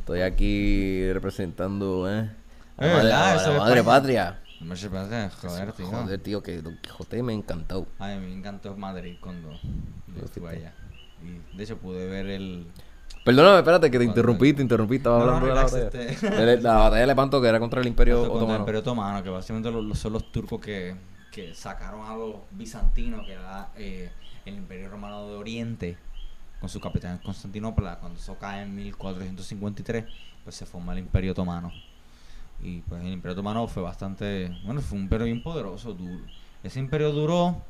estoy 0.00 0.20
aquí 0.22 1.12
representando, 1.12 2.08
¿eh? 2.10 2.30
La 2.76 2.86
Es 2.86 2.92
madre, 2.92 3.08
la- 3.08 3.18
la 3.18 3.34
España. 3.80 4.40
Me 4.64 4.76
parece, 4.76 5.30
joder, 5.46 5.72
tío. 5.72 5.86
Joder, 5.86 6.20
tío, 6.20 6.42
que 6.42 6.62
Don 6.62 6.76
Quijote 6.78 7.22
me 7.22 7.32
encantó. 7.32 7.86
Ay, 7.98 8.18
me 8.18 8.32
encantó 8.32 8.76
Madrid 8.76 9.16
cuando 9.20 9.50
yo 9.52 10.24
estuve 10.24 10.48
allá. 10.50 10.72
Y 11.22 11.56
de 11.56 11.64
hecho 11.64 11.76
pude 11.78 12.06
ver 12.06 12.26
el... 12.26 12.66
Perdóname, 13.24 13.58
espérate, 13.58 13.90
que 13.90 13.98
te 13.98 14.04
interrumpí, 14.04 14.52
te 14.52 14.62
interrumpí. 14.62 14.96
Estaba 14.96 15.18
No, 15.20 15.26
no, 15.26 15.32
hablando 15.36 15.46
de 15.48 15.54
la 15.54 15.66
relax, 15.66 15.84
batalla. 15.84 16.10
este. 16.12 16.30
De 16.30 16.60
La 16.60 16.74
batalla 16.74 17.00
de 17.00 17.06
Lepanto, 17.06 17.40
que 17.40 17.48
era 17.48 17.58
contra 17.60 17.80
el 17.80 17.86
Imperio 17.86 18.16
Contra 18.18 18.32
el 18.32 18.36
Otomano. 18.38 18.58
Imperio 18.60 18.80
Otomano, 18.80 19.22
que 19.22 19.30
básicamente 19.30 19.94
son 19.96 20.12
los 20.12 20.30
turcos 20.32 20.60
que, 20.60 20.94
que 21.32 21.54
sacaron 21.54 22.06
a 22.06 22.14
los 22.16 22.36
bizantinos, 22.50 23.24
que 23.24 23.32
era 23.32 23.70
eh, 23.76 24.10
el 24.44 24.54
Imperio 24.54 24.90
Romano 24.90 25.26
de 25.28 25.36
Oriente, 25.36 25.96
con 26.60 26.68
su 26.68 26.80
capital 26.80 27.12
en 27.12 27.18
Constantinopla. 27.18 27.98
Cuando 27.98 28.18
eso 28.18 28.36
cae 28.38 28.62
en 28.62 28.74
1453, 28.74 30.04
pues 30.44 30.56
se 30.56 30.66
forma 30.66 30.92
el 30.92 30.98
Imperio 30.98 31.32
Otomano. 31.32 31.72
Y 32.64 32.80
pues 32.80 33.02
el 33.04 33.12
Imperio 33.12 33.34
Otomano 33.34 33.66
fue 33.68 33.82
bastante, 33.82 34.50
bueno, 34.64 34.80
fue 34.80 34.96
un 34.98 35.04
imperio 35.04 35.26
bien 35.26 35.42
poderoso, 35.42 35.92
duro. 35.94 36.24
Ese 36.62 36.80
imperio 36.80 37.12
duró, 37.12 37.44
o 37.48 37.62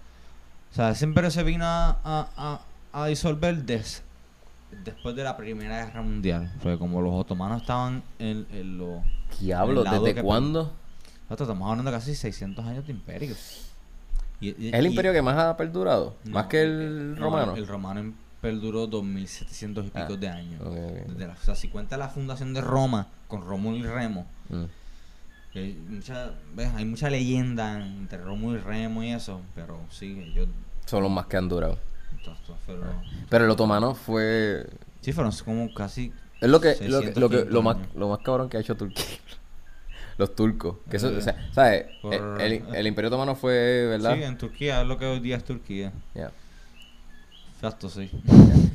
sea, 0.70 0.90
ese 0.90 1.04
imperio 1.04 1.30
se 1.30 1.42
vino 1.42 1.64
a, 1.66 1.98
a, 2.04 2.60
a- 2.92 3.06
disolver 3.06 3.56
des- 3.64 4.02
después 4.84 5.16
de 5.16 5.24
la 5.24 5.36
Primera 5.36 5.84
Guerra 5.84 6.00
Mundial. 6.02 6.52
Fue 6.62 6.78
como 6.78 7.02
los 7.02 7.12
otomanos 7.12 7.62
estaban 7.62 8.02
en, 8.20 8.46
en 8.52 8.78
los... 8.78 9.02
Diablo, 9.40 9.82
lado 9.82 10.00
¿desde 10.04 10.14
que- 10.14 10.22
cuando? 10.22 10.72
Nosotros 11.28 11.48
estamos 11.48 11.68
hablando 11.70 11.90
de 11.90 11.96
casi 11.96 12.14
600 12.14 12.64
años 12.64 12.86
de 12.86 12.92
imperio. 12.92 13.34
Y- 14.40 14.48
y- 14.50 14.68
¿Es 14.68 14.74
el 14.74 14.86
y- 14.86 14.90
imperio 14.90 15.12
que 15.12 15.22
más 15.22 15.36
ha 15.36 15.56
perdurado? 15.56 16.14
no, 16.24 16.34
¿Más 16.34 16.46
que 16.46 16.62
el 16.62 17.14
no, 17.14 17.20
romano? 17.20 17.56
el 17.56 17.66
romano 17.66 18.12
perduró 18.40 18.86
2700 18.86 19.86
y 19.86 19.88
pico 19.88 20.12
Ah, 20.12 20.16
de 20.16 20.28
años. 20.28 20.60
Desde 21.08 21.26
la- 21.26 21.32
o 21.32 21.44
sea, 21.44 21.56
si 21.56 21.68
cuenta 21.68 21.96
la 21.96 22.08
fundación 22.08 22.54
de 22.54 22.60
Roma 22.60 23.08
con 23.26 23.42
Rómulo 23.42 23.76
y 23.78 23.82
Remo, 23.82 24.26
Mm. 24.50 24.64
Hay 25.54 25.72
mucha, 25.88 26.32
¿ves? 26.54 26.70
hay 26.74 26.84
mucha 26.84 27.10
leyenda 27.10 27.84
entre 27.84 28.18
Rómulo 28.18 28.58
y 28.58 28.60
Remo 28.62 29.02
y 29.02 29.10
eso, 29.10 29.40
pero 29.54 29.78
sí, 29.90 30.22
ellos 30.32 30.48
Son 30.86 31.02
los 31.02 31.10
más 31.12 31.26
que 31.26 31.36
han 31.36 31.48
durado. 31.48 31.78
fueron- 32.66 33.02
Pero 33.28 33.44
el 33.44 33.50
otomano 33.50 33.94
fue... 33.94 34.66
sí, 35.00 35.12
fueron 35.12 35.32
como 35.44 35.72
casi 35.74 36.12
Es 36.40 36.48
lo 36.48 36.60
que, 36.60 36.68
lo, 36.70 37.00
que- 37.00 37.06
600, 37.14 37.20
lo, 37.20 37.28
que, 37.28 37.44
lo, 37.50 37.62
más, 37.62 37.74
500 37.76 38.00
lo 38.00 38.08
más 38.08 38.18
cabrón 38.20 38.48
que 38.48 38.56
ha 38.56 38.60
hecho 38.60 38.76
Turquía. 38.76 39.04
Los 40.16 40.36
turcos. 40.36 40.76
Que 40.88 40.96
eso, 40.98 41.08
Eh, 41.10 41.16
o 41.16 41.20
sea, 41.20 41.48
¿sabes? 41.52 41.86
por- 42.00 42.14
El, 42.14 42.40
el- 42.52 42.64
el 42.74 42.86
Imperio 42.86 43.08
Otomano 43.08 43.34
fue, 43.34 43.86
¿verdad? 43.88 44.14
Sí, 44.16 44.22
en 44.22 44.38
Turquía, 44.38 44.82
es 44.82 44.86
lo 44.86 44.96
que 44.96 45.06
hoy 45.06 45.18
día 45.20 45.36
es 45.36 45.44
Turquía. 45.44 45.92
Exacto, 47.54 47.88
sí. 47.88 48.10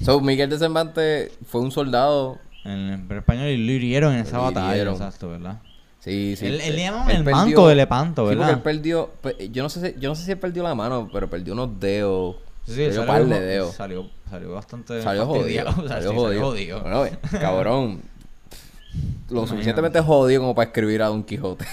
So, 0.03 0.19
Miguel 0.21 0.49
de 0.49 0.57
Cervantes 0.57 1.31
fue 1.45 1.61
un 1.61 1.71
soldado. 1.71 2.39
En 2.65 2.71
el 2.71 2.93
Imperio 2.99 3.19
Español 3.19 3.47
y 3.47 3.57
lo 3.65 3.71
hirieron 3.71 4.13
en 4.13 4.19
esa 4.21 4.37
batalla, 4.39 4.91
exacto, 4.91 5.29
¿verdad? 5.29 5.61
Sí, 5.99 6.35
sí. 6.37 6.45
Él, 6.45 6.61
él 6.61 6.75
le 6.77 6.85
el 6.87 7.23
perdió- 7.25 7.31
manto 7.35 7.67
de 7.67 7.75
Lepanto, 7.75 8.21
Sí, 8.21 8.25
porque 8.27 8.35
¿verdad? 8.37 8.53
él 8.55 8.61
perdió. 8.61 9.09
pe- 9.21 9.49
Yo 9.51 9.63
no, 9.63 9.69
sé 9.69 9.93
si, 9.93 9.99
yo 9.99 10.09
no 10.09 10.15
sé 10.15 10.23
si 10.25 10.31
él 10.31 10.37
perdió 10.39 10.63
la 10.63 10.73
mano, 10.75 11.09
pero 11.11 11.29
perdió 11.29 11.53
unos 11.53 11.77
dedos. 11.79 12.37
Sí, 12.65 12.75
perdió 12.75 12.93
salió, 13.05 13.07
par 13.07 13.25
de 13.25 13.39
dedos. 13.41 13.75
Salió, 13.75 14.09
salió 14.29 14.51
bastante 14.53 15.01
Salió 15.01 15.25
jodido. 15.25 15.41
fastidiado, 15.43 15.69
o 15.83 15.87
sea, 15.87 15.95
Salió 15.97 16.11
sí, 16.11 16.15
jodido. 16.15 16.41
jodido. 16.45 16.81
Bueno, 16.81 17.17
cabrón. 17.41 18.01
Lo 19.29 19.41
Imagínate. 19.41 19.47
suficientemente 19.49 20.01
jodido 20.01 20.41
como 20.41 20.55
para 20.55 20.67
escribir 20.67 21.01
a 21.03 21.07
Don 21.07 21.23
Quijote. 21.23 21.65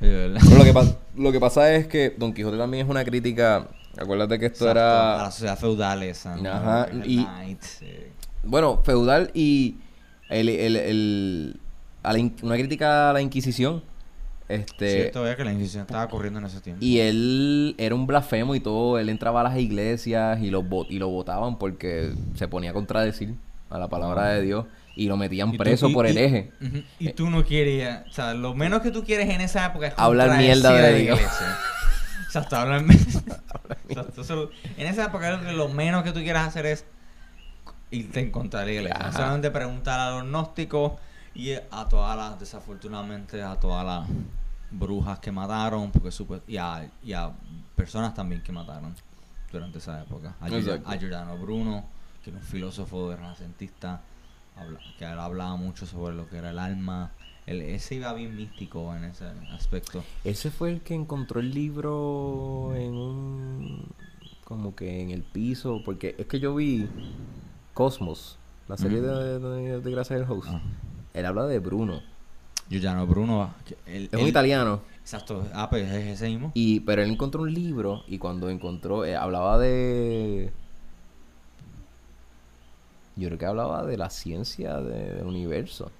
Sí, 0.00 0.08
¿verdad? 0.08 0.40
Pero 0.44 0.58
lo 0.58 0.64
que, 0.64 0.94
lo 1.22 1.32
que 1.32 1.40
pasa 1.40 1.72
es 1.72 1.86
que 1.86 2.14
Don 2.18 2.34
Quijote 2.34 2.58
también 2.58 2.84
es 2.84 2.90
una 2.90 3.04
crítica. 3.04 3.68
Acuérdate 3.96 4.38
que 4.38 4.46
esto 4.46 4.68
Exacto, 4.68 4.80
a 4.80 5.12
era. 5.14 5.22
la 5.24 5.30
sociedad 5.30 5.58
feudal 5.58 6.02
esa. 6.02 6.34
Ajá, 6.34 6.88
y- 7.04 7.26
Bueno, 8.42 8.82
feudal 8.84 9.30
y. 9.32 9.76
El, 10.28 10.48
el, 10.48 10.76
el- 10.76 11.56
a 12.02 12.12
la 12.12 12.18
in- 12.18 12.36
una 12.42 12.54
crítica 12.56 13.10
a 13.10 13.12
la 13.12 13.20
Inquisición. 13.20 13.82
Este. 14.48 14.90
Cierto 15.02 15.26
es 15.26 15.36
que 15.36 15.44
la 15.44 15.52
Inquisición 15.52 15.82
estaba 15.82 16.08
corriendo 16.08 16.38
en 16.40 16.46
ese 16.46 16.60
tiempo. 16.60 16.84
Y 16.84 16.98
él 17.00 17.74
era 17.78 17.94
un 17.94 18.06
blasfemo 18.06 18.54
y 18.54 18.60
todo. 18.60 18.98
Él 18.98 19.08
entraba 19.08 19.40
a 19.40 19.44
las 19.44 19.56
iglesias 19.58 20.40
y 20.40 20.50
lo, 20.50 20.64
y 20.88 20.98
lo 20.98 21.08
votaban 21.08 21.58
porque 21.58 22.12
se 22.34 22.48
ponía 22.48 22.70
a 22.70 22.74
contradecir 22.74 23.34
a 23.70 23.78
la 23.78 23.88
palabra 23.88 24.26
de 24.28 24.42
Dios. 24.42 24.66
Y 24.94 25.06
lo 25.06 25.16
metían 25.16 25.52
tú- 25.52 25.56
preso 25.58 25.88
y- 25.88 25.94
por 25.94 26.06
y- 26.06 26.10
hereje. 26.10 26.52
ujú, 26.60 26.82
Y 26.98 27.12
tú 27.12 27.30
no 27.30 27.44
querías, 27.46 28.06
o 28.08 28.12
sea, 28.12 28.34
lo 28.34 28.52
menos 28.54 28.82
que 28.82 28.90
tú 28.90 29.04
quieres 29.04 29.30
en 29.30 29.40
esa 29.40 29.64
época 29.66 29.86
es 29.86 29.94
Hablar 29.96 30.36
mierda 30.36 30.70
de 30.72 30.82
la 30.82 30.88
Dios. 30.98 31.18
iglesia. 31.18 31.56
Exacto, 32.26 32.56
hablar 32.56 32.84
eso- 34.18 34.50
en 34.76 34.86
esa 34.86 35.04
época 35.04 35.30
lo 35.52 35.68
menos 35.68 36.02
que 36.02 36.12
tú 36.12 36.20
quieras 36.20 36.48
hacer 36.48 36.66
es 36.66 36.84
irte 37.90 38.20
en 38.20 38.30
contra 38.30 38.60
de 38.60 38.66
la 38.66 38.72
iglesia. 38.72 39.12
Solamente 39.12 39.50
preguntar 39.50 40.00
a 40.00 40.10
los 40.10 40.24
gnósticos 40.24 40.92
y 41.34 41.52
a 41.52 41.88
todas 41.88 42.16
las, 42.16 42.38
desafortunadamente, 42.40 43.42
a 43.42 43.58
todas 43.58 43.84
las 43.84 44.08
brujas 44.70 45.18
que 45.18 45.30
mataron, 45.32 45.90
porque 45.90 46.08
supe- 46.10 46.42
y, 46.46 46.56
a, 46.56 46.90
y 47.02 47.12
a 47.12 47.30
personas 47.76 48.14
también 48.14 48.42
que 48.42 48.52
mataron 48.52 48.94
durante 49.50 49.78
esa 49.78 50.02
época. 50.02 50.34
A, 50.40 50.48
Giordano- 50.48 50.58
Exacto. 50.76 50.90
a 50.90 50.96
Giordano 50.98 51.38
Bruno, 51.38 51.84
que 52.22 52.30
era 52.30 52.38
un 52.38 52.44
filósofo 52.44 53.10
de 53.10 53.16
renacentista, 53.16 54.00
habla- 54.56 54.78
que 54.98 55.04
él 55.04 55.18
hablaba 55.18 55.56
mucho 55.56 55.86
sobre 55.86 56.14
lo 56.14 56.28
que 56.28 56.36
era 56.38 56.50
el 56.50 56.58
alma. 56.58 57.10
Él, 57.46 57.60
ese 57.62 57.96
iba 57.96 58.12
bien 58.12 58.36
místico 58.36 58.94
en 58.94 59.04
ese 59.04 59.26
aspecto. 59.52 60.04
Ese 60.22 60.50
fue 60.50 60.70
el 60.70 60.80
que 60.80 60.94
encontró 60.94 61.40
el 61.40 61.52
libro 61.52 62.72
en 62.76 62.94
un. 62.94 63.86
como 64.44 64.74
que 64.76 65.00
en 65.02 65.10
el 65.10 65.22
piso. 65.22 65.80
Porque 65.84 66.14
es 66.18 66.26
que 66.26 66.38
yo 66.38 66.54
vi 66.54 66.88
Cosmos, 67.74 68.38
la 68.68 68.76
serie 68.76 69.00
Mm. 69.00 69.04
de, 69.04 69.38
de, 69.40 69.80
de 69.80 69.90
Gracias 69.90 70.20
del 70.20 70.30
Host. 70.30 70.48
Ah. 70.52 70.60
Él 71.14 71.26
habla 71.26 71.46
de 71.46 71.58
Bruno. 71.58 72.02
Giordano 72.70 73.06
Bruno, 73.06 73.52
él- 73.86 74.04
Es 74.10 74.14
un 74.14 74.20
él- 74.20 74.28
italiano. 74.28 74.80
Exacto, 75.02 75.46
ah, 75.52 75.68
pues 75.68 75.90
es 75.90 76.06
ese 76.06 76.28
mismo. 76.28 76.52
Y, 76.54 76.80
pero 76.80 77.02
él 77.02 77.10
encontró 77.10 77.42
un 77.42 77.52
libro 77.52 78.04
y 78.06 78.18
cuando 78.18 78.48
encontró, 78.48 79.04
eh, 79.04 79.16
hablaba 79.16 79.58
de... 79.58 80.52
Yo 83.16 83.28
creo 83.28 83.38
que 83.38 83.46
hablaba 83.46 83.84
de 83.84 83.96
la 83.98 84.08
ciencia 84.10 84.78
de- 84.78 85.14
del 85.14 85.26
universo. 85.26 85.90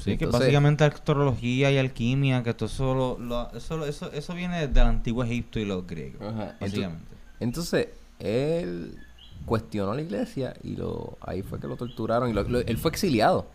Sí, 0.00 0.18
que 0.18 0.26
básicamente 0.26 0.84
astrología 0.84 1.70
y 1.70 1.78
alquimia, 1.78 2.42
que 2.42 2.52
todo 2.52 2.66
eso, 2.66 2.94
lo- 2.94 3.18
lo- 3.18 3.50
eso, 3.56 3.86
eso, 3.86 4.10
eso 4.12 4.34
viene 4.34 4.66
del 4.68 4.84
antiguo 4.86 5.22
Egipto 5.24 5.60
y 5.60 5.64
los 5.64 5.86
griegos, 5.86 6.20
Ajá, 6.20 6.56
básicamente. 6.60 7.04
Entonces, 7.40 7.88
él 8.18 8.98
cuestionó 9.46 9.92
a 9.92 9.94
la 9.94 10.02
iglesia 10.02 10.52
y 10.62 10.76
lo 10.76 11.16
ahí 11.22 11.42
fue 11.42 11.58
que 11.60 11.68
lo 11.68 11.76
torturaron. 11.76 12.28
Y 12.28 12.32
lo- 12.34 12.42
lo- 12.42 12.58
él 12.58 12.76
fue 12.76 12.90
exiliado. 12.90 13.46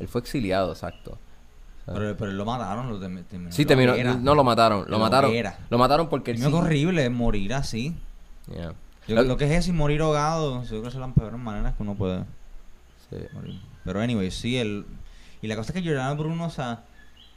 Él 0.00 0.08
fue 0.08 0.20
exiliado, 0.20 0.72
exacto. 0.72 1.18
Pero, 1.86 2.16
pero 2.16 2.30
él 2.30 2.36
lo 2.38 2.44
mataron, 2.44 2.88
lo 2.88 3.00
tem- 3.00 3.24
terminó 3.24 3.50
sí, 3.52 3.64
terminó. 3.64 3.92
hoguera. 3.92 4.14
No 4.14 4.34
lo 4.36 4.44
mataron. 4.44 4.84
Lo 4.88 4.98
mataron. 4.98 5.32
Lo 5.68 5.78
mataron 5.78 6.08
porque 6.08 6.36
sí- 6.36 6.40
qué 6.40 6.46
horrible 6.48 7.10
morir 7.10 7.54
así. 7.54 7.94
Yeah. 8.48 8.72
Yo- 9.08 9.16
Lo- 9.16 9.22
lo 9.24 9.36
que 9.36 9.44
es 9.46 9.50
eso 9.50 9.70
y 9.70 9.72
morir 9.72 10.00
ahogado, 10.00 10.62
yo 10.62 10.68
creo 10.68 10.82
que 10.84 10.90
son 10.92 11.00
las 11.00 11.12
peores 11.12 11.38
maneras 11.40 11.74
que 11.74 11.82
uno 11.82 11.94
puede 11.96 12.20
Sí. 13.10 13.16
morir. 13.32 13.60
Pero 13.84 14.00
anyway, 14.00 14.30
sí, 14.30 14.56
él... 14.58 14.86
Y 15.42 15.48
la 15.48 15.56
cosa 15.56 15.70
es 15.72 15.74
que 15.74 15.82
Giordano 15.82 16.16
Bruno, 16.16 16.44
o 16.44 16.50
sea, 16.50 16.84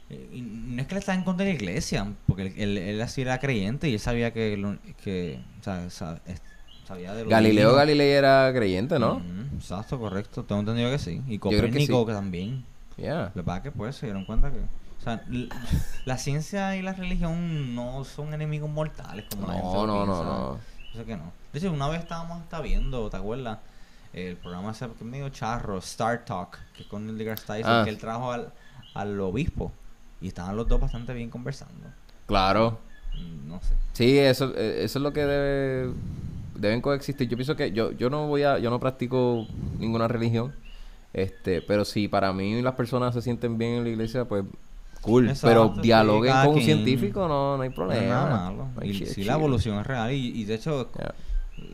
y 0.08 0.40
no 0.42 0.80
es 0.80 0.86
que 0.86 0.94
él 0.94 0.98
estaba 1.00 1.18
en 1.18 1.24
contra 1.24 1.44
de 1.44 1.50
la 1.52 1.56
iglesia, 1.58 2.06
porque 2.28 2.42
él, 2.42 2.54
él, 2.56 2.78
él 2.78 3.02
así 3.02 3.22
era 3.22 3.40
creyente 3.40 3.88
y 3.88 3.94
él 3.94 3.98
sabía 4.00 4.32
que, 4.32 4.78
que 5.02 5.40
o 5.60 5.64
sea, 5.64 5.90
sa- 5.90 6.20
es- 6.24 6.40
sabía 6.86 7.12
de 7.14 7.24
lo 7.24 7.30
Galileo. 7.30 7.74
Galilei 7.74 8.10
era 8.12 8.52
creyente, 8.54 9.00
¿no? 9.00 9.20
Exacto, 9.56 9.98
correcto. 9.98 10.44
Tengo 10.44 10.60
entendido 10.60 10.90
que 10.90 10.98
sí. 10.98 11.22
Y 11.26 11.32
que 11.32 11.38
Copérnico 11.40 12.00
sí. 12.00 12.06
que 12.06 12.12
también. 12.12 12.64
Yeah. 12.96 13.26
Lo 13.34 13.42
que 13.42 13.42
pasa 13.42 13.56
es 13.58 13.62
que 13.64 13.70
pues 13.72 13.96
se 13.96 14.06
dieron 14.06 14.24
cuenta 14.24 14.50
que... 14.50 14.58
O 14.58 15.02
sea, 15.06 15.22
la 16.04 16.18
ciencia 16.18 16.74
y 16.76 16.82
la 16.82 16.92
religión 16.94 17.74
no 17.74 18.04
son 18.04 18.32
enemigos 18.34 18.68
mortales 18.70 19.26
como 19.30 19.46
la 19.46 19.52
gente 19.54 19.66
No, 19.68 19.86
no, 19.86 20.06
no, 20.06 20.12
piensa. 20.14 20.24
no. 20.24 20.58
Yo 20.92 21.00
sé 21.00 21.04
que 21.04 21.16
no. 21.16 21.32
De 21.52 21.58
hecho, 21.58 21.70
una 21.72 21.88
vez 21.88 22.00
estábamos 22.00 22.40
hasta 22.42 22.60
viendo, 22.60 23.08
¿te 23.10 23.16
acuerdas? 23.16 23.58
El 24.12 24.36
programa 24.36 24.70
ese 24.70 24.88
que 24.98 25.04
medio 25.04 25.28
charro, 25.28 25.78
Star 25.78 26.24
Talk, 26.24 26.58
que 26.74 26.82
es 26.82 26.88
con 26.88 27.04
Neil 27.06 27.18
deGrasse 27.18 27.44
Tyson, 27.46 27.70
Ah. 27.70 27.82
que 27.84 27.90
él 27.90 27.98
trajo 27.98 28.32
al, 28.32 28.52
al 28.94 29.20
obispo. 29.20 29.70
Y 30.22 30.28
estaban 30.28 30.56
los 30.56 30.66
dos 30.66 30.80
bastante 30.80 31.12
bien 31.12 31.28
conversando. 31.28 31.86
Claro. 32.26 32.78
Mm, 33.14 33.48
No 33.48 33.60
sé. 33.60 33.74
Sí, 33.92 34.18
eso, 34.18 34.52
eh, 34.56 34.84
eso 34.84 34.98
es 34.98 35.02
lo 35.02 35.12
que 35.12 35.20
debe, 35.26 35.92
deben 36.58 36.80
coexistir. 36.80 37.28
Yo 37.28 37.36
pienso 37.36 37.56
que 37.56 37.72
yo, 37.72 37.92
yo 37.92 38.10
no 38.10 38.26
voy 38.26 38.42
a, 38.42 38.58
yo 38.58 38.70
no 38.70 38.78
practico 38.80 39.46
ninguna 39.78 40.08
religión, 40.08 40.52
este, 41.12 41.62
pero 41.62 41.84
si 41.84 42.08
para 42.08 42.32
mí 42.32 42.60
las 42.62 42.74
personas 42.74 43.14
se 43.14 43.22
sienten 43.22 43.56
bien 43.58 43.72
en 43.74 43.84
la 43.84 43.90
iglesia, 43.90 44.24
pues 44.26 44.44
cool. 45.00 45.28
Exacto, 45.28 45.46
pero 45.74 45.82
dialoguen 45.82 46.32
con 46.44 46.54
un 46.56 46.60
científico, 46.62 47.28
no, 47.28 47.56
no 47.56 47.62
hay 47.62 47.70
problema. 47.70 48.52
No 48.56 48.70
hay 48.80 48.90
Y 48.90 48.92
shit. 48.92 49.18
la 49.26 49.34
evolución 49.34 49.78
es 49.80 49.86
real. 49.86 50.12
Y, 50.12 50.40
y 50.40 50.44
de 50.44 50.54
hecho, 50.54 50.90
Yeah. 50.96 51.14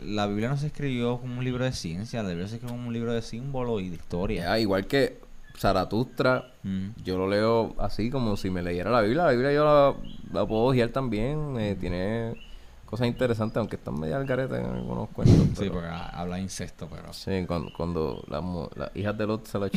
la 0.05 0.27
Biblia 0.29 0.49
no 0.49 0.57
se 0.57 0.67
escribió 0.69 1.19
como 1.19 1.39
un 1.39 1.45
libro 1.45 1.65
de 1.65 1.73
ciencia, 1.73 2.23
la 2.23 2.29
Biblia 2.29 2.47
se 2.47 2.55
escribió 2.57 2.77
como 2.77 2.87
un 2.89 2.93
libro 2.95 3.13
de 3.13 3.21
símbolos 3.23 3.83
y 3.83 3.89
de 3.89 3.97
historia. 3.97 4.43
Yeah, 4.43 4.59
igual 4.61 4.87
que 4.87 5.19
Zaratustra, 5.59 6.49
Mm. 6.63 6.91
yo 7.05 7.19
lo 7.19 7.27
leo 7.29 7.75
así 7.79 8.09
como 8.11 8.37
si 8.37 8.49
me 8.51 8.63
leyera 8.63 8.91
la 8.91 9.01
Biblia. 9.01 9.25
La 9.25 9.31
Biblia 9.33 9.53
yo 9.53 9.65
la, 9.65 9.95
la 10.41 10.47
puedo 10.47 10.71
guiar 10.71 10.91
también. 10.91 11.57
eh, 11.59 11.77
tiene 11.81 12.35
cosas 12.93 13.07
interesantes, 13.07 13.57
aunque 13.57 13.77
están 13.77 13.99
medio 13.99 14.17
al 14.19 14.27
garete 14.27 14.55
en 14.55 14.67
algunos 14.67 15.09
cuentos. 15.09 15.59
Sí, 15.59 15.71
porque 15.71 15.89
ha- 15.89 16.09
habla 16.11 16.39
incesto, 16.39 16.87
pero. 16.91 17.11
Sí, 17.15 17.45
cuando, 17.47 17.73
cuando 17.75 18.23
las 18.29 18.43
las 18.77 18.95
hijas 18.95 19.17
de 19.17 19.27
Lot 19.27 19.47
se 19.47 19.59
la 19.59 19.71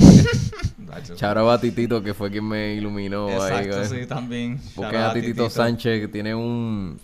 Charo 1.16 1.50
a 1.50 1.58
Titito, 1.62 2.04
que 2.04 2.14
fue 2.14 2.30
quien 2.30 2.46
me 2.46 2.74
iluminó 2.74 3.28
ahí. 3.28 3.34
Exacto, 3.68 3.78
güey. 3.78 4.02
sí, 4.02 4.06
también. 4.06 4.60
Out 4.76 4.94
a 4.96 5.14
Titito, 5.14 5.50
Sánchez, 5.50 6.02
que 6.02 6.08
tiene 6.10 6.36
un, 6.36 7.00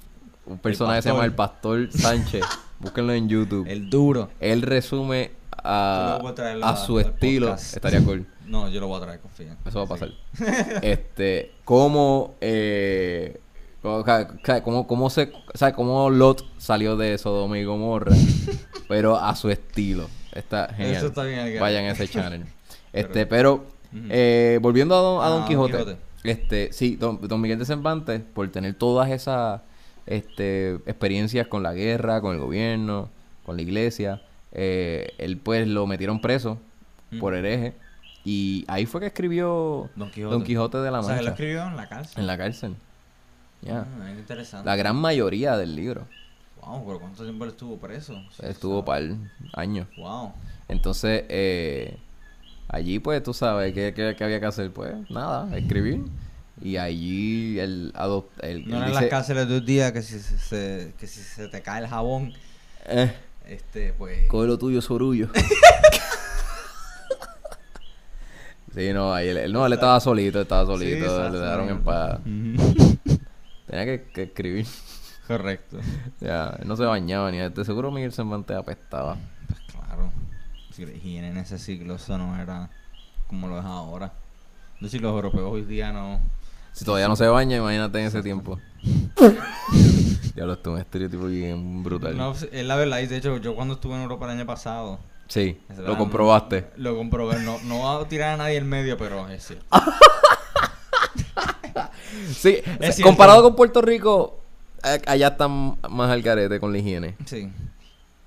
un 0.48 0.58
personaje 0.58 0.98
que 0.98 1.04
se 1.04 1.10
llama 1.12 1.24
el 1.24 1.34
Pastor 1.34 1.90
Sánchez. 1.94 2.44
Búsquenlo 2.80 3.14
en 3.14 3.30
YouTube. 3.30 3.66
El 3.70 3.90
duro. 3.90 4.30
Él 4.42 4.64
resume 4.64 5.32
a, 5.64 6.20
a 6.62 6.76
su 6.76 7.00
estilo. 7.00 7.48
podcast. 7.52 7.76
Estaría 7.78 8.04
cool. 8.04 8.26
No, 8.48 8.68
yo 8.68 8.82
lo 8.82 8.88
voy 8.88 8.98
a 8.98 9.04
traer, 9.06 9.20
confía. 9.22 9.56
Eso 9.66 9.80
va 9.80 9.86
a 9.86 9.88
pasar. 9.88 10.10
este, 10.82 11.54
cómo, 11.64 12.36
eh, 12.42 13.40
ca- 13.82 14.28
ca- 14.44 14.64
cómo, 14.64 14.88
cómo 14.88 15.10
se, 15.10 15.32
o 15.53 15.58
sea, 15.58 15.74
cómo 15.74 16.10
Lot 16.10 16.45
salió 16.58 16.98
de 16.98 17.18
Sodoma 17.18 17.58
y 17.58 17.64
Gomorra, 17.64 18.16
pero 18.88 19.18
a 19.18 19.36
su 19.36 19.49
estilo. 19.49 20.08
Está 20.34 20.74
genial. 20.74 20.95
Eso 20.98 21.08
está 21.08 21.24
bien. 21.24 21.60
Vayan 21.60 21.86
a 21.86 21.91
ese 21.91 22.08
channel. 22.08 22.45
Este, 22.94 23.26
pero, 23.26 23.66
eh, 24.10 24.60
volviendo 24.62 24.95
a 24.95 24.99
Don, 24.99 25.24
a 25.24 25.28
Ah, 25.28 25.30
Don 25.30 25.45
Quijote, 25.45 25.72
Quijote. 25.78 25.98
este, 26.26 26.74
sí, 26.74 26.98
Don, 26.98 27.26
Don 27.26 27.40
Miguel 27.40 27.58
de 27.58 27.64
Cervantes, 27.64 28.22
por 28.34 28.49
tener 28.49 28.74
todas 28.74 29.10
esas 29.12 29.62
este, 30.06 30.74
experiencias 30.86 31.48
con 31.48 31.64
la 31.64 31.74
guerra, 31.74 32.20
con 32.20 32.34
el 32.36 32.41
gobierno, 32.41 33.08
con 33.45 33.56
la 33.56 33.62
iglesia, 33.62 34.22
eh, 34.52 35.14
él 35.20 35.38
pues 35.38 35.68
lo 35.70 35.88
metieron 35.88 36.20
preso 36.20 36.58
por 37.20 37.34
hereje. 37.34 37.74
Y 38.26 38.66
ahí 38.68 38.86
fue 38.86 38.99
que 38.99 39.08
escribió 39.08 39.90
Don 39.95 40.12
Quijote. 40.12 40.34
Don 40.34 40.44
Quijote 40.44 40.78
de 40.80 40.91
la 40.91 40.99
O 40.99 41.03
sea, 41.03 41.12
lo 41.12 41.16
Mancha. 41.18 41.32
escribió 41.32 41.66
en 41.66 41.78
la 41.78 41.88
cárcel. 41.88 42.20
En 42.20 42.28
la 42.28 42.38
cárcel. 42.38 42.76
Ah, 43.70 43.86
es 44.12 44.18
interesante. 44.20 44.66
La 44.66 44.76
gran 44.76 44.96
mayoría 44.96 45.56
del 45.58 45.76
libro. 45.76 46.08
Wow, 46.62 46.86
pero 46.86 47.00
¿cuánto 47.00 47.24
tiempo 47.24 47.44
él 47.46 47.52
estuvo 47.52 47.78
preso? 47.78 48.14
Sí, 48.38 48.44
Estuvo 48.46 48.84
par 48.86 49.02
años. 49.54 49.88
Wow. 49.98 50.34
Entonces, 50.68 51.24
eh, 51.30 51.98
allí 52.68 53.00
pues 53.00 53.22
tú 53.24 53.34
sabes 53.34 53.74
¿qué, 53.74 53.94
qué, 53.96 54.16
qué 54.18 54.24
había 54.24 54.40
que 54.40 54.46
hacer. 54.46 54.72
Pues 54.72 54.94
nada, 55.10 55.56
escribir. 55.58 56.02
Y 56.62 56.78
allí 56.78 57.58
él 57.60 57.92
adoptó... 57.96 58.44
Él, 58.44 58.64
No 58.68 58.76
él 58.78 58.82
eran 58.84 58.90
dice, 58.90 59.02
las 59.02 59.10
cárceles 59.10 59.48
de 59.50 59.58
un 59.58 59.66
día 59.66 59.92
que 59.92 60.02
si 60.04 60.20
se, 60.20 60.38
se- 60.38 60.94
que 61.00 61.08
si 61.08 61.22
se 61.22 61.48
te 61.48 61.62
cae 61.64 61.82
el 61.82 61.88
jabón, 61.88 62.34
eh, 62.86 63.12
este, 63.48 63.94
pues... 63.94 64.28
coge 64.28 64.48
lo 64.48 64.60
tuyo, 64.60 64.80
sorullo. 64.82 65.30
sí, 68.76 68.94
no, 68.94 69.12
ahí 69.14 69.30
él, 69.30 69.52
no, 69.52 69.66
él 69.66 69.74
estaba 69.74 70.00
solito, 70.00 70.40
estaba 70.42 70.66
solito. 70.68 71.26
Sí, 71.26 71.32
le 71.34 71.40
dejaron 71.40 71.70
en 71.70 71.82
paz. 71.84 72.20
Tenía 73.72 73.85
que, 73.85 74.03
que 74.11 74.23
escribir. 74.23 74.68
Correcto. 75.27 75.77
Ya, 76.19 76.57
él 76.60 76.68
no 76.68 76.76
se 76.76 76.84
bañaba 76.84 77.31
ni 77.31 77.38
de 77.38 77.65
seguro 77.65 77.89
Miguel 77.89 78.11
Cervantes 78.11 78.57
apestaba. 78.57 79.15
Pues 79.48 79.61
claro. 79.61 80.11
Si 80.72 80.85
la 80.85 80.91
higiene 80.91 81.30
en 81.30 81.38
ese 81.38 81.57
siglo 81.57 81.95
eso 81.95 82.18
no 82.18 82.38
era 82.38 82.69
como 83.27 83.48
lo 83.48 83.57
es 83.60 83.64
ahora. 83.64 84.11
No 84.81 84.89
sé 84.89 84.98
si 84.98 84.99
los 84.99 85.14
europeos 85.14 85.49
hoy 85.49 85.61
día 85.61 85.93
no... 85.93 86.19
Si 86.73 86.84
todavía 86.84 87.07
no 87.07 87.15
se 87.15 87.27
baña, 87.27 87.57
imagínate 87.57 88.02
en 88.02 88.07
ese 88.07 88.22
tiempo. 88.22 88.60
Diablo, 90.35 90.53
esto 90.53 90.72
es 90.72 90.73
un 90.73 90.80
estereotipo 90.80 91.27
bien 91.27 91.81
brutal. 91.81 92.18
No, 92.18 92.34
es 92.34 92.65
la 92.65 92.76
verdad. 92.76 92.99
Y 92.99 93.07
de 93.07 93.18
hecho, 93.18 93.38
yo 93.38 93.56
cuando 93.56 93.76
estuve 93.76 93.95
en 93.95 94.02
Europa 94.02 94.26
el 94.26 94.31
año 94.31 94.45
pasado... 94.45 94.99
Sí, 95.30 95.61
lo 95.77 95.98
comprobaste. 95.98 96.72
Lo 96.76 96.98
comprobé. 96.98 97.39
No, 97.39 97.57
no 97.64 97.77
voy 97.77 98.03
a 98.03 98.07
tirar 98.10 98.34
a 98.34 98.38
nadie 98.38 98.57
en 98.57 98.68
medio, 98.68 98.98
pero 98.98 99.30
es 99.30 99.45
cierto. 99.45 99.65
Sí, 102.34 102.57
comparado 103.03 103.43
con 103.43 103.56
Puerto 103.56 103.81
Rico, 103.81 104.39
allá 105.07 105.27
están 105.30 105.77
más 105.89 106.10
al 106.11 106.22
garete 106.22 106.60
con 106.60 106.72
la 106.72 106.77
higiene. 106.80 107.15
Sí. 107.26 107.52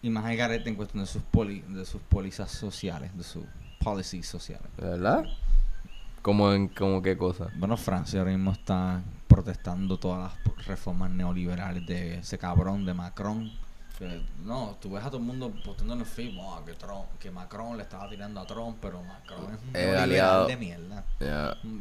Y 0.03 0.11
más 0.11 0.31
el 0.31 0.37
garete 0.37 0.69
en 0.69 0.75
cuestión 0.77 1.03
de 1.05 1.07
sus 1.11 1.23
poli, 1.23 1.61
de 1.69 1.85
sus 1.87 2.01
pólizas 2.03 2.51
sociales, 2.51 3.17
de 3.17 3.25
sus 3.25 3.45
policies 3.83 4.27
sociales. 4.27 4.67
¿Verdad? 4.77 5.25
¿Cómo 6.23 6.53
en 6.53 6.69
como 6.69 7.03
qué 7.03 7.17
cosa? 7.17 7.49
Bueno, 7.57 7.77
Francia 7.77 8.21
ahora 8.21 8.33
mismo 8.33 8.53
está 8.53 9.03
protestando 9.29 9.99
todas 9.99 10.33
las 10.47 10.67
reformas 10.67 11.11
neoliberales 11.11 11.87
de 11.87 12.19
ese 12.19 12.39
cabrón 12.39 12.85
de 12.87 12.95
Macron. 12.95 13.51
Que, 13.99 14.23
no, 14.45 14.77
tú 14.81 14.91
ves 14.91 15.05
a 15.05 15.07
todo 15.07 15.19
el 15.19 15.23
mundo 15.25 15.53
postando 15.65 15.95
en 15.95 16.01
el 16.01 16.07
film 16.07 16.39
"Oh, 16.41 16.63
que, 16.65 16.73
Trump- 16.73 17.07
que 17.21 17.31
Macron 17.31 17.77
le 17.77 17.85
estaba 17.85 18.09
tirando 18.09 18.41
a 18.41 18.47
Trump, 18.47 18.77
pero 18.81 19.01
Macron 19.03 19.55
es 19.55 19.61
un 19.69 19.71
Eh, 19.77 19.97
aliado. 19.97 20.47
de 20.47 20.57
mierda. 20.57 21.05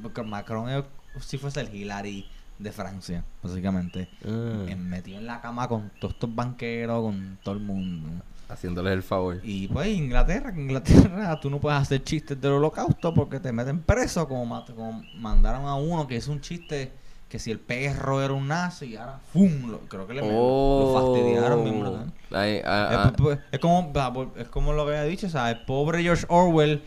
Porque 0.02 0.22
Macron 0.22 0.70
es 0.70 0.84
si 1.22 1.38
fuese 1.38 1.62
el 1.62 1.74
Hillary 1.74 2.26
de 2.60 2.72
Francia, 2.72 3.24
básicamente. 3.42 4.08
Mm, 4.24 4.68
Eh, 4.70 4.76
Metido 4.76 5.18
en 5.20 5.26
la 5.26 5.42
cama 5.42 5.68
con 5.68 5.92
todos 6.00 6.14
estos 6.14 6.34
banqueros, 6.34 7.02
con 7.04 7.38
todo 7.44 7.56
el 7.56 7.62
mundo. 7.62 8.10
haciéndoles 8.50 8.94
el 8.94 9.02
favor. 9.04 9.40
Y 9.44 9.68
pues 9.68 9.88
Inglaterra, 9.88 10.54
Inglaterra 10.56 11.40
tú 11.42 11.50
no 11.50 11.60
puedes 11.60 11.80
hacer 11.80 12.04
chistes 12.04 12.40
del 12.40 12.52
holocausto 12.54 13.14
porque 13.14 13.40
te 13.40 13.52
meten 13.52 13.80
preso, 13.82 14.28
como, 14.28 14.46
ma- 14.46 14.66
como 14.66 15.02
mandaron 15.16 15.66
a 15.66 15.76
uno 15.76 16.06
que 16.08 16.18
hizo 16.18 16.32
un 16.32 16.40
chiste 16.42 16.92
que 17.30 17.40
si 17.40 17.50
el 17.50 17.58
perro 17.60 18.22
era 18.22 18.32
un 18.34 18.48
nazi 18.48 18.86
y 18.92 18.96
ahora 18.96 19.20
¡fum! 19.32 19.72
Lo- 19.72 19.80
creo 19.88 20.06
que 20.06 20.14
le 20.14 20.22
lo 20.22 20.94
fastidiaron 20.94 21.64
bien 21.64 21.80
brutal. 21.80 22.14
Oh. 22.32 22.36
Ay, 22.38 22.62
ah, 22.64 22.90
Es, 22.92 22.98
ah, 22.98 23.40
es 23.52 23.60
como, 23.60 24.32
es 24.38 24.48
como 24.50 24.74
lo 24.74 24.86
que 24.86 24.92
había 24.92 25.04
dicho, 25.06 25.26
o 25.26 25.30
sea, 25.32 25.50
el 25.50 25.62
pobre 25.66 26.04
George 26.04 26.26
Orwell 26.30 26.84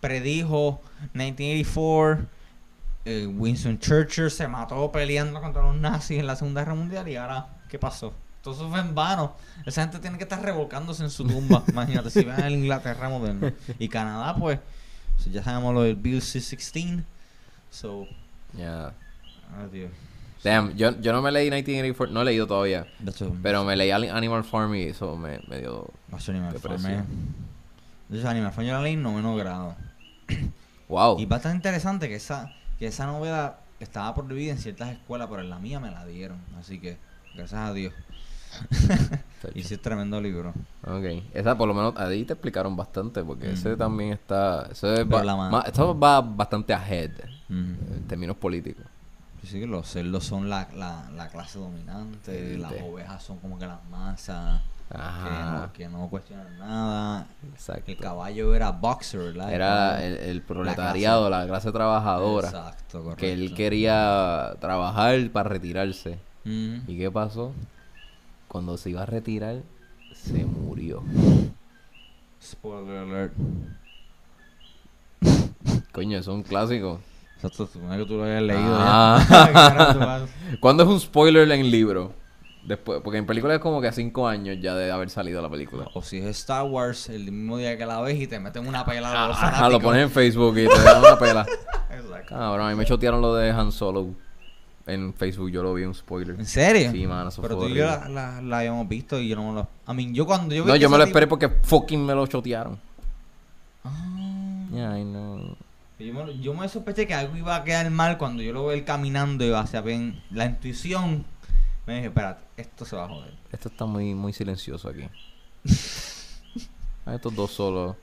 predijo 0.00 0.80
1984, 1.14 2.26
eh, 3.04 3.26
Winston 3.26 3.78
Churchill 3.78 4.30
se 4.30 4.48
mató 4.48 4.90
peleando 4.90 5.40
contra 5.40 5.62
los 5.62 5.76
nazis 5.76 6.18
en 6.18 6.26
la 6.26 6.36
Segunda 6.36 6.62
Guerra 6.62 6.74
Mundial 6.74 7.08
y 7.08 7.16
ahora, 7.16 7.48
¿qué 7.68 7.78
pasó? 7.78 8.14
Todo 8.42 8.54
eso 8.54 8.70
fue 8.70 8.80
en 8.80 8.94
vano. 8.94 9.36
Esa 9.64 9.82
gente 9.82 9.98
tiene 9.98 10.18
que 10.18 10.24
estar 10.24 10.42
revolcándose 10.42 11.02
en 11.02 11.10
su 11.10 11.26
tumba. 11.26 11.62
Imagínate, 11.68 12.10
si 12.10 12.24
ven 12.24 12.34
a 12.34 12.48
la 12.48 12.50
Inglaterra 12.50 13.08
moderna. 13.08 13.54
Y 13.78 13.88
Canadá, 13.88 14.36
pues, 14.36 14.58
so 15.16 15.30
ya 15.30 15.42
sabemos 15.42 15.72
lo 15.72 15.82
del 15.82 15.96
Bill 15.96 16.20
C-16. 16.20 17.02
So, 17.70 18.06
ya. 18.52 18.92
adiós. 19.58 19.90
Damn, 20.42 20.76
yo, 20.76 21.00
yo 21.00 21.14
no 21.14 21.22
me 21.22 21.32
leí 21.32 21.46
1984, 21.46 22.12
no 22.12 22.20
he 22.20 22.24
leído 22.26 22.46
todavía. 22.46 22.86
Pero 23.42 23.64
me 23.64 23.76
leí 23.76 23.90
Animal 23.90 24.44
Farm 24.44 24.74
y 24.74 24.82
eso 24.82 25.16
me, 25.16 25.40
me 25.48 25.60
dio... 25.60 25.90
Animal 26.28 26.58
Farm, 26.58 26.86
eh. 26.86 27.02
De 28.10 28.18
hecho, 28.18 28.28
Animal 28.28 28.52
Farm 28.52 28.66
yo 28.66 28.74
la 28.74 28.82
leí 28.82 28.92
en 28.92 29.02
noveno 29.02 29.34
grado. 29.36 29.74
Wow. 30.88 31.18
Y 31.18 31.24
bastante 31.24 31.56
interesante 31.56 32.08
que 32.08 32.16
esa, 32.16 32.52
que 32.78 32.86
esa 32.86 33.06
novela 33.06 33.58
estaba 33.80 34.14
prohibida 34.14 34.52
en 34.52 34.58
ciertas 34.58 34.90
escuelas, 34.90 35.28
pero 35.30 35.42
en 35.42 35.50
la 35.50 35.58
mía 35.58 35.80
me 35.80 35.90
la 35.90 36.04
dieron. 36.06 36.38
Así 36.58 36.78
que, 36.80 36.96
gracias 37.34 37.60
a 37.60 37.72
Dios. 37.72 37.92
y 39.54 39.62
sí 39.64 39.74
es 39.74 39.82
tremendo 39.82 40.20
libro. 40.20 40.52
Ok, 40.86 41.24
esa 41.34 41.56
por 41.56 41.66
lo 41.68 41.74
menos 41.74 41.94
ahí 41.96 42.24
te 42.24 42.34
explicaron 42.34 42.76
bastante 42.76 43.22
porque 43.24 43.52
ese 43.52 43.76
también 43.76 44.12
está, 44.12 44.68
ese 44.70 44.86
Pero 45.04 45.08
va, 45.08 45.24
la 45.24 45.36
ma- 45.36 45.50
ma- 45.50 45.60
esto 45.62 45.98
va 45.98 46.20
bastante 46.20 46.72
ahead 46.72 47.10
Ujú. 47.48 47.58
en 47.94 48.04
términos 48.06 48.36
políticos. 48.36 48.84
Sí, 49.42 49.60
que 49.60 49.66
los 49.66 49.86
cerdos 49.88 50.24
son 50.24 50.48
la, 50.48 50.68
la, 50.74 51.10
la 51.14 51.28
clase 51.28 51.58
dominante, 51.58 52.56
las 52.56 52.72
ovejas 52.80 53.22
son 53.22 53.38
como 53.40 53.58
que 53.58 53.66
las 53.66 53.84
masas, 53.90 54.62
que 54.98 55.30
no, 55.30 55.72
que 55.72 55.88
no 55.88 56.08
cuestionan 56.08 56.58
nada. 56.58 57.26
exacto. 57.52 57.90
El 57.90 57.96
caballo 57.96 58.54
era 58.54 58.70
boxer, 58.70 59.20
¿verdad? 59.20 59.48
El 59.48 59.54
Era 59.54 60.04
el, 60.04 60.16
el 60.18 60.42
proletariado, 60.42 61.28
la 61.30 61.46
clase, 61.46 61.72
trabajadora, 61.72 62.48
Exacto, 62.48 62.98
correcto. 63.02 63.16
que 63.20 63.32
él 63.32 63.54
quería 63.54 64.54
trabajar 64.60 65.18
para 65.30 65.48
retirarse. 65.48 66.18
Ujú. 66.44 66.82
¿Y 66.86 66.98
qué 66.98 67.10
pasó? 67.10 67.52
Cuando 68.48 68.76
se 68.76 68.90
iba 68.90 69.02
a 69.02 69.06
retirar, 69.06 69.56
se 70.12 70.44
murió. 70.44 71.02
Spoiler 72.42 72.98
alert. 72.98 73.32
Coño, 75.92 76.18
eso 76.18 76.32
es 76.32 76.36
un 76.36 76.42
clásico. 76.42 77.00
Exacto, 77.36 77.66
supone 77.66 77.96
que 77.98 78.04
tú 78.06 78.16
lo 78.16 78.24
hayas 78.24 78.42
leído 78.42 78.76
Ah. 78.78 80.26
¿Cuándo 80.60 80.82
es 80.84 80.88
un 80.88 81.00
spoiler 81.00 81.50
en 81.50 81.70
libro? 81.70 82.12
Después, 82.66 83.00
porque 83.04 83.18
en 83.18 83.26
película 83.26 83.54
es 83.54 83.60
como 83.60 83.80
que 83.82 83.88
a 83.88 83.92
cinco 83.92 84.26
años 84.26 84.56
ya 84.60 84.74
de 84.74 84.90
haber 84.90 85.10
salido 85.10 85.42
la 85.42 85.50
película. 85.50 85.86
O 85.92 86.02
si 86.02 86.18
es 86.18 86.24
Star 86.24 86.64
Wars, 86.64 87.10
el 87.10 87.30
mismo 87.30 87.58
día 87.58 87.76
que 87.76 87.84
la 87.84 88.00
ves 88.00 88.18
y 88.18 88.26
te 88.26 88.40
meten 88.40 88.66
una 88.66 88.86
pela 88.86 89.24
a 89.24 89.28
los 89.28 89.36
Ajá, 89.36 89.68
lo 89.68 89.80
pones 89.80 90.02
en 90.04 90.10
Facebook 90.10 90.56
y 90.58 90.66
te 90.66 90.82
dan 90.82 90.98
una 91.00 91.18
pela. 91.18 91.46
Exacto. 91.90 92.34
Cabrón, 92.34 92.66
a 92.66 92.70
mí 92.70 92.76
me 92.76 92.86
chotearon 92.86 93.20
lo 93.20 93.34
de 93.34 93.50
Han 93.50 93.70
Solo. 93.70 94.08
En 94.86 95.14
Facebook 95.14 95.50
yo 95.50 95.62
lo 95.62 95.72
vi 95.74 95.84
un 95.84 95.94
spoiler. 95.94 96.38
¿En 96.38 96.46
serio? 96.46 96.90
Sí, 96.90 97.06
mano, 97.06 97.28
eso 97.30 97.40
Pero 97.40 97.56
fue 97.56 97.68
tú 97.68 97.74
y 97.74 97.78
yo 97.78 97.86
la, 97.86 98.08
la, 98.08 98.42
la 98.42 98.58
habíamos 98.58 98.86
visto 98.88 99.18
y 99.18 99.28
yo 99.28 99.36
no 99.36 99.48
me 99.48 99.54
lo... 99.54 99.68
A 99.86 99.94
mí, 99.94 100.10
yo 100.12 100.26
cuando 100.26 100.54
yo 100.54 100.62
vi 100.64 100.68
No, 100.70 100.76
yo 100.76 100.90
me 100.90 100.98
lo 100.98 101.04
esperé 101.04 101.26
tipo- 101.26 101.38
porque 101.38 101.48
fucking 101.62 102.04
me 102.04 102.14
lo 102.14 102.26
chotearon. 102.26 102.78
Ah. 103.82 104.66
Ya, 104.72 104.98
I 104.98 105.02
know. 105.04 105.56
Yo 105.98 106.12
me, 106.12 106.38
yo 106.38 106.54
me 106.54 106.68
sospeché 106.68 107.06
que 107.06 107.14
algo 107.14 107.36
iba 107.36 107.56
a 107.56 107.64
quedar 107.64 107.90
mal 107.90 108.18
cuando 108.18 108.42
yo 108.42 108.52
lo 108.52 108.66
veo 108.66 108.72
él 108.76 108.84
caminando 108.84 109.44
y 109.44 109.52
hacia 109.52 109.80
bien. 109.80 110.22
La 110.30 110.44
intuición 110.46 111.24
me 111.86 111.94
dije, 111.96 112.06
espérate, 112.06 112.42
esto 112.56 112.84
se 112.84 112.96
va 112.96 113.04
a 113.04 113.08
joder. 113.08 113.32
Esto 113.52 113.68
está 113.68 113.84
muy, 113.86 114.14
muy 114.14 114.32
silencioso 114.32 114.88
aquí. 114.88 115.08
Están 115.64 117.14
estos 117.14 117.34
dos 117.34 117.50
solos. 117.50 117.96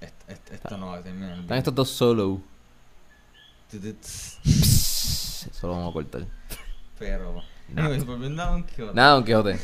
Esto, 0.00 0.24
esto, 0.28 0.54
esto 0.54 0.78
no 0.78 0.86
va 0.88 0.98
a 0.98 1.02
terminar 1.02 1.30
bien. 1.30 1.40
Están 1.42 1.58
estos 1.58 1.74
dos 1.74 1.88
solos. 1.90 2.38
Eso 3.72 5.66
lo 5.66 5.72
vamos 5.74 5.90
a 5.90 5.92
cortar. 5.92 6.22
Pero. 6.98 7.42
No. 7.68 7.82
Anyways, 7.82 8.06
volviendo 8.06 8.42
a 8.42 8.46
Don 8.46 8.62
Quijote. 8.64 8.94
Nada, 8.94 9.14
Don 9.14 9.24
Quijote. 9.24 9.58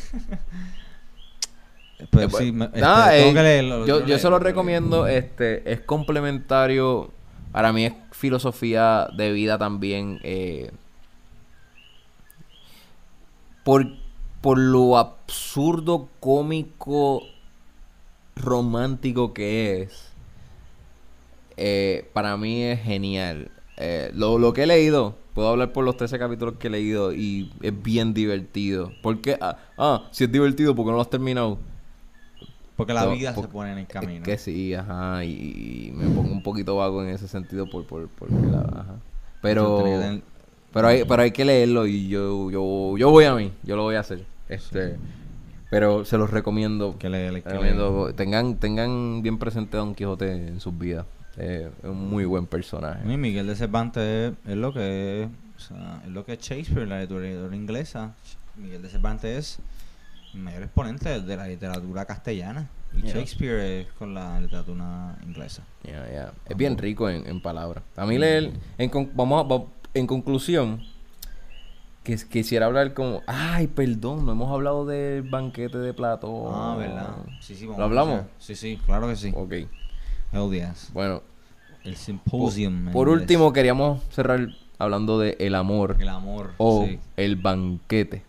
Eh, 1.98 2.28
sí, 2.36 2.52
me- 2.52 2.64
este, 2.66 2.80
nada, 2.80 3.10
tengo 3.12 3.30
eh, 3.30 3.34
que 3.34 3.42
leerlo, 3.42 3.86
yo, 3.86 4.04
yo 4.04 4.18
se 4.18 4.24
lo 4.28 4.36
pero- 4.38 4.50
recomiendo. 4.50 5.06
Este, 5.06 5.72
es 5.72 5.80
complementario. 5.80 7.12
Para 7.52 7.72
mí 7.72 7.86
es 7.86 7.92
filosofía 8.10 9.08
de 9.16 9.30
vida 9.32 9.56
también. 9.58 10.18
eh, 10.24 10.72
por, 13.64 13.86
por 14.40 14.58
lo 14.58 14.98
absurdo, 14.98 16.08
cómico, 16.20 17.22
romántico 18.36 19.32
que 19.32 19.82
es. 19.82 20.12
eh, 21.56 22.10
para 22.12 22.36
mí 22.36 22.62
es 22.62 22.80
genial. 22.82 23.50
Eh, 23.76 24.10
lo, 24.14 24.38
lo 24.38 24.52
que 24.52 24.64
he 24.64 24.66
leído, 24.66 25.16
puedo 25.34 25.48
hablar 25.48 25.72
por 25.72 25.84
los 25.84 25.96
13 25.96 26.18
capítulos 26.18 26.54
que 26.58 26.68
he 26.68 26.70
leído 26.70 27.12
y 27.12 27.50
es 27.62 27.82
bien 27.82 28.14
divertido. 28.14 28.92
¿Por 29.00 29.20
qué? 29.20 29.38
Ah, 29.40 29.58
ah, 29.76 30.08
si 30.12 30.24
es 30.24 30.32
divertido, 30.32 30.74
porque 30.74 30.90
no 30.90 30.96
lo 30.96 31.02
has 31.02 31.10
terminado? 31.10 31.58
Porque 32.76 32.92
la 32.92 33.04
No, 33.04 33.10
vida 33.14 33.34
se 33.34 33.40
por- 33.40 33.48
pone 33.48 33.72
en 33.72 33.78
el 33.78 33.86
camino. 33.86 34.26
Es 34.26 34.32
que 34.32 34.38
sí, 34.38 34.74
ajá, 34.74 35.24
y, 35.24 35.88
y 35.88 35.92
me 35.92 36.10
pongo 36.10 36.32
un 36.32 36.42
poquito 36.42 36.76
vago 36.76 37.02
en 37.02 37.10
ese 37.10 37.28
sentido 37.28 37.68
por, 37.68 37.86
por, 37.86 38.08
porque 38.08 38.46
la, 38.48 38.60
ajá. 38.62 39.00
Pero, 39.40 40.00
Pero 40.74 40.88
hay, 40.88 41.04
pero 41.04 41.22
hay 41.22 41.30
que 41.30 41.44
leerlo 41.44 41.86
y 41.86 42.08
yo, 42.08 42.50
yo, 42.50 42.98
yo 42.98 43.10
voy 43.10 43.24
a 43.24 43.34
mí, 43.34 43.52
yo 43.62 43.76
lo 43.76 43.84
voy 43.84 43.94
a 43.94 44.00
hacer. 44.00 44.24
Este, 44.48 44.96
pero 45.70 46.04
se 46.04 46.18
los 46.18 46.30
recomiendo. 46.30 46.98
que 46.98 47.06
hay 47.06 47.42
que 47.42 47.48
recomiendo, 47.48 48.12
tengan, 48.14 48.56
tengan 48.56 49.22
bien 49.22 49.38
presente 49.38 49.76
a 49.76 49.80
Don 49.80 49.94
Quijote 49.94 50.30
en 50.48 50.60
sus 50.60 50.76
vidas. 50.76 51.06
Eh, 51.36 51.70
es 51.82 51.88
un 51.88 52.08
muy 52.10 52.24
buen 52.26 52.46
personaje. 52.46 53.04
Mí 53.04 53.16
Miguel 53.16 53.46
de 53.46 53.56
Cervantes 53.56 54.02
es, 54.44 54.50
es 54.50 54.56
lo 54.56 54.72
que 54.72 55.22
es, 55.22 55.28
o 55.56 55.60
sea, 55.60 56.02
es 56.04 56.10
lo 56.10 56.24
que 56.24 56.34
es 56.34 56.38
Shakespeare, 56.40 56.86
la 56.86 57.00
literatura 57.00 57.56
inglesa. 57.56 58.12
Miguel 58.56 58.82
de 58.82 58.88
Cervantes 58.88 59.36
es 59.38 59.58
el 60.34 60.40
mayor 60.40 60.62
exponente 60.64 61.20
de 61.20 61.36
la 61.36 61.46
literatura 61.48 62.04
castellana. 62.04 62.68
Y 62.96 63.02
Yeah. 63.02 63.14
Shakespeare 63.14 63.80
es 63.80 63.86
con 63.98 64.14
la 64.14 64.38
literatura 64.40 65.16
inglesa. 65.26 65.64
Ya, 65.82 66.08
ya. 66.12 66.32
Es 66.48 66.56
bien 66.56 66.78
rico 66.78 67.10
en, 67.10 67.26
en 67.26 67.40
palabras. 67.40 67.82
A 67.96 68.06
mí 68.06 68.18
leer, 68.18 68.52
en 68.78 69.10
vamos 69.16 69.44
a- 69.44 69.73
en 69.94 70.06
conclusión, 70.06 70.82
que 72.02 72.16
quisiera 72.28 72.66
hablar 72.66 72.92
como, 72.92 73.22
ay, 73.26 73.66
perdón, 73.66 74.26
no 74.26 74.32
hemos 74.32 74.52
hablado 74.52 74.84
del 74.84 75.22
banquete 75.22 75.78
de 75.78 75.94
Platón. 75.94 76.52
Ah, 76.52 76.76
¿verdad? 76.76 77.16
Sí, 77.40 77.54
sí, 77.54 77.64
vamos 77.64 77.78
¿Lo 77.78 77.84
hablamos? 77.84 78.22
Sí, 78.38 78.54
sí, 78.54 78.78
claro 78.84 79.08
que 79.08 79.16
sí. 79.16 79.32
Ok, 79.34 79.52
Hell 80.32 80.50
yes. 80.50 80.90
bueno. 80.92 81.22
El 81.82 81.96
symposium. 81.96 82.92
por 82.92 83.08
último, 83.08 83.52
queríamos 83.52 84.02
cerrar 84.10 84.48
hablando 84.78 85.18
de 85.18 85.36
el 85.38 85.54
amor 85.54 85.96
El 86.00 86.08
amor. 86.08 86.52
o 86.56 86.86
sí. 86.86 86.98
el 87.16 87.36
banquete. 87.36 88.22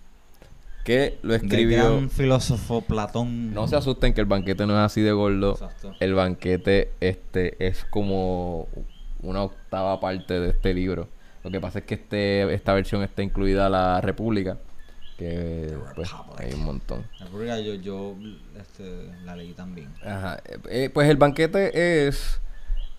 Que 0.83 1.17
lo 1.23 1.33
escribió... 1.33 1.95
gran 1.95 2.09
filósofo 2.09 2.81
Platón. 2.81 3.53
No 3.53 3.67
se 3.67 3.75
asusten 3.75 4.13
que 4.13 4.21
el 4.21 4.27
banquete 4.27 4.67
no 4.67 4.73
es 4.73 4.85
así 4.85 5.01
de 5.01 5.13
gordo. 5.13 5.53
Exacto. 5.53 5.93
El 5.99 6.13
banquete 6.13 6.91
este 6.99 7.55
es 7.65 7.85
como 7.85 8.67
una 9.23 9.41
octava 9.43 9.99
parte 9.99 10.39
de 10.39 10.49
este 10.49 10.73
libro. 10.75 11.07
Lo 11.45 11.51
que 11.51 11.61
pasa 11.61 11.77
es 11.77 11.85
que 11.85 11.93
este 11.93 12.51
esta 12.55 12.73
versión 12.73 13.03
está 13.03 13.21
incluida 13.21 13.69
la 13.69 14.01
República, 14.01 14.57
que 15.15 15.77
pues 15.93 16.11
Republic. 16.11 16.39
hay 16.39 16.53
un 16.53 16.65
montón. 16.65 17.05
La 17.19 17.27
pública 17.27 17.59
yo, 17.59 17.75
yo 17.75 18.15
este, 18.59 19.11
la 19.23 19.35
leí 19.35 19.53
también. 19.53 19.93
Ajá. 20.03 20.41
eh, 20.67 20.89
pues 20.91 21.07
el 21.07 21.17
banquete 21.17 22.07
es 22.07 22.41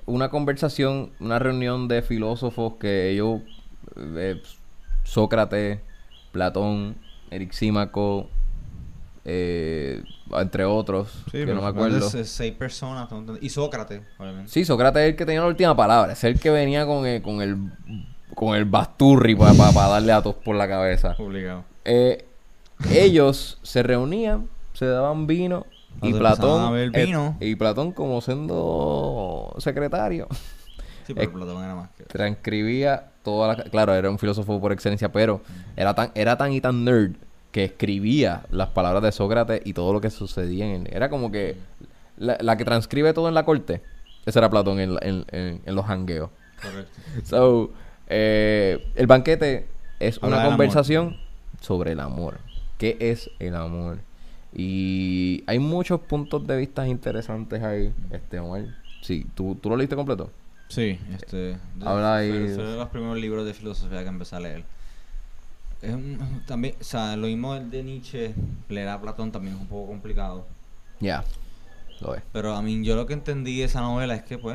una 0.05 0.29
conversación, 0.29 1.11
una 1.19 1.41
reunión 1.41 1.89
de 1.89 2.03
filósofos 2.03 2.75
que 2.79 3.11
ellos, 3.11 3.41
eh, 3.97 4.41
Sócrates, 5.03 5.81
Platón, 6.31 6.95
Erixímaco, 7.33 8.29
eh, 9.25 10.05
entre 10.31 10.65
otros, 10.65 11.25
que 11.33 11.47
no 11.47 11.63
me 11.63 11.67
acuerdo. 11.67 12.07
Es, 12.07 12.15
es 12.15 12.29
seis 12.29 12.55
personas. 12.55 13.09
Y 13.41 13.49
Sócrates, 13.49 14.03
obviamente. 14.19 14.53
Sí, 14.53 14.65
Sócrates 14.65 15.03
es 15.03 15.09
el 15.11 15.17
que 15.17 15.27
tenía 15.27 15.41
la 15.41 15.49
última 15.49 15.75
palabra. 15.75 16.13
Es 16.13 16.23
el 16.23 16.39
que 16.39 16.51
venía 16.51 16.87
con 16.87 17.05
el, 17.07 17.23
con 17.23 17.43
el, 17.43 17.57
con 18.35 18.57
el 18.57 18.65
basturri 18.65 19.35
para 19.35 19.55
darle 19.89 20.13
a 20.13 20.23
todos 20.23 20.37
por 20.37 20.57
la 20.57 20.69
cabeza. 20.69 21.15
Obligado. 21.19 21.65
Eh, 21.85 22.27
ellos 22.91 23.59
se 23.63 23.83
reunían, 23.83 24.49
se 24.75 24.87
daban 24.87 25.27
vino 25.27 25.67
y 25.97 25.99
Cuando 26.13 26.19
Platón 26.19 26.77
eh, 26.95 27.33
y 27.41 27.55
Platón 27.57 27.93
como 27.93 28.21
siendo 28.21 29.55
secretario 29.59 30.29
Sí, 31.07 31.15
pero 31.15 31.31
Eh, 31.31 31.33
Platón 31.33 31.65
era 31.65 31.75
más 31.75 31.89
que... 31.97 32.05
transcribía 32.05 33.13
toda 33.23 33.49
la 33.57 33.65
claro 33.65 33.95
era 33.95 34.11
un 34.11 34.19
filósofo 34.19 34.61
por 34.61 34.73
excelencia 34.73 35.11
pero 35.11 35.41
era 35.77 35.95
tan 35.95 36.11
era 36.15 36.37
tan 36.37 36.53
y 36.53 36.61
tan 36.61 36.85
nerd 36.85 37.13
que 37.51 37.65
escribía 37.65 38.43
las 38.51 38.69
palabras 38.69 39.03
de 39.03 39.11
Sócrates 39.13 39.63
y 39.65 39.73
todo 39.73 39.95
lo 39.95 40.01
que 40.03 40.11
sucedía 40.11 40.67
en 40.67 40.87
era 40.95 41.09
como 41.09 41.31
que 41.33 41.57
la, 42.19 42.37
la 42.41 42.57
que 42.59 42.65
transcribe 42.67 43.15
todo 43.15 43.29
en 43.29 43.35
la 43.35 43.45
corte 43.47 43.83
ese 44.27 44.39
era 44.39 44.51
Platón 44.51 44.81
en, 44.81 44.95
la- 44.95 45.01
en, 45.03 45.25
en- 45.31 45.63
en 45.65 45.75
los 45.75 45.87
hangueos 45.87 46.29
Correcto. 46.61 46.93
So, 47.25 47.71
eh, 48.09 48.87
el 48.95 49.07
banquete 49.07 49.67
es 50.01 50.19
Habla 50.23 50.39
una 50.39 50.47
conversación 50.49 51.17
sobre 51.61 51.93
el 51.93 52.01
amor. 52.01 52.39
¿Qué 52.79 52.97
es 53.01 53.31
el 53.39 53.55
amor? 53.57 53.99
Y 54.55 55.43
hay 55.47 55.59
muchos 55.59 56.01
puntos 56.01 56.47
de 56.47 56.57
vista 56.57 56.87
interesantes 56.87 57.63
ahí, 57.63 57.93
este 58.11 58.39
Omar. 58.39 58.65
Sí, 59.03 59.27
¿tú, 59.35 59.55
tú 59.57 59.69
lo 59.71 59.77
leíste 59.77 59.97
completo? 59.97 60.31
Sí, 60.69 60.99
este... 61.15 61.57
Habla 61.85 62.17
ahí- 62.17 62.31
Fue, 62.31 62.55
fue 62.55 62.65
de 62.65 62.77
los 62.77 62.89
primeros 62.89 63.19
libros 63.19 63.45
de 63.47 63.55
filosofía 63.55 64.03
que 64.03 64.09
empecé 64.09 64.37
a 64.37 64.41
leer. 64.41 64.65
Es 65.83 65.95
un- 65.95 66.43
también, 66.47 66.75
o 66.81 66.85
sea, 66.85 67.17
lo 67.17 67.27
mismo 67.27 67.55
el 67.55 67.71
de 67.71 67.83
Nietzsche, 67.83 68.35
leer 68.69 68.89
a 68.89 69.01
Platón 69.01 69.31
también 69.33 69.55
es 69.57 69.61
un 69.61 69.67
poco 69.69 69.89
complicado. 69.89 70.47
Ya, 71.01 71.23
lo 72.01 72.15
es. 72.15 72.23
Pero 72.33 72.55
a 72.55 72.63
mí, 72.63 72.83
yo 72.85 72.97
lo 72.97 73.07
que 73.07 73.13
entendí 73.13 73.59
de 73.59 73.65
esa 73.65 73.81
novela 73.83 74.15
es 74.15 74.23
que, 74.23 74.39
pues, 74.39 74.55